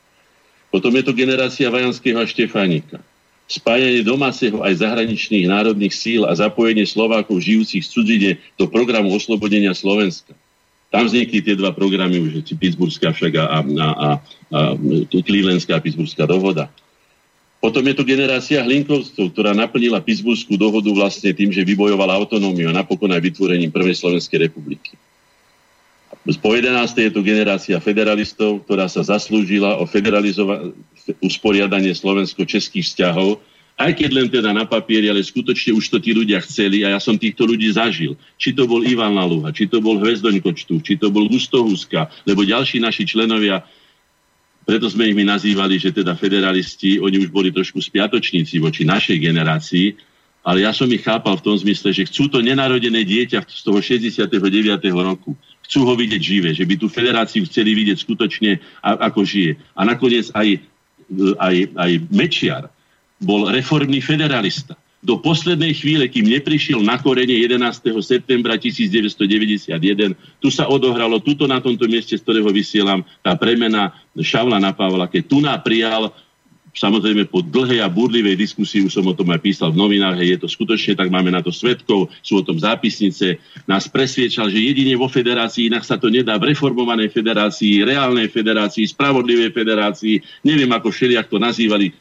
Potom 0.73 0.93
je 0.97 1.05
to 1.05 1.13
generácia 1.13 1.69
Vajanského 1.69 2.21
a 2.21 2.29
Štefánika 2.29 3.05
spájanie 3.45 4.01
domáceho 4.01 4.65
aj 4.65 4.81
zahraničných 4.81 5.47
národných 5.49 5.93
síl 5.93 6.25
a 6.25 6.33
zapojenie 6.33 6.89
Slovákov 6.89 7.45
žijúcich 7.45 7.85
v 7.85 7.93
cudzine 7.93 8.31
do 8.57 8.65
programu 8.65 9.13
oslobodenia 9.13 9.77
Slovenska. 9.77 10.33
Tam 10.89 11.11
vznikli 11.11 11.43
tie 11.43 11.59
dva 11.59 11.75
programy, 11.75 12.23
už 12.23 12.47
Pittsburghská 12.55 13.11
však 13.11 13.33
a, 13.35 13.45
a, 13.45 13.57
a, 13.59 13.89
a 13.91 14.61
Clevelandská 15.11 15.83
Pittsburghská 15.83 16.25
dohoda. 16.25 16.71
Potom 17.59 17.81
je 17.89 17.97
tu 17.97 18.05
generácia 18.05 18.61
Hlinkovcov, 18.61 19.33
ktorá 19.33 19.57
naplnila 19.57 19.99
Pittsburghskú 20.05 20.55
dohodu 20.61 20.87
vlastne 20.93 21.33
tým, 21.33 21.49
že 21.49 21.65
vybojovala 21.65 22.13
autonómiu 22.13 22.69
a 22.69 22.77
napokon 22.77 23.09
aj 23.09 23.25
vytvorením 23.25 23.73
Prvej 23.73 23.97
Slovenskej 24.05 24.47
republiky. 24.49 24.95
Po 26.25 26.51
11. 26.57 26.73
je 26.95 27.11
tu 27.13 27.21
generácia 27.21 27.77
federalistov, 27.83 28.65
ktorá 28.65 28.89
sa 28.89 29.05
zaslúžila 29.05 29.77
o 29.77 29.85
usporiadanie 31.21 31.93
slovensko-českých 31.93 32.85
vzťahov, 32.85 33.41
aj 33.75 33.91
keď 33.99 34.11
len 34.15 34.29
teda 34.31 34.55
na 34.55 34.63
papieri, 34.65 35.11
ale 35.11 35.19
skutočne 35.19 35.75
už 35.75 35.91
to 35.91 35.99
tí 35.99 36.15
ľudia 36.15 36.39
chceli 36.47 36.87
a 36.87 36.95
ja 36.95 37.01
som 37.03 37.19
týchto 37.19 37.43
ľudí 37.43 37.67
zažil. 37.75 38.15
Či 38.39 38.55
to 38.55 38.71
bol 38.71 38.87
Ivan 38.87 39.19
Laluha, 39.19 39.51
či 39.51 39.67
to 39.67 39.83
bol 39.83 39.99
Hvezdoň 39.99 40.39
Kočtu, 40.39 40.79
či 40.79 40.95
to 40.95 41.11
bol 41.11 41.27
Gusto 41.27 41.67
Huska, 41.67 42.07
lebo 42.23 42.47
ďalší 42.47 42.79
naši 42.79 43.03
členovia, 43.03 43.67
preto 44.65 44.89
sme 44.89 45.11
ich 45.11 45.17
my 45.19 45.29
nazývali, 45.29 45.77
že 45.77 45.93
teda 45.93 46.17
federalisti, 46.17 46.97
oni 46.97 47.21
už 47.21 47.29
boli 47.29 47.53
trošku 47.53 47.83
spiatočníci 47.83 48.63
voči 48.63 48.87
našej 48.87 49.19
generácii, 49.21 49.87
ale 50.45 50.65
ja 50.65 50.73
som 50.77 50.89
ich 50.93 51.05
chápal 51.05 51.41
v 51.41 51.45
tom 51.45 51.57
zmysle, 51.57 51.93
že 51.93 52.05
chcú 52.09 52.29
to 52.29 52.45
nenarodené 52.45 53.05
dieťa 53.05 53.49
z 53.49 53.63
toho 53.65 53.81
69. 53.81 54.29
roku 54.93 55.37
chcú 55.65 55.89
ho 55.89 55.95
vidieť 55.97 56.21
živé, 56.21 56.51
že 56.53 56.69
by 56.69 56.77
tú 56.77 56.93
federáciu 56.93 57.49
chceli 57.49 57.73
vidieť 57.73 57.97
skutočne, 57.97 58.61
ako 58.85 59.25
žije. 59.25 59.57
A 59.73 59.89
nakoniec 59.89 60.29
aj, 60.37 60.61
aj, 61.39 61.57
aj 61.75 61.91
Mečiar 62.11 62.65
bol 63.23 63.49
reformný 63.49 64.03
federalista. 64.05 64.77
Do 65.05 65.21
poslednej 65.21 65.77
chvíle, 65.77 66.09
kým 66.09 66.25
neprišiel 66.25 66.81
na 66.81 66.97
korene 66.97 67.37
11. 67.37 67.61
septembra 68.01 68.57
1991, 68.57 70.17
tu 70.41 70.49
sa 70.49 70.65
odohralo, 70.65 71.21
tuto 71.21 71.45
na 71.45 71.61
tomto 71.61 71.85
mieste, 71.85 72.17
z 72.17 72.25
ktorého 72.25 72.49
vysielam, 72.49 73.05
tá 73.21 73.37
premena 73.37 73.93
Šavla 74.17 74.57
na 74.57 74.73
Pavla, 74.73 75.05
keď 75.05 75.23
tu 75.29 75.45
prijal 75.61 76.09
samozrejme 76.75 77.31
po 77.31 77.41
dlhej 77.41 77.81
a 77.81 77.89
búrlivej 77.89 78.35
diskusii, 78.35 78.83
už 78.83 78.99
som 78.99 79.07
o 79.07 79.15
tom 79.15 79.31
aj 79.31 79.41
písal 79.41 79.71
v 79.71 79.81
novinách, 79.81 80.19
je 80.19 80.39
to 80.39 80.51
skutočne, 80.51 80.99
tak 80.99 81.09
máme 81.09 81.31
na 81.31 81.41
to 81.41 81.55
svetkov, 81.55 82.11
sú 82.21 82.43
o 82.43 82.47
tom 82.47 82.59
zápisnice, 82.59 83.39
nás 83.65 83.87
presviečal, 83.87 84.51
že 84.51 84.59
jedine 84.59 84.99
vo 84.99 85.07
federácii, 85.07 85.71
inak 85.71 85.87
sa 85.87 85.97
to 85.97 86.11
nedá 86.11 86.35
v 86.37 86.53
reformovanej 86.53 87.15
federácii, 87.15 87.87
reálnej 87.87 88.27
federácii, 88.27 88.91
spravodlivej 88.91 89.55
federácii, 89.55 90.21
neviem 90.43 90.71
ako 90.75 90.91
všelijak 90.91 91.31
to 91.31 91.39
nazývali, 91.39 91.95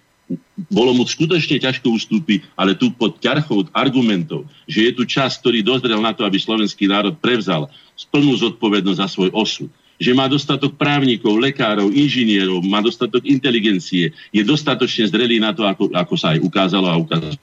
bolo 0.71 0.95
mu 0.95 1.03
skutočne 1.05 1.61
ťažko 1.61 1.93
ustúpiť, 1.93 2.47
ale 2.57 2.73
tu 2.73 2.89
pod 2.95 3.21
ťarchou 3.21 3.69
argumentov, 3.75 4.49
že 4.65 4.89
je 4.89 4.91
tu 4.95 5.03
čas, 5.05 5.37
ktorý 5.37 5.61
dozrel 5.61 5.99
na 6.01 6.15
to, 6.15 6.25
aby 6.25 6.39
slovenský 6.39 6.89
národ 6.89 7.13
prevzal 7.19 7.69
plnú 8.09 8.33
zodpovednosť 8.39 8.99
za 8.99 9.07
svoj 9.09 9.29
osud 9.35 9.69
že 10.03 10.11
má 10.11 10.27
dostatok 10.27 10.75
právnikov, 10.75 11.39
lekárov, 11.39 11.87
inžinierov, 11.95 12.59
má 12.67 12.83
dostatok 12.83 13.23
inteligencie, 13.23 14.11
je 14.35 14.43
dostatočne 14.43 15.07
zrelý 15.07 15.39
na 15.39 15.55
to, 15.55 15.63
ako, 15.63 15.87
ako 15.95 16.15
sa 16.19 16.35
aj 16.35 16.43
ukázalo 16.43 16.91
a 16.91 16.99
ukázalo 16.99 17.39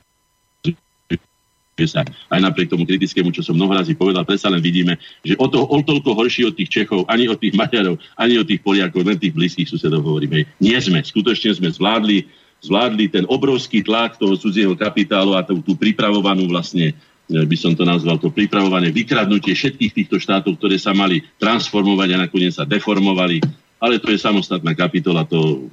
sa 1.89 2.05
aj 2.05 2.41
napriek 2.45 2.69
tomu 2.69 2.85
kritickému, 2.85 3.33
čo 3.33 3.41
som 3.41 3.57
mnoho 3.57 3.73
razy 3.73 3.97
povedal, 3.97 4.27
predsa 4.29 4.53
len 4.53 4.61
vidíme, 4.61 5.01
že 5.25 5.33
o, 5.41 5.47
to, 5.49 5.65
o 5.65 5.79
toľko 5.81 6.13
horší 6.13 6.45
od 6.45 6.53
tých 6.53 6.69
Čechov, 6.69 7.09
ani 7.09 7.31
od 7.31 7.41
tých 7.41 7.57
Maďarov, 7.57 7.97
ani 8.21 8.37
od 8.37 8.45
tých 8.45 8.61
Poliakov, 8.61 9.07
len 9.07 9.17
tých 9.17 9.33
blízkych 9.33 9.69
susedov 9.71 10.05
hovoríme. 10.05 10.45
Nie 10.61 10.77
sme, 10.83 11.01
skutočne 11.01 11.57
sme 11.57 11.73
zvládli, 11.73 12.29
zvládli 12.61 13.09
ten 13.09 13.25
obrovský 13.25 13.81
tlak 13.81 14.21
toho 14.21 14.37
cudzieho 14.37 14.77
kapitálu 14.77 15.33
a 15.33 15.41
tú, 15.41 15.65
tú 15.65 15.73
pripravovanú 15.73 16.45
vlastne 16.51 16.93
by 17.31 17.57
som 17.57 17.73
to 17.79 17.87
nazval, 17.87 18.19
to 18.19 18.35
pripravované 18.35 18.91
vykradnutie 18.91 19.55
všetkých 19.55 19.93
týchto 19.95 20.17
štátov, 20.19 20.59
ktoré 20.59 20.77
sa 20.77 20.91
mali 20.91 21.23
transformovať 21.39 22.09
a 22.15 22.21
nakoniec 22.27 22.53
sa 22.55 22.67
deformovali. 22.67 23.39
Ale 23.81 24.03
to 24.03 24.11
je 24.13 24.19
samostatná 24.19 24.75
kapitola, 24.75 25.25
to 25.25 25.71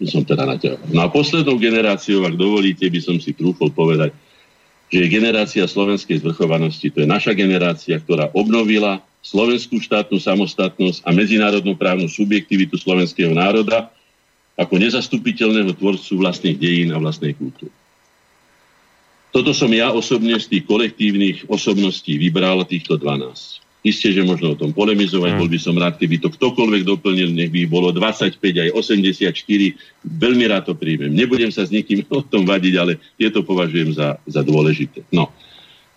by 0.00 0.06
som 0.08 0.24
teda 0.24 0.48
naťahol. 0.48 0.80
No 0.90 1.04
a 1.04 1.12
poslednou 1.12 1.60
generáciou, 1.60 2.24
ak 2.24 2.34
dovolíte, 2.34 2.88
by 2.88 3.00
som 3.00 3.16
si 3.20 3.36
trúfol 3.36 3.70
povedať, 3.70 4.16
že 4.86 5.02
je 5.02 5.08
generácia 5.12 5.64
slovenskej 5.66 6.22
zvrchovanosti. 6.22 6.90
To 6.94 7.02
je 7.02 7.08
naša 7.08 7.34
generácia, 7.34 7.98
ktorá 7.98 8.30
obnovila 8.32 9.02
slovenskú 9.20 9.82
štátnu 9.82 10.22
samostatnosť 10.22 11.02
a 11.02 11.10
medzinárodnú 11.10 11.74
právnu 11.74 12.06
subjektivitu 12.06 12.78
slovenského 12.78 13.34
národa 13.34 13.90
ako 14.56 14.78
nezastupiteľného 14.78 15.74
tvorcu 15.74 16.12
vlastných 16.16 16.56
dejín 16.56 16.88
a 16.94 17.02
vlastnej 17.02 17.34
kultúry. 17.34 17.74
Toto 19.36 19.52
som 19.52 19.68
ja 19.68 19.92
osobne 19.92 20.32
z 20.40 20.48
tých 20.48 20.64
kolektívnych 20.64 21.44
osobností 21.52 22.16
vybral 22.16 22.64
týchto 22.64 22.96
12. 22.96 23.84
Isté, 23.84 24.08
že 24.08 24.24
možno 24.24 24.56
o 24.56 24.58
tom 24.58 24.72
polemizovať, 24.72 25.36
mm. 25.36 25.38
bol 25.44 25.48
by 25.52 25.60
som 25.60 25.76
rád, 25.76 26.00
keby 26.00 26.24
to 26.24 26.32
ktokoľvek 26.32 26.88
doplnil, 26.88 27.36
nech 27.36 27.52
by 27.52 27.68
bolo 27.68 27.92
25 27.92 28.40
aj 28.40 28.68
84, 28.72 29.36
veľmi 30.08 30.44
rád 30.48 30.72
to 30.72 30.72
príjmem. 30.72 31.12
Nebudem 31.12 31.52
sa 31.52 31.68
s 31.68 31.70
nikým 31.70 32.08
o 32.16 32.24
tom 32.24 32.48
vadiť, 32.48 32.74
ale 32.80 32.96
tieto 33.20 33.44
považujem 33.44 33.92
za, 33.92 34.16
za 34.24 34.40
dôležité. 34.40 35.04
No. 35.12 35.28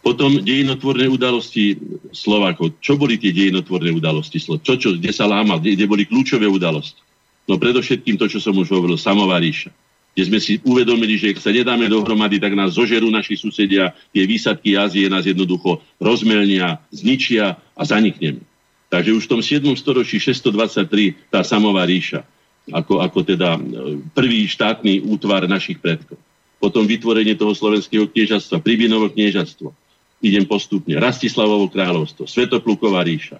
Potom 0.03 0.43
dejinotvorné 0.43 1.07
udalosti 1.07 1.79
Slovákov. 2.11 2.75
Čo 2.83 2.99
boli 2.99 3.15
tie 3.15 3.31
dejinotvorné 3.31 3.95
udalosti? 3.95 4.43
Čo, 4.43 4.75
čo, 4.75 4.99
kde 4.99 5.15
sa 5.15 5.31
lámal? 5.31 5.63
Kde, 5.63 5.79
kde 5.79 5.87
boli 5.87 6.03
kľúčové 6.03 6.43
udalosti? 6.43 6.99
No 7.47 7.55
predovšetkým 7.55 8.19
to, 8.19 8.27
čo 8.27 8.43
som 8.43 8.51
už 8.59 8.67
hovoril, 8.67 8.99
Samová 8.99 9.39
ríša 9.39 9.71
kde 10.19 10.35
sme 10.35 10.43
si 10.43 10.59
uvedomili, 10.67 11.15
že 11.15 11.31
ak 11.31 11.39
sa 11.39 11.47
nedáme 11.47 11.87
dohromady, 11.87 12.43
tak 12.43 12.51
nás 12.51 12.75
zožerú 12.75 13.07
naši 13.07 13.39
susedia, 13.39 13.95
tie 14.11 14.27
výsadky 14.27 14.75
Ázie 14.75 15.07
nás 15.07 15.23
jednoducho 15.23 15.79
rozmelnia, 15.95 16.83
zničia 16.91 17.55
a 17.55 17.81
zanikneme. 17.87 18.43
Takže 18.91 19.15
už 19.15 19.23
v 19.23 19.31
tom 19.31 19.39
7. 19.39 19.63
storočí 19.79 20.19
623 20.19 21.31
tá 21.31 21.39
samová 21.39 21.87
ríša, 21.87 22.27
ako, 22.67 22.99
ako 22.99 23.19
teda 23.23 23.55
e, 23.55 23.59
prvý 24.11 24.43
štátny 24.43 25.07
útvar 25.07 25.47
našich 25.47 25.79
predkov. 25.79 26.19
Potom 26.59 26.83
vytvorenie 26.83 27.39
toho 27.39 27.55
slovenského 27.55 28.03
kniežastva, 28.11 28.59
Pribinovo 28.59 29.07
kniežastvo. 29.07 29.71
Idem 30.19 30.43
postupne. 30.43 30.99
Rastislavovo 30.99 31.71
kráľovstvo, 31.71 32.27
Svetopluková 32.27 33.07
ríša, 33.07 33.39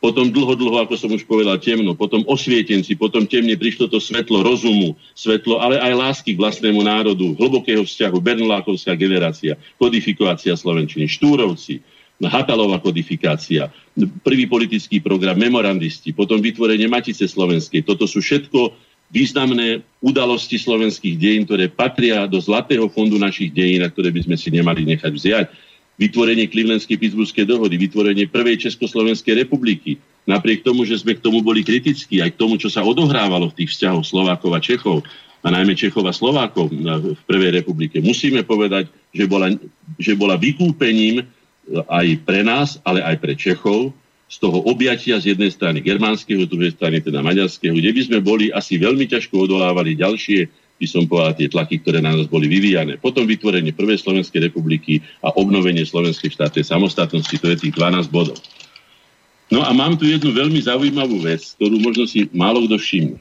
potom 0.00 0.32
dlho, 0.32 0.56
dlho, 0.56 0.80
ako 0.80 0.96
som 0.96 1.12
už 1.12 1.28
povedal, 1.28 1.60
temno, 1.60 1.92
potom 1.92 2.24
osvietenci, 2.24 2.96
potom 2.96 3.28
temne 3.28 3.52
prišlo 3.52 3.92
to 3.92 4.00
svetlo 4.00 4.40
rozumu, 4.40 4.96
svetlo, 5.12 5.60
ale 5.60 5.76
aj 5.76 5.92
lásky 5.92 6.32
k 6.34 6.40
vlastnému 6.40 6.80
národu, 6.80 7.36
hlbokého 7.36 7.84
vzťahu, 7.84 8.16
Bernolákovská 8.16 8.96
generácia, 8.96 9.60
kodifikácia 9.76 10.56
Slovenčiny, 10.56 11.04
Štúrovci, 11.04 11.84
Hatalová 12.20 12.80
kodifikácia, 12.80 13.72
prvý 14.24 14.44
politický 14.44 15.00
program, 15.00 15.36
memorandisti, 15.40 16.12
potom 16.12 16.40
vytvorenie 16.40 16.88
Matice 16.88 17.24
Slovenskej. 17.24 17.84
Toto 17.84 18.04
sú 18.04 18.20
všetko 18.20 18.76
významné 19.08 19.80
udalosti 20.04 20.60
slovenských 20.60 21.16
dejín, 21.16 21.42
ktoré 21.48 21.72
patria 21.72 22.28
do 22.28 22.36
zlatého 22.40 22.88
fondu 22.92 23.16
našich 23.16 23.52
dejín 23.52 23.84
a 23.84 23.88
ktoré 23.88 24.12
by 24.12 24.20
sme 24.28 24.36
si 24.36 24.48
nemali 24.52 24.84
nechať 24.84 25.12
vziať 25.12 25.46
vytvorenie 26.00 26.48
Clevelandskej 26.48 26.96
Pittsburghskej 26.96 27.44
dohody, 27.44 27.76
vytvorenie 27.76 28.24
prvej 28.32 28.56
Československej 28.64 29.44
republiky. 29.44 30.00
Napriek 30.24 30.64
tomu, 30.64 30.88
že 30.88 30.96
sme 30.96 31.12
k 31.12 31.20
tomu 31.20 31.44
boli 31.44 31.60
kritickí, 31.60 32.24
aj 32.24 32.32
k 32.32 32.40
tomu, 32.40 32.56
čo 32.56 32.72
sa 32.72 32.80
odohrávalo 32.80 33.52
v 33.52 33.56
tých 33.60 33.76
vzťahoch 33.76 34.06
Slovákov 34.08 34.50
a 34.56 34.60
Čechov, 34.64 35.04
a 35.40 35.48
najmä 35.48 35.72
Čechov 35.72 36.04
a 36.04 36.12
Slovákov 36.12 36.68
v 36.72 37.22
Prvej 37.24 37.60
republike, 37.60 38.00
musíme 38.00 38.44
povedať, 38.44 38.92
že 39.12 39.24
bola, 39.24 39.52
že 39.96 40.12
bola 40.12 40.36
vykúpením 40.36 41.24
aj 41.88 42.06
pre 42.28 42.44
nás, 42.44 42.76
ale 42.84 43.00
aj 43.00 43.16
pre 43.20 43.32
Čechov 43.36 43.96
z 44.30 44.36
toho 44.36 44.62
objatia 44.68 45.18
z 45.18 45.34
jednej 45.34 45.50
strany 45.50 45.82
germánskeho, 45.82 46.44
z 46.46 46.52
druhej 46.52 46.72
strany 46.76 47.02
teda 47.02 47.24
maďarského, 47.24 47.74
kde 47.74 47.90
by 47.90 48.02
sme 48.04 48.18
boli 48.20 48.52
asi 48.52 48.78
veľmi 48.78 49.08
ťažko 49.08 49.48
odolávali 49.48 49.98
ďalšie 49.98 50.46
by 50.80 50.86
som 50.88 51.04
povedal, 51.04 51.36
tie 51.36 51.52
tlaky, 51.52 51.84
ktoré 51.84 52.00
na 52.00 52.16
nás 52.16 52.24
boli 52.24 52.48
vyvíjane. 52.48 52.96
Potom 52.96 53.28
vytvorenie 53.28 53.76
Prvej 53.76 54.00
Slovenskej 54.00 54.48
republiky 54.48 55.04
a 55.20 55.28
obnovenie 55.36 55.84
Slovenskej 55.84 56.32
štátnej 56.32 56.64
samostatnosti, 56.64 57.36
to 57.36 57.46
je 57.52 57.68
tých 57.68 57.76
12 57.76 58.08
bodov. 58.08 58.40
No 59.52 59.60
a 59.60 59.70
mám 59.76 60.00
tu 60.00 60.08
jednu 60.08 60.32
veľmi 60.32 60.56
zaujímavú 60.64 61.20
vec, 61.20 61.44
ktorú 61.60 61.76
možno 61.84 62.08
si 62.08 62.32
málo 62.32 62.64
kto 62.64 62.80
všimne. 62.80 63.18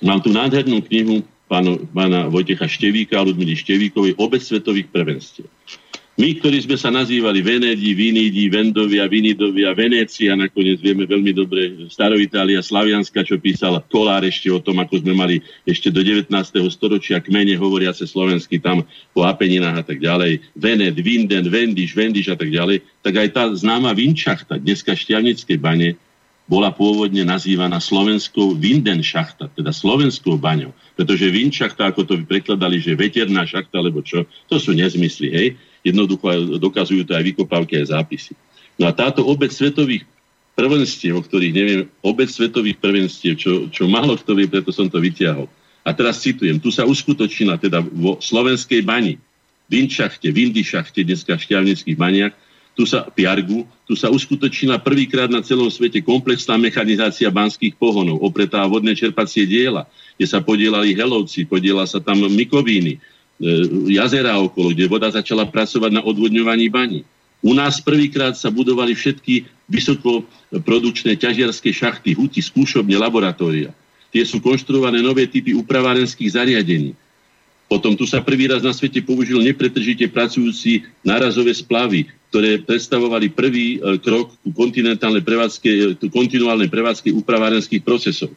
Mám 0.00 0.24
tu 0.24 0.32
nádhernú 0.32 0.80
knihu 0.88 1.20
pána, 1.52 1.76
pána 1.92 2.32
Vojtecha 2.32 2.64
Števíka 2.64 3.20
a 3.20 3.26
Ludmily 3.28 3.52
Števíkovej 3.52 4.16
Obec 4.16 4.40
svetových 4.40 4.88
prvenstiev. 4.88 5.46
My, 6.12 6.36
ktorí 6.36 6.60
sme 6.60 6.76
sa 6.76 6.92
nazývali 6.92 7.40
Venedi, 7.40 7.96
Vinidi, 7.96 8.52
Vendovia, 8.52 9.08
Vinidovia, 9.08 9.72
Venécia, 9.72 10.36
nakoniec 10.36 10.76
vieme 10.84 11.08
veľmi 11.08 11.32
dobre 11.32 11.88
Staroitália, 11.88 12.60
Slavianska, 12.60 13.24
čo 13.24 13.40
písal 13.40 13.80
Kolár 13.88 14.20
ešte 14.20 14.52
o 14.52 14.60
tom, 14.60 14.76
ako 14.84 15.00
sme 15.00 15.16
mali 15.16 15.40
ešte 15.64 15.88
do 15.88 16.04
19. 16.04 16.28
storočia 16.68 17.16
kmene 17.16 17.56
hovoriace 17.56 18.04
slovensky 18.04 18.60
tam 18.60 18.84
po 19.16 19.24
Apeninách 19.24 19.80
a 19.80 19.84
tak 19.88 20.04
ďalej. 20.04 20.44
Vened, 20.52 21.00
Vinden, 21.00 21.48
Vendiš, 21.48 21.96
Vendiš 21.96 22.28
a 22.28 22.36
tak 22.36 22.52
ďalej. 22.52 22.84
Tak 23.00 23.14
aj 23.16 23.28
tá 23.32 23.48
známa 23.56 23.96
Vinčachta, 23.96 24.60
dneska 24.60 24.92
Šťavnické 24.92 25.56
bane, 25.56 25.96
bola 26.44 26.68
pôvodne 26.68 27.24
nazývaná 27.24 27.80
slovenskou 27.80 28.52
Vindenšachta, 28.60 29.48
teda 29.56 29.72
slovenskou 29.72 30.36
baňou. 30.36 30.76
Pretože 30.92 31.32
Vinčachta, 31.32 31.88
ako 31.88 32.04
to 32.04 32.20
prekladali, 32.20 32.76
že 32.76 32.92
veterná 32.92 33.48
šachta, 33.48 33.80
alebo 33.80 34.04
čo, 34.04 34.28
to 34.52 34.60
sú 34.60 34.76
nezmysly, 34.76 35.32
hej 35.32 35.48
Jednoducho 35.82 36.58
dokazujú 36.62 37.02
to 37.02 37.12
aj 37.18 37.26
vykopávky, 37.26 37.82
aj 37.82 37.90
zápisy. 37.90 38.32
No 38.78 38.86
a 38.86 38.94
táto 38.94 39.26
obec 39.26 39.50
svetových 39.50 40.06
prvenstiev, 40.54 41.18
o 41.18 41.22
ktorých 41.24 41.54
neviem, 41.54 41.80
obec 42.00 42.30
svetových 42.30 42.78
prvenstiev, 42.78 43.34
čo, 43.36 43.52
čo 43.68 43.90
málo 43.90 44.14
kto 44.14 44.38
vie, 44.38 44.46
preto 44.46 44.70
som 44.70 44.86
to 44.86 45.02
vyťahol. 45.02 45.50
A 45.82 45.90
teraz 45.90 46.22
citujem, 46.22 46.62
tu 46.62 46.70
sa 46.70 46.86
uskutočnila 46.86 47.58
teda 47.58 47.82
vo 47.82 48.22
slovenskej 48.22 48.86
bani, 48.86 49.18
v 49.66 49.72
Inčachte, 49.82 50.30
v 50.30 50.52
Indišachte, 50.52 51.02
dneska 51.02 51.34
v 51.34 51.44
šťavnických 51.48 51.98
baniach, 51.98 52.34
tu 52.72 52.88
sa, 52.88 53.04
Piargu, 53.04 53.68
tu 53.84 53.92
sa 53.92 54.08
uskutočnila 54.08 54.80
prvýkrát 54.80 55.28
na 55.28 55.44
celom 55.44 55.68
svete 55.68 56.00
komplexná 56.00 56.56
mechanizácia 56.56 57.28
banských 57.28 57.76
pohonov, 57.76 58.20
opretá 58.24 58.64
vodné 58.64 58.96
čerpacie 58.96 59.44
diela, 59.44 59.84
kde 60.16 60.26
sa 60.28 60.40
podielali 60.40 60.96
helovci, 60.96 61.44
podiela 61.44 61.84
sa 61.84 62.00
tam 62.00 62.24
mykovíny, 62.32 62.96
E, 62.96 63.21
jazera 63.88 64.38
okolo, 64.38 64.72
kde 64.72 64.90
voda 64.90 65.08
začala 65.10 65.48
pracovať 65.48 65.90
na 65.92 66.02
odvodňovaní 66.02 66.66
baní. 66.68 67.00
U 67.42 67.58
nás 67.58 67.82
prvýkrát 67.82 68.38
sa 68.38 68.54
budovali 68.54 68.94
všetky 68.94 69.50
vysokoprodukčné 69.66 71.18
ťažiarské 71.18 71.74
šachty, 71.74 72.14
huty, 72.14 72.38
skúšobne, 72.38 72.94
laboratória. 72.94 73.74
Tie 74.14 74.22
sú 74.22 74.38
konštruované 74.38 75.02
nové 75.02 75.26
typy 75.26 75.56
upravárenských 75.56 76.38
zariadení. 76.38 76.94
Potom 77.66 77.96
tu 77.96 78.04
sa 78.04 78.20
prvý 78.20 78.52
raz 78.52 78.60
na 78.60 78.76
svete 78.76 79.00
použil 79.00 79.40
nepretržite 79.40 80.04
pracujúci 80.12 80.84
nárazové 81.00 81.56
splavy, 81.56 82.04
ktoré 82.28 82.60
predstavovali 82.60 83.32
prvý 83.32 83.80
e, 83.80 83.96
krok 83.96 84.36
ku 84.44 84.52
kontinentálnej 84.52 85.24
prevádzke, 85.24 85.96
ku 85.96 86.12
kontinuálnej 86.12 86.68
prevádzke 86.68 87.08
upravárenských 87.16 87.80
procesov. 87.80 88.28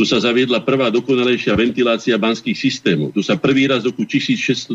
Tu 0.00 0.08
sa 0.08 0.16
zaviedla 0.16 0.64
prvá 0.64 0.88
dokonalejšia 0.88 1.52
ventilácia 1.52 2.16
banských 2.16 2.56
systémov. 2.56 3.12
Tu 3.12 3.20
sa 3.20 3.36
prvý 3.36 3.68
raz 3.68 3.84
roku 3.84 4.08
1627 4.08 4.72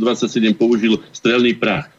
použil 0.53 1.01
strelný 1.09 1.57
prach. 1.57 1.89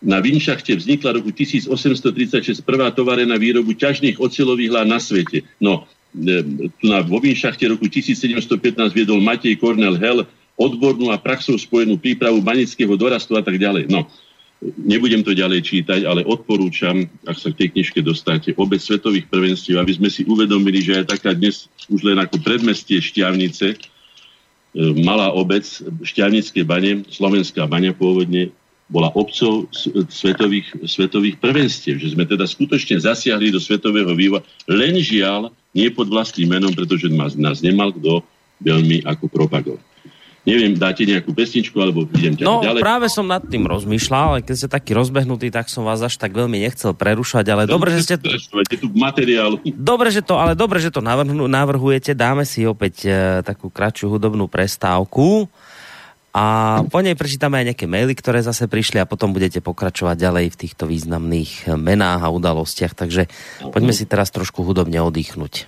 Na 0.00 0.24
Vinšachte 0.24 0.72
vznikla 0.72 1.20
roku 1.20 1.28
1836 1.36 2.64
prvá 2.64 2.88
tovarená 2.96 3.36
výrobu 3.36 3.76
ťažných 3.76 4.16
ocelových 4.16 4.72
hlá 4.72 4.88
na 4.88 4.96
svete. 4.96 5.44
No, 5.60 5.84
tu 6.16 6.84
na 6.88 7.04
vo 7.04 7.20
Vinšachte 7.20 7.68
roku 7.68 7.92
1715 7.92 8.48
viedol 8.96 9.20
Matej 9.20 9.60
Kornel 9.60 10.00
Hell 10.00 10.24
odbornú 10.56 11.12
a 11.12 11.20
praxou 11.20 11.60
spojenú 11.60 12.00
prípravu 12.00 12.40
banického 12.40 12.96
dorastu 12.96 13.36
a 13.36 13.44
tak 13.44 13.60
ďalej. 13.60 13.92
No, 13.92 14.08
nebudem 14.62 15.20
to 15.20 15.36
ďalej 15.36 15.60
čítať, 15.62 16.08
ale 16.08 16.24
odporúčam, 16.24 17.04
ak 17.28 17.36
sa 17.36 17.52
k 17.52 17.64
tej 17.64 17.68
knižke 17.76 18.00
dostáte, 18.00 18.56
obec 18.56 18.80
svetových 18.80 19.28
prvenstiev, 19.28 19.76
aby 19.76 19.92
sme 19.92 20.08
si 20.08 20.24
uvedomili, 20.24 20.80
že 20.80 21.04
aj 21.04 21.18
taká 21.18 21.36
dnes 21.36 21.68
už 21.92 22.00
len 22.02 22.16
ako 22.16 22.40
predmestie 22.40 22.96
Šťavnice, 22.96 23.76
e, 23.76 23.78
malá 25.04 25.28
obec 25.36 25.64
Šťavnické 26.00 26.64
bane, 26.64 27.04
Slovenská 27.12 27.68
baňa 27.68 27.92
pôvodne, 27.92 28.48
bola 28.86 29.10
obcov 29.18 29.66
svetových, 30.06 30.86
svetových 30.86 31.42
prvenstiev, 31.42 31.98
že 31.98 32.14
sme 32.14 32.22
teda 32.22 32.46
skutočne 32.46 33.02
zasiahli 33.02 33.50
do 33.50 33.58
svetového 33.58 34.14
vývoja, 34.14 34.46
len 34.70 34.94
žiaľ, 35.02 35.50
nie 35.74 35.90
pod 35.90 36.06
vlastným 36.06 36.54
menom, 36.54 36.70
pretože 36.70 37.10
nás 37.10 37.58
nemal 37.66 37.90
kto 37.90 38.22
veľmi 38.62 39.02
ako 39.02 39.26
propagovať. 39.26 39.95
Neviem, 40.46 40.78
dáte 40.78 41.02
nejakú 41.02 41.34
pesničku, 41.34 41.74
alebo 41.82 42.06
idem 42.14 42.38
no, 42.38 42.62
ďalej? 42.62 42.78
No, 42.78 42.84
práve 42.86 43.10
som 43.10 43.26
nad 43.26 43.42
tým 43.42 43.66
rozmýšľal, 43.66 44.24
ale 44.30 44.38
keď 44.46 44.54
ste 44.54 44.68
taký 44.70 44.94
rozbehnutý, 44.94 45.50
tak 45.50 45.66
som 45.66 45.82
vás 45.82 45.98
až 45.98 46.14
tak 46.22 46.30
veľmi 46.38 46.62
nechcel 46.62 46.94
prerušať, 46.94 47.44
ale 47.50 47.62
dobre, 47.66 47.98
že 47.98 48.06
ste... 48.06 48.14
Tu 48.22 48.86
materiál. 48.94 49.58
Dobre, 49.74 50.14
že 50.14 50.22
to, 50.22 50.38
ale 50.38 50.54
dobre, 50.54 50.78
že 50.78 50.94
to 50.94 51.02
navrhujete. 51.02 52.14
Dáme 52.14 52.46
si 52.46 52.62
opäť 52.62 53.10
e, 53.10 53.10
takú 53.42 53.74
kratšiu 53.74 54.06
hudobnú 54.06 54.46
prestávku 54.46 55.50
a 56.36 56.78
po 56.92 57.00
nej 57.00 57.16
prečítame 57.16 57.64
aj 57.64 57.72
nejaké 57.72 57.86
maily, 57.88 58.12
ktoré 58.12 58.44
zase 58.44 58.68
prišli 58.68 59.00
a 59.00 59.08
potom 59.08 59.32
budete 59.32 59.64
pokračovať 59.64 60.20
ďalej 60.20 60.46
v 60.52 60.60
týchto 60.60 60.84
významných 60.84 61.72
menách 61.80 62.20
a 62.20 62.28
udalostiach. 62.28 62.92
Takže 62.92 63.32
poďme 63.72 63.96
si 63.96 64.04
teraz 64.04 64.28
trošku 64.28 64.60
hudobne 64.60 65.00
oddychnúť. 65.00 65.64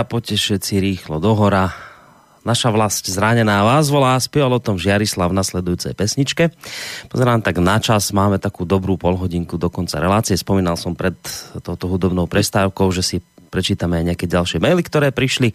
Bratkovia, 0.00 0.16
poďte 0.16 0.36
všetci 0.40 0.74
rýchlo 0.80 1.20
do 1.20 1.36
hora. 1.36 1.76
naša 2.40 2.72
vlast 2.72 3.04
zranená 3.04 3.60
vás 3.68 3.92
volá, 3.92 4.16
spieval 4.16 4.56
o 4.56 4.64
tom 4.64 4.80
Žiarislav 4.80 5.28
v 5.28 5.36
nasledujúcej 5.36 5.92
pesničke. 5.92 6.56
Pozerám 7.12 7.44
tak 7.44 7.60
na 7.60 7.76
čas, 7.84 8.08
máme 8.16 8.40
takú 8.40 8.64
dobrú 8.64 8.96
polhodinku 8.96 9.60
do 9.60 9.68
konca 9.68 10.00
relácie. 10.00 10.40
Spomínal 10.40 10.80
som 10.80 10.96
pred 10.96 11.20
touto 11.60 11.84
hudobnou 11.84 12.24
prestávkou, 12.24 12.88
že 12.96 13.04
si 13.04 13.16
prečítame 13.52 14.00
aj 14.00 14.16
nejaké 14.16 14.24
ďalšie 14.24 14.56
maily, 14.56 14.80
ktoré 14.80 15.12
prišli. 15.12 15.52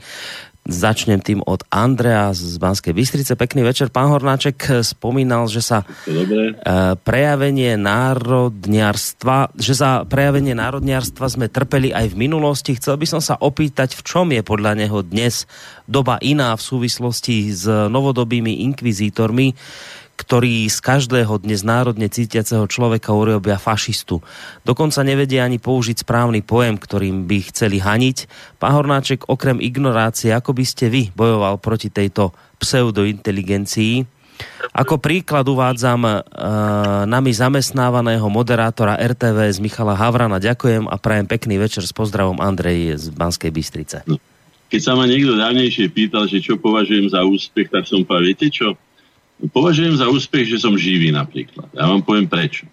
Začnem 0.65 1.21
tým 1.21 1.45
od 1.45 1.61
Andrea 1.69 2.33
z 2.33 2.57
Banskej 2.57 2.97
Bystrice. 2.97 3.37
Pekný 3.37 3.61
večer. 3.61 3.93
Pán 3.93 4.09
Hornáček 4.09 4.81
spomínal, 4.81 5.45
že 5.45 5.61
sa 5.61 5.85
Dobre. 6.09 6.57
E, 6.57 6.97
prejavenie 6.97 7.77
národniarstva, 7.77 9.53
že 9.53 9.77
za 9.77 10.09
prejavenie 10.09 10.57
národniarstva 10.57 11.29
sme 11.29 11.53
trpeli 11.53 11.93
aj 11.93 12.09
v 12.09 12.17
minulosti. 12.17 12.73
Chcel 12.81 12.97
by 12.97 13.05
som 13.05 13.21
sa 13.21 13.37
opýtať, 13.37 13.93
v 13.93 14.01
čom 14.01 14.33
je 14.33 14.41
podľa 14.41 14.73
neho 14.73 15.05
dnes 15.05 15.45
doba 15.85 16.17
iná 16.25 16.57
v 16.57 16.65
súvislosti 16.65 17.53
s 17.53 17.69
novodobými 17.69 18.65
inkvizítormi, 18.65 19.53
ktorí 20.15 20.71
z 20.71 20.79
každého 20.79 21.43
dnes 21.43 21.61
národne 21.61 22.07
cítiaceho 22.07 22.65
človeka 22.71 23.11
urobia 23.11 23.59
fašistu. 23.59 24.23
Dokonca 24.63 25.03
nevedia 25.03 25.43
ani 25.43 25.59
použiť 25.59 26.01
správny 26.07 26.41
pojem, 26.41 26.79
ktorým 26.79 27.27
by 27.27 27.51
chceli 27.51 27.83
haniť. 27.83 28.25
Pán 28.57 28.73
Hornáček, 28.73 29.27
okrem 29.27 29.59
ignorácie, 29.59 30.31
ako 30.31 30.55
by 30.55 30.65
ste 30.65 30.87
vy 30.87 31.11
bojoval 31.11 31.59
proti 31.59 31.91
tejto 31.91 32.31
pseudointeligencii? 32.63 34.15
Ako 34.75 34.99
príklad 34.99 35.47
uvádzam 35.47 36.03
e, 36.03 36.11
nami 37.07 37.31
zamestnávaného 37.31 38.27
moderátora 38.27 38.99
RTV 38.99 39.55
z 39.55 39.63
Michala 39.63 39.95
Havrana. 39.95 40.43
Ďakujem 40.43 40.91
a 40.91 40.95
prajem 40.99 41.27
pekný 41.27 41.55
večer 41.55 41.87
s 41.87 41.95
pozdravom 41.95 42.43
Andrej 42.43 42.99
z 42.99 43.05
Banskej 43.15 43.51
Bystrice. 43.55 44.03
Keď 44.67 44.81
sa 44.81 44.97
ma 44.99 45.07
niekto 45.07 45.39
dávnejšie 45.39 45.87
pýtal, 45.93 46.27
že 46.27 46.43
čo 46.43 46.59
považujem 46.59 47.07
za 47.07 47.23
úspech, 47.23 47.71
tak 47.71 47.87
som 47.87 48.03
povedal, 48.03 48.35
viete 48.35 48.51
čo? 48.51 48.75
Považujem 49.35 49.99
za 49.99 50.07
úspech, 50.07 50.47
že 50.47 50.61
som 50.63 50.79
živý 50.79 51.11
napríklad. 51.11 51.67
Ja 51.75 51.91
vám 51.91 52.01
poviem 52.01 52.27
prečo. 52.27 52.65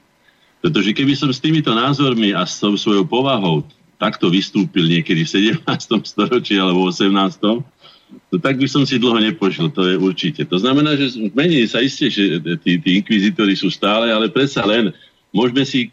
Pretože 0.62 0.94
keby 0.94 1.18
som 1.18 1.30
s 1.34 1.42
týmito 1.42 1.74
názormi 1.74 2.30
a 2.30 2.46
s 2.46 2.62
tou 2.62 2.78
svojou 2.78 3.02
povahou 3.02 3.66
takto 3.98 4.30
vystúpil 4.30 4.86
niekedy 4.86 5.26
v 5.26 5.58
17. 5.62 5.62
storočí 6.06 6.58
alebo 6.58 6.86
v 6.86 6.94
18. 6.94 7.66
No 8.30 8.36
tak 8.38 8.60
by 8.60 8.68
som 8.68 8.84
si 8.84 9.00
dlho 9.00 9.18
nepožil, 9.18 9.72
to 9.72 9.88
je 9.88 9.96
určite. 9.96 10.44
To 10.46 10.60
znamená, 10.60 10.94
že 10.94 11.16
menej 11.32 11.66
sa 11.66 11.80
isté, 11.80 12.12
že 12.12 12.38
tí, 12.60 12.76
tí 12.78 13.00
inkvizitori 13.00 13.56
sú 13.56 13.72
stále, 13.72 14.12
ale 14.12 14.28
predsa 14.28 14.62
len 14.68 14.92
môžeme 15.32 15.64
si 15.64 15.88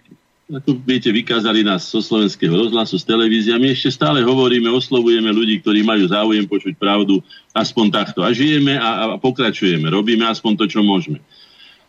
ako 0.50 0.82
viete, 0.82 1.14
vykázali 1.14 1.62
nás 1.62 1.86
zo 1.86 2.02
slovenského 2.02 2.50
rozhlasu, 2.50 2.98
z 2.98 3.06
televízie 3.06 3.54
a 3.54 3.62
my 3.62 3.70
ešte 3.70 3.94
stále 3.94 4.26
hovoríme, 4.26 4.66
oslovujeme 4.66 5.30
ľudí, 5.30 5.62
ktorí 5.62 5.86
majú 5.86 6.10
záujem 6.10 6.50
počuť 6.50 6.74
pravdu, 6.74 7.22
aspoň 7.54 7.86
takto. 7.94 8.26
A 8.26 8.34
žijeme 8.34 8.74
a, 8.82 9.14
a 9.14 9.22
pokračujeme, 9.22 9.86
robíme 9.94 10.26
aspoň 10.26 10.58
to, 10.58 10.66
čo 10.66 10.82
môžeme. 10.82 11.22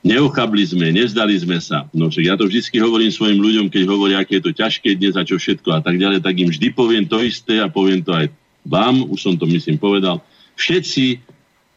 Neochabli 0.04 0.64
sme, 0.64 0.92
nezdali 0.92 1.36
sme 1.40 1.56
sa. 1.60 1.88
No 1.96 2.12
však 2.12 2.24
ja 2.24 2.36
to 2.36 2.48
vždy 2.48 2.60
hovorím 2.80 3.12
svojim 3.12 3.40
ľuďom, 3.40 3.66
keď 3.72 3.82
hovoria, 3.88 4.20
aké 4.20 4.40
je 4.40 4.44
to 4.48 4.52
ťažké 4.52 4.96
dnes 4.96 5.16
a 5.16 5.24
čo 5.24 5.40
všetko 5.40 5.68
a 5.76 5.80
tak 5.80 5.96
ďalej, 5.96 6.20
tak 6.20 6.36
im 6.36 6.52
vždy 6.52 6.68
poviem 6.76 7.04
to 7.08 7.20
isté 7.20 7.64
a 7.64 7.72
poviem 7.72 8.04
to 8.04 8.12
aj 8.12 8.28
vám, 8.64 9.08
už 9.08 9.20
som 9.20 9.34
to 9.40 9.48
myslím 9.48 9.80
povedal. 9.80 10.20
Všetci 10.60 11.20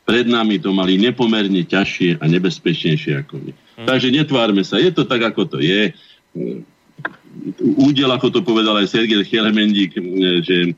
pred 0.04 0.28
nami 0.28 0.60
to 0.60 0.76
mali 0.76 1.00
nepomerne 1.00 1.64
ťažšie 1.64 2.20
a 2.20 2.28
nebezpečnejšie 2.28 3.24
ako 3.24 3.40
my. 3.40 3.52
Hmm. 3.56 3.88
Takže 3.88 4.08
netvárme 4.12 4.68
sa, 4.68 4.84
je 4.84 4.92
to 4.92 5.08
tak, 5.08 5.24
ako 5.24 5.48
to 5.48 5.58
je 5.64 5.96
údel, 7.60 8.10
ako 8.12 8.30
to 8.30 8.40
povedal 8.46 8.78
aj 8.78 8.92
Sergej 8.92 9.26
Chelemendík, 9.26 9.96
že 10.44 10.76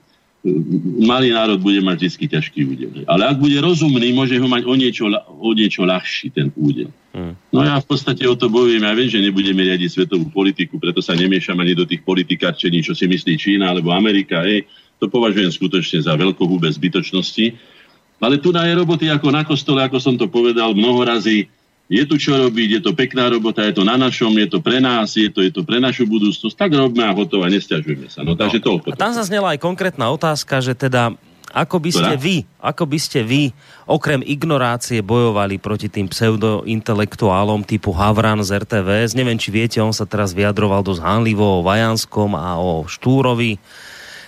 malý 1.01 1.33
národ 1.33 1.57
bude 1.57 1.81
mať 1.81 2.05
vždy 2.05 2.25
ťažký 2.37 2.59
údel. 2.69 2.91
Ale 3.09 3.33
ak 3.33 3.41
bude 3.41 3.57
rozumný, 3.57 4.13
môže 4.13 4.37
ho 4.37 4.45
mať 4.45 4.63
o 4.69 4.73
niečo, 4.77 5.09
o 5.41 5.51
niečo 5.57 5.89
ľahší 5.89 6.29
ten 6.29 6.53
údel. 6.53 6.93
Hmm. 7.17 7.33
No 7.49 7.65
ja 7.65 7.81
v 7.81 7.87
podstate 7.89 8.27
o 8.29 8.37
to 8.37 8.51
bojujem. 8.51 8.85
Ja 8.85 8.93
viem, 8.93 9.09
že 9.09 9.23
nebudeme 9.23 9.65
riadiť 9.65 9.89
svetovú 9.89 10.29
politiku, 10.29 10.77
preto 10.77 11.01
sa 11.01 11.17
nemiešam 11.17 11.57
ani 11.57 11.73
do 11.73 11.89
tých 11.89 12.05
politikárčení, 12.05 12.85
čo 12.85 12.93
si 12.93 13.09
myslí 13.09 13.33
Čína 13.41 13.73
alebo 13.73 13.89
Amerika. 13.89 14.45
Ej, 14.45 14.69
to 15.01 15.09
považujem 15.09 15.49
skutočne 15.49 16.05
za 16.05 16.13
veľkohúbe 16.13 16.69
zbytočnosti. 16.69 17.57
Ale 18.21 18.39
tu 18.39 18.53
na 18.55 18.63
je 18.69 18.73
roboty 18.79 19.11
ako 19.11 19.27
na 19.33 19.43
kostole, 19.43 19.83
ako 19.83 19.97
som 19.99 20.15
to 20.15 20.29
povedal 20.31 20.71
mnoho 20.71 21.03
razy 21.03 21.51
je 21.85 22.03
tu 22.09 22.17
čo 22.17 22.33
robiť, 22.49 22.67
je 22.77 22.81
to 22.81 22.91
pekná 22.97 23.29
robota, 23.29 23.61
je 23.61 23.77
to 23.77 23.85
na 23.85 23.93
našom, 23.93 24.33
je 24.33 24.49
to 24.49 24.57
pre 24.57 24.81
nás, 24.81 25.13
je 25.13 25.29
to, 25.29 25.45
je 25.45 25.53
to 25.53 25.61
pre 25.61 25.77
našu 25.77 26.09
budúcnosť, 26.09 26.55
tak 26.57 26.73
robme 26.73 27.05
a 27.05 27.13
hotovo 27.13 27.45
a 27.45 27.49
nestiažujeme 27.53 28.09
sa. 28.09 28.25
No, 28.25 28.33
no 28.33 28.39
takže 28.39 28.57
toľko. 28.57 28.93
A 28.93 28.97
tam 28.97 29.13
zaznela 29.13 29.53
aj 29.53 29.61
konkrétna 29.61 30.09
otázka, 30.09 30.65
že 30.65 30.73
teda 30.73 31.13
ako 31.55 31.79
by 31.79 31.91
ste 31.95 32.13
vy, 32.19 32.37
ako 32.59 32.83
by 32.83 32.99
ste 32.99 33.23
vy, 33.23 33.55
okrem 33.87 34.19
ignorácie, 34.19 34.99
bojovali 34.99 35.55
proti 35.55 35.87
tým 35.87 36.11
pseudointelektuálom 36.11 37.63
typu 37.63 37.95
Havran 37.95 38.43
z 38.43 38.59
RTVS? 38.59 39.15
Neviem, 39.15 39.39
či 39.39 39.55
viete, 39.55 39.79
on 39.79 39.95
sa 39.95 40.03
teraz 40.03 40.35
vyjadroval 40.35 40.83
dosť 40.83 40.99
hánlivo 40.99 41.63
o 41.63 41.63
Vajanskom 41.63 42.35
a 42.35 42.59
o 42.59 42.83
Štúrovi. 42.83 43.55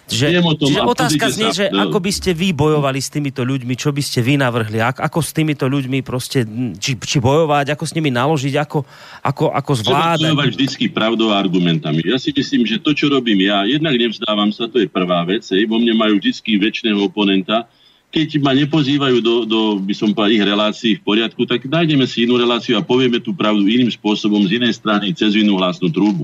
Že, 0.08 0.40
tom, 0.56 0.72
čiže 0.72 0.82
otázka 0.88 1.26
znie, 1.36 1.52
sa, 1.52 1.58
že 1.60 1.66
ako 1.68 2.00
by 2.00 2.12
ste 2.16 2.32
vy 2.32 2.56
bojovali 2.56 3.04
s 3.04 3.12
týmito 3.12 3.44
ľuďmi, 3.44 3.76
čo 3.76 3.92
by 3.92 4.00
ste 4.00 4.24
vy 4.24 4.40
navrhli, 4.40 4.80
ako, 4.80 5.04
ako 5.04 5.20
s 5.20 5.32
týmito 5.36 5.66
ľuďmi 5.68 6.00
proste, 6.00 6.48
či, 6.80 6.96
či 6.96 7.18
bojovať, 7.20 7.76
ako 7.76 7.84
s 7.84 7.92
nimi 7.92 8.08
naložiť, 8.16 8.56
ako, 8.56 8.88
ako, 9.20 9.52
ako 9.52 9.72
zvládať. 9.84 10.24
Treba 10.24 10.32
bojovať 10.32 10.50
vždycky 10.56 10.86
pravdou 10.88 11.36
a 11.36 11.36
argumentami. 11.36 12.08
Ja 12.08 12.16
si 12.16 12.32
myslím, 12.32 12.64
že 12.64 12.80
to, 12.80 12.96
čo 12.96 13.12
robím 13.12 13.44
ja, 13.44 13.68
jednak 13.68 14.00
nevzdávam 14.00 14.56
sa, 14.56 14.72
to 14.72 14.80
je 14.80 14.88
prvá 14.88 15.28
vec, 15.28 15.44
hej, 15.52 15.68
vo 15.68 15.76
mne 15.76 15.92
majú 16.00 16.24
vždycky 16.24 16.56
väčšného 16.56 17.04
oponenta, 17.04 17.68
keď 18.08 18.40
ma 18.40 18.56
nepozývajú 18.56 19.20
do, 19.20 19.44
do 19.44 19.60
by 19.84 19.92
som 19.92 20.16
povedal, 20.16 20.32
ich 20.40 20.46
relácií 20.48 20.92
v 20.96 21.04
poriadku, 21.04 21.44
tak 21.44 21.68
nájdeme 21.68 22.08
si 22.08 22.24
inú 22.24 22.40
reláciu 22.40 22.80
a 22.80 22.86
povieme 22.86 23.20
tú 23.20 23.36
pravdu 23.36 23.68
iným 23.68 23.92
spôsobom, 23.92 24.48
z 24.48 24.64
inej 24.64 24.80
strany, 24.80 25.12
cez 25.12 25.36
inú 25.36 25.60
hlasnú 25.60 25.92
trúbu. 25.92 26.24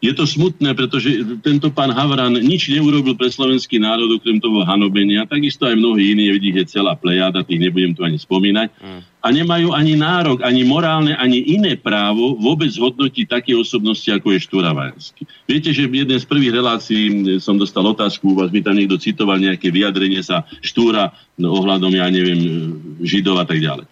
Je 0.00 0.16
to 0.16 0.24
smutné, 0.24 0.72
pretože 0.72 1.12
tento 1.44 1.68
pán 1.68 1.92
Havran 1.92 2.32
nič 2.40 2.72
neurobil 2.72 3.12
pre 3.20 3.28
slovenský 3.28 3.76
národ, 3.76 4.08
okrem 4.16 4.40
toho 4.40 4.64
hanobenia. 4.64 5.28
Takisto 5.28 5.68
aj 5.68 5.76
mnohí 5.76 6.16
iní, 6.16 6.32
vidí, 6.32 6.56
je 6.56 6.64
celá 6.64 6.96
plejada, 6.96 7.44
tých 7.44 7.60
nebudem 7.60 7.92
tu 7.92 8.00
ani 8.00 8.16
spomínať. 8.16 8.72
Mm. 8.80 9.00
A 9.20 9.26
nemajú 9.28 9.76
ani 9.76 10.00
nárok, 10.00 10.40
ani 10.40 10.64
morálne, 10.64 11.12
ani 11.20 11.44
iné 11.52 11.76
právo 11.76 12.32
vôbec 12.40 12.72
hodnotiť 12.72 13.28
také 13.28 13.52
osobnosti, 13.52 14.08
ako 14.08 14.32
je 14.32 14.40
Štúra 14.40 14.72
Vajanský. 14.72 15.28
Viete, 15.44 15.76
že 15.76 15.84
v 15.84 16.08
jednej 16.08 16.16
z 16.16 16.24
prvých 16.24 16.56
relácií 16.56 17.36
som 17.36 17.60
dostal 17.60 17.84
otázku, 17.84 18.32
vás 18.32 18.48
mi 18.48 18.64
tam 18.64 18.80
niekto 18.80 18.96
citoval 18.96 19.36
nejaké 19.36 19.68
vyjadrenie 19.68 20.24
sa 20.24 20.48
Štúra 20.64 21.12
no, 21.36 21.52
ohľadom, 21.60 21.92
ja 21.92 22.08
neviem, 22.08 22.40
Židov 23.04 23.36
a 23.36 23.44
tak 23.44 23.60
ďalej. 23.60 23.84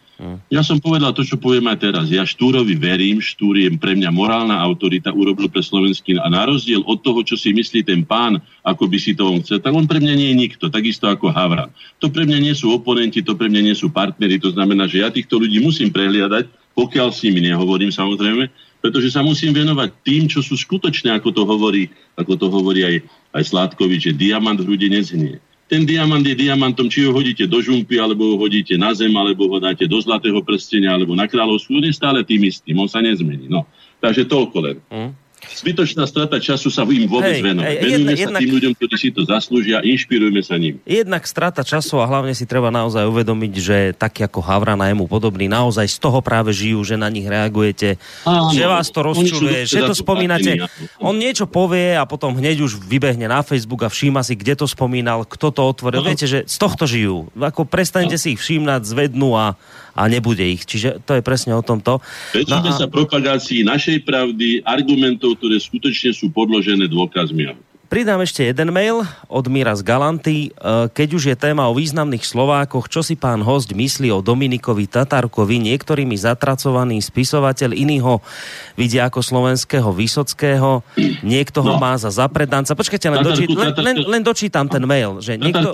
Ja 0.51 0.67
som 0.67 0.83
povedal 0.83 1.15
to, 1.15 1.23
čo 1.23 1.39
poviem 1.39 1.71
aj 1.71 1.79
teraz. 1.79 2.07
Ja 2.11 2.27
Štúrovi 2.27 2.75
verím, 2.75 3.23
Štúr 3.23 3.55
je 3.55 3.71
pre 3.79 3.95
mňa 3.95 4.11
morálna 4.11 4.59
autorita, 4.59 5.15
urobil 5.15 5.47
pre 5.47 5.63
slovenský 5.63 6.19
a 6.19 6.27
na 6.27 6.43
rozdiel 6.43 6.83
od 6.91 6.99
toho, 7.07 7.23
čo 7.23 7.39
si 7.39 7.55
myslí 7.55 7.87
ten 7.87 8.03
pán, 8.03 8.43
ako 8.67 8.91
by 8.91 8.99
si 8.99 9.15
to 9.15 9.31
on 9.31 9.39
chcel, 9.47 9.63
tak 9.63 9.71
on 9.71 9.87
pre 9.87 10.03
mňa 10.03 10.15
nie 10.19 10.29
je 10.35 10.41
nikto, 10.43 10.75
takisto 10.75 11.07
ako 11.07 11.31
Havran. 11.31 11.71
To 12.03 12.11
pre 12.11 12.27
mňa 12.27 12.51
nie 12.51 12.55
sú 12.59 12.75
oponenti, 12.75 13.23
to 13.23 13.39
pre 13.39 13.47
mňa 13.47 13.71
nie 13.71 13.77
sú 13.79 13.95
partnery, 13.95 14.43
to 14.43 14.51
znamená, 14.51 14.91
že 14.91 15.07
ja 15.07 15.09
týchto 15.15 15.39
ľudí 15.39 15.63
musím 15.63 15.95
prehliadať, 15.95 16.51
pokiaľ 16.75 17.15
s 17.15 17.23
nimi 17.23 17.39
nehovorím 17.47 17.95
samozrejme, 17.95 18.51
pretože 18.83 19.15
sa 19.15 19.23
musím 19.23 19.55
venovať 19.55 20.03
tým, 20.03 20.27
čo 20.27 20.43
sú 20.43 20.59
skutočné, 20.59 21.15
ako 21.15 21.31
to 21.31 21.43
hovorí, 21.47 21.95
ako 22.19 22.35
to 22.35 22.47
hovorí 22.51 22.83
aj, 22.83 22.97
aj 23.39 23.43
Sládkovič, 23.55 24.11
že 24.11 24.19
diamant 24.19 24.59
v 24.59 24.67
hrude 24.67 24.91
nezhnie 24.91 25.39
ten 25.69 25.85
diamant 25.85 26.25
je 26.25 26.33
diamantom, 26.33 26.89
či 26.89 27.05
ho 27.05 27.13
hodíte 27.13 27.45
do 27.45 27.61
žumpy, 27.61 28.01
alebo 28.01 28.35
ho 28.35 28.37
hodíte 28.41 28.75
na 28.81 28.97
zem, 28.97 29.13
alebo 29.13 29.53
ho 29.53 29.61
dáte 29.61 29.85
do 29.85 30.01
zlatého 30.01 30.41
prstenia, 30.41 30.97
alebo 30.97 31.13
na 31.13 31.29
kráľovskú, 31.29 31.77
on 31.77 31.85
je 31.85 31.93
stále 31.93 32.25
tým 32.25 32.49
istým, 32.49 32.81
on 32.81 32.89
sa 32.89 33.05
nezmení. 33.05 33.53
No. 33.53 33.69
Takže 34.01 34.25
toľko 34.25 34.57
len. 34.65 34.77
Mm. 34.89 35.13
Zbytočná 35.59 36.07
strata 36.07 36.39
času 36.39 36.71
sa 36.71 36.87
im 36.87 37.11
vôbec 37.11 37.43
venovať. 37.43 37.77
Venujeme 37.83 38.15
sa 38.15 38.23
jednak, 38.31 38.41
tým 38.43 38.53
ľuďom, 38.55 38.73
ktorí 38.79 38.95
si 38.95 39.09
to 39.11 39.23
zaslúžia, 39.27 39.83
inšpirujeme 39.83 40.43
sa 40.43 40.55
ním. 40.55 40.79
Jednak 40.87 41.27
strata 41.27 41.67
času 41.67 41.99
a 41.99 42.07
hlavne 42.07 42.31
si 42.35 42.47
treba 42.47 42.71
naozaj 42.71 43.03
uvedomiť, 43.07 43.53
že 43.59 43.79
tak 43.95 44.23
ako 44.23 44.39
Havran 44.39 44.79
a 44.79 44.87
jemu 44.91 45.11
podobný, 45.11 45.51
naozaj 45.51 45.91
z 45.91 45.99
toho 45.99 46.23
práve 46.23 46.55
žijú, 46.55 46.83
že 46.87 46.95
na 46.95 47.11
nich 47.11 47.27
reagujete, 47.27 47.99
Áno, 48.23 48.55
že 48.55 48.65
vás 48.67 48.87
to 48.91 49.01
rozčuluje, 49.03 49.67
že 49.67 49.83
to 49.83 49.95
spomínate. 49.95 50.63
On 51.03 51.15
niečo 51.15 51.51
povie 51.51 51.99
a 51.99 52.07
potom 52.07 52.39
hneď 52.39 52.63
už 52.63 52.79
vybehne 52.79 53.27
na 53.27 53.43
Facebook 53.43 53.83
a 53.83 53.91
všíma 53.91 54.23
si, 54.23 54.39
kde 54.39 54.63
to 54.63 54.67
spomínal, 54.71 55.27
kto 55.27 55.51
to 55.51 55.63
otvoril. 55.67 56.07
Viete, 56.07 56.31
že 56.31 56.47
z 56.47 56.57
tohto 56.59 56.87
žijú. 56.87 57.31
Ako 57.35 57.67
prestanete 57.67 58.15
si 58.15 58.39
ich 58.39 58.41
všímať, 58.41 58.87
zvednú 58.87 59.35
a 59.35 59.59
a 59.99 60.07
nebude 60.07 60.47
ich. 60.47 60.63
Čiže 60.63 61.03
to 61.03 61.19
je 61.19 61.23
presne 61.27 61.59
o 61.59 61.63
tomto. 61.67 61.99
Veďme 62.31 62.63
no 62.63 62.71
a... 62.71 62.79
sa 62.79 62.87
propagácii 62.87 63.67
našej 63.67 64.07
pravdy, 64.07 64.63
argumentov, 64.63 65.28
ktoré 65.37 65.59
skutočne 65.59 66.15
sú 66.15 66.31
podložené 66.31 66.87
dôkazmi. 66.89 67.69
Pridám 67.89 68.21
ešte 68.21 68.45
jeden 68.45 68.69
mail 68.69 69.01
od 69.33 69.49
Mira 69.49 69.73
z 69.73 69.81
Galanty. 69.81 70.53
E, 70.53 70.89
keď 70.93 71.09
už 71.17 71.23
je 71.33 71.37
téma 71.41 71.73
o 71.73 71.73
významných 71.73 72.21
Slovákoch, 72.21 72.85
čo 72.85 73.01
si 73.01 73.17
pán 73.17 73.41
host 73.41 73.73
myslí 73.73 74.13
o 74.13 74.21
Dominikovi 74.21 74.85
Tatarkovi, 74.85 75.57
niektorými 75.57 76.13
zatracovaný 76.13 77.01
spisovateľ, 77.01 77.73
iný 77.73 78.05
ho 78.05 78.21
vidia 78.77 79.09
ako 79.09 79.25
slovenského 79.25 79.89
Vysockého, 79.89 80.85
niekto 81.25 81.65
ho 81.65 81.75
no. 81.75 81.81
má 81.81 81.97
za 81.97 82.13
zapredanca. 82.13 82.77
Počkajte, 82.77 83.09
len, 83.09 83.25
dočít, 83.25 83.49
len, 83.57 83.73
len, 83.73 83.97
len 84.05 84.21
dočítam 84.21 84.69
ten 84.69 84.85
mail. 84.85 85.25
Že 85.25 85.41
niekto 85.41 85.73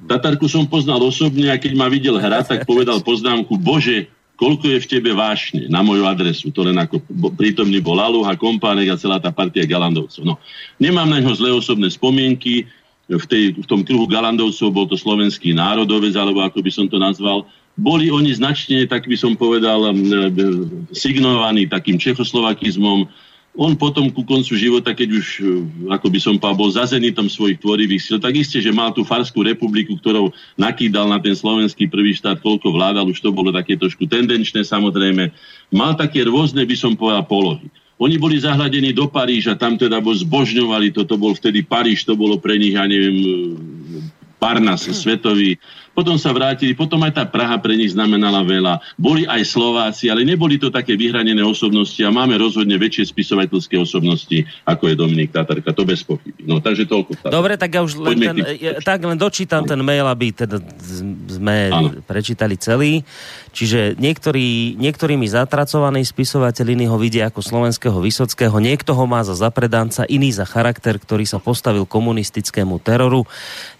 Tatarku 0.00 0.48
som 0.48 0.64
poznal 0.64 1.02
osobne 1.04 1.52
a 1.52 1.60
keď 1.60 1.72
ma 1.76 1.90
videl 1.90 2.16
hrať, 2.16 2.54
tak 2.54 2.60
povedal 2.64 3.02
poznámku, 3.04 3.58
bože, 3.60 4.08
koľko 4.40 4.72
je 4.72 4.78
v 4.80 4.88
tebe 4.88 5.12
vášne 5.12 5.68
na 5.68 5.84
moju 5.84 6.08
adresu. 6.08 6.48
To 6.56 6.64
len 6.64 6.80
ako 6.80 7.04
prítomný 7.36 7.84
bol 7.84 8.00
Aluha, 8.00 8.32
Kompánek 8.40 8.88
a 8.88 8.96
celá 8.96 9.20
tá 9.20 9.28
partia 9.28 9.68
Galandovcov. 9.68 10.24
No, 10.24 10.40
nemám 10.80 11.12
na 11.12 11.20
ňo 11.20 11.36
zlé 11.36 11.52
osobné 11.52 11.92
spomienky. 11.92 12.64
V, 13.10 13.26
tej, 13.28 13.52
v 13.60 13.66
tom 13.68 13.84
kruhu 13.84 14.08
Galandovcov 14.08 14.72
bol 14.72 14.88
to 14.88 14.96
slovenský 14.96 15.52
národovec, 15.52 16.16
alebo 16.16 16.40
ako 16.40 16.64
by 16.64 16.70
som 16.72 16.88
to 16.88 16.96
nazval. 16.96 17.44
Boli 17.76 18.08
oni 18.08 18.32
značne, 18.32 18.88
tak 18.88 19.04
by 19.04 19.16
som 19.18 19.36
povedal, 19.36 19.92
signovaní 20.96 21.68
takým 21.68 22.00
čechoslovakizmom, 22.00 23.10
on 23.58 23.74
potom 23.74 24.06
ku 24.14 24.22
koncu 24.22 24.54
života, 24.54 24.94
keď 24.94 25.08
už, 25.10 25.26
e, 25.42 25.44
ako 25.90 26.06
by 26.06 26.18
som 26.22 26.34
povedal, 26.38 26.60
bol 26.60 26.70
za 26.70 26.86
zenitom 26.86 27.26
svojich 27.26 27.58
tvorivých 27.58 28.02
síl, 28.02 28.18
tak 28.22 28.38
isté, 28.38 28.62
že 28.62 28.70
mal 28.70 28.94
tú 28.94 29.02
Farskú 29.02 29.42
republiku, 29.42 29.98
ktorou 29.98 30.30
nakýdal 30.54 31.10
na 31.10 31.18
ten 31.18 31.34
slovenský 31.34 31.90
prvý 31.90 32.14
štát, 32.14 32.38
koľko 32.38 32.70
vládal, 32.70 33.10
už 33.10 33.18
to 33.18 33.34
bolo 33.34 33.50
také 33.50 33.74
trošku 33.74 34.06
tendenčné 34.06 34.62
samozrejme. 34.62 35.34
Mal 35.74 35.92
také 35.98 36.22
rôzne, 36.22 36.62
by 36.62 36.76
som 36.78 36.94
povedal, 36.94 37.26
polohy. 37.26 37.66
Oni 38.00 38.16
boli 38.16 38.40
zahľadení 38.40 38.96
do 38.96 39.10
Paríža, 39.10 39.58
tam 39.58 39.76
teda 39.76 40.00
bol 40.00 40.16
zbožňovali, 40.16 40.94
toto 40.94 41.20
bol 41.20 41.36
vtedy 41.36 41.60
Paríž, 41.66 42.08
to 42.08 42.16
bolo 42.16 42.40
pre 42.40 42.56
nich, 42.56 42.72
ja 42.72 42.88
neviem, 42.88 43.18
Parnas, 44.40 44.88
svetový. 44.88 45.60
Potom 46.00 46.16
sa 46.16 46.32
vrátili, 46.32 46.72
potom 46.72 46.96
aj 47.04 47.12
tá 47.12 47.24
Praha 47.28 47.60
pre 47.60 47.76
nich 47.76 47.92
znamenala 47.92 48.40
veľa. 48.40 48.80
Boli 48.96 49.28
aj 49.28 49.44
Slováci, 49.44 50.08
ale 50.08 50.24
neboli 50.24 50.56
to 50.56 50.72
také 50.72 50.96
vyhranené 50.96 51.44
osobnosti 51.44 52.00
a 52.00 52.08
máme 52.08 52.40
rozhodne 52.40 52.72
väčšie 52.80 53.12
spisovateľské 53.12 53.76
osobnosti, 53.76 54.48
ako 54.64 54.88
je 54.88 54.94
Dominik 54.96 55.28
Tatarka, 55.28 55.76
to 55.76 55.84
bez 55.84 56.00
pochyby. 56.00 56.40
No, 56.48 56.56
takže 56.56 56.88
toľko. 56.88 57.20
Tá. 57.20 57.28
Dobre, 57.28 57.60
tak 57.60 57.76
ja 57.76 57.84
už 57.84 58.00
len, 58.00 58.16
ten, 58.16 58.36
tak 58.80 59.04
len 59.04 59.20
dočítam 59.20 59.68
ten 59.68 59.76
mail, 59.84 60.08
aby 60.08 60.32
teda 60.32 60.56
sme 61.28 61.68
ano. 61.68 62.00
prečítali 62.08 62.56
celý. 62.56 63.04
Čiže 63.50 63.98
niektorí, 63.98 64.78
niektorými 64.78 65.26
zatracovaní 65.26 66.06
spisovateľ 66.06 66.86
ho 66.86 66.96
vidia 66.96 67.26
ako 67.26 67.42
slovenského 67.42 67.98
Vysockého, 67.98 68.54
niekto 68.62 68.94
ho 68.94 69.04
má 69.10 69.26
za 69.26 69.34
zapredanca, 69.34 70.06
iný 70.06 70.30
za 70.30 70.46
charakter, 70.46 70.96
ktorý 70.96 71.26
sa 71.26 71.42
postavil 71.42 71.82
komunistickému 71.82 72.78
teroru. 72.78 73.26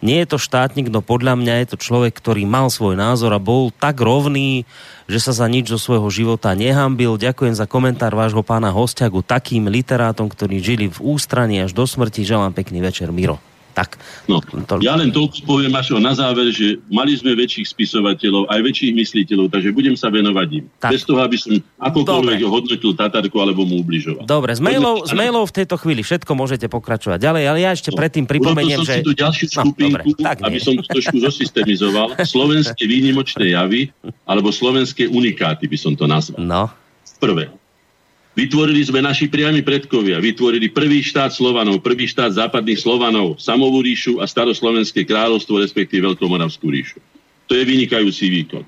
Nie 0.02 0.26
je 0.26 0.34
to 0.34 0.38
štátnik, 0.42 0.90
no 0.90 1.06
podľa 1.06 1.38
mňa 1.38 1.54
je 1.62 1.66
to 1.70 1.76
človek, 1.78 2.09
ktorý 2.14 2.46
mal 2.46 2.70
svoj 2.70 2.94
názor 2.98 3.34
a 3.34 3.42
bol 3.42 3.74
tak 3.74 3.98
rovný, 3.98 4.68
že 5.10 5.18
sa 5.18 5.32
za 5.34 5.46
nič 5.50 5.70
zo 5.70 5.78
svojho 5.78 6.06
života 6.12 6.54
nehambil. 6.54 7.18
Ďakujem 7.18 7.58
za 7.58 7.66
komentár 7.66 8.14
vášho 8.14 8.46
pána 8.46 8.70
hostia 8.70 9.10
ku 9.10 9.24
takým 9.24 9.66
literátom, 9.66 10.30
ktorí 10.30 10.62
žili 10.62 10.86
v 10.86 10.98
ústraní 11.02 11.58
až 11.58 11.74
do 11.74 11.82
smrti. 11.82 12.22
Želám 12.22 12.54
pekný 12.54 12.78
večer, 12.78 13.10
Miro. 13.10 13.49
Tak. 13.80 13.96
No, 14.28 14.44
to... 14.44 14.76
Ja 14.84 14.92
len 14.92 15.08
toľko 15.08 15.48
poviem 15.48 15.72
až 15.72 15.96
na 15.96 16.12
záver, 16.12 16.52
že 16.52 16.76
mali 16.92 17.16
sme 17.16 17.32
väčších 17.32 17.72
spisovateľov, 17.72 18.52
aj 18.52 18.60
väčších 18.60 18.92
mysliteľov, 18.92 19.48
takže 19.48 19.72
budem 19.72 19.96
sa 19.96 20.12
venovať 20.12 20.48
im. 20.52 20.64
Tak. 20.76 20.92
Bez 20.92 21.08
toho, 21.08 21.24
aby 21.24 21.40
som 21.40 21.56
akokoľvek 21.80 22.38
Dobre. 22.44 22.52
hodnotil 22.52 22.92
Tatarku 22.92 23.36
alebo 23.40 23.64
mu 23.64 23.80
ubližoval. 23.80 24.28
Dobre, 24.28 24.52
s 24.52 24.60
mailov, 24.60 25.08
s 25.08 25.16
mailov 25.16 25.48
v 25.48 25.64
tejto 25.64 25.80
chvíli 25.80 26.04
všetko 26.04 26.28
môžete 26.36 26.68
pokračovať 26.68 27.24
ďalej, 27.24 27.42
ale 27.48 27.58
ja 27.64 27.70
ešte 27.72 27.88
no. 27.88 27.96
predtým 27.96 28.28
pripomeniem, 28.28 28.84
že... 28.84 29.00
tu 29.00 29.16
ďalšiu 29.16 29.46
skupinku, 29.48 30.12
no, 30.12 30.20
tak 30.20 30.44
aby 30.44 30.60
som 30.60 30.76
to 30.76 30.84
trošku 30.84 31.16
zosystemizoval. 31.16 32.20
Slovenské 32.36 32.84
výnimočné 32.84 33.56
javy 33.56 33.88
alebo 34.28 34.52
slovenské 34.52 35.08
unikáty 35.08 35.64
by 35.64 35.78
som 35.80 35.96
to 35.96 36.04
nazval. 36.04 36.36
No. 36.36 36.68
Prvé, 37.16 37.52
Vytvorili 38.30 38.78
sme 38.86 39.02
naši 39.02 39.26
priami 39.26 39.58
predkovia, 39.60 40.22
vytvorili 40.22 40.70
prvý 40.70 41.02
štát 41.02 41.34
Slovanov, 41.34 41.82
prvý 41.82 42.06
štát 42.06 42.30
západných 42.38 42.78
Slovanov, 42.78 43.42
Samovú 43.42 43.82
ríšu 43.82 44.22
a 44.22 44.24
staroslovenské 44.30 45.02
kráľovstvo, 45.02 45.58
respektíve 45.58 46.06
Veľkomoravskú 46.06 46.70
ríšu. 46.70 47.02
To 47.50 47.58
je 47.58 47.66
vynikajúci 47.66 48.30
výkon. 48.30 48.62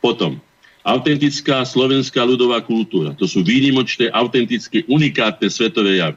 Potom, 0.00 0.40
autentická 0.80 1.66
slovenská 1.68 2.24
ľudová 2.24 2.64
kultúra. 2.64 3.12
To 3.20 3.28
sú 3.28 3.44
výnimočné, 3.44 4.08
autentické, 4.16 4.88
unikátne 4.88 5.52
svetové 5.52 6.00
javy. 6.00 6.16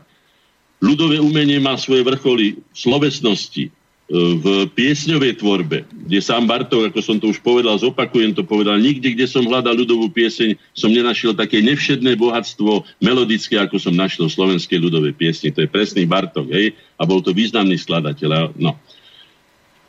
Ľudové 0.80 1.19
umenie 1.19 1.60
má 1.60 1.76
svoje 1.76 2.07
vrcholy 2.07 2.56
v 2.56 2.77
slovesnosti, 2.77 3.68
v 4.10 4.65
piesňovej 4.73 5.38
tvorbe, 5.38 5.86
kde 5.86 6.18
sám 6.18 6.49
Bartok, 6.49 6.90
ako 6.90 6.98
som 6.98 7.22
to 7.22 7.30
už 7.30 7.45
povedal, 7.45 7.77
zopakujem 7.77 8.34
to 8.34 8.41
povedal, 8.41 8.73
nikde, 8.81 9.14
kde 9.14 9.30
som 9.30 9.45
hľadal 9.45 9.77
ľudovú 9.77 10.10
pieseň, 10.10 10.57
som 10.73 10.90
nenašiel 10.90 11.38
také 11.38 11.61
nevšedné 11.61 12.18
bohatstvo 12.18 12.90
melodické, 13.06 13.61
ako 13.61 13.77
som 13.77 13.94
našiel 13.94 14.26
v 14.26 14.34
slovenskej 14.34 14.81
ľudovej 14.81 15.14
piesni. 15.14 15.53
To 15.53 15.61
je 15.61 15.69
presný 15.69 16.10
Bartok, 16.10 16.49
hej? 16.49 16.73
A 16.98 17.06
bol 17.06 17.22
to 17.22 17.38
významný 17.38 17.77
skladateľ. 17.77 18.57
No. 18.57 18.81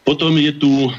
Potom 0.05 0.37
je 0.37 0.53
tu 0.53 0.69
uh, 0.69 0.93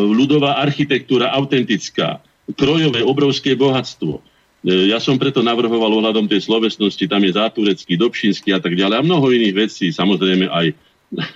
ľudová 0.00 0.56
architektúra 0.64 1.36
autentická, 1.36 2.24
krojové, 2.56 3.04
obrovské 3.04 3.56
bohatstvo. 3.56 4.20
E, 4.64 4.92
ja 4.92 5.00
som 5.00 5.16
preto 5.16 5.40
navrhoval 5.40 5.96
ohľadom 5.96 6.28
tej 6.28 6.44
slovesnosti, 6.44 7.08
tam 7.08 7.24
je 7.24 7.32
Záturecký, 7.32 7.96
Dobšinský 7.96 8.52
a 8.52 8.60
tak 8.60 8.76
ďalej 8.76 9.00
a 9.00 9.06
mnoho 9.06 9.32
iných 9.32 9.54
vecí, 9.56 9.88
samozrejme 9.88 10.52
aj 10.52 10.76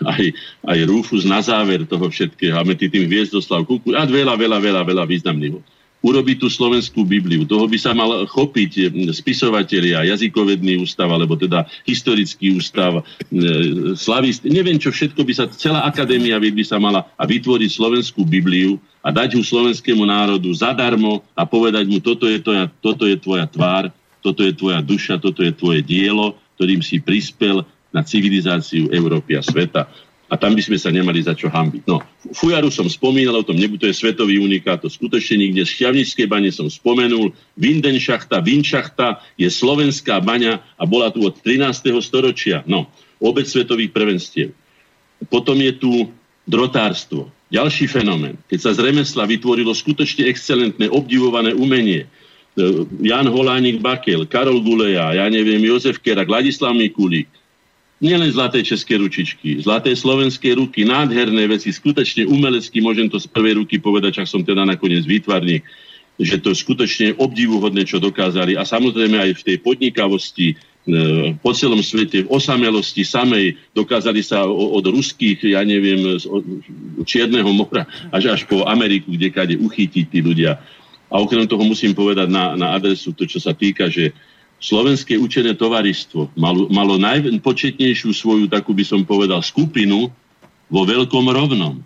aj, 0.04 0.24
aj 0.66 0.78
Rúfus 0.86 1.22
na 1.24 1.42
záver 1.42 1.86
toho 1.88 2.06
všetkého, 2.10 2.58
a 2.58 2.66
medzi 2.66 2.90
tým 2.90 3.06
Viezdoslav 3.06 3.64
Kuku 3.64 3.94
a 3.94 4.04
veľa, 4.04 4.34
veľa, 4.34 4.58
veľa, 4.58 4.82
veľa 4.84 5.04
významného. 5.06 5.60
Urobiť 5.98 6.38
tú 6.38 6.46
slovenskú 6.46 7.02
Bibliu. 7.02 7.42
Toho 7.42 7.66
by 7.66 7.74
sa 7.74 7.90
mal 7.90 8.22
chopiť 8.30 8.94
spisovatelia, 9.10 10.06
jazykovedný 10.06 10.78
ústav, 10.78 11.10
alebo 11.10 11.34
teda 11.34 11.66
historický 11.82 12.54
ústav, 12.54 13.02
slavist. 13.98 14.46
Neviem, 14.46 14.78
čo 14.78 14.94
všetko 14.94 15.18
by 15.26 15.32
sa, 15.34 15.50
celá 15.50 15.82
akadémia 15.82 16.38
by 16.38 16.62
sa 16.62 16.78
mala 16.78 17.02
a 17.18 17.26
vytvoriť 17.26 17.70
slovenskú 17.74 18.22
Bibliu 18.22 18.78
a 19.02 19.10
dať 19.10 19.34
ju 19.34 19.42
slovenskému 19.42 20.06
národu 20.06 20.46
zadarmo 20.54 21.26
a 21.34 21.42
povedať 21.42 21.90
mu, 21.90 21.98
toto 21.98 22.30
je, 22.30 22.38
tvoja, 22.38 22.70
toto 22.78 23.02
je 23.02 23.18
tvoja 23.18 23.50
tvár, 23.50 23.90
toto 24.22 24.46
je 24.46 24.54
tvoja 24.54 24.78
duša, 24.78 25.18
toto 25.18 25.42
je 25.42 25.50
tvoje 25.50 25.82
dielo, 25.82 26.38
ktorým 26.54 26.78
si 26.78 27.02
prispel 27.02 27.66
na 27.92 28.04
civilizáciu 28.04 28.92
Európy 28.92 29.36
a 29.38 29.42
sveta. 29.42 29.88
A 30.28 30.36
tam 30.36 30.52
by 30.52 30.60
sme 30.60 30.76
sa 30.76 30.92
nemali 30.92 31.24
za 31.24 31.32
čo 31.32 31.48
hambiť. 31.48 31.88
No, 31.88 32.04
Fujaru 32.36 32.68
som 32.68 32.84
spomínal 32.84 33.40
o 33.40 33.46
tom, 33.48 33.56
nebude 33.56 33.80
to 33.80 33.88
je 33.88 33.96
svetový 33.96 34.36
unikát, 34.36 34.76
to 34.76 34.92
skutočne 34.92 35.40
nikde. 35.40 35.64
Z 35.64 35.72
Šťavničskej 35.80 36.28
bane 36.28 36.52
som 36.52 36.68
spomenul. 36.68 37.32
Vindenšachta, 37.56 38.44
Vinšachta 38.44 39.24
je 39.40 39.48
slovenská 39.48 40.20
baňa 40.20 40.60
a 40.76 40.84
bola 40.84 41.08
tu 41.08 41.24
od 41.24 41.32
13. 41.40 41.96
storočia. 42.04 42.60
No, 42.68 42.92
obec 43.24 43.48
svetových 43.48 43.88
prvenstiev. 43.88 44.52
Potom 45.32 45.56
je 45.64 45.72
tu 45.72 46.12
drotárstvo. 46.44 47.32
Ďalší 47.48 47.88
fenomén. 47.88 48.36
Keď 48.52 48.58
sa 48.60 48.70
z 48.76 48.84
remesla 48.84 49.24
vytvorilo 49.24 49.72
skutočne 49.72 50.28
excelentné, 50.28 50.92
obdivované 50.92 51.56
umenie, 51.56 52.04
e, 52.04 52.08
Jan 53.00 53.24
Holánik 53.32 53.80
Bakel, 53.80 54.28
Karol 54.28 54.60
Guleja, 54.60 55.16
ja 55.16 55.24
neviem, 55.32 55.64
Jozef 55.64 55.96
Kerak, 56.04 56.28
Ladislav 56.28 56.76
Mikulík, 56.76 57.32
nielen 57.98 58.30
zlaté 58.30 58.62
české 58.62 58.96
ručičky, 58.98 59.58
zlaté 59.62 59.94
slovenské 59.96 60.54
ruky, 60.54 60.86
nádherné 60.86 61.50
veci, 61.50 61.74
skutočne 61.74 62.26
umelecky, 62.30 62.78
môžem 62.78 63.10
to 63.10 63.18
z 63.18 63.26
prvej 63.26 63.58
ruky 63.62 63.82
povedať, 63.82 64.22
ak 64.22 64.30
som 64.30 64.46
teda 64.46 64.62
nakoniec 64.62 65.02
výtvarník, 65.02 65.66
že 66.18 66.38
to 66.42 66.50
je 66.50 66.62
skutočne 66.62 67.08
obdivuhodné, 67.18 67.86
čo 67.86 68.02
dokázali. 68.02 68.58
A 68.58 68.66
samozrejme 68.66 69.22
aj 69.22 69.32
v 69.38 69.44
tej 69.46 69.56
podnikavosti 69.62 70.46
e, 70.50 70.54
po 71.38 71.54
celom 71.54 71.78
svete, 71.78 72.26
v 72.26 72.30
osamelosti 72.30 73.06
samej 73.06 73.54
dokázali 73.70 74.18
sa 74.22 74.42
od 74.50 74.82
ruských, 74.82 75.54
ja 75.54 75.62
neviem, 75.62 76.18
Čierneho 77.06 77.50
mora 77.54 77.86
až 78.10 78.34
až 78.34 78.40
po 78.50 78.66
Ameriku, 78.66 79.14
kde 79.14 79.30
kade 79.30 79.54
uchytiť 79.58 80.10
tí 80.10 80.18
ľudia. 80.18 80.58
A 81.08 81.22
okrem 81.22 81.46
toho 81.46 81.62
musím 81.62 81.94
povedať 81.94 82.28
na, 82.28 82.58
na 82.58 82.74
adresu 82.74 83.14
to, 83.14 83.24
čo 83.24 83.38
sa 83.38 83.54
týka, 83.54 83.86
že 83.86 84.10
Slovenské 84.58 85.14
učené 85.14 85.54
tovaristvo 85.54 86.34
malo, 86.34 86.66
malo 86.66 86.98
najpočetnejšiu 86.98 88.10
svoju, 88.10 88.44
takú 88.50 88.74
by 88.74 88.82
som 88.82 89.06
povedal, 89.06 89.38
skupinu 89.38 90.10
vo 90.66 90.82
Veľkom 90.82 91.30
rovnom. 91.30 91.78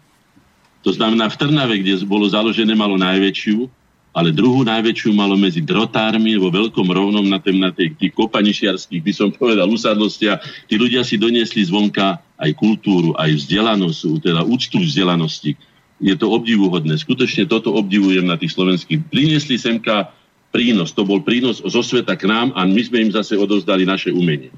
To 0.82 0.90
znamená 0.90 1.28
v 1.28 1.39
Trnave, 1.39 1.74
kde 1.78 2.01
bolo 2.09 2.27
založené, 2.27 2.73
malo 2.73 2.97
najväčšiu, 2.97 3.69
ale 4.12 4.32
druhú 4.32 4.65
najväčšiu 4.65 5.12
malo 5.16 5.36
medzi 5.36 5.61
drotármi 5.65 6.36
vo 6.36 6.53
Veľkom 6.53 6.85
rovnom 6.85 7.24
na, 7.24 7.40
tém, 7.40 7.57
na 7.57 7.73
tej, 7.73 7.97
tých 7.97 8.12
kopanišiarských, 8.12 9.01
by 9.05 9.12
som 9.12 9.28
povedal, 9.32 9.69
usadlosti 9.69 10.32
tí 10.69 10.74
ľudia 10.77 11.05
si 11.05 11.16
doniesli 11.16 11.65
zvonka 11.65 12.20
aj 12.40 12.51
kultúru, 12.57 13.16
aj 13.16 13.36
vzdelanosť, 13.36 14.20
teda 14.20 14.44
úctu 14.44 14.81
vzdelanosti. 14.81 15.57
Je 16.03 16.15
to 16.19 16.28
obdivuhodné. 16.35 16.99
Skutočne 16.99 17.47
toto 17.47 17.73
obdivujem 17.78 18.27
na 18.27 18.35
tých 18.35 18.59
slovenských. 18.59 19.07
Priniesli 19.07 19.55
semka 19.55 20.11
prínos. 20.52 20.92
To 20.92 21.02
bol 21.02 21.24
prínos 21.24 21.64
zo 21.64 21.82
sveta 21.82 22.14
k 22.14 22.28
nám 22.28 22.52
a 22.52 22.68
my 22.68 22.82
sme 22.84 23.08
im 23.08 23.10
zase 23.10 23.34
odozdali 23.34 23.88
naše 23.88 24.12
umenie. 24.12 24.52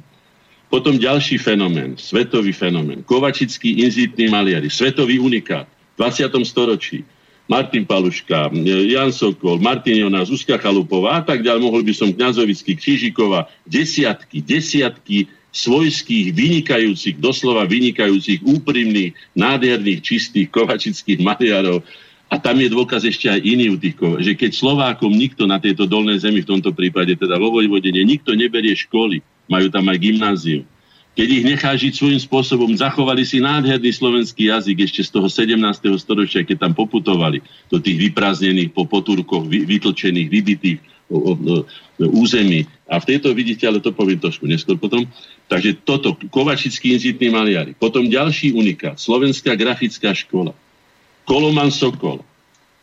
Potom 0.68 0.98
ďalší 0.98 1.38
fenomén, 1.38 1.94
svetový 1.94 2.50
fenomén. 2.50 3.06
Kovačický 3.06 3.86
inzitný 3.86 4.26
maliari, 4.26 4.66
svetový 4.66 5.22
unikát 5.22 5.70
v 5.94 6.10
20. 6.10 6.34
storočí. 6.42 7.06
Martin 7.44 7.84
Paluška, 7.84 8.48
Jan 8.88 9.12
Sokol, 9.12 9.60
Martin 9.60 10.00
Joná, 10.00 10.24
Zuzka 10.24 10.56
Chalupová 10.56 11.20
a 11.20 11.22
tak 11.22 11.44
ďalej. 11.44 11.60
Mohol 11.60 11.84
by 11.84 11.92
som 11.92 12.08
Kňazovický, 12.08 12.72
Křížikova, 12.72 13.52
desiatky, 13.68 14.40
desiatky 14.40 15.28
svojských, 15.54 16.34
vynikajúcich, 16.34 17.20
doslova 17.20 17.68
vynikajúcich, 17.68 18.42
úprimných, 18.42 19.14
nádherných, 19.38 20.00
čistých 20.02 20.50
kovačických 20.50 21.22
maliarov. 21.22 21.86
A 22.34 22.42
tam 22.42 22.58
je 22.58 22.66
dôkaz 22.66 23.06
ešte 23.06 23.30
aj 23.30 23.46
iný 23.46 23.70
u 23.70 23.78
tých 23.78 23.94
že 24.18 24.34
keď 24.34 24.58
Slovákom 24.58 25.14
nikto 25.14 25.46
na 25.46 25.62
tejto 25.62 25.86
dolnej 25.86 26.18
zemi, 26.18 26.42
v 26.42 26.50
tomto 26.50 26.74
prípade 26.74 27.14
teda 27.14 27.38
vo 27.38 27.54
Vojvodine, 27.54 28.02
nikto 28.02 28.34
neberie 28.34 28.74
školy, 28.74 29.22
majú 29.46 29.70
tam 29.70 29.86
aj 29.86 30.02
gymnázium, 30.02 30.66
keď 31.14 31.28
ich 31.30 31.44
nechá 31.46 31.70
žiť 31.78 31.94
svojím 31.94 32.18
spôsobom, 32.18 32.74
zachovali 32.74 33.22
si 33.22 33.38
nádherný 33.38 33.94
slovenský 33.94 34.50
jazyk 34.50 34.82
ešte 34.82 35.06
z 35.06 35.10
toho 35.14 35.30
17. 35.30 35.62
storočia, 35.94 36.42
keď 36.42 36.66
tam 36.66 36.72
poputovali 36.74 37.38
do 37.70 37.78
tých 37.78 38.10
vyprázdnených 38.10 38.74
po 38.74 38.82
potúrkoch, 38.82 39.46
vytlčených, 39.46 40.26
vybitých 40.26 40.78
území. 42.02 42.66
A 42.90 42.98
v 42.98 43.14
tejto 43.14 43.30
vidíte, 43.30 43.62
ale 43.70 43.78
to 43.78 43.94
poviem 43.94 44.18
trošku 44.18 44.50
neskôr 44.50 44.74
potom. 44.74 45.06
Takže 45.46 45.86
toto, 45.86 46.18
Kovačický 46.34 46.98
inzitný 46.98 47.30
maliari. 47.30 47.78
Potom 47.78 48.10
ďalší 48.10 48.50
unikát, 48.50 48.98
Slovenská 48.98 49.54
grafická 49.54 50.10
škola. 50.10 50.50
Koloman 51.24 51.72
Sokol, 51.72 52.20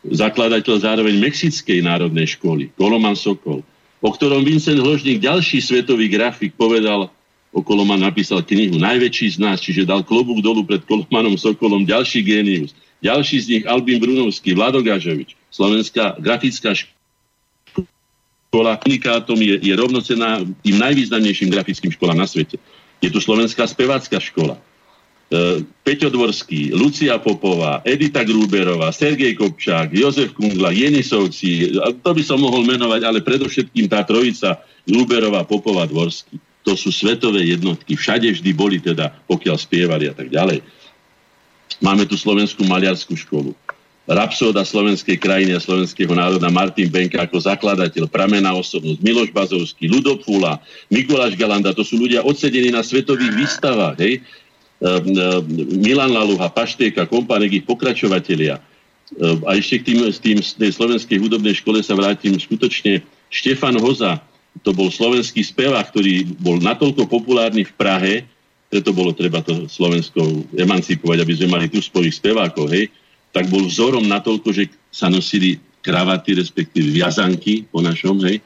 zakladateľ 0.06 0.82
zároveň 0.82 1.14
Mexickej 1.22 1.82
národnej 1.82 2.34
školy, 2.34 2.74
Koloman 2.74 3.14
Sokol, 3.14 3.62
o 4.02 4.10
ktorom 4.10 4.42
Vincent 4.42 4.82
Hložník, 4.82 5.22
ďalší 5.22 5.62
svetový 5.62 6.10
grafik, 6.10 6.58
povedal 6.58 7.06
okolo 7.52 7.84
ma 7.84 8.00
napísal 8.00 8.42
knihu 8.42 8.80
Najväčší 8.80 9.36
z 9.36 9.38
nás, 9.38 9.60
čiže 9.60 9.86
dal 9.86 10.02
klobúk 10.02 10.42
dolu 10.42 10.66
pred 10.66 10.82
Kolomanom 10.88 11.38
Sokolom, 11.38 11.86
ďalší 11.86 12.24
génius. 12.24 12.74
Ďalší 13.02 13.36
z 13.42 13.46
nich 13.50 13.64
Albin 13.66 13.98
Brunovský, 13.98 14.54
Vlado 14.54 14.78
Gažovič, 14.78 15.34
Slovenská 15.50 16.22
grafická 16.22 16.70
škola 16.70 18.78
unikátom 18.86 19.34
je, 19.42 19.58
je 19.58 19.74
rovnocená 19.74 20.46
tým 20.62 20.78
najvýznamnejším 20.78 21.50
grafickým 21.50 21.92
školám 21.92 22.22
na 22.22 22.30
svete. 22.30 22.62
Je 23.02 23.10
tu 23.10 23.18
Slovenská 23.18 23.66
spevácka 23.66 24.22
škola. 24.22 24.54
E, 25.32 25.64
Peťo 25.80 26.12
Dvorský, 26.12 26.76
Lucia 26.76 27.16
Popová, 27.16 27.80
Edita 27.88 28.20
Gruberová, 28.20 28.92
Sergej 28.92 29.32
Kopčák, 29.40 29.88
Jozef 29.96 30.36
Kungla, 30.36 30.76
Jenisovci, 30.76 31.72
to 32.04 32.10
by 32.12 32.22
som 32.22 32.44
mohol 32.44 32.68
menovať, 32.68 33.00
ale 33.00 33.24
predovšetkým 33.24 33.88
tá 33.88 34.04
trojica 34.04 34.60
Gruberová, 34.84 35.48
Popová, 35.48 35.88
Dvorský 35.88 36.36
to 36.62 36.78
sú 36.78 36.94
svetové 36.94 37.42
jednotky. 37.42 37.98
Všade 37.98 38.30
vždy 38.30 38.50
boli 38.54 38.78
teda, 38.78 39.10
pokiaľ 39.26 39.56
spievali 39.58 40.06
a 40.10 40.14
tak 40.14 40.30
ďalej. 40.30 40.62
Máme 41.82 42.06
tu 42.06 42.14
Slovenskú 42.14 42.62
maliarskú 42.62 43.18
školu. 43.18 43.50
Rapsóda 44.02 44.66
slovenskej 44.66 45.14
krajiny 45.14 45.54
a 45.54 45.62
slovenského 45.62 46.10
národa 46.10 46.50
Martin 46.50 46.90
Benka 46.90 47.22
ako 47.22 47.38
zakladateľ, 47.38 48.10
pramená 48.10 48.50
osobnosť, 48.50 48.98
Miloš 48.98 49.30
Bazovský, 49.30 49.86
Ludo 49.86 50.18
Fula, 50.26 50.58
Mikuláš 50.90 51.38
Galanda, 51.38 51.70
to 51.70 51.86
sú 51.86 52.02
ľudia 52.02 52.26
odsedení 52.26 52.74
na 52.74 52.82
svetových 52.82 53.30
výstavách, 53.30 54.02
hej? 54.02 54.18
Milan 55.78 56.10
Laluha, 56.10 56.50
Pašteka, 56.50 57.06
Kompanek, 57.06 57.62
ich 57.62 57.66
pokračovatelia. 57.66 58.58
Ehm, 58.58 59.44
a 59.46 59.54
ešte 59.54 59.78
k 59.78 59.86
tým, 59.92 59.98
tým, 60.10 60.38
tej 60.42 60.70
slovenskej 60.74 61.22
hudobnej 61.22 61.54
škole 61.54 61.78
sa 61.84 61.94
vrátim 61.94 62.34
skutočne. 62.34 63.04
Štefan 63.30 63.78
Hoza, 63.78 64.18
to 64.60 64.74
bol 64.76 64.92
slovenský 64.92 65.40
spevák, 65.40 65.88
ktorý 65.88 66.28
bol 66.36 66.60
natoľko 66.60 67.08
populárny 67.08 67.64
v 67.64 67.72
Prahe, 67.72 68.14
preto 68.68 68.92
bolo 68.92 69.12
treba 69.12 69.44
to 69.44 69.68
Slovensko 69.68 70.48
emancipovať, 70.56 71.18
aby 71.20 71.32
sme 71.36 71.48
mali 71.52 71.66
tu 71.68 71.80
svojich 71.80 72.16
spevákov, 72.16 72.72
hej, 72.72 72.88
tak 73.32 73.48
bol 73.48 73.64
vzorom 73.64 74.04
natoľko, 74.04 74.48
že 74.52 74.68
sa 74.92 75.08
nosili 75.12 75.60
kravaty, 75.84 76.36
respektíve 76.36 76.92
viazanky 76.92 77.68
po 77.68 77.80
našom, 77.80 78.20
hej, 78.24 78.40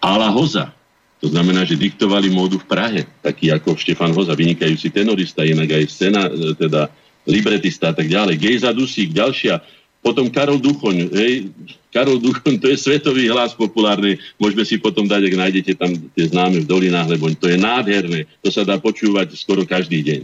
ala 0.00 0.32
hoza. 0.32 0.72
To 1.18 1.26
znamená, 1.26 1.66
že 1.66 1.74
diktovali 1.74 2.30
módu 2.30 2.62
v 2.62 2.68
Prahe, 2.70 3.00
taký 3.26 3.50
ako 3.50 3.74
Štefan 3.74 4.14
Hoza, 4.14 4.38
vynikajúci 4.38 4.94
tenorista, 4.94 5.42
inak 5.42 5.74
aj 5.74 5.84
scéna, 5.90 6.30
teda 6.54 6.86
libretista 7.26 7.90
a 7.90 7.94
tak 7.94 8.06
ďalej. 8.06 8.38
Gejza 8.38 8.70
Dusík, 8.70 9.10
ďalšia. 9.10 9.58
Potom 9.98 10.30
Karol 10.30 10.62
Duchoň, 10.62 11.10
hej, 11.10 11.50
Karol 11.90 12.22
Duchoň, 12.22 12.62
to 12.62 12.70
je 12.70 12.78
svetový 12.78 13.26
hlas 13.26 13.50
populárny, 13.50 14.14
môžeme 14.38 14.62
si 14.62 14.78
potom 14.78 15.10
dať, 15.10 15.26
ak 15.26 15.34
nájdete 15.34 15.72
tam 15.74 15.90
tie 16.14 16.30
známe 16.30 16.62
v 16.62 16.70
dolinách, 16.70 17.18
lebo 17.18 17.26
to 17.34 17.50
je 17.50 17.58
nádherné, 17.58 18.30
to 18.38 18.54
sa 18.54 18.62
dá 18.62 18.78
počúvať 18.78 19.34
skoro 19.34 19.66
každý 19.66 20.06
deň. 20.06 20.20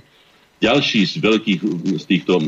Ďalší 0.63 1.01
z 1.11 1.15
veľkých 1.19 1.61
z 1.99 2.05
týchto 2.07 2.39
uh, 2.39 2.45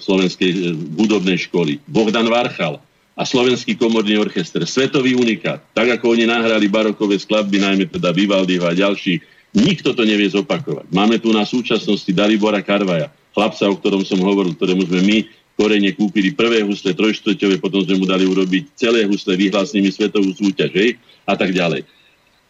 slovenskej 0.00 0.50
uh, 0.56 0.58
hudobnej 0.96 1.36
školy, 1.36 1.76
Bohdan 1.84 2.26
Varchal 2.32 2.80
a 3.20 3.28
Slovenský 3.28 3.76
komorný 3.76 4.16
orchester, 4.16 4.64
svetový 4.64 5.12
unikát, 5.12 5.60
tak 5.76 6.00
ako 6.00 6.16
oni 6.16 6.24
nahrali 6.24 6.72
barokové 6.72 7.20
skladby, 7.20 7.60
najmä 7.60 7.84
teda 7.84 8.16
Vivaldiho 8.16 8.64
a 8.64 8.72
ďalší, 8.72 9.20
nikto 9.52 9.92
to 9.92 10.08
nevie 10.08 10.32
zopakovať. 10.32 10.88
Máme 10.88 11.20
tu 11.20 11.28
na 11.28 11.44
súčasnosti 11.44 12.08
Dalibora 12.16 12.64
Karvaja, 12.64 13.12
chlapca, 13.36 13.68
o 13.68 13.76
ktorom 13.76 14.08
som 14.08 14.24
hovoril, 14.24 14.56
ktorému 14.56 14.88
sme 14.88 15.04
my 15.04 15.18
korene 15.60 15.92
kúpili 15.92 16.32
prvé 16.32 16.64
husle 16.64 16.96
trojštvrťové, 16.96 17.60
potom 17.60 17.84
sme 17.84 18.00
mu 18.00 18.08
dali 18.08 18.24
urobiť 18.24 18.72
celé 18.72 19.04
husle, 19.04 19.36
vyhlásnimi 19.36 19.92
svetovú 19.92 20.32
súťaž, 20.32 20.72
hej, 20.72 20.90
a 21.28 21.36
tak 21.36 21.52
ďalej. 21.52 21.84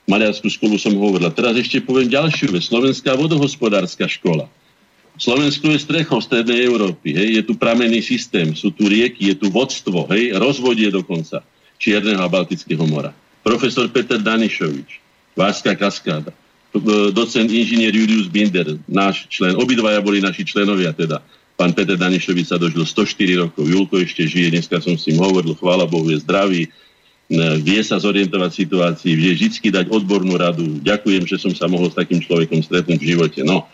Maliarskú 0.06 0.47
školu 0.47 0.78
som 0.78 0.94
hovorila. 0.94 1.34
Teraz 1.34 1.59
ešte 1.59 1.82
poviem 1.82 2.06
ďalšiu 2.06 2.55
vec. 2.55 2.62
Slovenská 2.66 3.18
vodohospodárska 3.18 4.06
škola. 4.06 4.47
Slovensko 5.16 5.73
je 5.73 5.78
strechou 5.81 6.19
strednej 6.23 6.66
Európy, 6.69 7.16
hej, 7.16 7.41
je 7.41 7.43
tu 7.47 7.59
pramenný 7.59 8.05
systém, 8.05 8.55
sú 8.55 8.70
tu 8.70 8.87
rieky, 8.87 9.32
je 9.32 9.37
tu 9.37 9.51
vodstvo, 9.51 10.07
hej, 10.12 10.37
rozvodie 10.39 10.93
dokonca 10.93 11.43
Čierneho 11.81 12.20
a 12.20 12.28
Baltického 12.28 12.85
mora. 12.87 13.11
Profesor 13.41 13.89
Peter 13.89 14.20
Danišovič, 14.20 15.01
Várska 15.37 15.74
kaskáda, 15.77 16.32
docent 17.11 17.51
inžinier 17.51 17.91
Julius 17.91 18.31
Binder, 18.31 18.78
náš 18.87 19.27
člen, 19.27 19.59
obidvaja 19.59 19.99
boli 20.05 20.23
naši 20.23 20.47
členovia 20.47 20.95
teda 20.95 21.24
Pán 21.61 21.77
Peter 21.77 21.93
Danišovič 21.93 22.49
sa 22.49 22.57
dožil 22.57 22.89
104 22.89 23.45
rokov, 23.45 23.69
Julko 23.69 24.01
ešte 24.01 24.24
žije, 24.24 24.49
dneska 24.49 24.81
som 24.81 24.97
s 24.97 25.05
ním 25.12 25.20
hovoril, 25.20 25.53
chvála 25.53 25.85
Bohu, 25.85 26.09
je 26.09 26.16
zdravý, 26.24 26.73
vie 27.61 27.81
sa 27.85 28.01
zorientovať 28.01 28.65
situácii, 28.65 29.12
vie 29.12 29.37
vždy 29.37 29.69
dať 29.69 29.87
odbornú 29.93 30.41
radu. 30.41 30.81
Ďakujem, 30.81 31.28
že 31.28 31.37
som 31.37 31.53
sa 31.53 31.69
mohol 31.69 31.93
s 31.93 32.01
takým 32.01 32.24
človekom 32.24 32.65
stretnúť 32.65 32.97
v 32.97 33.09
živote. 33.12 33.45
No. 33.45 33.69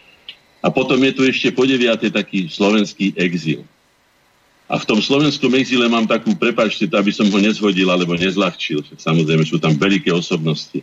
A 0.66 0.68
potom 0.74 0.98
je 0.98 1.12
tu 1.14 1.22
ešte 1.22 1.54
po 1.54 1.62
deviate 1.62 2.10
taký 2.10 2.50
slovenský 2.50 3.14
exil. 3.14 3.62
A 4.66 4.82
v 4.82 4.88
tom 4.90 4.98
slovenskom 4.98 5.54
exíle 5.54 5.86
mám 5.86 6.10
takú, 6.10 6.34
prepačte 6.34 6.90
aby 6.90 7.14
som 7.14 7.30
ho 7.30 7.38
nezhodil 7.38 7.86
alebo 7.86 8.18
nezľahčil. 8.18 8.82
Samozrejme 8.98 9.46
sú 9.46 9.62
tam 9.62 9.78
veľké 9.78 10.10
osobnosti 10.10 10.82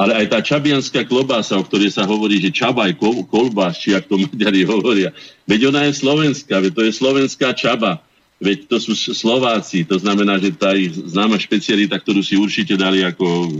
ale 0.00 0.24
aj 0.24 0.26
tá 0.32 0.40
čabianská 0.40 1.04
klobása, 1.04 1.60
o 1.60 1.66
ktorej 1.68 1.92
sa 1.92 2.08
hovorí, 2.08 2.40
že 2.40 2.48
čabaj, 2.48 2.96
kol, 2.96 3.20
kolbás, 3.28 3.76
či 3.76 3.92
ako 3.92 4.16
Maďari 4.24 4.64
hovoria, 4.64 5.12
veď 5.44 5.68
ona 5.68 5.84
je 5.84 6.00
slovenská, 6.00 6.56
veď 6.56 6.72
to 6.72 6.82
je 6.88 6.92
slovenská 6.96 7.52
čaba, 7.52 8.00
veď 8.40 8.64
to 8.64 8.80
sú 8.80 8.96
Slováci, 8.96 9.84
to 9.84 10.00
znamená, 10.00 10.40
že 10.40 10.56
tá 10.56 10.72
ich 10.72 10.96
známa 10.96 11.36
špecialita, 11.36 12.00
ktorú 12.00 12.24
si 12.24 12.40
určite 12.40 12.80
dali 12.80 13.04
ako 13.04 13.52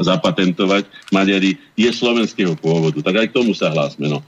zapatentovať 0.00 0.88
Maďari, 1.12 1.60
je 1.76 1.90
slovenského 1.92 2.56
pôvodu. 2.56 3.04
Tak 3.04 3.12
aj 3.20 3.26
k 3.28 3.36
tomu 3.36 3.52
sa 3.52 3.68
hlásme. 3.68 4.08
No. 4.08 4.24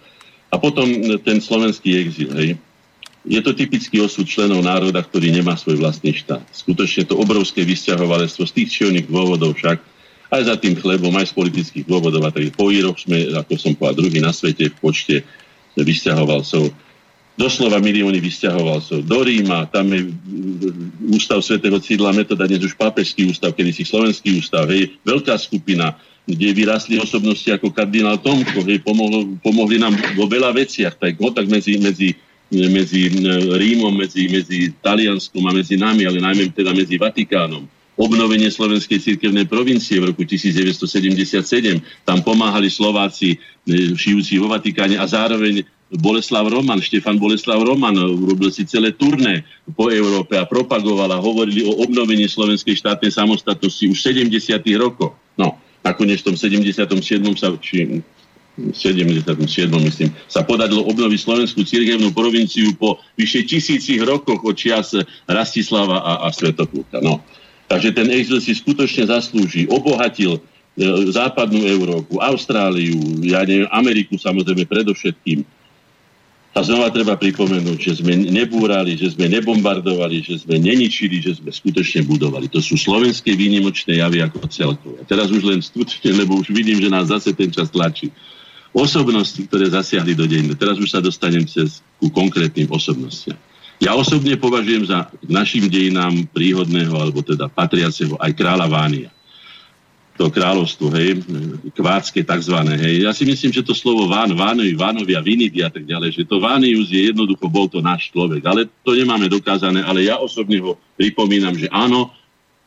A 0.54 0.62
potom 0.62 0.86
ten 1.26 1.42
slovenský 1.42 1.98
exil. 1.98 2.30
Hej. 2.38 2.54
Je 3.26 3.40
to 3.42 3.50
typický 3.56 3.98
osud 3.98 4.22
členov 4.22 4.62
národa, 4.62 5.02
ktorý 5.02 5.34
nemá 5.34 5.58
svoj 5.58 5.82
vlastný 5.82 6.14
štát. 6.14 6.46
Skutočne 6.54 7.10
to 7.10 7.18
obrovské 7.18 7.66
vysťahovalectvo 7.66 8.46
z 8.46 8.52
tých 8.54 8.68
či 8.70 9.02
dôvodov 9.02 9.58
však, 9.58 9.82
aj 10.30 10.42
za 10.46 10.54
tým 10.54 10.78
chlebom, 10.78 11.10
aj 11.18 11.32
z 11.32 11.34
politických 11.34 11.90
dôvodov. 11.90 12.22
A 12.22 12.30
tak 12.30 12.46
po 12.54 12.70
rok 12.70 12.96
sme, 13.02 13.34
ako 13.34 13.58
som 13.58 13.74
povedal, 13.74 14.06
druhý 14.06 14.22
na 14.22 14.30
svete 14.30 14.70
v 14.70 14.76
počte 14.78 15.16
vysťahovalcov. 15.74 16.70
Doslova 17.34 17.82
milióny 17.82 18.22
vysťahovalcov. 18.22 19.10
Do 19.10 19.18
Ríma, 19.26 19.66
tam 19.66 19.90
je 19.90 20.06
ústav 21.10 21.42
svätého 21.42 21.74
Cidla 21.82 22.14
Metoda, 22.14 22.46
dnes 22.46 22.62
už 22.62 22.78
pápežský 22.78 23.26
ústav, 23.26 23.58
kedy 23.58 23.74
si 23.74 23.82
slovenský 23.82 24.38
ústav, 24.38 24.70
hej, 24.70 24.94
veľká 25.02 25.34
skupina, 25.34 25.98
kde 26.24 26.56
vyrastli 26.56 26.96
osobnosti 26.96 27.46
ako 27.52 27.68
kardinál 27.68 28.16
Tomko, 28.16 28.64
hej, 28.64 28.80
pomohlo, 28.80 29.36
pomohli 29.44 29.76
nám 29.76 29.92
vo 30.16 30.24
veľa 30.24 30.56
veciach, 30.56 30.96
tak 30.96 31.20
kontakt 31.20 31.48
medzi, 31.52 31.76
medzi 31.76 32.16
medzi 32.54 33.10
Rímom, 33.56 33.96
medzi, 33.96 34.30
medzi 34.30 34.70
Talianskom 34.78 35.42
a 35.48 35.50
medzi 35.50 35.74
nami, 35.74 36.06
ale 36.06 36.22
najmä 36.22 36.52
teda 36.54 36.70
medzi 36.70 37.00
Vatikánom 37.00 37.66
obnovenie 37.94 38.50
Slovenskej 38.50 38.98
cirkevnej 38.98 39.46
provincie 39.46 40.02
v 40.02 40.10
roku 40.10 40.26
1977. 40.26 41.78
Tam 42.02 42.18
pomáhali 42.26 42.66
Slováci 42.66 43.38
e, 43.38 43.94
žijúci 43.94 44.42
vo 44.42 44.50
Vatikáne 44.50 44.98
a 44.98 45.06
zároveň 45.06 45.62
Boleslav 45.94 46.50
Roman, 46.50 46.82
Štefan 46.82 47.22
Boleslav 47.22 47.62
Roman 47.62 47.94
urobil 47.94 48.50
si 48.50 48.66
celé 48.66 48.90
turné 48.98 49.46
po 49.78 49.94
Európe 49.94 50.34
a 50.34 50.42
propagoval 50.42 51.06
a 51.14 51.22
hovorili 51.22 51.62
o 51.62 51.86
obnovení 51.86 52.26
slovenskej 52.26 52.82
štátnej 52.82 53.14
samostatnosti 53.14 53.86
už 53.86 53.94
v 54.02 54.26
70. 54.26 54.58
rokoch. 54.74 55.14
No, 55.38 55.54
nakoniec 55.84 56.24
v 56.24 56.32
tom 56.32 56.36
77. 56.40 56.88
sa, 57.36 57.52
či 57.60 58.00
77. 58.56 59.36
myslím, 59.68 60.08
sa 60.30 60.46
podarilo 60.46 60.86
obnoviť 60.86 61.18
slovenskú 61.20 61.66
cirkevnú 61.66 62.14
provinciu 62.14 62.72
po 62.78 63.02
vyše 63.18 63.44
tisícich 63.44 64.00
rokoch 64.00 64.40
od 64.46 64.54
čias 64.56 64.96
Rastislava 65.26 66.00
a, 66.00 66.12
a 66.24 66.28
Svetopúka. 66.32 67.02
No. 67.02 67.20
Takže 67.68 67.90
ten 67.92 68.08
exil 68.14 68.38
si 68.38 68.54
skutočne 68.54 69.10
zaslúži. 69.10 69.66
Obohatil 69.66 70.38
západnú 71.10 71.62
Európu, 71.70 72.18
Austráliu, 72.18 72.98
ja 73.22 73.46
neviem, 73.46 73.70
Ameriku 73.70 74.18
samozrejme 74.18 74.66
predovšetkým. 74.66 75.46
A 76.54 76.62
znova 76.62 76.86
treba 76.94 77.18
pripomenúť, 77.18 77.78
že 77.82 77.92
sme 77.98 78.14
nebúrali, 78.14 78.94
že 78.94 79.10
sme 79.10 79.26
nebombardovali, 79.26 80.22
že 80.22 80.38
sme 80.38 80.62
neničili, 80.62 81.18
že 81.18 81.34
sme 81.34 81.50
skutočne 81.50 82.06
budovali. 82.06 82.46
To 82.46 82.62
sú 82.62 82.78
slovenské 82.78 83.34
výnimočné 83.34 83.98
javy 83.98 84.22
ako 84.22 84.46
celkové. 84.46 85.02
A 85.02 85.04
teraz 85.04 85.34
už 85.34 85.42
len 85.42 85.58
skutočne, 85.58 86.14
lebo 86.14 86.38
už 86.38 86.54
vidím, 86.54 86.78
že 86.78 86.94
nás 86.94 87.10
zase 87.10 87.34
ten 87.34 87.50
čas 87.50 87.74
tlačí. 87.74 88.14
Osobnosti, 88.70 89.42
ktoré 89.50 89.66
zasiahli 89.66 90.14
do 90.14 90.30
dejiny. 90.30 90.54
Teraz 90.54 90.78
už 90.78 90.94
sa 90.94 91.02
dostanem 91.02 91.42
cez 91.42 91.82
ku 91.98 92.06
konkrétnym 92.06 92.70
osobnostiam. 92.70 93.38
Ja 93.82 93.98
osobne 93.98 94.38
považujem 94.38 94.86
za 94.86 95.10
našim 95.26 95.66
dejinám 95.66 96.30
príhodného, 96.30 96.94
alebo 96.94 97.18
teda 97.18 97.50
patriaceho 97.50 98.14
aj 98.22 98.30
kráľa 98.30 98.70
Vánia 98.70 99.10
to 100.14 100.30
kráľovstvo, 100.30 100.94
hej, 100.94 101.26
kvácké 101.74 102.22
takzvané, 102.22 102.78
hej. 102.78 103.02
Ja 103.02 103.10
si 103.10 103.26
myslím, 103.26 103.50
že 103.50 103.66
to 103.66 103.74
slovo 103.74 104.06
Ván, 104.06 104.30
Vánovi, 104.30 104.78
Vánovia, 104.78 105.18
Vinidy 105.18 105.58
a 105.58 105.70
tak 105.70 105.82
ďalej, 105.82 106.14
že 106.14 106.22
to 106.22 106.38
Vánius 106.38 106.94
je 106.94 107.10
jednoducho, 107.10 107.50
bol 107.50 107.66
to 107.66 107.82
náš 107.82 108.14
človek, 108.14 108.42
ale 108.46 108.70
to 108.86 108.94
nemáme 108.94 109.26
dokázané, 109.26 109.82
ale 109.82 110.06
ja 110.06 110.14
osobne 110.22 110.62
ho 110.62 110.78
pripomínam, 110.94 111.58
že 111.58 111.66
áno, 111.74 112.14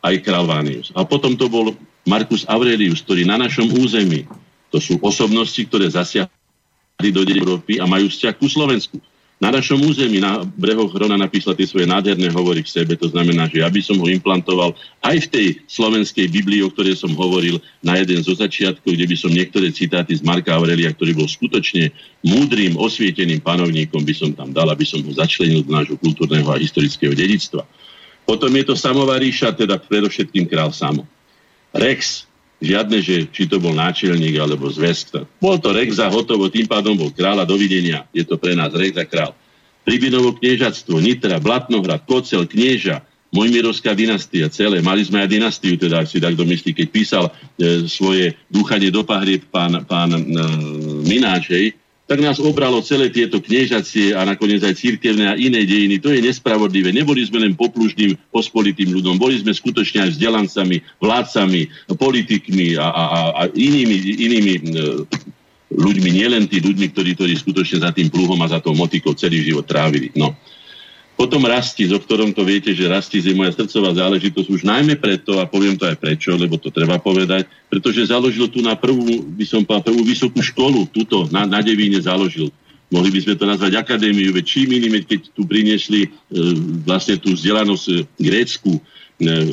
aj 0.03 0.19
král 0.27 0.43
Vánius. 0.43 0.91
A 0.91 1.07
potom 1.07 1.39
to 1.39 1.47
bol 1.47 1.71
Marcus 2.03 2.43
Aurelius, 2.51 2.99
ktorý 2.99 3.23
na 3.23 3.39
našom 3.39 3.71
území, 3.79 4.27
to 4.67 4.83
sú 4.83 4.99
osobnosti, 4.99 5.59
ktoré 5.63 5.87
zasiahli 5.87 7.09
do 7.15 7.23
Európy 7.23 7.79
a 7.79 7.87
majú 7.87 8.11
vzťah 8.11 8.35
ku 8.35 8.51
Slovensku 8.51 8.99
na 9.37 9.53
našom 9.53 9.77
území, 9.85 10.17
na 10.17 10.41
brehoch 10.57 10.89
Hrona 10.89 11.13
napísal 11.13 11.53
tie 11.53 11.69
svoje 11.69 11.85
nádherné 11.85 12.33
hovory 12.33 12.65
k 12.65 12.73
sebe, 12.81 12.97
to 12.97 13.05
znamená, 13.05 13.45
že 13.45 13.61
ja 13.61 13.69
by 13.69 13.81
som 13.85 14.01
ho 14.01 14.09
implantoval 14.09 14.73
aj 15.05 15.17
v 15.23 15.27
tej 15.29 15.47
slovenskej 15.69 16.25
Biblii, 16.25 16.65
o 16.65 16.73
ktorej 16.73 16.97
som 16.97 17.13
hovoril 17.13 17.61
na 17.85 18.01
jeden 18.01 18.17
zo 18.25 18.33
začiatkov, 18.33 18.97
kde 18.97 19.05
by 19.05 19.13
som 19.13 19.29
niektoré 19.29 19.69
citáty 19.69 20.17
z 20.17 20.25
Marka 20.25 20.57
Aurelia, 20.57 20.89
ktorý 20.89 21.21
bol 21.21 21.29
skutočne 21.29 21.93
múdrym, 22.25 22.81
osvieteným 22.81 23.37
panovníkom, 23.45 24.01
by 24.01 24.13
som 24.17 24.33
tam 24.33 24.49
dal, 24.49 24.73
aby 24.73 24.89
som 24.89 25.05
ho 25.05 25.11
začlenil 25.13 25.61
do 25.61 25.69
nášho 25.69 26.01
kultúrneho 26.01 26.49
a 26.49 26.57
historického 26.57 27.13
dedictva. 27.13 27.61
Potom 28.25 28.49
je 28.49 28.65
to 28.65 28.73
samová 28.73 29.21
ríša, 29.21 29.53
teda 29.53 29.77
predovšetkým 29.77 30.49
král 30.49 30.73
Samo. 30.73 31.05
Rex, 31.77 32.25
Žiadne, 32.57 32.97
že 33.05 33.29
či 33.29 33.45
to 33.45 33.61
bol 33.61 33.77
náčelník 33.77 34.41
alebo 34.41 34.65
zväzk. 34.65 35.29
Bol 35.37 35.61
to 35.61 35.69
Rex 35.69 36.01
a 36.01 36.09
hotovo, 36.09 36.49
tým 36.49 36.65
pádom 36.65 36.97
bol 36.97 37.13
kráľa 37.13 37.45
dovidenia. 37.45 38.09
Je 38.09 38.25
to 38.25 38.41
pre 38.41 38.57
nás 38.57 38.73
Rex 38.73 38.97
a 38.97 39.05
král. 39.05 39.37
Pribinovo 39.85 40.33
kniežatstvo, 40.35 40.97
Nitra, 40.97 41.37
Blatnohrad, 41.37 42.03
Kocel, 42.09 42.49
Knieža, 42.49 43.05
Mojmirovská 43.31 43.93
dynastia, 43.93 44.49
celé. 44.49 44.81
Mali 44.81 45.03
sme 45.05 45.21
aj 45.21 45.29
dynastiu, 45.29 45.77
teda 45.77 46.01
ak 46.01 46.07
si 46.09 46.17
tak 46.17 46.33
domyslí, 46.33 46.73
keď 46.73 46.87
písal 46.89 47.25
e, 47.27 47.85
svoje 47.85 48.33
dúchanie 48.47 48.87
do 48.87 49.03
pahrieb 49.03 49.45
pán, 49.51 49.83
pán 49.83 50.15
e, 50.15 50.19
Mináč, 51.05 51.51
hej, 51.51 51.65
tak 52.07 52.23
nás 52.23 52.39
obralo 52.39 52.79
celé 52.79 53.11
tieto 53.11 53.43
kniežacie 53.43 54.15
a 54.15 54.23
nakoniec 54.23 54.63
aj 54.63 54.79
církevné 54.79 55.27
a 55.27 55.35
iné 55.35 55.67
dejiny. 55.67 55.99
To 55.99 56.07
je 56.15 56.23
nespravodlivé. 56.23 56.95
Neboli 56.95 57.27
sme 57.27 57.43
len 57.43 57.51
poplužným 57.51 58.15
pospolitým 58.31 58.95
ľudom, 58.95 59.19
boli 59.19 59.35
sme 59.43 59.51
skutočne 59.51 60.07
aj 60.07 60.15
vzdelancami, 60.15 60.79
vládcami, 61.03 61.61
politikmi 61.99 62.79
a, 62.79 62.87
a, 62.87 63.03
a 63.35 63.41
inými, 63.51 63.97
inými 64.23 64.53
e, 64.55 64.61
ľuďmi, 65.75 66.09
nielen 66.15 66.47
tí 66.47 66.63
ľuďmi, 66.63 66.95
ktorí, 66.95 67.11
ktorí 67.19 67.33
skutočne 67.35 67.83
za 67.83 67.91
tým 67.91 68.07
pluhom 68.07 68.39
a 68.39 68.47
za 68.47 68.63
tou 68.63 68.71
motikou 68.71 69.11
celý 69.11 69.43
život 69.43 69.67
trávili. 69.67 70.15
No. 70.15 70.31
Potom 71.17 71.41
rasti, 71.49 71.89
o 71.89 71.97
ktorom 71.97 72.29
to 72.29 72.45
viete, 72.45 72.69
že 72.77 72.85
rasti 72.85 73.17
je 73.17 73.33
moja 73.33 73.49
srdcová 73.49 73.89
záležitosť 73.89 74.53
už 74.53 74.61
najmä 74.61 75.01
preto, 75.01 75.41
a 75.41 75.49
poviem 75.49 75.73
to 75.73 75.89
aj 75.89 75.97
prečo, 75.97 76.37
lebo 76.37 76.61
to 76.61 76.69
treba 76.69 77.01
povedať, 77.01 77.49
pretože 77.73 78.13
založil 78.13 78.45
tu 78.53 78.61
na 78.61 78.77
prvú, 78.77 79.25
by 79.33 79.45
som 79.49 79.65
povedal, 79.65 79.89
prvú 79.89 80.05
vysokú 80.05 80.45
školu, 80.45 80.85
túto 80.93 81.25
na, 81.33 81.49
na 81.49 81.65
Devíne 81.65 81.97
založil. 81.97 82.53
Mohli 82.93 83.17
by 83.17 83.19
sme 83.25 83.33
to 83.35 83.45
nazvať 83.49 83.73
akadémiu, 83.81 84.29
veď 84.29 84.45
čím 84.45 84.77
iným, 84.77 85.01
keď 85.03 85.33
tu 85.33 85.41
priniesli 85.43 86.05
e, 86.05 86.09
vlastne 86.85 87.17
tú 87.17 87.33
vzdelanosť 87.33 87.85
e, 87.91 87.95
grécku, 88.21 88.77
e, 88.77 88.81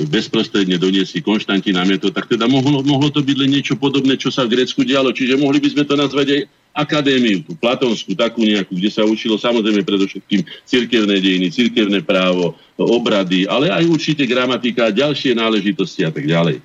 bezprostredne 0.06 0.76
doniesli 0.76 1.24
Konštantina 1.24 1.82
Meto, 1.88 2.12
tak 2.12 2.28
teda 2.28 2.44
mohlo, 2.44 2.84
mohlo 2.84 3.08
to 3.08 3.24
byť 3.24 3.36
len 3.40 3.50
niečo 3.56 3.74
podobné, 3.80 4.20
čo 4.20 4.28
sa 4.28 4.44
v 4.46 4.54
Grécku 4.54 4.84
dialo. 4.84 5.10
Čiže 5.10 5.40
mohli 5.40 5.58
by 5.58 5.68
sme 5.72 5.82
to 5.88 5.96
nazvať 5.96 6.26
aj 6.28 6.40
akadémiu, 6.74 7.46
tú 7.46 7.55
platónsku, 7.55 8.18
takú 8.18 8.42
nejakú, 8.42 8.74
kde 8.74 8.90
sa 8.90 9.06
učilo 9.06 9.38
samozrejme 9.38 9.86
predovšetkým 9.86 10.42
cirkevné 10.66 11.22
dejiny, 11.22 11.48
cirkevné 11.55 12.02
právo, 12.02 12.59
obrady, 12.74 13.46
ale 13.46 13.70
aj 13.70 13.86
určite 13.86 14.26
gramatika 14.26 14.90
ďalšie 14.90 15.38
náležitosti 15.38 16.02
a 16.02 16.10
tak 16.10 16.26
ďalej. 16.26 16.59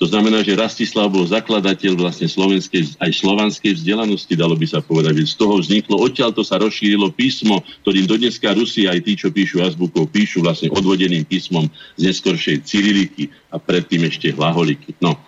To 0.00 0.08
znamená, 0.08 0.40
že 0.40 0.56
Rastislav 0.56 1.12
bol 1.12 1.28
zakladateľ 1.28 1.92
vlastne 1.92 2.24
slovenskej, 2.24 2.96
aj 3.04 3.20
slovanskej 3.20 3.76
vzdelanosti, 3.76 4.32
dalo 4.32 4.56
by 4.56 4.64
sa 4.64 4.80
povedať. 4.80 5.20
Z 5.28 5.36
toho 5.36 5.60
vzniklo, 5.60 6.00
odtiaľ 6.00 6.32
to 6.32 6.40
sa 6.40 6.56
rozšírilo 6.56 7.12
písmo, 7.12 7.60
ktorým 7.84 8.08
do 8.08 8.16
dneska 8.16 8.56
Rusi, 8.56 8.88
aj 8.88 9.04
tí, 9.04 9.12
čo 9.12 9.28
píšu 9.28 9.60
azbukou, 9.60 10.08
píšu 10.08 10.40
vlastne 10.40 10.72
odvodeným 10.72 11.28
písmom 11.28 11.68
z 12.00 12.08
neskoršej 12.08 12.64
Cyriliky 12.64 13.28
a 13.52 13.60
predtým 13.60 14.08
ešte 14.08 14.32
Hlaholiky. 14.32 14.96
No, 15.04 15.20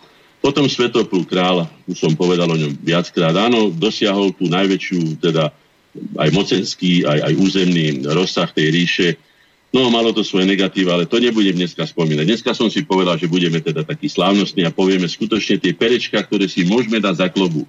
potom 0.43 0.67
Svetopluk 0.67 1.31
král, 1.31 1.71
už 1.87 2.03
som 2.03 2.13
povedal 2.19 2.51
o 2.51 2.59
ňom 2.59 2.75
viackrát, 2.83 3.31
áno, 3.39 3.71
dosiahol 3.71 4.35
tú 4.35 4.51
najväčšiu, 4.51 5.23
teda 5.23 5.55
aj 6.19 6.29
mocenský, 6.35 7.07
aj, 7.07 7.31
aj 7.31 7.33
územný 7.39 8.03
rozsah 8.11 8.51
tej 8.51 8.75
ríše. 8.75 9.09
No, 9.73 9.89
malo 9.89 10.13
to 10.13 10.21
svoje 10.21 10.45
negatíva, 10.45 10.99
ale 10.99 11.09
to 11.09 11.17
nebudem 11.17 11.57
dneska 11.57 11.87
spomínať. 11.87 12.29
Dneska 12.29 12.53
som 12.53 12.69
si 12.69 12.85
povedal, 12.85 13.17
že 13.17 13.31
budeme 13.31 13.63
teda 13.63 13.87
takí 13.87 14.11
slávnostní 14.11 14.69
a 14.69 14.75
povieme 14.75 15.09
skutočne 15.09 15.63
tie 15.63 15.73
perečka, 15.73 16.21
ktoré 16.21 16.45
si 16.51 16.67
môžeme 16.69 17.01
dať 17.01 17.15
za 17.17 17.29
klobu. 17.33 17.65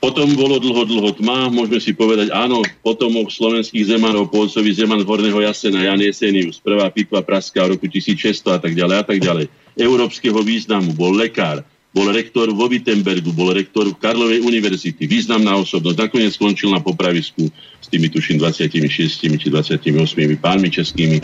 Potom 0.00 0.32
bolo 0.32 0.56
dlho, 0.56 0.88
dlho 0.88 1.12
tma, 1.12 1.52
môžeme 1.52 1.76
si 1.76 1.92
povedať, 1.92 2.32
áno, 2.32 2.64
potomok 2.80 3.28
slovenských 3.28 3.84
zemanov, 3.84 4.32
pôvodcovi 4.32 4.72
zeman 4.72 5.04
Horného 5.04 5.44
Jasena, 5.44 5.84
Jan 5.84 6.00
Jesenius, 6.00 6.56
prvá 6.56 6.88
pitva 6.88 7.20
Praská 7.20 7.68
v 7.68 7.76
roku 7.76 7.84
1600 7.84 8.56
a 8.56 8.58
tak 8.64 8.72
ďalej 8.72 8.96
a 8.96 9.04
tak 9.04 9.20
ďalej. 9.20 9.52
Európskeho 9.76 10.40
významu, 10.40 10.96
bol 10.96 11.12
lekár, 11.12 11.60
bol 11.92 12.08
rektor 12.08 12.48
vo 12.48 12.64
Wittenbergu, 12.64 13.28
bol 13.36 13.52
rektor 13.52 13.92
v 13.92 14.00
Karlovej 14.00 14.40
univerzity, 14.40 15.04
významná 15.04 15.52
osobnosť, 15.60 16.08
nakoniec 16.08 16.32
skončil 16.32 16.72
na 16.72 16.80
popravisku 16.80 17.52
s 17.52 17.86
tými 17.92 18.08
tuším 18.08 18.40
26 18.40 18.80
či 19.36 19.46
28 19.52 19.84
pánmi 20.40 20.72
českými 20.72 21.20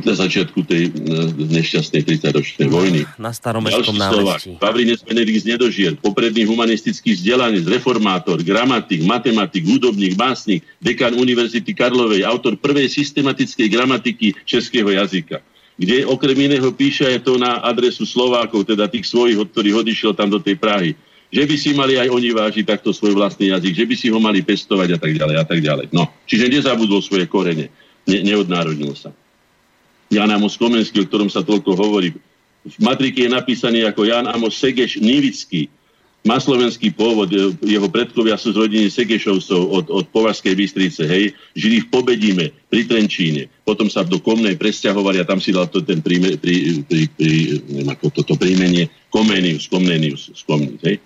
na 0.00 0.16
začiatku 0.16 0.64
tej 0.64 0.88
nešťastnej 1.36 2.02
30-ročnej 2.08 2.68
vojny. 2.72 3.04
Na 3.20 3.28
staromestskom 3.28 4.00
námestí. 4.00 4.56
Pavlinec 4.56 5.04
Benedikt 5.04 5.44
Nedožier, 5.44 6.00
popredný 6.00 6.48
humanistický 6.48 7.12
vzdelanec, 7.12 7.68
reformátor, 7.68 8.40
gramatik, 8.40 9.04
matematik, 9.04 9.68
hudobník, 9.68 10.16
básnik, 10.16 10.64
dekan 10.80 11.12
Univerzity 11.12 11.76
Karlovej, 11.76 12.24
autor 12.24 12.56
prvej 12.56 12.88
systematickej 12.88 13.68
gramatiky 13.68 14.32
českého 14.48 14.88
jazyka 14.88 15.44
kde 15.82 16.04
okrem 16.04 16.36
iného 16.36 16.68
píše 16.70 17.08
aj 17.08 17.24
to 17.24 17.40
na 17.40 17.58
adresu 17.64 18.04
Slovákov, 18.04 18.68
teda 18.68 18.86
tých 18.86 19.08
svojich, 19.08 19.40
od 19.40 19.48
ktorých 19.50 19.82
odišiel 19.82 20.12
tam 20.12 20.28
do 20.28 20.38
tej 20.38 20.60
Prahy. 20.60 20.92
Že 21.32 21.42
by 21.48 21.56
si 21.56 21.70
mali 21.72 21.96
aj 21.96 22.12
oni 22.12 22.28
vážiť 22.28 22.64
takto 22.68 22.92
svoj 22.92 23.16
vlastný 23.16 23.56
jazyk, 23.56 23.72
že 23.72 23.88
by 23.88 23.94
si 23.96 24.06
ho 24.12 24.20
mali 24.20 24.44
pestovať 24.44 24.88
a 24.94 24.98
tak 25.00 25.16
ďalej 25.16 25.36
a 25.40 25.44
tak 25.48 25.64
ďalej. 25.64 25.88
No, 25.88 26.12
čiže 26.28 26.52
nezabudol 26.52 27.00
svoje 27.00 27.24
korene, 27.24 27.72
ne, 28.04 28.18
neodnárodnil 28.20 28.92
sa. 28.92 29.16
Jan 30.12 30.28
Amos 30.28 30.60
Komenský, 30.60 31.02
o 31.02 31.08
ktorom 31.08 31.32
sa 31.32 31.40
toľko 31.40 31.72
hovorí, 31.72 32.12
v 32.62 32.76
matrike 32.78 33.24
je 33.24 33.30
napísaný 33.32 33.88
ako 33.88 34.06
Jan 34.06 34.28
Amos 34.28 34.54
Segeš 34.60 35.00
Nivický, 35.00 35.72
má 36.22 36.38
slovenský 36.38 36.94
pôvod, 36.94 37.34
jeho 37.66 37.88
predkovia 37.90 38.38
sú 38.38 38.54
z 38.54 38.60
rodiny 38.62 38.86
Segešovcov 38.86 39.58
od, 39.58 39.86
od 39.90 40.04
Považskej 40.14 40.54
Bystrice, 40.54 41.02
hej, 41.02 41.34
žili 41.58 41.82
v 41.82 41.90
Pobedíme, 41.90 42.46
pri 42.70 42.86
Trenčíne, 42.86 43.50
potom 43.66 43.90
sa 43.90 44.06
do 44.06 44.22
Komnej 44.22 44.54
presťahovali 44.54 45.18
a 45.18 45.26
tam 45.26 45.42
si 45.42 45.50
dal 45.50 45.66
to 45.66 45.82
ten 45.82 45.98
príjme, 45.98 46.38
pri, 46.38 46.86
pri, 46.86 47.10
pri, 47.18 47.58
neviem 47.66 47.90
ako 47.90 48.22
toto 48.22 48.38
príjmenie, 48.38 48.86
Komenius, 49.10 49.66
Komnenius, 49.66 50.30
Komnius, 50.46 50.78
hej. 50.86 51.02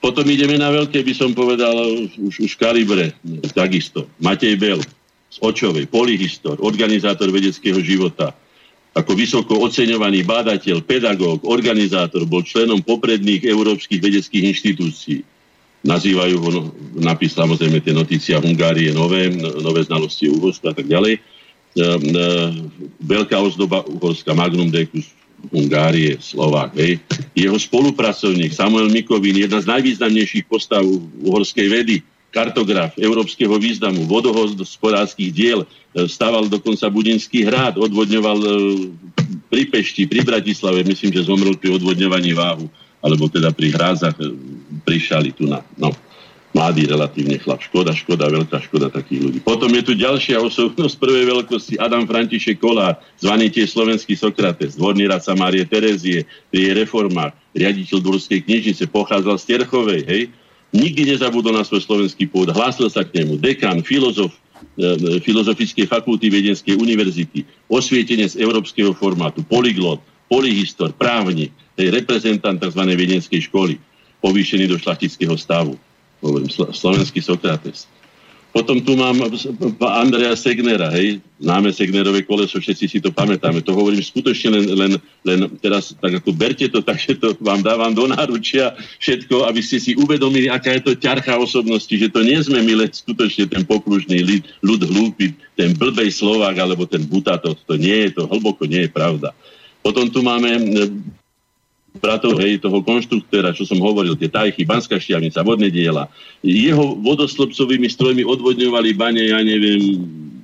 Potom 0.00 0.24
ideme 0.26 0.56
na 0.58 0.72
veľké, 0.72 1.04
by 1.04 1.14
som 1.14 1.30
povedal, 1.36 1.76
už, 2.18 2.42
už 2.42 2.52
kalibre, 2.56 3.12
takisto. 3.54 4.08
Matej 4.18 4.56
Bel. 4.58 4.80
z 4.80 5.01
Očovej, 5.40 5.88
polihistor, 5.88 6.60
organizátor 6.60 7.32
vedeckého 7.32 7.80
života, 7.80 8.36
ako 8.92 9.16
vysoko 9.16 9.56
oceňovaný 9.64 10.20
bádateľ, 10.28 10.84
pedagóg, 10.84 11.40
organizátor, 11.48 12.28
bol 12.28 12.44
členom 12.44 12.84
popredných 12.84 13.48
európskych 13.48 14.00
vedeckých 14.04 14.44
inštitúcií. 14.52 15.24
Nazývajú 15.82 16.36
ho, 16.38 16.48
no, 16.52 16.62
napis 17.00 17.32
samozrejme 17.32 17.80
tie 17.80 17.96
notícia 17.96 18.36
Hungárie 18.38 18.92
nové, 18.92 19.32
nové 19.40 19.82
znalosti 19.82 20.28
Uhorska 20.28 20.70
a 20.70 20.76
tak 20.76 20.86
ďalej. 20.86 21.16
E, 21.16 21.20
e, 21.80 21.84
veľká 23.00 23.40
ozdoba 23.40 23.80
Uhorska, 23.88 24.36
Magnum 24.36 24.68
Decus, 24.68 25.08
Hungárie, 25.50 26.20
Slovák. 26.22 26.76
Hej. 26.78 27.02
Jeho 27.34 27.58
spolupracovník 27.58 28.54
Samuel 28.54 28.92
Mikovín, 28.92 29.40
jedna 29.40 29.58
z 29.58 29.66
najvýznamnejších 29.72 30.46
postav 30.46 30.84
uhorskej 31.24 31.66
vedy, 31.66 31.96
kartograf 32.32 32.96
európskeho 32.96 33.52
významu, 33.60 34.08
vodohospodárských 34.08 35.30
diel, 35.30 35.60
e, 35.62 36.08
stával 36.08 36.48
dokonca 36.48 36.88
Budinský 36.88 37.44
hrad, 37.44 37.76
odvodňoval 37.76 38.38
e, 38.40 38.48
pri 39.52 39.62
Pešti, 39.68 40.08
pri 40.08 40.24
Bratislave, 40.24 40.80
myslím, 40.88 41.12
že 41.12 41.28
zomrel 41.28 41.54
pri 41.60 41.76
odvodňovaní 41.76 42.32
váhu. 42.32 42.66
alebo 43.02 43.26
teda 43.26 43.50
pri 43.52 43.74
hrázach 43.74 44.16
e, 44.16 44.32
prišali 44.88 45.36
tu 45.36 45.44
na... 45.46 45.60
No, 45.76 45.92
mladý 46.52 46.84
relatívne 46.84 47.40
chlap. 47.40 47.64
Škoda, 47.64 47.96
škoda, 47.96 48.28
veľká 48.28 48.60
škoda 48.68 48.92
takých 48.92 49.24
ľudí. 49.24 49.38
Potom 49.40 49.72
je 49.72 49.82
tu 49.82 49.92
ďalšia 49.96 50.36
osobnosť 50.38 51.00
prvej 51.00 51.24
veľkosti, 51.32 51.80
Adam 51.80 52.04
František 52.04 52.60
Kolár, 52.60 53.00
zvaný 53.18 53.48
tiež 53.48 53.72
slovenský 53.72 54.14
Sokrates, 54.14 54.76
dvorný 54.76 55.08
radca 55.08 55.32
Márie 55.32 55.64
Terezie, 55.64 56.28
pri 56.52 56.58
jej 56.60 56.74
reformách, 56.76 57.32
riaditeľ 57.56 57.98
Dvorskej 58.04 58.44
knižnice, 58.44 58.84
pochádzal 58.92 59.36
z 59.40 59.44
Terchovej, 59.48 60.02
hej? 60.04 60.22
Nikdy 60.72 61.14
nezabudol 61.16 61.52
na 61.52 61.64
svoj 61.68 61.84
slovenský 61.84 62.28
pôd, 62.28 62.48
hlásil 62.48 62.88
sa 62.88 63.04
k 63.04 63.20
nemu, 63.20 63.36
dekan, 63.36 63.84
filozof, 63.84 64.32
e, 64.32 64.84
e, 64.84 65.20
Filozofickej 65.20 65.84
fakulty 65.84 66.32
Viedenskej 66.32 66.80
univerzity, 66.80 67.44
osvietenie 67.68 68.24
európskeho 68.40 68.96
formátu, 68.96 69.44
polyglot, 69.44 70.00
polyhistor, 70.32 70.96
právnik, 70.96 71.52
hej, 71.76 71.92
reprezentant 71.92 72.56
tzv. 72.56 72.82
viedenskej 72.88 73.52
školy, 73.52 73.76
povýšený 74.24 74.64
do 74.72 74.80
šlachtického 74.80 75.36
stavu 75.36 75.76
hovorím, 76.22 76.48
slovenský 76.48 77.18
Sokrates. 77.18 77.90
Potom 78.52 78.84
tu 78.84 78.92
mám 79.00 79.16
Andrea 79.80 80.36
Segnera, 80.36 80.92
hej, 80.92 81.24
známe 81.40 81.72
Segnerové 81.72 82.20
koleso, 82.20 82.60
všetci 82.60 82.84
si 82.84 82.98
to 83.00 83.08
pamätáme. 83.08 83.64
To 83.64 83.72
hovorím 83.72 84.04
skutočne 84.04 84.52
len, 84.52 84.64
len, 84.76 84.92
len 85.24 85.38
teraz, 85.56 85.96
tak 85.96 86.20
ako 86.20 86.36
berte 86.36 86.68
to, 86.68 86.84
takže 86.88 87.16
to 87.16 87.32
vám 87.40 87.64
dávam 87.64 87.96
do 87.96 88.04
náručia 88.12 88.76
všetko, 89.00 89.48
aby 89.48 89.64
ste 89.64 89.80
si 89.80 89.96
uvedomili, 89.96 90.52
aká 90.52 90.76
je 90.76 90.84
to 90.84 90.92
ťarcha 90.92 91.32
osobnosti, 91.40 91.90
že 91.90 92.12
to 92.12 92.20
nie 92.20 92.36
sme 92.44 92.60
my 92.60 92.84
len 92.84 92.90
skutočne 92.92 93.48
ten 93.48 93.64
pokružný 93.64 94.20
ľud, 94.20 94.44
ľud 94.60 94.80
hlúpy, 94.84 95.32
ten 95.56 95.72
blbej 95.72 96.12
Slovák 96.12 96.52
alebo 96.60 96.84
ten 96.84 97.08
butatot. 97.08 97.56
To 97.64 97.74
nie 97.80 98.04
je 98.04 98.20
to, 98.20 98.28
hlboko 98.28 98.68
nie 98.68 98.84
je 98.84 98.92
pravda. 98.92 99.32
Potom 99.80 100.12
tu 100.12 100.20
máme 100.20 100.60
bratov, 101.98 102.40
hej, 102.40 102.62
toho 102.62 102.80
konštruktéra, 102.80 103.52
čo 103.52 103.68
som 103.68 103.76
hovoril, 103.82 104.16
tie 104.16 104.32
tajchy, 104.32 104.64
Banská 104.64 104.96
šťavnica, 104.96 105.44
vodné 105.44 105.68
diela. 105.68 106.08
Jeho 106.40 106.96
vodoslobcovými 106.96 107.88
strojmi 107.92 108.22
odvodňovali 108.24 108.90
bane, 108.96 109.22
ja 109.28 109.40
neviem, 109.44 110.00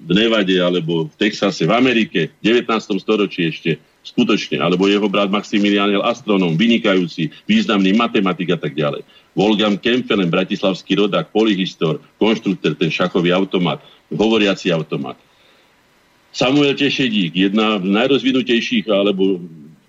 v 0.09 0.13
Nevade 0.17 0.57
alebo 0.57 1.09
v 1.09 1.15
Texase, 1.21 1.69
v 1.69 1.73
Amerike, 1.73 2.33
v 2.41 2.65
19. 2.65 2.97
storočí 2.97 3.53
ešte, 3.53 3.77
skutočne. 4.01 4.57
Alebo 4.57 4.89
jeho 4.89 5.05
brat 5.05 5.29
Maximilian 5.29 5.93
astronom, 6.01 6.57
vynikajúci, 6.57 7.29
významný 7.45 7.93
matematik 7.93 8.57
a 8.57 8.59
tak 8.61 8.73
ďalej. 8.73 9.05
Wolfgang 9.37 9.77
Kempfelen, 9.77 10.33
bratislavský 10.33 10.97
rodák, 10.97 11.29
polyhistor, 11.29 12.01
konštruktor, 12.17 12.73
ten 12.75 12.89
šachový 12.89 13.37
automat, 13.37 13.85
hovoriaci 14.09 14.73
automat. 14.73 15.21
Samuel 16.33 16.77
Tešedík, 16.77 17.37
jedna 17.37 17.77
z 17.81 17.89
najrozvinutejších 17.89 18.89
alebo 18.89 19.41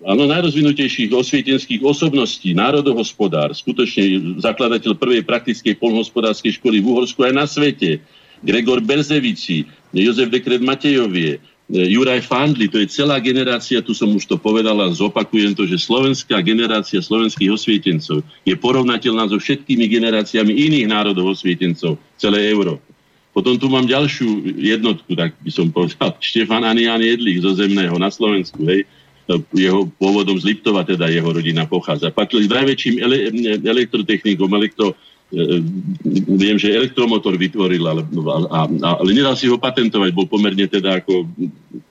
áno, 0.04 0.24
najrozvinutejších 0.28 1.12
osvietenských 1.12 1.84
osobností, 1.84 2.56
národohospodár, 2.56 3.52
skutočne 3.52 4.36
zakladateľ 4.40 4.96
prvej 4.96 5.22
praktickej 5.24 5.76
polnohospodárskej 5.76 6.56
školy 6.56 6.80
v 6.80 6.88
Uhorsku 6.88 7.20
aj 7.24 7.32
na 7.36 7.44
svete, 7.44 8.00
Gregor 8.40 8.80
Berzevici, 8.80 9.68
Jozef 9.92 10.32
Dekret 10.32 10.64
Matejovie, 10.64 11.36
Juraj 11.70 12.26
Fandli, 12.26 12.66
to 12.66 12.82
je 12.82 12.90
celá 12.90 13.22
generácia, 13.22 13.78
tu 13.78 13.94
som 13.94 14.10
už 14.10 14.26
to 14.26 14.34
povedal 14.34 14.74
a 14.82 14.90
zopakujem 14.90 15.54
to, 15.54 15.70
že 15.70 15.78
slovenská 15.78 16.42
generácia 16.42 16.98
slovenských 16.98 17.46
osvietencov 17.46 18.26
je 18.42 18.58
porovnateľná 18.58 19.30
so 19.30 19.38
všetkými 19.38 19.86
generáciami 19.86 20.50
iných 20.50 20.90
národov 20.90 21.38
osvietencov 21.38 21.94
celé 22.18 22.50
Európy. 22.50 22.82
Potom 23.30 23.54
tu 23.54 23.70
mám 23.70 23.86
ďalšiu 23.86 24.58
jednotku, 24.58 25.14
tak 25.14 25.38
by 25.46 25.50
som 25.54 25.70
povedal, 25.70 26.18
Štefan 26.34 26.66
Anian 26.66 26.98
Jedlich 26.98 27.38
zo 27.38 27.54
Zemného 27.54 27.94
na 28.02 28.10
Slovensku, 28.10 28.66
hej, 28.66 28.82
jeho 29.54 29.86
pôvodom 30.00 30.34
z 30.40 30.54
Liptova, 30.54 30.82
teda 30.82 31.06
jeho 31.12 31.30
rodina 31.30 31.68
pochádza. 31.68 32.10
Patril 32.10 32.46
s 32.46 32.50
najväčším 32.50 32.94
ele- 32.98 33.24
elektrotechnikom, 33.62 34.50
elektro, 34.50 34.96
e, 35.30 35.62
viem, 36.34 36.58
že 36.58 36.74
elektromotor 36.74 37.38
vytvoril, 37.38 37.84
ale, 37.86 38.02
a, 38.50 38.60
a, 38.66 38.88
ale 38.98 39.10
nedal 39.14 39.38
si 39.38 39.46
ho 39.46 39.60
patentovať, 39.60 40.10
bol 40.10 40.26
pomerne 40.26 40.66
teda 40.66 40.98
ako 41.04 41.28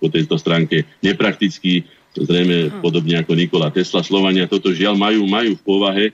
po 0.01 0.07
tejto 0.11 0.35
stránke 0.35 0.83
nepraktický, 0.99 1.87
zrejme 2.17 2.83
podobne 2.83 3.21
ako 3.21 3.37
Nikola 3.37 3.69
Tesla. 3.71 4.03
Slovania 4.03 4.49
toto 4.49 4.73
žiaľ 4.73 4.97
majú, 4.97 5.23
majú 5.29 5.55
v 5.55 5.63
povahe, 5.63 6.05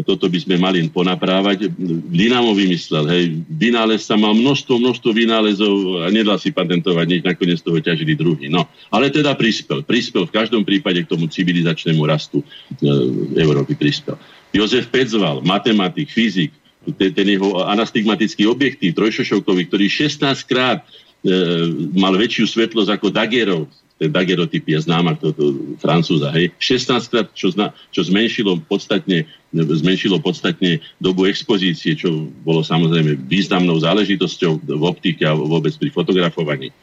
toto 0.00 0.24
by 0.32 0.38
sme 0.40 0.56
mali 0.56 0.88
ponaprávať. 0.88 1.68
Dynamo 2.08 2.56
vymyslel, 2.56 3.04
hej, 3.12 3.24
vynález 3.44 4.08
sa 4.08 4.16
mal 4.16 4.32
množstvo, 4.32 4.80
množstvo 4.80 5.12
vynálezov 5.12 6.00
a 6.00 6.08
nedal 6.08 6.40
si 6.40 6.48
patentovať, 6.48 7.04
než 7.04 7.20
nakoniec 7.20 7.60
toho 7.60 7.76
ťažili 7.76 8.16
druhý. 8.16 8.48
No, 8.48 8.64
ale 8.88 9.12
teda 9.12 9.36
prispel, 9.36 9.84
prispel 9.84 10.24
v 10.24 10.32
každom 10.32 10.64
prípade 10.64 11.04
k 11.04 11.10
tomu 11.12 11.28
civilizačnému 11.28 12.00
rastu 12.08 12.40
e, 12.40 12.44
Európy 13.36 13.76
prispel. 13.76 14.16
Jozef 14.56 14.88
Pedzval, 14.88 15.44
matematik, 15.44 16.08
fyzik, 16.08 16.56
ten, 16.96 17.12
ten 17.12 17.28
jeho 17.28 17.60
anastigmatický 17.60 18.48
objektív, 18.48 18.96
trojšošovkový, 18.96 19.68
ktorý 19.68 19.86
16 19.92 20.24
krát 20.48 20.80
e, 20.80 20.88
mal 21.92 22.16
väčšiu 22.16 22.48
svetlosť 22.48 22.96
ako 22.96 23.12
Dagerov, 23.12 23.68
dagerotyp 24.08 24.64
je 24.66 24.78
známa 24.82 25.14
toto 25.14 25.54
francúza, 25.78 26.32
hej, 26.34 26.50
16 26.58 27.12
krát, 27.12 27.28
čo, 27.36 27.52
zna, 27.52 27.70
čo 27.94 28.02
zmenšilo 28.02 28.58
podstatne, 28.66 29.28
zmenšilo 29.52 30.18
podstatne 30.18 30.82
dobu 30.98 31.28
expozície, 31.28 31.94
čo 31.94 32.30
bolo 32.42 32.64
samozrejme 32.64 33.28
významnou 33.28 33.78
záležitosťou 33.78 34.64
v 34.64 34.82
optike 34.82 35.22
a 35.22 35.36
vôbec 35.36 35.76
pri 35.78 35.92
fotografovaní. 35.92 36.74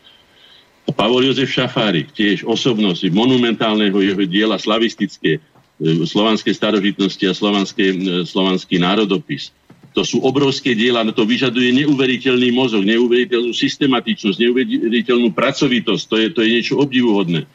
A 0.88 0.96
Pavol 0.96 1.28
Jozef 1.28 1.54
Šafárik, 1.54 2.10
tiež 2.16 2.42
osobnosť 2.48 3.14
monumentálneho 3.14 4.00
jeho 4.02 4.24
diela 4.26 4.58
slavistické, 4.58 5.38
e, 5.38 6.06
slovanské 6.08 6.50
starožitnosti 6.50 7.22
a 7.30 7.34
slovanské, 7.36 7.86
e, 7.94 7.96
slovanský 8.26 8.82
národopis 8.82 9.54
to 9.94 10.06
sú 10.06 10.22
obrovské 10.22 10.78
diela, 10.78 11.02
to 11.10 11.26
vyžaduje 11.26 11.74
neuveriteľný 11.84 12.50
mozog, 12.54 12.86
neuveriteľnú 12.86 13.52
systematičnosť, 13.52 14.38
neuveriteľnú 14.38 15.34
pracovitosť. 15.34 16.04
To 16.06 16.16
je, 16.16 16.28
to 16.30 16.40
je 16.46 16.50
niečo 16.50 16.76
obdivuhodné. 16.78 17.50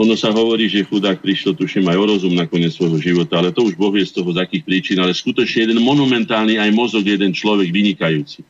Ono 0.00 0.16
sa 0.16 0.32
hovorí, 0.32 0.72
že 0.72 0.88
chudák 0.88 1.20
prišiel, 1.20 1.52
tuším, 1.52 1.84
aj 1.92 2.00
o 2.00 2.04
rozum 2.16 2.32
na 2.32 2.48
koniec 2.48 2.72
svojho 2.72 2.96
života, 2.96 3.36
ale 3.36 3.52
to 3.52 3.68
už 3.68 3.76
Boh 3.76 3.92
vie 3.92 4.04
z 4.04 4.16
toho, 4.16 4.32
z 4.32 4.40
akých 4.40 4.64
príčin, 4.64 4.98
ale 5.00 5.12
skutočne 5.12 5.68
jeden 5.68 5.84
monumentálny 5.84 6.56
aj 6.56 6.72
mozog, 6.72 7.04
jeden 7.04 7.36
človek 7.36 7.68
vynikajúci. 7.68 8.40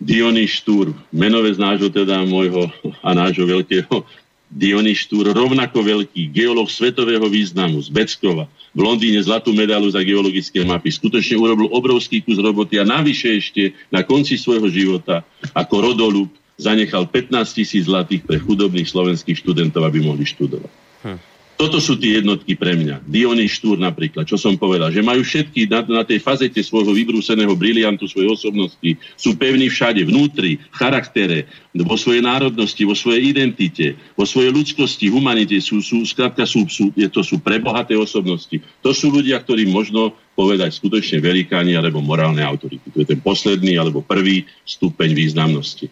Dionys 0.00 0.62
Štúr, 0.62 0.94
menové 1.10 1.52
z 1.52 1.60
nášho 1.60 1.92
teda 1.92 2.24
môjho 2.24 2.70
a 3.02 3.12
nášho 3.12 3.44
veľkého 3.44 4.06
Dionys 4.48 5.04
Štúr, 5.04 5.28
rovnako 5.36 5.84
veľký 5.84 6.32
geológ 6.32 6.72
svetového 6.72 7.28
významu 7.28 7.84
z 7.84 7.92
Beckova, 7.92 8.48
v 8.72 8.80
Londýne 8.80 9.20
zlatú 9.20 9.52
medailu 9.52 9.88
za 9.92 10.00
geologické 10.00 10.64
mapy. 10.64 10.88
Skutočne 10.88 11.36
urobil 11.36 11.68
obrovský 11.68 12.24
kus 12.24 12.40
roboty 12.40 12.80
a 12.80 12.84
navyše 12.84 13.36
ešte 13.36 13.76
na 13.92 14.00
konci 14.04 14.40
svojho 14.40 14.68
života 14.72 15.24
ako 15.52 15.92
rodolúb 15.92 16.28
zanechal 16.58 17.06
15 17.06 17.44
tisíc 17.54 17.86
zlatých 17.86 18.24
pre 18.24 18.40
chudobných 18.40 18.88
slovenských 18.88 19.38
študentov, 19.38 19.84
aby 19.84 20.02
mohli 20.02 20.24
študovať. 20.26 20.72
Hm. 21.06 21.37
Toto 21.58 21.82
sú 21.82 21.98
tie 21.98 22.22
jednotky 22.22 22.54
pre 22.54 22.78
mňa. 22.78 23.02
Diony 23.02 23.50
Štúr 23.50 23.82
napríklad, 23.82 24.30
čo 24.30 24.38
som 24.38 24.54
povedal, 24.54 24.94
že 24.94 25.02
majú 25.02 25.26
všetky 25.26 25.66
na, 25.66 25.82
na 25.90 26.02
tej 26.06 26.22
fazete 26.22 26.62
svojho 26.62 26.94
vybrúseného 26.94 27.50
briliantu, 27.58 28.06
svojej 28.06 28.30
osobnosti, 28.30 28.94
sú 29.18 29.34
pevní 29.34 29.66
všade, 29.66 30.06
vnútri, 30.06 30.62
v 30.62 30.76
charaktere, 30.78 31.50
vo 31.74 31.98
svojej 31.98 32.22
národnosti, 32.22 32.86
vo 32.86 32.94
svojej 32.94 33.34
identite, 33.34 33.98
vo 34.14 34.22
svojej 34.22 34.54
ľudskosti, 34.54 35.10
humanite, 35.10 35.58
sú, 35.58 35.82
sú, 35.82 36.06
skrátka 36.06 36.46
sú, 36.46 36.62
sú, 36.70 36.94
je, 36.94 37.10
to 37.10 37.26
sú 37.26 37.42
prebohaté 37.42 37.98
osobnosti. 37.98 38.54
To 38.86 38.94
sú 38.94 39.10
ľudia, 39.10 39.42
ktorí 39.42 39.66
možno 39.66 40.14
povedať 40.38 40.78
skutočne 40.78 41.18
velikáni 41.18 41.74
alebo 41.74 41.98
morálne 41.98 42.46
autority. 42.46 42.86
To 42.94 43.02
je 43.02 43.10
ten 43.10 43.18
posledný 43.18 43.74
alebo 43.74 43.98
prvý 43.98 44.46
stupeň 44.62 45.10
významnosti. 45.10 45.90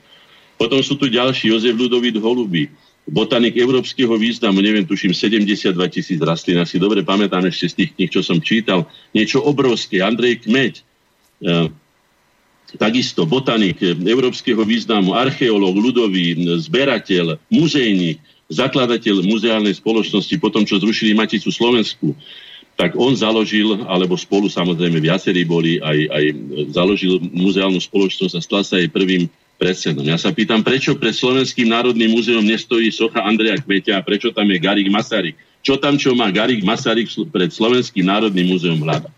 Potom 0.55 0.79
sú 0.79 0.95
tu 0.95 1.11
ďalší, 1.11 1.51
Jozef 1.51 1.75
Ludovít 1.75 2.23
Holubý, 2.23 2.71
botanik 3.07 3.55
európskeho 3.55 4.19
významu, 4.19 4.59
neviem, 4.59 4.83
tuším 4.83 5.15
72 5.15 5.71
tisíc 5.89 6.19
rastlín, 6.19 6.59
asi 6.59 6.83
dobre 6.83 7.07
pamätám 7.07 7.47
ešte 7.47 7.67
z 7.71 7.75
tých 7.83 7.91
knih, 7.95 8.11
čo 8.11 8.21
som 8.27 8.43
čítal, 8.43 8.91
niečo 9.15 9.39
obrovské, 9.47 10.03
Andrej 10.03 10.43
Kmeď, 10.43 10.83
e, 10.83 11.71
takisto 12.75 13.23
botanik 13.23 13.79
európskeho 13.83 14.59
významu, 14.67 15.15
archeológ, 15.15 15.79
ľudový, 15.79 16.35
zberateľ, 16.67 17.39
muzejník, 17.47 18.19
zakladateľ 18.51 19.23
muzeálnej 19.23 19.79
spoločnosti, 19.79 20.35
potom 20.43 20.67
čo 20.67 20.83
zrušili 20.83 21.15
Maticu 21.15 21.55
Slovensku, 21.55 22.11
tak 22.77 22.93
on 22.99 23.17
založil, 23.17 23.87
alebo 23.89 24.19
spolu 24.21 24.53
samozrejme 24.53 25.01
viacerí 25.01 25.49
boli, 25.49 25.81
aj, 25.81 25.99
aj 26.13 26.25
založil 26.77 27.23
muzeálnu 27.33 27.81
spoločnosť 27.81 28.35
a 28.37 28.45
stal 28.45 28.63
sa 28.67 28.77
jej 28.77 28.91
prvým 28.93 29.31
predsedom. 29.57 30.05
Ja 30.05 30.21
sa 30.21 30.33
pýtam, 30.33 30.61
prečo 30.61 30.97
pred 30.97 31.17
Slovenským 31.17 31.69
národným 31.69 32.13
múzeum 32.13 32.45
nestojí 32.45 32.93
socha 32.93 33.25
Andreja 33.25 33.57
Kmeťa 33.57 34.01
a 34.01 34.05
prečo 34.05 34.31
tam 34.31 34.49
je 34.53 34.61
Garik 34.61 34.89
Masaryk? 34.93 35.37
Čo 35.65 35.81
tam, 35.81 35.99
čo 35.99 36.15
má 36.15 36.31
Garik 36.31 36.63
Masaryk 36.63 37.11
pred 37.33 37.51
Slovenským 37.51 38.07
národným 38.07 38.53
múzeum 38.53 38.79
hľada? 38.79 39.11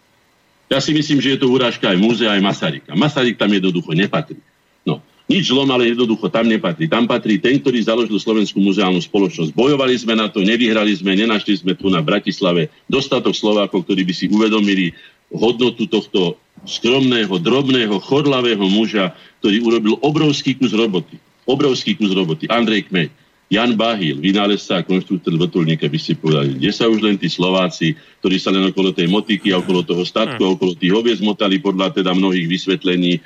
Ja 0.69 0.78
si 0.85 0.93
myslím, 0.93 1.19
že 1.19 1.36
je 1.36 1.40
to 1.40 1.48
urážka 1.48 1.89
aj 1.90 1.98
múzea, 1.98 2.32
aj 2.32 2.44
Masaryka. 2.44 2.93
Masaryk 2.93 3.40
tam 3.40 3.48
jednoducho 3.48 3.93
nepatrí. 3.97 4.39
No. 4.85 5.01
Nič 5.28 5.52
zlom, 5.52 5.69
ale 5.69 5.93
jednoducho 5.93 6.28
tam 6.32 6.48
nepatrí. 6.48 6.89
Tam 6.89 7.05
patrí 7.05 7.36
ten, 7.36 7.60
ktorý 7.60 7.81
založil 7.85 8.16
Slovenskú 8.16 8.60
muzeálnu 8.60 9.01
spoločnosť. 9.01 9.52
Bojovali 9.52 9.97
sme 9.97 10.16
na 10.16 10.28
to, 10.28 10.40
nevyhrali 10.40 10.93
sme, 10.97 11.16
nenašli 11.16 11.60
sme 11.60 11.73
tu 11.77 11.93
na 11.93 12.01
Bratislave 12.01 12.73
dostatok 12.89 13.36
Slovákov, 13.36 13.85
ktorí 13.85 14.09
by 14.09 14.15
si 14.16 14.28
uvedomili 14.28 14.93
hodnotu 15.28 15.85
tohto 15.85 16.40
skromného, 16.66 17.35
drobného, 17.39 18.01
chodlavého 18.02 18.64
muža, 18.66 19.14
ktorý 19.43 19.56
urobil 19.62 19.94
obrovský 20.02 20.59
kus 20.59 20.74
roboty. 20.74 21.20
Obrovský 21.47 21.94
kus 21.94 22.10
roboty. 22.14 22.51
Andrej 22.51 22.90
Kmeď 22.90 23.10
Jan 23.48 23.80
Bahil, 23.80 24.20
vynálezca 24.20 24.76
a 24.76 24.85
konštruktor 24.85 25.32
vrtulníka, 25.40 25.89
by 25.89 25.97
ste 25.97 26.20
povedali, 26.20 26.60
kde 26.60 26.68
sa 26.68 26.85
už 26.85 27.01
len 27.01 27.16
tí 27.16 27.32
Slováci, 27.32 27.97
ktorí 28.20 28.36
sa 28.36 28.52
len 28.52 28.68
okolo 28.68 28.93
tej 28.93 29.09
motiky 29.09 29.56
a 29.56 29.64
okolo 29.64 29.80
toho 29.89 30.05
statku, 30.05 30.36
hmm. 30.36 30.55
okolo 30.60 30.76
tých 30.76 30.93
oviec 30.93 31.18
motali 31.24 31.56
podľa 31.56 31.97
teda 31.97 32.12
mnohých 32.12 32.44
vysvetlení 32.44 33.16
e, 33.16 33.20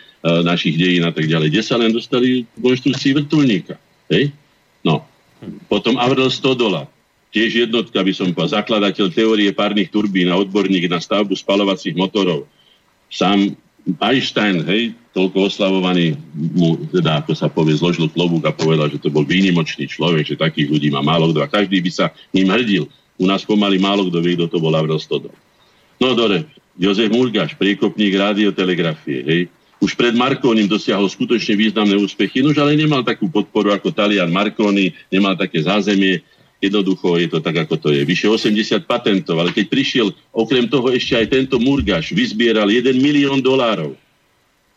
našich 0.47 0.79
dejín 0.79 1.03
a 1.03 1.11
tak 1.11 1.27
ďalej, 1.27 1.51
kde 1.51 1.63
sa 1.67 1.75
len 1.75 1.91
dostali 1.91 2.47
k 2.47 2.59
konštrukcii 2.63 3.19
vrtulníka. 3.19 3.75
Hej? 4.15 4.31
No. 4.87 5.03
Potom 5.67 5.99
Avril 5.99 6.31
Stodola, 6.31 6.87
tiež 7.35 7.67
jednotka 7.67 7.99
by 7.99 8.13
som 8.15 8.31
povedal, 8.31 8.63
zakladateľ 8.63 9.11
teórie 9.11 9.51
párnych 9.51 9.91
turbín 9.91 10.31
a 10.31 10.39
odborník 10.39 10.87
na 10.87 11.03
stavbu 11.03 11.35
spalovacích 11.35 11.99
motorov. 11.99 12.47
Sám 13.13 13.53
Einstein, 14.01 14.65
hej, 14.65 14.97
toľko 15.13 15.53
oslavovaný, 15.53 16.17
mu, 16.33 16.81
teda 16.89 17.21
ako 17.21 17.37
sa 17.37 17.53
povie, 17.53 17.77
zložil 17.77 18.09
klobúk 18.09 18.49
a 18.49 18.57
povedal, 18.57 18.89
že 18.89 18.97
to 18.97 19.13
bol 19.13 19.27
výnimočný 19.29 19.85
človek, 19.85 20.25
že 20.25 20.41
takých 20.41 20.73
ľudí 20.73 20.89
má 20.89 21.05
málo 21.05 21.29
kto 21.29 21.45
a 21.45 21.53
každý 21.53 21.85
by 21.85 21.91
sa 21.93 22.09
ním 22.33 22.49
hrdil. 22.49 22.89
U 23.21 23.29
nás 23.29 23.45
pomaly 23.45 23.77
málo 23.77 24.09
kto 24.09 24.19
vie, 24.25 24.35
kto 24.41 24.49
to 24.49 24.59
bol 24.63 24.73
Avril 24.73 24.97
Stodol. 24.97 25.37
No 26.01 26.17
dobre, 26.17 26.49
Jozef 26.81 27.13
Murgaš, 27.13 27.53
priekopník 27.61 28.17
radiotelegrafie, 28.17 29.21
hej, 29.29 29.43
už 29.83 29.99
pred 29.99 30.15
Markonim 30.15 30.71
dosiahol 30.71 31.11
skutočne 31.11 31.59
významné 31.59 31.99
úspechy, 31.99 32.39
nož 32.39 32.55
ale 32.63 32.79
nemal 32.79 33.03
takú 33.03 33.27
podporu 33.27 33.75
ako 33.75 33.91
Talian 33.91 34.31
Marconi, 34.31 34.95
nemal 35.11 35.35
také 35.35 35.59
zázemie, 35.59 36.23
Jednoducho 36.63 37.19
je 37.19 37.27
to 37.27 37.43
tak, 37.43 37.67
ako 37.67 37.75
to 37.75 37.89
je. 37.91 38.07
Vyše 38.07 38.31
80 38.31 38.87
patentov, 38.87 39.43
ale 39.43 39.51
keď 39.51 39.67
prišiel 39.67 40.15
okrem 40.31 40.71
toho 40.71 40.95
ešte 40.95 41.19
aj 41.19 41.27
tento 41.35 41.59
Murgaš, 41.59 42.15
vyzbieral 42.15 42.71
1 42.71 42.95
milión 43.03 43.43
dolárov. 43.43 43.99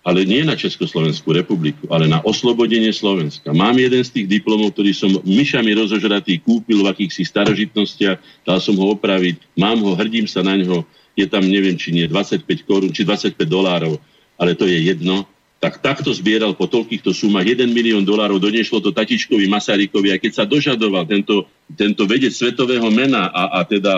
Ale 0.06 0.22
nie 0.26 0.42
na 0.46 0.54
Československú 0.58 1.34
republiku, 1.34 1.90
ale 1.90 2.06
na 2.10 2.22
oslobodenie 2.26 2.94
Slovenska. 2.94 3.54
Mám 3.54 3.78
jeden 3.82 4.02
z 4.06 4.14
tých 4.14 4.28
diplomov, 4.38 4.74
ktorý 4.74 4.94
som 4.94 5.10
myšami 5.26 5.74
rozožratý 5.78 6.42
kúpil 6.42 6.82
v 6.82 6.90
akýchsi 6.94 7.26
starožitnostiach, 7.26 8.46
dal 8.46 8.62
som 8.62 8.78
ho 8.78 8.94
opraviť, 8.94 9.42
mám 9.58 9.82
ho, 9.82 9.98
hrdím 9.98 10.30
sa 10.30 10.46
na 10.46 10.58
ňo, 10.58 10.86
je 11.18 11.26
tam 11.26 11.42
neviem, 11.46 11.74
či 11.74 11.90
nie 11.90 12.06
25 12.06 12.46
korún, 12.70 12.94
či 12.94 13.02
25 13.02 13.38
dolárov, 13.46 13.98
ale 14.38 14.54
to 14.54 14.70
je 14.70 14.94
jedno 14.94 15.26
tak 15.66 15.82
takto 15.82 16.14
zbieral 16.14 16.54
po 16.54 16.70
toľkýchto 16.70 17.10
sumách 17.10 17.58
1 17.58 17.66
milión 17.74 18.06
dolárov, 18.06 18.38
donešlo 18.38 18.86
to 18.86 18.94
Tatičkovi 18.94 19.50
Masarykovi 19.50 20.14
a 20.14 20.22
keď 20.22 20.32
sa 20.38 20.46
dožadoval 20.46 21.10
tento, 21.10 21.50
tento 21.74 22.06
vedec 22.06 22.30
svetového 22.30 22.86
mena 22.94 23.34
a, 23.34 23.58
a 23.58 23.60
teda 23.66 23.98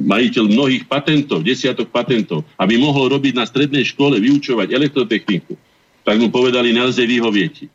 majiteľ 0.00 0.44
mnohých 0.48 0.88
patentov, 0.88 1.44
desiatok 1.44 1.92
patentov, 1.92 2.48
aby 2.56 2.80
mohol 2.80 3.12
robiť 3.12 3.36
na 3.36 3.44
strednej 3.44 3.84
škole, 3.84 4.16
vyučovať 4.16 4.72
elektrotechniku, 4.72 5.52
tak 6.00 6.16
mu 6.16 6.32
povedali, 6.32 6.72
nelze 6.72 7.04
vyhovieť. 7.04 7.68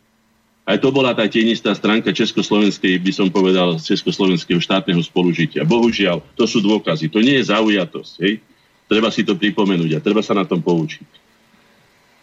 Aj 0.65 0.81
to 0.81 0.89
bola 0.89 1.13
tá 1.13 1.29
tienistá 1.29 1.77
stránka 1.77 2.09
Československej, 2.09 3.05
by 3.05 3.13
som 3.13 3.29
povedal, 3.29 3.77
Československého 3.77 4.57
štátneho 4.57 5.01
spolužitia. 5.05 5.61
Bohužiaľ, 5.61 6.25
to 6.33 6.49
sú 6.49 6.57
dôkazy. 6.57 7.05
To 7.13 7.21
nie 7.21 7.37
je 7.37 7.53
zaujatosť. 7.53 8.13
Hej? 8.25 8.41
Treba 8.89 9.13
si 9.13 9.21
to 9.21 9.37
pripomenúť 9.37 9.97
a 9.97 10.03
treba 10.03 10.25
sa 10.25 10.33
na 10.33 10.45
tom 10.45 10.57
poučiť. 10.57 11.20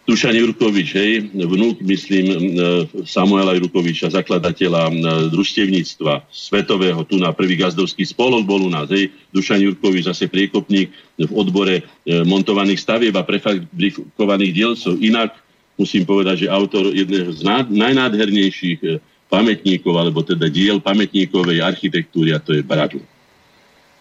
Dušan 0.09 0.33
Jurkovič, 0.33 0.89
hej, 0.97 1.29
vnúk, 1.37 1.85
myslím, 1.85 2.25
e, 2.33 2.35
Samuela 3.05 3.53
Jurkoviča, 3.53 4.09
zakladateľa 4.09 4.89
e, 4.89 4.93
družstevníctva 5.29 6.25
svetového, 6.33 7.05
tu 7.05 7.21
na 7.21 7.29
prvý 7.29 7.53
gazdovský 7.53 8.09
spolok 8.09 8.41
bol 8.41 8.65
u 8.65 8.73
nás, 8.73 8.89
hej, 8.89 9.13
Dušan 9.29 9.61
Jurkovič, 9.61 10.09
zase 10.09 10.25
priekopník 10.25 10.89
v 11.21 11.31
odbore 11.37 11.75
e, 11.77 11.83
montovaných 12.25 12.81
stavieb 12.81 13.13
a 13.13 13.21
prefabrikovaných 13.21 14.51
dielcov. 14.57 14.97
Inak 14.97 15.37
musím 15.77 16.09
povedať, 16.09 16.49
že 16.49 16.51
autor 16.51 16.89
jedného 16.89 17.29
z 17.29 17.45
najnádhernejších 17.69 18.81
pamätníkov, 19.29 19.93
alebo 19.93 20.25
teda 20.25 20.49
diel 20.49 20.81
pamätníkovej 20.81 21.61
architektúry, 21.61 22.33
a 22.33 22.41
to 22.41 22.57
je 22.57 22.65
Bradl 22.65 22.97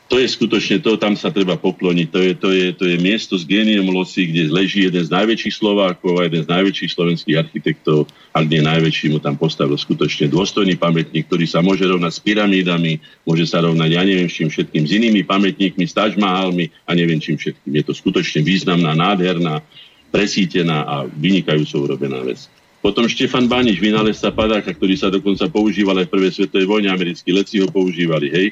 to 0.09 0.17
je 0.17 0.25
skutočne 0.25 0.81
to, 0.81 0.97
tam 0.97 1.21
sa 1.21 1.29
treba 1.29 1.61
pokloniť. 1.61 2.07
To 2.09 2.19
je, 2.25 2.33
to 2.33 2.49
je, 2.49 2.67
to 2.73 2.85
je 2.89 2.97
miesto 2.97 3.37
s 3.37 3.45
géniom 3.45 3.93
Losy, 3.93 4.33
kde 4.33 4.49
leží 4.49 4.89
jeden 4.89 5.05
z 5.05 5.13
najväčších 5.13 5.53
Slovákov 5.61 6.17
a 6.17 6.25
jeden 6.25 6.41
z 6.41 6.49
najväčších 6.49 6.97
slovenských 6.97 7.37
architektov, 7.37 8.09
ak 8.33 8.49
nie 8.49 8.65
najväčší, 8.65 9.13
mu 9.13 9.21
tam 9.21 9.37
postavil 9.37 9.77
skutočne 9.77 10.33
dôstojný 10.33 10.81
pamätník, 10.81 11.29
ktorý 11.29 11.45
sa 11.45 11.61
môže 11.61 11.85
rovnať 11.85 12.09
s 12.09 12.25
pyramídami, 12.25 13.05
môže 13.29 13.45
sa 13.45 13.61
rovnať, 13.61 13.89
ja 13.93 14.03
neviem 14.09 14.33
čím 14.33 14.49
všetkým, 14.49 14.89
s 14.89 14.97
inými 14.97 15.29
pamätníkmi, 15.29 15.85
s 15.85 15.93
Tažmahalmi 15.93 16.73
a 16.89 16.91
neviem 16.97 17.21
čím 17.21 17.37
všetkým. 17.37 17.77
Je 17.77 17.85
to 17.85 17.93
skutočne 17.93 18.41
významná, 18.41 18.97
nádherná, 18.97 19.61
presítená 20.09 20.89
a 20.89 20.95
vynikajúco 21.05 21.85
urobená 21.85 22.25
vec. 22.25 22.49
Potom 22.81 23.05
Štefan 23.05 23.45
Banič, 23.45 23.77
vynálezca 23.77 24.33
padáka, 24.33 24.73
ktorý 24.73 24.97
sa 24.97 25.13
dokonca 25.13 25.45
používal 25.53 26.01
aj 26.01 26.09
v 26.09 26.13
prvej 26.17 26.33
svetovej 26.33 26.65
vojne, 26.65 26.89
americkí 26.89 27.29
leci 27.29 27.61
ho 27.61 27.69
používali, 27.69 28.33
hej 28.33 28.49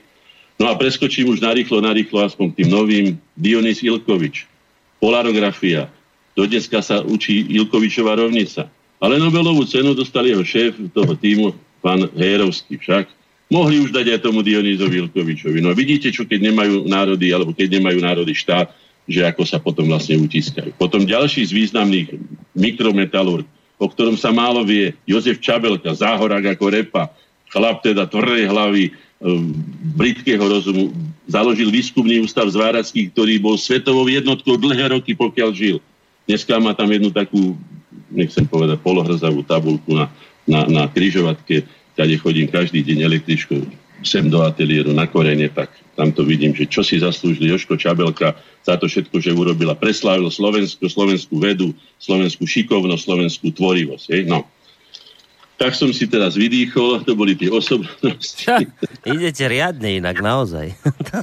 No 0.57 0.73
a 0.73 0.75
preskočím 0.75 1.29
už 1.29 1.45
narýchlo, 1.45 1.85
narýchlo 1.85 2.25
aspoň 2.25 2.47
k 2.53 2.57
tým 2.65 2.69
novým. 2.73 3.07
Dionys 3.37 3.85
Ilkovič, 3.85 4.49
polarografia. 4.97 5.93
Do 6.33 6.49
dneska 6.49 6.81
sa 6.81 7.05
učí 7.05 7.45
Ilkovičová 7.61 8.17
rovnica. 8.17 8.69
Ale 8.97 9.21
Nobelovú 9.21 9.69
cenu 9.69 9.93
dostal 9.93 10.25
jeho 10.25 10.41
šéf 10.41 10.81
toho 10.97 11.13
týmu, 11.17 11.53
pán 11.85 12.09
Hérovský 12.17 12.81
však. 12.81 13.13
Mohli 13.53 13.85
už 13.85 13.93
dať 13.93 14.17
aj 14.17 14.21
tomu 14.25 14.41
Dionyzovi 14.41 15.05
Ilkovičovi. 15.07 15.61
No 15.61 15.77
vidíte, 15.77 16.09
čo 16.09 16.25
keď 16.25 16.51
nemajú 16.51 16.89
národy, 16.89 17.31
alebo 17.31 17.53
keď 17.53 17.77
nemajú 17.79 17.99
národy 18.01 18.33
štát, 18.33 18.73
že 19.07 19.23
ako 19.23 19.43
sa 19.47 19.63
potom 19.63 19.87
vlastne 19.87 20.19
utiskajú. 20.19 20.75
Potom 20.81 21.07
ďalší 21.07 21.47
z 21.47 21.53
významných 21.55 22.09
mikrometalúr, 22.59 23.47
o 23.79 23.87
ktorom 23.87 24.19
sa 24.19 24.35
málo 24.35 24.67
vie, 24.67 24.97
Jozef 25.07 25.39
Čabelka, 25.39 25.95
záhorák 25.95 26.57
ako 26.57 26.65
repa, 26.73 27.13
chlap 27.53 27.87
teda 27.87 28.11
tvrdej 28.11 28.51
hlavy, 28.51 28.91
britského 29.97 30.45
rozumu, 30.45 30.93
založil 31.25 31.73
výskumný 31.73 32.21
ústav 32.21 32.47
zváracký, 32.53 33.09
ktorý 33.11 33.41
bol 33.41 33.57
svetovou 33.57 34.07
jednotkou 34.07 34.61
dlhé 34.61 34.93
roky, 34.93 35.17
pokiaľ 35.17 35.51
žil. 35.57 35.77
Dneska 36.29 36.59
má 36.61 36.77
tam 36.77 36.93
jednu 36.93 37.09
takú, 37.09 37.57
nechcem 38.13 38.45
povedať, 38.45 38.83
polohrzavú 38.85 39.41
tabulku 39.47 39.97
na, 39.97 40.07
na, 40.45 40.69
na 40.69 40.83
kryžovatke, 40.91 41.65
kde 41.97 42.17
chodím 42.21 42.47
každý 42.51 42.85
deň 42.85 42.99
električkou 43.09 43.61
sem 44.05 44.29
do 44.29 44.45
ateliéru 44.45 44.93
na 44.93 45.09
korene, 45.09 45.49
tak 45.49 45.73
tam 45.97 46.13
to 46.13 46.21
vidím, 46.27 46.53
že 46.53 46.69
čo 46.69 46.85
si 46.85 47.01
zaslúžili 47.01 47.49
Joško 47.49 47.81
Čabelka 47.81 48.37
za 48.61 48.77
to 48.77 48.85
všetko, 48.85 49.17
že 49.23 49.33
urobila. 49.33 49.73
Preslávil 49.73 50.29
Slovensko, 50.29 50.85
slovenskú 50.85 51.41
vedu, 51.41 51.73
slovenskú 51.97 52.45
šikovnosť, 52.45 53.03
slovenskú 53.03 53.49
tvorivosť. 53.57 54.07
Hej? 54.13 54.23
No. 54.29 54.45
Tak 55.57 55.73
som 55.73 55.89
si 55.89 56.05
teraz 56.05 56.37
vydýchol, 56.37 57.01
to 57.09 57.17
boli 57.17 57.33
tie 57.33 57.49
osobnosti. 57.49 58.45
Čo? 58.45 58.61
Idete 59.09 59.49
riadne 59.49 60.05
inak, 60.05 60.21
naozaj. 60.21 60.77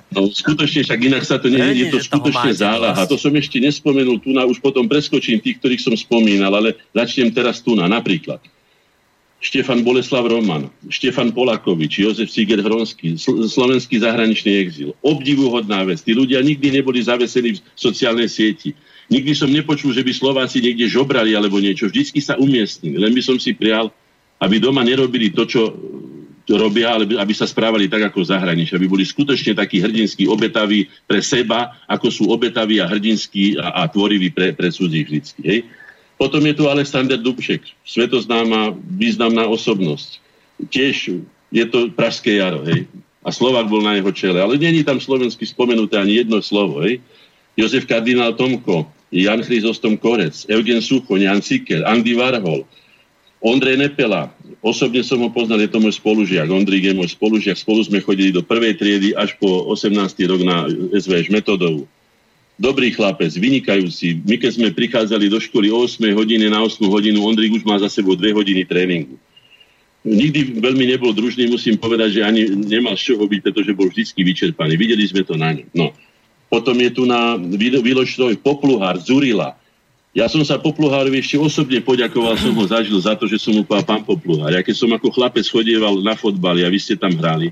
No 0.10 0.26
skutočne, 0.34 0.82
však 0.82 1.00
inak 1.06 1.22
sa 1.22 1.38
to 1.38 1.54
nie 1.54 1.62
je 1.62 1.94
to 1.94 2.02
skutočne 2.02 2.50
zálaha. 2.50 3.06
To 3.06 3.14
som 3.14 3.30
ešte 3.38 3.62
nespomenul, 3.62 4.18
tu 4.18 4.34
na 4.34 4.42
už 4.50 4.58
potom 4.58 4.90
preskočím 4.90 5.38
tých, 5.38 5.62
ktorých 5.62 5.86
som 5.86 5.94
spomínal, 5.94 6.50
ale 6.50 6.74
začnem 6.98 7.30
teraz 7.30 7.62
tu 7.62 7.78
na 7.78 7.86
napríklad. 7.86 8.42
Štefan 9.44 9.84
Boleslav 9.86 10.26
Roman, 10.26 10.72
Štefan 10.88 11.36
Polakovič, 11.36 12.00
Jozef 12.00 12.32
Siger 12.32 12.64
Hronský, 12.64 13.20
slovenský 13.22 14.00
zahraničný 14.00 14.50
exil. 14.66 14.96
Obdivuhodná 15.04 15.84
vec. 15.84 16.00
Tí 16.00 16.16
ľudia 16.16 16.40
nikdy 16.40 16.80
neboli 16.80 17.04
zavesení 17.04 17.60
v 17.60 17.62
sociálnej 17.76 18.32
sieti. 18.32 18.72
Nikdy 19.12 19.36
som 19.36 19.52
nepočul, 19.52 19.92
že 19.92 20.00
by 20.00 20.16
Slováci 20.16 20.64
niekde 20.64 20.88
žobrali 20.88 21.36
alebo 21.36 21.60
niečo. 21.60 21.92
Vždycky 21.92 22.24
sa 22.24 22.40
umiestnili. 22.40 22.96
Len 22.96 23.12
by 23.12 23.20
som 23.22 23.36
si 23.36 23.52
prial, 23.52 23.92
aby 24.44 24.60
doma 24.60 24.84
nerobili 24.84 25.32
to, 25.32 25.48
čo 25.48 25.72
robia, 26.52 26.92
ale 26.92 27.08
aby 27.16 27.32
sa 27.32 27.48
správali 27.48 27.88
tak 27.88 28.12
ako 28.12 28.28
zahraničí, 28.28 28.76
aby 28.76 28.92
boli 28.92 29.08
skutočne 29.08 29.56
takí 29.56 29.80
hrdinskí, 29.80 30.28
obetaví 30.28 30.92
pre 31.08 31.24
seba, 31.24 31.80
ako 31.88 32.12
sú 32.12 32.24
obetaví 32.28 32.84
a 32.84 32.90
hrdinskí 32.92 33.56
a, 33.56 33.88
a 33.88 33.88
tvoriví 33.88 34.28
pre, 34.36 34.52
pre 34.52 34.68
cudzích 34.68 35.08
vždycky. 35.08 35.42
Hej? 35.48 35.60
Potom 36.20 36.44
je 36.44 36.54
tu 36.54 36.68
Alexander 36.68 37.16
Dubšek, 37.16 37.64
svetoznáma, 37.88 38.76
významná 38.76 39.48
osobnosť. 39.48 40.20
Tiež 40.68 41.24
je 41.50 41.66
to 41.72 41.90
Pražské 41.96 42.44
jaro, 42.44 42.68
hej? 42.68 42.86
A 43.24 43.32
Slovak 43.32 43.72
bol 43.72 43.80
na 43.80 43.96
jeho 43.96 44.12
čele, 44.12 44.44
ale 44.44 44.60
není 44.60 44.84
tam 44.84 45.00
slovensky 45.00 45.48
spomenuté 45.48 45.96
ani 45.96 46.22
jedno 46.22 46.44
slovo, 46.44 46.84
hej? 46.84 47.00
Jozef 47.56 47.88
kardinál 47.88 48.36
Tomko, 48.36 48.84
Jan 49.14 49.40
Chryzostom 49.46 49.96
Korec, 49.96 50.44
Eugen 50.52 50.82
Suchoň, 50.82 51.22
Jan 51.30 51.42
Cikel, 51.42 51.86
Andy 51.86 52.18
Warhol, 52.18 52.68
Ondrej 53.44 53.76
Nepela, 53.76 54.32
osobne 54.64 55.04
som 55.04 55.20
ho 55.20 55.28
poznal, 55.28 55.60
je 55.60 55.68
to 55.68 55.84
môj 55.84 56.00
spolužiak. 56.00 56.48
Ondrík 56.48 56.88
je 56.88 56.96
môj 56.96 57.12
spolužiak, 57.12 57.60
spolu 57.60 57.84
sme 57.84 58.00
chodili 58.00 58.32
do 58.32 58.40
prvej 58.40 58.80
triedy 58.80 59.12
až 59.12 59.36
po 59.36 59.68
18. 59.68 60.00
rok 60.32 60.42
na 60.48 60.72
SVŠ 60.96 61.28
metodovú. 61.28 61.84
Dobrý 62.56 62.96
chlapec, 62.96 63.36
vynikajúci. 63.36 64.24
My 64.24 64.40
keď 64.40 64.52
sme 64.56 64.70
prichádzali 64.72 65.28
do 65.28 65.44
školy 65.44 65.68
o 65.76 65.84
8 65.84 66.00
hodine 66.16 66.48
na 66.48 66.64
8 66.64 66.80
hodinu, 66.88 67.20
Ondrik 67.28 67.52
už 67.52 67.68
má 67.68 67.76
za 67.84 67.92
sebou 67.92 68.16
2 68.16 68.32
hodiny 68.32 68.64
tréningu. 68.64 69.20
Nikdy 70.08 70.64
veľmi 70.64 70.86
nebol 70.96 71.12
družný, 71.12 71.52
musím 71.52 71.76
povedať, 71.76 72.20
že 72.20 72.22
ani 72.24 72.48
nemal 72.48 72.96
z 72.96 73.12
čoho 73.12 73.28
byť, 73.28 73.40
pretože 73.44 73.76
bol 73.76 73.92
vždy 73.92 74.24
vyčerpaný. 74.24 74.80
Videli 74.80 75.04
sme 75.04 75.28
to 75.28 75.36
na 75.36 75.52
ňom. 75.52 75.68
No. 75.76 75.92
Potom 76.48 76.80
je 76.80 76.92
tu 76.96 77.04
na 77.04 77.36
výločnoj 77.60 78.40
Popluhár, 78.40 79.04
Zurila. 79.04 79.60
Ja 80.14 80.30
som 80.30 80.46
sa 80.46 80.62
Popluhárovi 80.62 81.18
ešte 81.18 81.42
osobne 81.42 81.82
poďakoval, 81.82 82.38
som 82.38 82.54
ho 82.54 82.66
zažil 82.70 83.02
za 83.02 83.18
to, 83.18 83.26
že 83.26 83.42
som 83.42 83.58
mu 83.58 83.66
povedal 83.66 83.98
pán 83.98 84.04
Popluhár. 84.06 84.54
Ja 84.54 84.62
keď 84.62 84.76
som 84.78 84.94
ako 84.94 85.10
chlapec 85.10 85.42
chodieval 85.50 85.98
na 86.06 86.14
fotbal 86.14 86.62
a 86.62 86.70
vy 86.70 86.78
ste 86.78 86.94
tam 86.94 87.18
hrali, 87.18 87.50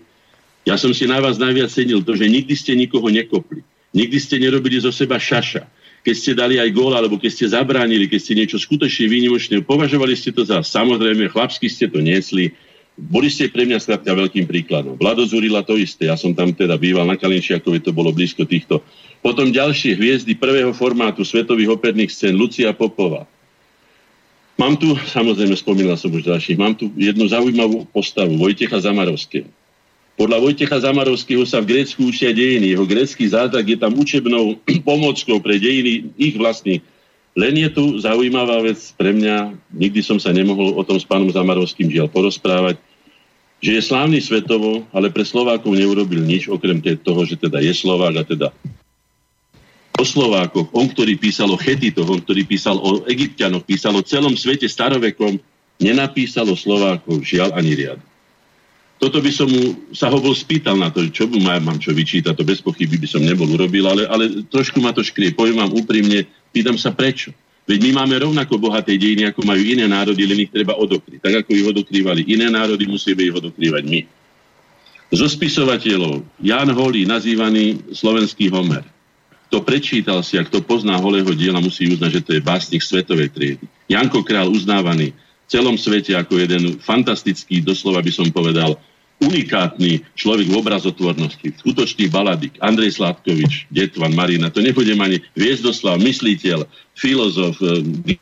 ja 0.61 0.77
som 0.77 0.93
si 0.93 1.09
na 1.09 1.17
vás 1.17 1.41
najviac 1.41 1.73
cenil 1.73 2.05
to, 2.05 2.13
že 2.13 2.29
nikdy 2.29 2.53
ste 2.53 2.77
nikoho 2.77 3.09
nekopli. 3.09 3.65
Nikdy 3.97 4.17
ste 4.21 4.37
nerobili 4.37 4.77
zo 4.77 4.93
seba 4.93 5.17
šaša. 5.17 5.65
Keď 6.05 6.15
ste 6.17 6.31
dali 6.37 6.61
aj 6.61 6.69
gól, 6.69 6.93
alebo 6.93 7.17
keď 7.17 7.31
ste 7.33 7.45
zabránili, 7.49 8.05
keď 8.05 8.19
ste 8.21 8.33
niečo 8.37 8.57
skutočne 8.61 9.09
výnimočné, 9.09 9.65
považovali 9.65 10.13
ste 10.13 10.29
to 10.29 10.45
za 10.45 10.61
samozrejme, 10.61 11.33
chlapsky 11.33 11.65
ste 11.65 11.89
to 11.89 11.97
niesli. 11.97 12.53
Boli 12.99 13.31
ste 13.31 13.47
pre 13.47 13.63
mňa 13.63 13.79
skrátka 13.79 14.11
veľkým 14.11 14.45
príkladom. 14.45 14.99
Vlado 14.99 15.23
Zurila 15.23 15.63
to 15.63 15.79
isté, 15.79 16.11
ja 16.11 16.19
som 16.19 16.35
tam 16.35 16.51
teda 16.51 16.75
býval 16.75 17.07
na 17.07 17.15
Kalinčiakovi, 17.15 17.79
to 17.79 17.95
bolo 17.95 18.11
blízko 18.11 18.43
týchto. 18.43 18.83
Potom 19.23 19.49
ďalšie 19.49 19.95
hviezdy 19.95 20.35
prvého 20.35 20.75
formátu 20.75 21.23
svetových 21.23 21.79
operných 21.79 22.11
scén, 22.11 22.35
Lucia 22.35 22.75
Popova. 22.75 23.23
Mám 24.59 24.77
tu, 24.77 24.93
samozrejme 24.93 25.55
spomínal 25.57 25.97
som 25.97 26.11
už 26.11 26.27
ďalších, 26.27 26.59
mám 26.59 26.75
tu 26.77 26.91
jednu 26.93 27.25
zaujímavú 27.25 27.87
postavu, 27.89 28.37
Vojtecha 28.37 28.77
Zamarovského. 28.77 29.47
Podľa 30.19 30.37
Vojtecha 30.37 30.77
Zamarovského 30.77 31.41
sa 31.49 31.63
v 31.63 31.73
Grécku 31.73 32.05
učia 32.05 32.29
dejiny. 32.29 32.75
Jeho 32.75 32.85
grécky 32.85 33.25
zázrak 33.25 33.65
je 33.65 33.77
tam 33.79 33.95
učebnou 33.97 34.59
pomockou 34.87 35.41
pre 35.41 35.57
dejiny 35.57 36.13
ich 36.19 36.37
vlastných. 36.37 36.83
Len 37.31 37.55
je 37.55 37.69
tu 37.71 37.83
zaujímavá 38.03 38.59
vec 38.59 38.79
pre 38.99 39.15
mňa, 39.15 39.55
nikdy 39.71 40.03
som 40.03 40.19
sa 40.19 40.35
nemohol 40.35 40.75
o 40.75 40.83
tom 40.83 40.99
s 40.99 41.07
pánom 41.07 41.31
Zamarovským 41.31 41.87
žiaľ 41.87 42.11
porozprávať, 42.11 42.75
že 43.61 43.77
je 43.77 43.87
slávny 43.87 44.19
svetovo, 44.19 44.83
ale 44.91 45.13
pre 45.13 45.23
Slovákov 45.23 45.71
neurobil 45.71 46.25
nič, 46.25 46.51
okrem 46.51 46.81
toho, 46.81 47.21
že 47.23 47.39
teda 47.39 47.63
je 47.63 47.71
Slovák 47.71 48.13
a 48.19 48.23
teda 48.27 48.47
o 50.01 50.03
Slovákoch, 50.03 50.73
on, 50.73 50.89
ktorý 50.89 51.15
písal 51.15 51.53
o 51.53 51.61
Chetitoch, 51.61 52.09
on, 52.09 52.19
ktorý 52.25 52.41
písal 52.43 52.81
o 52.81 53.05
Egyptianoch, 53.05 53.61
písal 53.63 53.93
o 53.93 54.01
celom 54.01 54.33
svete 54.33 54.65
starovekom, 54.65 55.37
nenapísal 55.77 56.49
o 56.49 56.57
Slovákov 56.57 57.21
žiaľ 57.21 57.53
ani 57.53 57.77
riad. 57.77 58.01
Toto 58.97 59.17
by 59.17 59.31
som 59.33 59.49
mu, 59.49 59.77
sa 59.97 60.13
ho 60.13 60.17
bol 60.21 60.33
spýtal 60.37 60.77
na 60.77 60.93
to, 60.93 61.01
čo 61.09 61.25
mu 61.25 61.41
mám 61.41 61.77
čo 61.81 61.89
vyčítať, 61.89 62.37
to 62.37 62.45
bez 62.45 62.61
pochyby 62.61 63.01
by 63.01 63.07
som 63.09 63.25
nebol 63.25 63.49
urobil, 63.49 63.89
ale, 63.89 64.05
ale 64.05 64.45
trošku 64.45 64.77
ma 64.77 64.93
to 64.93 65.01
škrie. 65.01 65.33
Poviem 65.33 65.57
vám 65.57 65.73
úprimne, 65.73 66.29
pýtam 66.51 66.75
sa 66.75 66.91
prečo. 66.91 67.31
Veď 67.65 67.87
my 67.87 67.91
máme 68.03 68.15
rovnako 68.19 68.59
bohaté 68.59 68.99
dejiny, 68.99 69.31
ako 69.31 69.47
majú 69.47 69.63
iné 69.63 69.87
národy, 69.87 70.27
len 70.27 70.43
ich 70.43 70.51
treba 70.51 70.75
odokryť. 70.75 71.19
Tak 71.23 71.33
ako 71.45 71.51
ich 71.55 71.67
odokrývali 71.71 72.21
iné 72.27 72.51
národy, 72.51 72.83
musíme 72.83 73.23
ich 73.23 73.31
odokrývať 73.31 73.83
my. 73.87 74.01
Zo 75.11 75.27
spisovateľov 75.27 76.23
Jan 76.39 76.71
Holý, 76.71 77.03
nazývaný 77.03 77.83
slovenský 77.91 78.47
Homer. 78.51 78.83
Kto 79.51 79.59
prečítal 79.67 80.23
si 80.23 80.39
a 80.39 80.47
kto 80.47 80.63
pozná 80.63 80.95
Holého 80.95 81.27
diela, 81.35 81.59
musí 81.59 81.91
uznať, 81.91 82.11
že 82.11 82.23
to 82.23 82.31
je 82.39 82.41
básnik 82.41 82.79
svetovej 82.79 83.27
triedy. 83.35 83.67
Janko 83.91 84.23
Král 84.23 84.47
uznávaný 84.47 85.11
v 85.11 85.47
celom 85.51 85.75
svete 85.75 86.15
ako 86.15 86.39
jeden 86.39 86.79
fantastický, 86.79 87.59
doslova 87.59 87.99
by 87.99 88.11
som 88.15 88.31
povedal, 88.31 88.79
unikátny 89.21 90.01
človek 90.17 90.49
v 90.49 90.57
obrazotvornosti, 90.57 91.47
skutočný 91.61 92.09
baladik, 92.09 92.57
Andrej 92.57 92.97
Sládkovič, 92.97 93.69
Detvan, 93.69 94.17
Marina, 94.17 94.49
to 94.49 94.65
nebudem 94.65 94.97
ani 94.97 95.21
Viezdoslav, 95.37 96.01
mysliteľ, 96.01 96.65
filozof, 96.97 97.55
eh, 97.61 98.17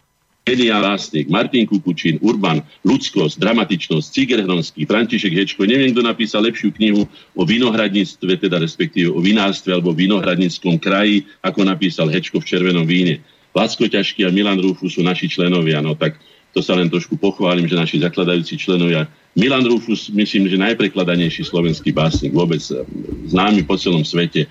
geniál 0.50 0.82
básnik, 0.82 1.30
Martin 1.30 1.70
Kukučín, 1.70 2.18
Urban, 2.26 2.66
ľudskosť, 2.82 3.38
dramatičnosť, 3.38 4.08
Cigerhronský, 4.10 4.82
František 4.90 5.30
Hečko, 5.30 5.62
neviem, 5.70 5.94
kto 5.94 6.02
napísal 6.02 6.42
lepšiu 6.50 6.74
knihu 6.74 7.06
o 7.38 7.42
vinohradníctve, 7.46 8.50
teda 8.50 8.58
respektíve 8.58 9.14
o 9.14 9.22
vinárstve 9.22 9.78
alebo 9.78 9.94
vinohradníckom 9.94 10.82
kraji, 10.82 11.30
ako 11.46 11.70
napísal 11.70 12.10
Hečko 12.10 12.42
v 12.42 12.50
Červenom 12.50 12.90
víne. 12.90 13.22
Lacko 13.54 13.86
Ťažký 13.86 14.26
a 14.26 14.34
Milan 14.34 14.62
Rúfu 14.62 14.90
sú 14.90 15.02
naši 15.06 15.30
členovia, 15.30 15.82
no 15.82 15.94
tak 15.94 16.18
to 16.54 16.66
sa 16.66 16.74
len 16.74 16.90
trošku 16.90 17.14
pochválim, 17.16 17.70
že 17.70 17.78
naši 17.78 18.02
zakladajúci 18.02 18.58
členovia 18.58 19.06
Milan 19.38 19.66
Rufus, 19.66 20.10
myslím, 20.10 20.50
že 20.50 20.58
najprekladanejší 20.58 21.46
slovenský 21.46 21.94
básnik, 21.94 22.34
vôbec 22.34 22.62
eh, 22.74 22.82
známy 23.30 23.64
po 23.66 23.78
celom 23.78 24.02
svete. 24.02 24.50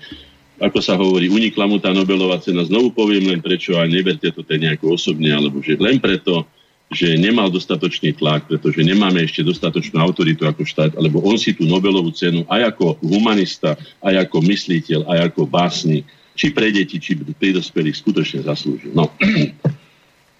Ako 0.59 0.83
sa 0.83 0.99
hovorí, 0.99 1.31
unikla 1.31 1.71
mu 1.71 1.79
tá 1.79 1.95
Nobelová 1.95 2.39
cena. 2.43 2.67
Znovu 2.67 2.91
poviem 2.91 3.31
len 3.31 3.39
prečo 3.39 3.79
a 3.79 3.87
neberte 3.87 4.27
to 4.31 4.43
ten 4.43 4.59
nejako 4.59 4.99
osobne, 4.99 5.31
alebo 5.31 5.63
že 5.63 5.79
len 5.79 6.03
preto, 6.03 6.43
že 6.91 7.15
nemal 7.15 7.47
dostatočný 7.47 8.17
tlak, 8.17 8.49
pretože 8.49 8.83
nemáme 8.83 9.23
ešte 9.23 9.45
dostatočnú 9.45 10.01
autoritu 10.01 10.43
ako 10.43 10.67
štát, 10.67 10.91
alebo 10.99 11.23
on 11.23 11.39
si 11.39 11.55
tú 11.55 11.63
Nobelovú 11.63 12.11
cenu 12.11 12.43
aj 12.51 12.75
ako 12.75 12.99
humanista, 12.99 13.79
aj 14.03 14.27
ako 14.27 14.37
mysliteľ, 14.43 14.99
aj 15.07 15.19
ako 15.31 15.41
básnik, 15.47 16.03
či 16.35 16.51
pre 16.51 16.71
deti, 16.75 16.99
či 16.99 17.15
pri 17.15 17.55
dospelých 17.55 17.99
skutočne 17.99 18.43
zaslúžil. 18.43 18.91
No. 18.91 19.11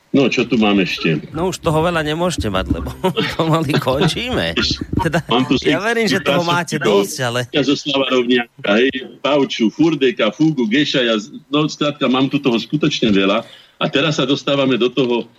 No, 0.09 0.25
čo 0.25 0.41
tu 0.49 0.57
mám 0.57 0.81
ešte? 0.81 1.21
No 1.29 1.53
už 1.53 1.61
toho 1.61 1.85
veľa 1.85 2.01
nemôžete 2.01 2.49
mať, 2.49 2.81
lebo 2.81 2.89
pomaly 3.37 3.77
končíme. 3.77 4.57
Teda, 5.05 5.21
ja 5.61 5.77
verím, 5.77 6.09
že 6.09 6.17
toho 6.17 6.41
máte 6.41 6.81
dosť, 6.81 7.15
ale... 7.21 7.39
Ja 7.53 7.61
zo 7.61 7.77
Slavarovniaka, 7.77 8.73
hej, 8.81 8.89
Pauču, 9.21 9.69
Furdeka, 9.69 10.33
Fugu, 10.33 10.65
Gešaja, 10.65 11.13
no 11.53 11.69
skrátka, 11.69 12.09
mám 12.09 12.25
tu 12.25 12.41
toho 12.41 12.57
skutočne 12.57 13.13
veľa. 13.13 13.45
A 13.77 13.85
teraz 13.85 14.17
sa 14.17 14.25
dostávame 14.25 14.81
do 14.81 14.89
toho, 14.89 15.29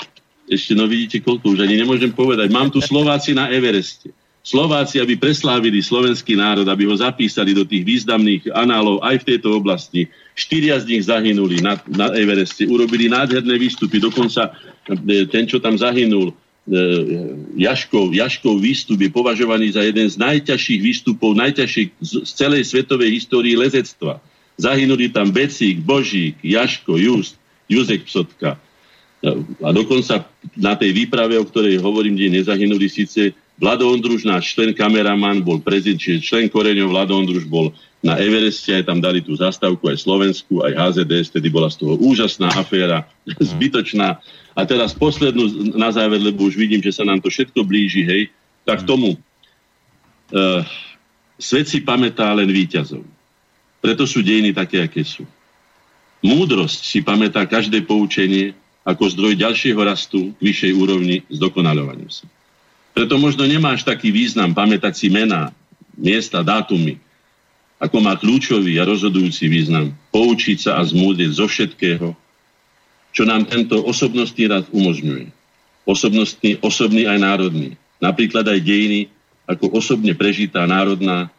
ešte 0.46 0.74
no 0.78 0.86
vidíte 0.86 1.18
koľko, 1.18 1.58
už 1.58 1.66
ani 1.66 1.74
nemôžem 1.74 2.14
povedať. 2.14 2.50
Mám 2.54 2.70
tu 2.70 2.78
Slováci 2.78 3.34
na 3.34 3.50
Evereste. 3.50 4.14
Slováci, 4.40 4.96
aby 4.96 5.20
preslávili 5.20 5.84
slovenský 5.84 6.32
národ, 6.32 6.64
aby 6.64 6.88
ho 6.88 6.96
zapísali 6.96 7.52
do 7.52 7.68
tých 7.68 7.84
významných 7.84 8.48
análov 8.56 9.04
aj 9.04 9.20
v 9.20 9.26
tejto 9.34 9.52
oblasti. 9.52 10.08
Štyria 10.40 10.80
z 10.80 10.88
nich 10.88 11.04
zahynuli 11.04 11.60
na, 11.60 11.76
na 11.84 12.08
Evereste, 12.16 12.64
urobili 12.64 13.12
nádherné 13.12 13.60
výstupy, 13.60 14.00
dokonca 14.00 14.56
e, 14.88 15.28
ten, 15.28 15.44
čo 15.44 15.60
tam 15.60 15.76
zahynul, 15.76 16.32
e, 16.32 16.34
Jaškov, 17.60 18.16
Jaškov 18.16 18.56
výstup 18.56 18.96
je 19.04 19.12
považovaný 19.12 19.76
za 19.76 19.84
jeden 19.84 20.08
z 20.08 20.16
najťažších 20.16 20.80
výstupov, 20.80 21.36
najťažších 21.36 21.88
z 22.00 22.30
celej 22.32 22.64
svetovej 22.72 23.12
histórii 23.20 23.52
lezectva. 23.52 24.24
Zahynuli 24.56 25.12
tam 25.12 25.28
Becík, 25.28 25.84
Božík, 25.84 26.40
Jaško, 26.40 26.96
Just, 26.96 27.36
Juzek 27.68 28.08
Psotka. 28.08 28.56
A 29.60 29.68
dokonca 29.76 30.24
na 30.56 30.72
tej 30.80 30.96
výprave, 30.96 31.36
o 31.36 31.44
ktorej 31.44 31.76
hovorím, 31.84 32.16
kde 32.16 32.40
nezahynuli 32.40 32.88
síce 32.88 33.36
Vlado 33.60 33.92
Ondruž, 33.92 34.24
náš 34.24 34.56
člen 34.56 34.72
kameraman, 34.72 35.44
bol 35.44 35.60
prezident, 35.60 36.00
čiže 36.00 36.24
člen 36.24 36.48
koreňov, 36.48 36.96
Vlado 36.96 37.12
Ondruž 37.12 37.44
bol 37.44 37.76
na 38.00 38.16
Evereste, 38.16 38.72
aj 38.72 38.88
tam 38.88 39.04
dali 39.04 39.20
tú 39.20 39.36
zastavku, 39.36 39.84
aj 39.84 40.00
Slovensku, 40.00 40.64
aj 40.64 40.72
HZDS, 40.72 41.28
tedy 41.36 41.52
bola 41.52 41.68
z 41.68 41.84
toho 41.84 42.00
úžasná 42.00 42.48
aféra, 42.56 43.04
zbytočná. 43.52 44.16
A 44.56 44.60
teraz 44.64 44.96
poslednú 44.96 45.76
na 45.76 45.92
záver, 45.92 46.16
lebo 46.16 46.48
už 46.48 46.56
vidím, 46.56 46.80
že 46.80 46.96
sa 46.96 47.04
nám 47.04 47.20
to 47.20 47.28
všetko 47.28 47.60
blíži, 47.60 48.00
hej, 48.08 48.32
tak 48.64 48.88
tomu. 48.88 49.20
Uh, 50.32 50.64
svet 51.36 51.68
si 51.68 51.84
pamätá 51.84 52.32
len 52.32 52.48
výťazov. 52.48 53.04
Preto 53.84 54.08
sú 54.08 54.24
dejiny 54.24 54.56
také, 54.56 54.80
aké 54.80 55.04
sú. 55.04 55.28
Múdrosť 56.24 56.80
si 56.80 57.04
pamätá 57.04 57.44
každé 57.44 57.84
poučenie 57.84 58.56
ako 58.88 59.04
zdroj 59.12 59.36
ďalšieho 59.36 59.80
rastu 59.84 60.32
k 60.36 60.40
vyššej 60.40 60.72
úrovni 60.72 61.16
s 61.28 61.36
dokonaľovaním 61.36 62.08
sa. 62.08 62.24
Preto 63.00 63.16
možno 63.16 63.48
nemáš 63.48 63.80
taký 63.80 64.12
význam 64.12 64.52
pamätať 64.52 64.92
si 64.92 65.08
mená, 65.08 65.56
miesta, 65.96 66.44
dátumy, 66.44 67.00
ako 67.80 67.96
má 67.96 68.12
kľúčový 68.12 68.76
a 68.76 68.84
rozhodujúci 68.84 69.48
význam 69.48 69.96
poučiť 70.12 70.68
sa 70.68 70.76
a 70.76 70.84
zmúdieť 70.84 71.32
zo 71.32 71.48
všetkého, 71.48 72.12
čo 73.16 73.22
nám 73.24 73.48
tento 73.48 73.80
osobnostný 73.80 74.52
rad 74.52 74.68
umožňuje. 74.68 75.32
Osobnostný, 75.88 76.60
osobný 76.60 77.08
aj 77.08 77.24
národný. 77.24 77.80
Napríklad 78.04 78.44
aj 78.44 78.60
dejiny 78.60 79.08
ako 79.48 79.80
osobne 79.80 80.12
prežitá 80.12 80.68
národná 80.68 81.32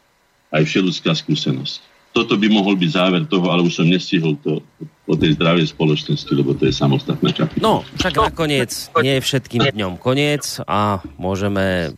aj 0.50 0.66
všeludská 0.66 1.14
skúsenosť 1.14 1.91
toto 2.12 2.36
by 2.36 2.48
mohol 2.52 2.76
byť 2.76 2.90
záver 2.92 3.24
toho, 3.28 3.48
ale 3.52 3.64
už 3.64 3.82
som 3.82 3.88
nestihol 3.88 4.36
to 4.44 4.60
o 5.08 5.16
tej 5.16 5.36
zdravej 5.36 5.72
spoločnosti, 5.72 6.32
lebo 6.32 6.56
to 6.56 6.68
je 6.68 6.74
samostatná 6.76 7.32
kapitola. 7.32 7.64
No, 7.64 7.74
však 8.00 8.14
nakoniec 8.20 8.72
nie 9.00 9.20
je 9.20 9.22
všetkým 9.24 9.72
dňom 9.72 10.00
koniec 10.00 10.60
a 10.68 11.04
môžeme 11.20 11.96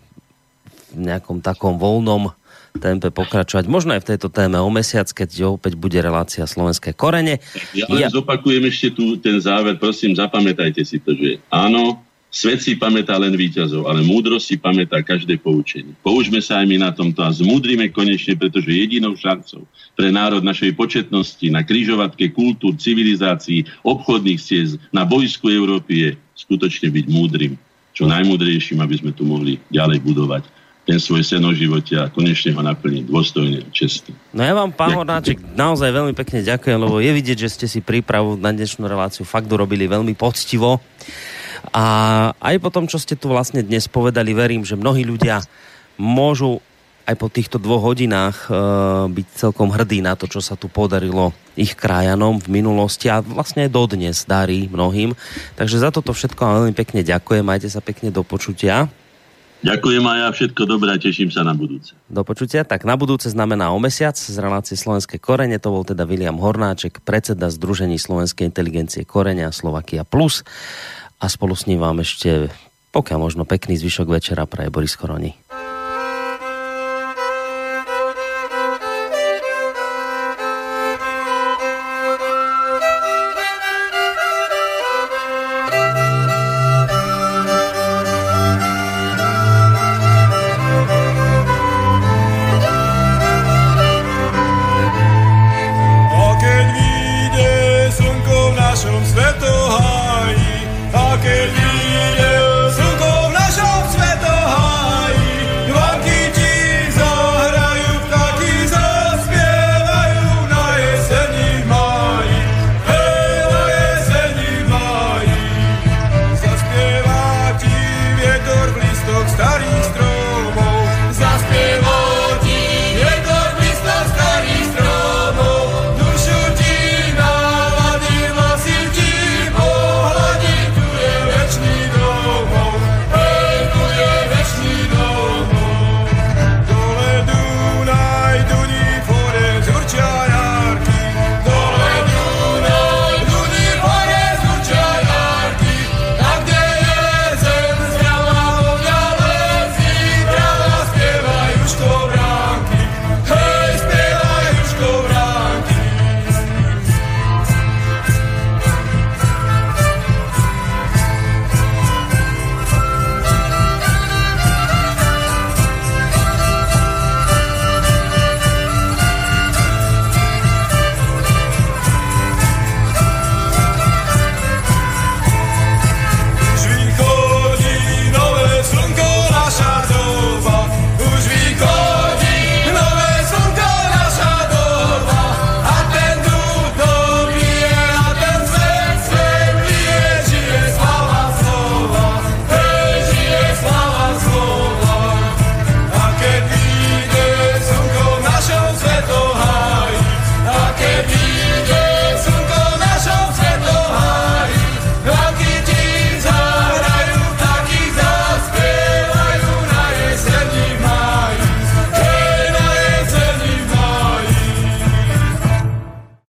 v 0.93 0.99
nejakom 1.01 1.41
takom 1.41 1.81
voľnom 1.81 2.33
tempe 2.77 3.13
pokračovať. 3.13 3.69
Možno 3.69 3.93
aj 3.93 4.01
v 4.01 4.09
tejto 4.15 4.33
téme 4.33 4.57
o 4.57 4.69
mesiac, 4.73 5.05
keď 5.05 5.57
opäť 5.57 5.77
bude 5.77 5.97
relácia 6.01 6.45
Slovenské 6.49 6.97
korene. 6.97 7.37
Ja, 7.77 7.85
ja... 7.89 8.09
zopakujem 8.09 8.65
ešte 8.65 8.97
tu 8.97 9.17
ten 9.21 9.37
záver, 9.37 9.77
prosím, 9.77 10.17
zapamätajte 10.17 10.81
si 10.81 10.97
to, 10.97 11.13
že 11.13 11.37
áno, 11.53 12.01
Svet 12.33 12.65
si 12.65 12.73
pamätá 12.73 13.13
len 13.21 13.37
víťazov, 13.37 13.85
ale 13.85 14.01
múdrosť 14.01 14.45
si 14.49 14.55
pamätá 14.57 15.05
každé 15.05 15.37
poučenie. 15.37 15.93
Použme 16.01 16.41
sa 16.41 16.65
aj 16.65 16.65
my 16.65 16.81
na 16.81 16.89
tomto 16.89 17.21
a 17.21 17.29
zmúdrime 17.29 17.93
konečne, 17.93 18.33
pretože 18.33 18.73
jedinou 18.73 19.13
šancou 19.13 19.69
pre 19.93 20.09
národ 20.09 20.41
našej 20.41 20.73
početnosti, 20.73 21.45
na 21.53 21.61
kryžovatke 21.61 22.33
kultúr, 22.33 22.73
civilizácií, 22.73 23.69
obchodných 23.85 24.41
ciest, 24.41 24.81
na 24.89 25.05
bojsku 25.05 25.45
Európy 25.45 25.93
je 25.93 26.09
skutočne 26.33 26.89
byť 26.89 27.05
múdrym, 27.05 27.53
čo 27.93 28.09
najmúdrejším, 28.09 28.81
aby 28.81 28.95
sme 28.97 29.13
tu 29.13 29.29
mohli 29.29 29.61
ďalej 29.69 30.01
budovať 30.01 30.43
ten 30.83 30.97
svoj 30.99 31.23
sen 31.23 31.45
o 31.45 31.53
živote 31.55 31.95
a 31.95 32.11
konečne 32.11 32.51
ho 32.57 32.61
naplniť 32.65 33.07
dôstojne 33.07 33.61
a 33.61 33.67
čestne. 33.71 34.17
No 34.35 34.43
ja 34.43 34.51
vám, 34.51 34.73
pán 34.73 34.91
Hornáček, 34.91 35.39
naozaj 35.55 35.95
veľmi 35.95 36.11
pekne 36.17 36.43
ďakujem, 36.43 36.75
lebo 36.81 36.99
je 36.99 37.11
vidieť, 37.13 37.37
že 37.45 37.49
ste 37.55 37.65
si 37.71 37.79
prípravu 37.79 38.35
na 38.35 38.51
dnešnú 38.51 38.83
reláciu 38.83 39.23
fakt 39.23 39.47
urobili 39.47 39.87
veľmi 39.87 40.11
poctivo. 40.17 40.83
A 41.71 41.85
aj 42.43 42.55
po 42.59 42.69
tom, 42.73 42.91
čo 42.91 42.99
ste 42.99 43.15
tu 43.15 43.31
vlastne 43.31 43.63
dnes 43.63 43.87
povedali, 43.87 44.35
verím, 44.35 44.67
že 44.67 44.75
mnohí 44.75 45.07
ľudia 45.07 45.39
môžu 45.95 46.59
aj 47.03 47.15
po 47.19 47.27
týchto 47.27 47.59
dvoch 47.59 47.83
hodinách 47.83 48.47
e, 48.47 48.55
byť 49.11 49.27
celkom 49.35 49.75
hrdí 49.75 49.99
na 49.99 50.15
to, 50.15 50.27
čo 50.27 50.39
sa 50.39 50.55
tu 50.55 50.71
podarilo 50.71 51.35
ich 51.59 51.75
krajanom 51.75 52.39
v 52.39 52.63
minulosti 52.63 53.11
a 53.11 53.19
vlastne 53.19 53.67
dodnes 53.67 54.23
darí 54.23 54.71
mnohým. 54.71 55.11
Takže 55.59 55.83
za 55.83 55.91
toto 55.91 56.15
všetko 56.15 56.39
veľmi 56.39 56.73
pekne 56.75 57.03
ďakujem, 57.03 57.43
majte 57.43 57.67
sa 57.67 57.83
pekne 57.83 58.07
do 58.07 58.23
počutia. 58.23 58.87
Ďakujem 59.63 60.03
aj 60.03 60.17
ja, 60.19 60.27
všetko 60.35 60.61
dobré 60.67 60.91
a 60.91 60.99
teším 60.99 61.31
sa 61.31 61.39
na 61.47 61.55
budúce. 61.55 61.95
Do 62.11 62.27
počutia, 62.27 62.67
tak 62.67 62.83
na 62.83 62.99
budúce 62.99 63.31
znamená 63.31 63.71
o 63.71 63.79
mesiac 63.79 64.11
z 64.11 64.35
relácie 64.35 64.75
Slovenské 64.75 65.23
korene, 65.23 65.55
to 65.55 65.71
bol 65.71 65.87
teda 65.87 66.03
William 66.03 66.35
Hornáček, 66.35 66.99
predseda 66.99 67.47
Združení 67.47 67.95
Slovenskej 67.95 68.51
inteligencie 68.51 69.07
Korenia 69.07 69.55
Slovakia 69.55 70.03
Plus 70.03 70.43
a 71.23 71.25
spolu 71.31 71.55
s 71.55 71.71
ním 71.71 71.79
vám 71.79 72.03
ešte 72.03 72.51
pokiaľ 72.91 73.17
možno 73.17 73.43
pekný 73.47 73.79
zvyšok 73.79 74.11
večera 74.11 74.43
praje 74.45 74.69
Boris 74.69 74.93
Koroni. 74.99 75.33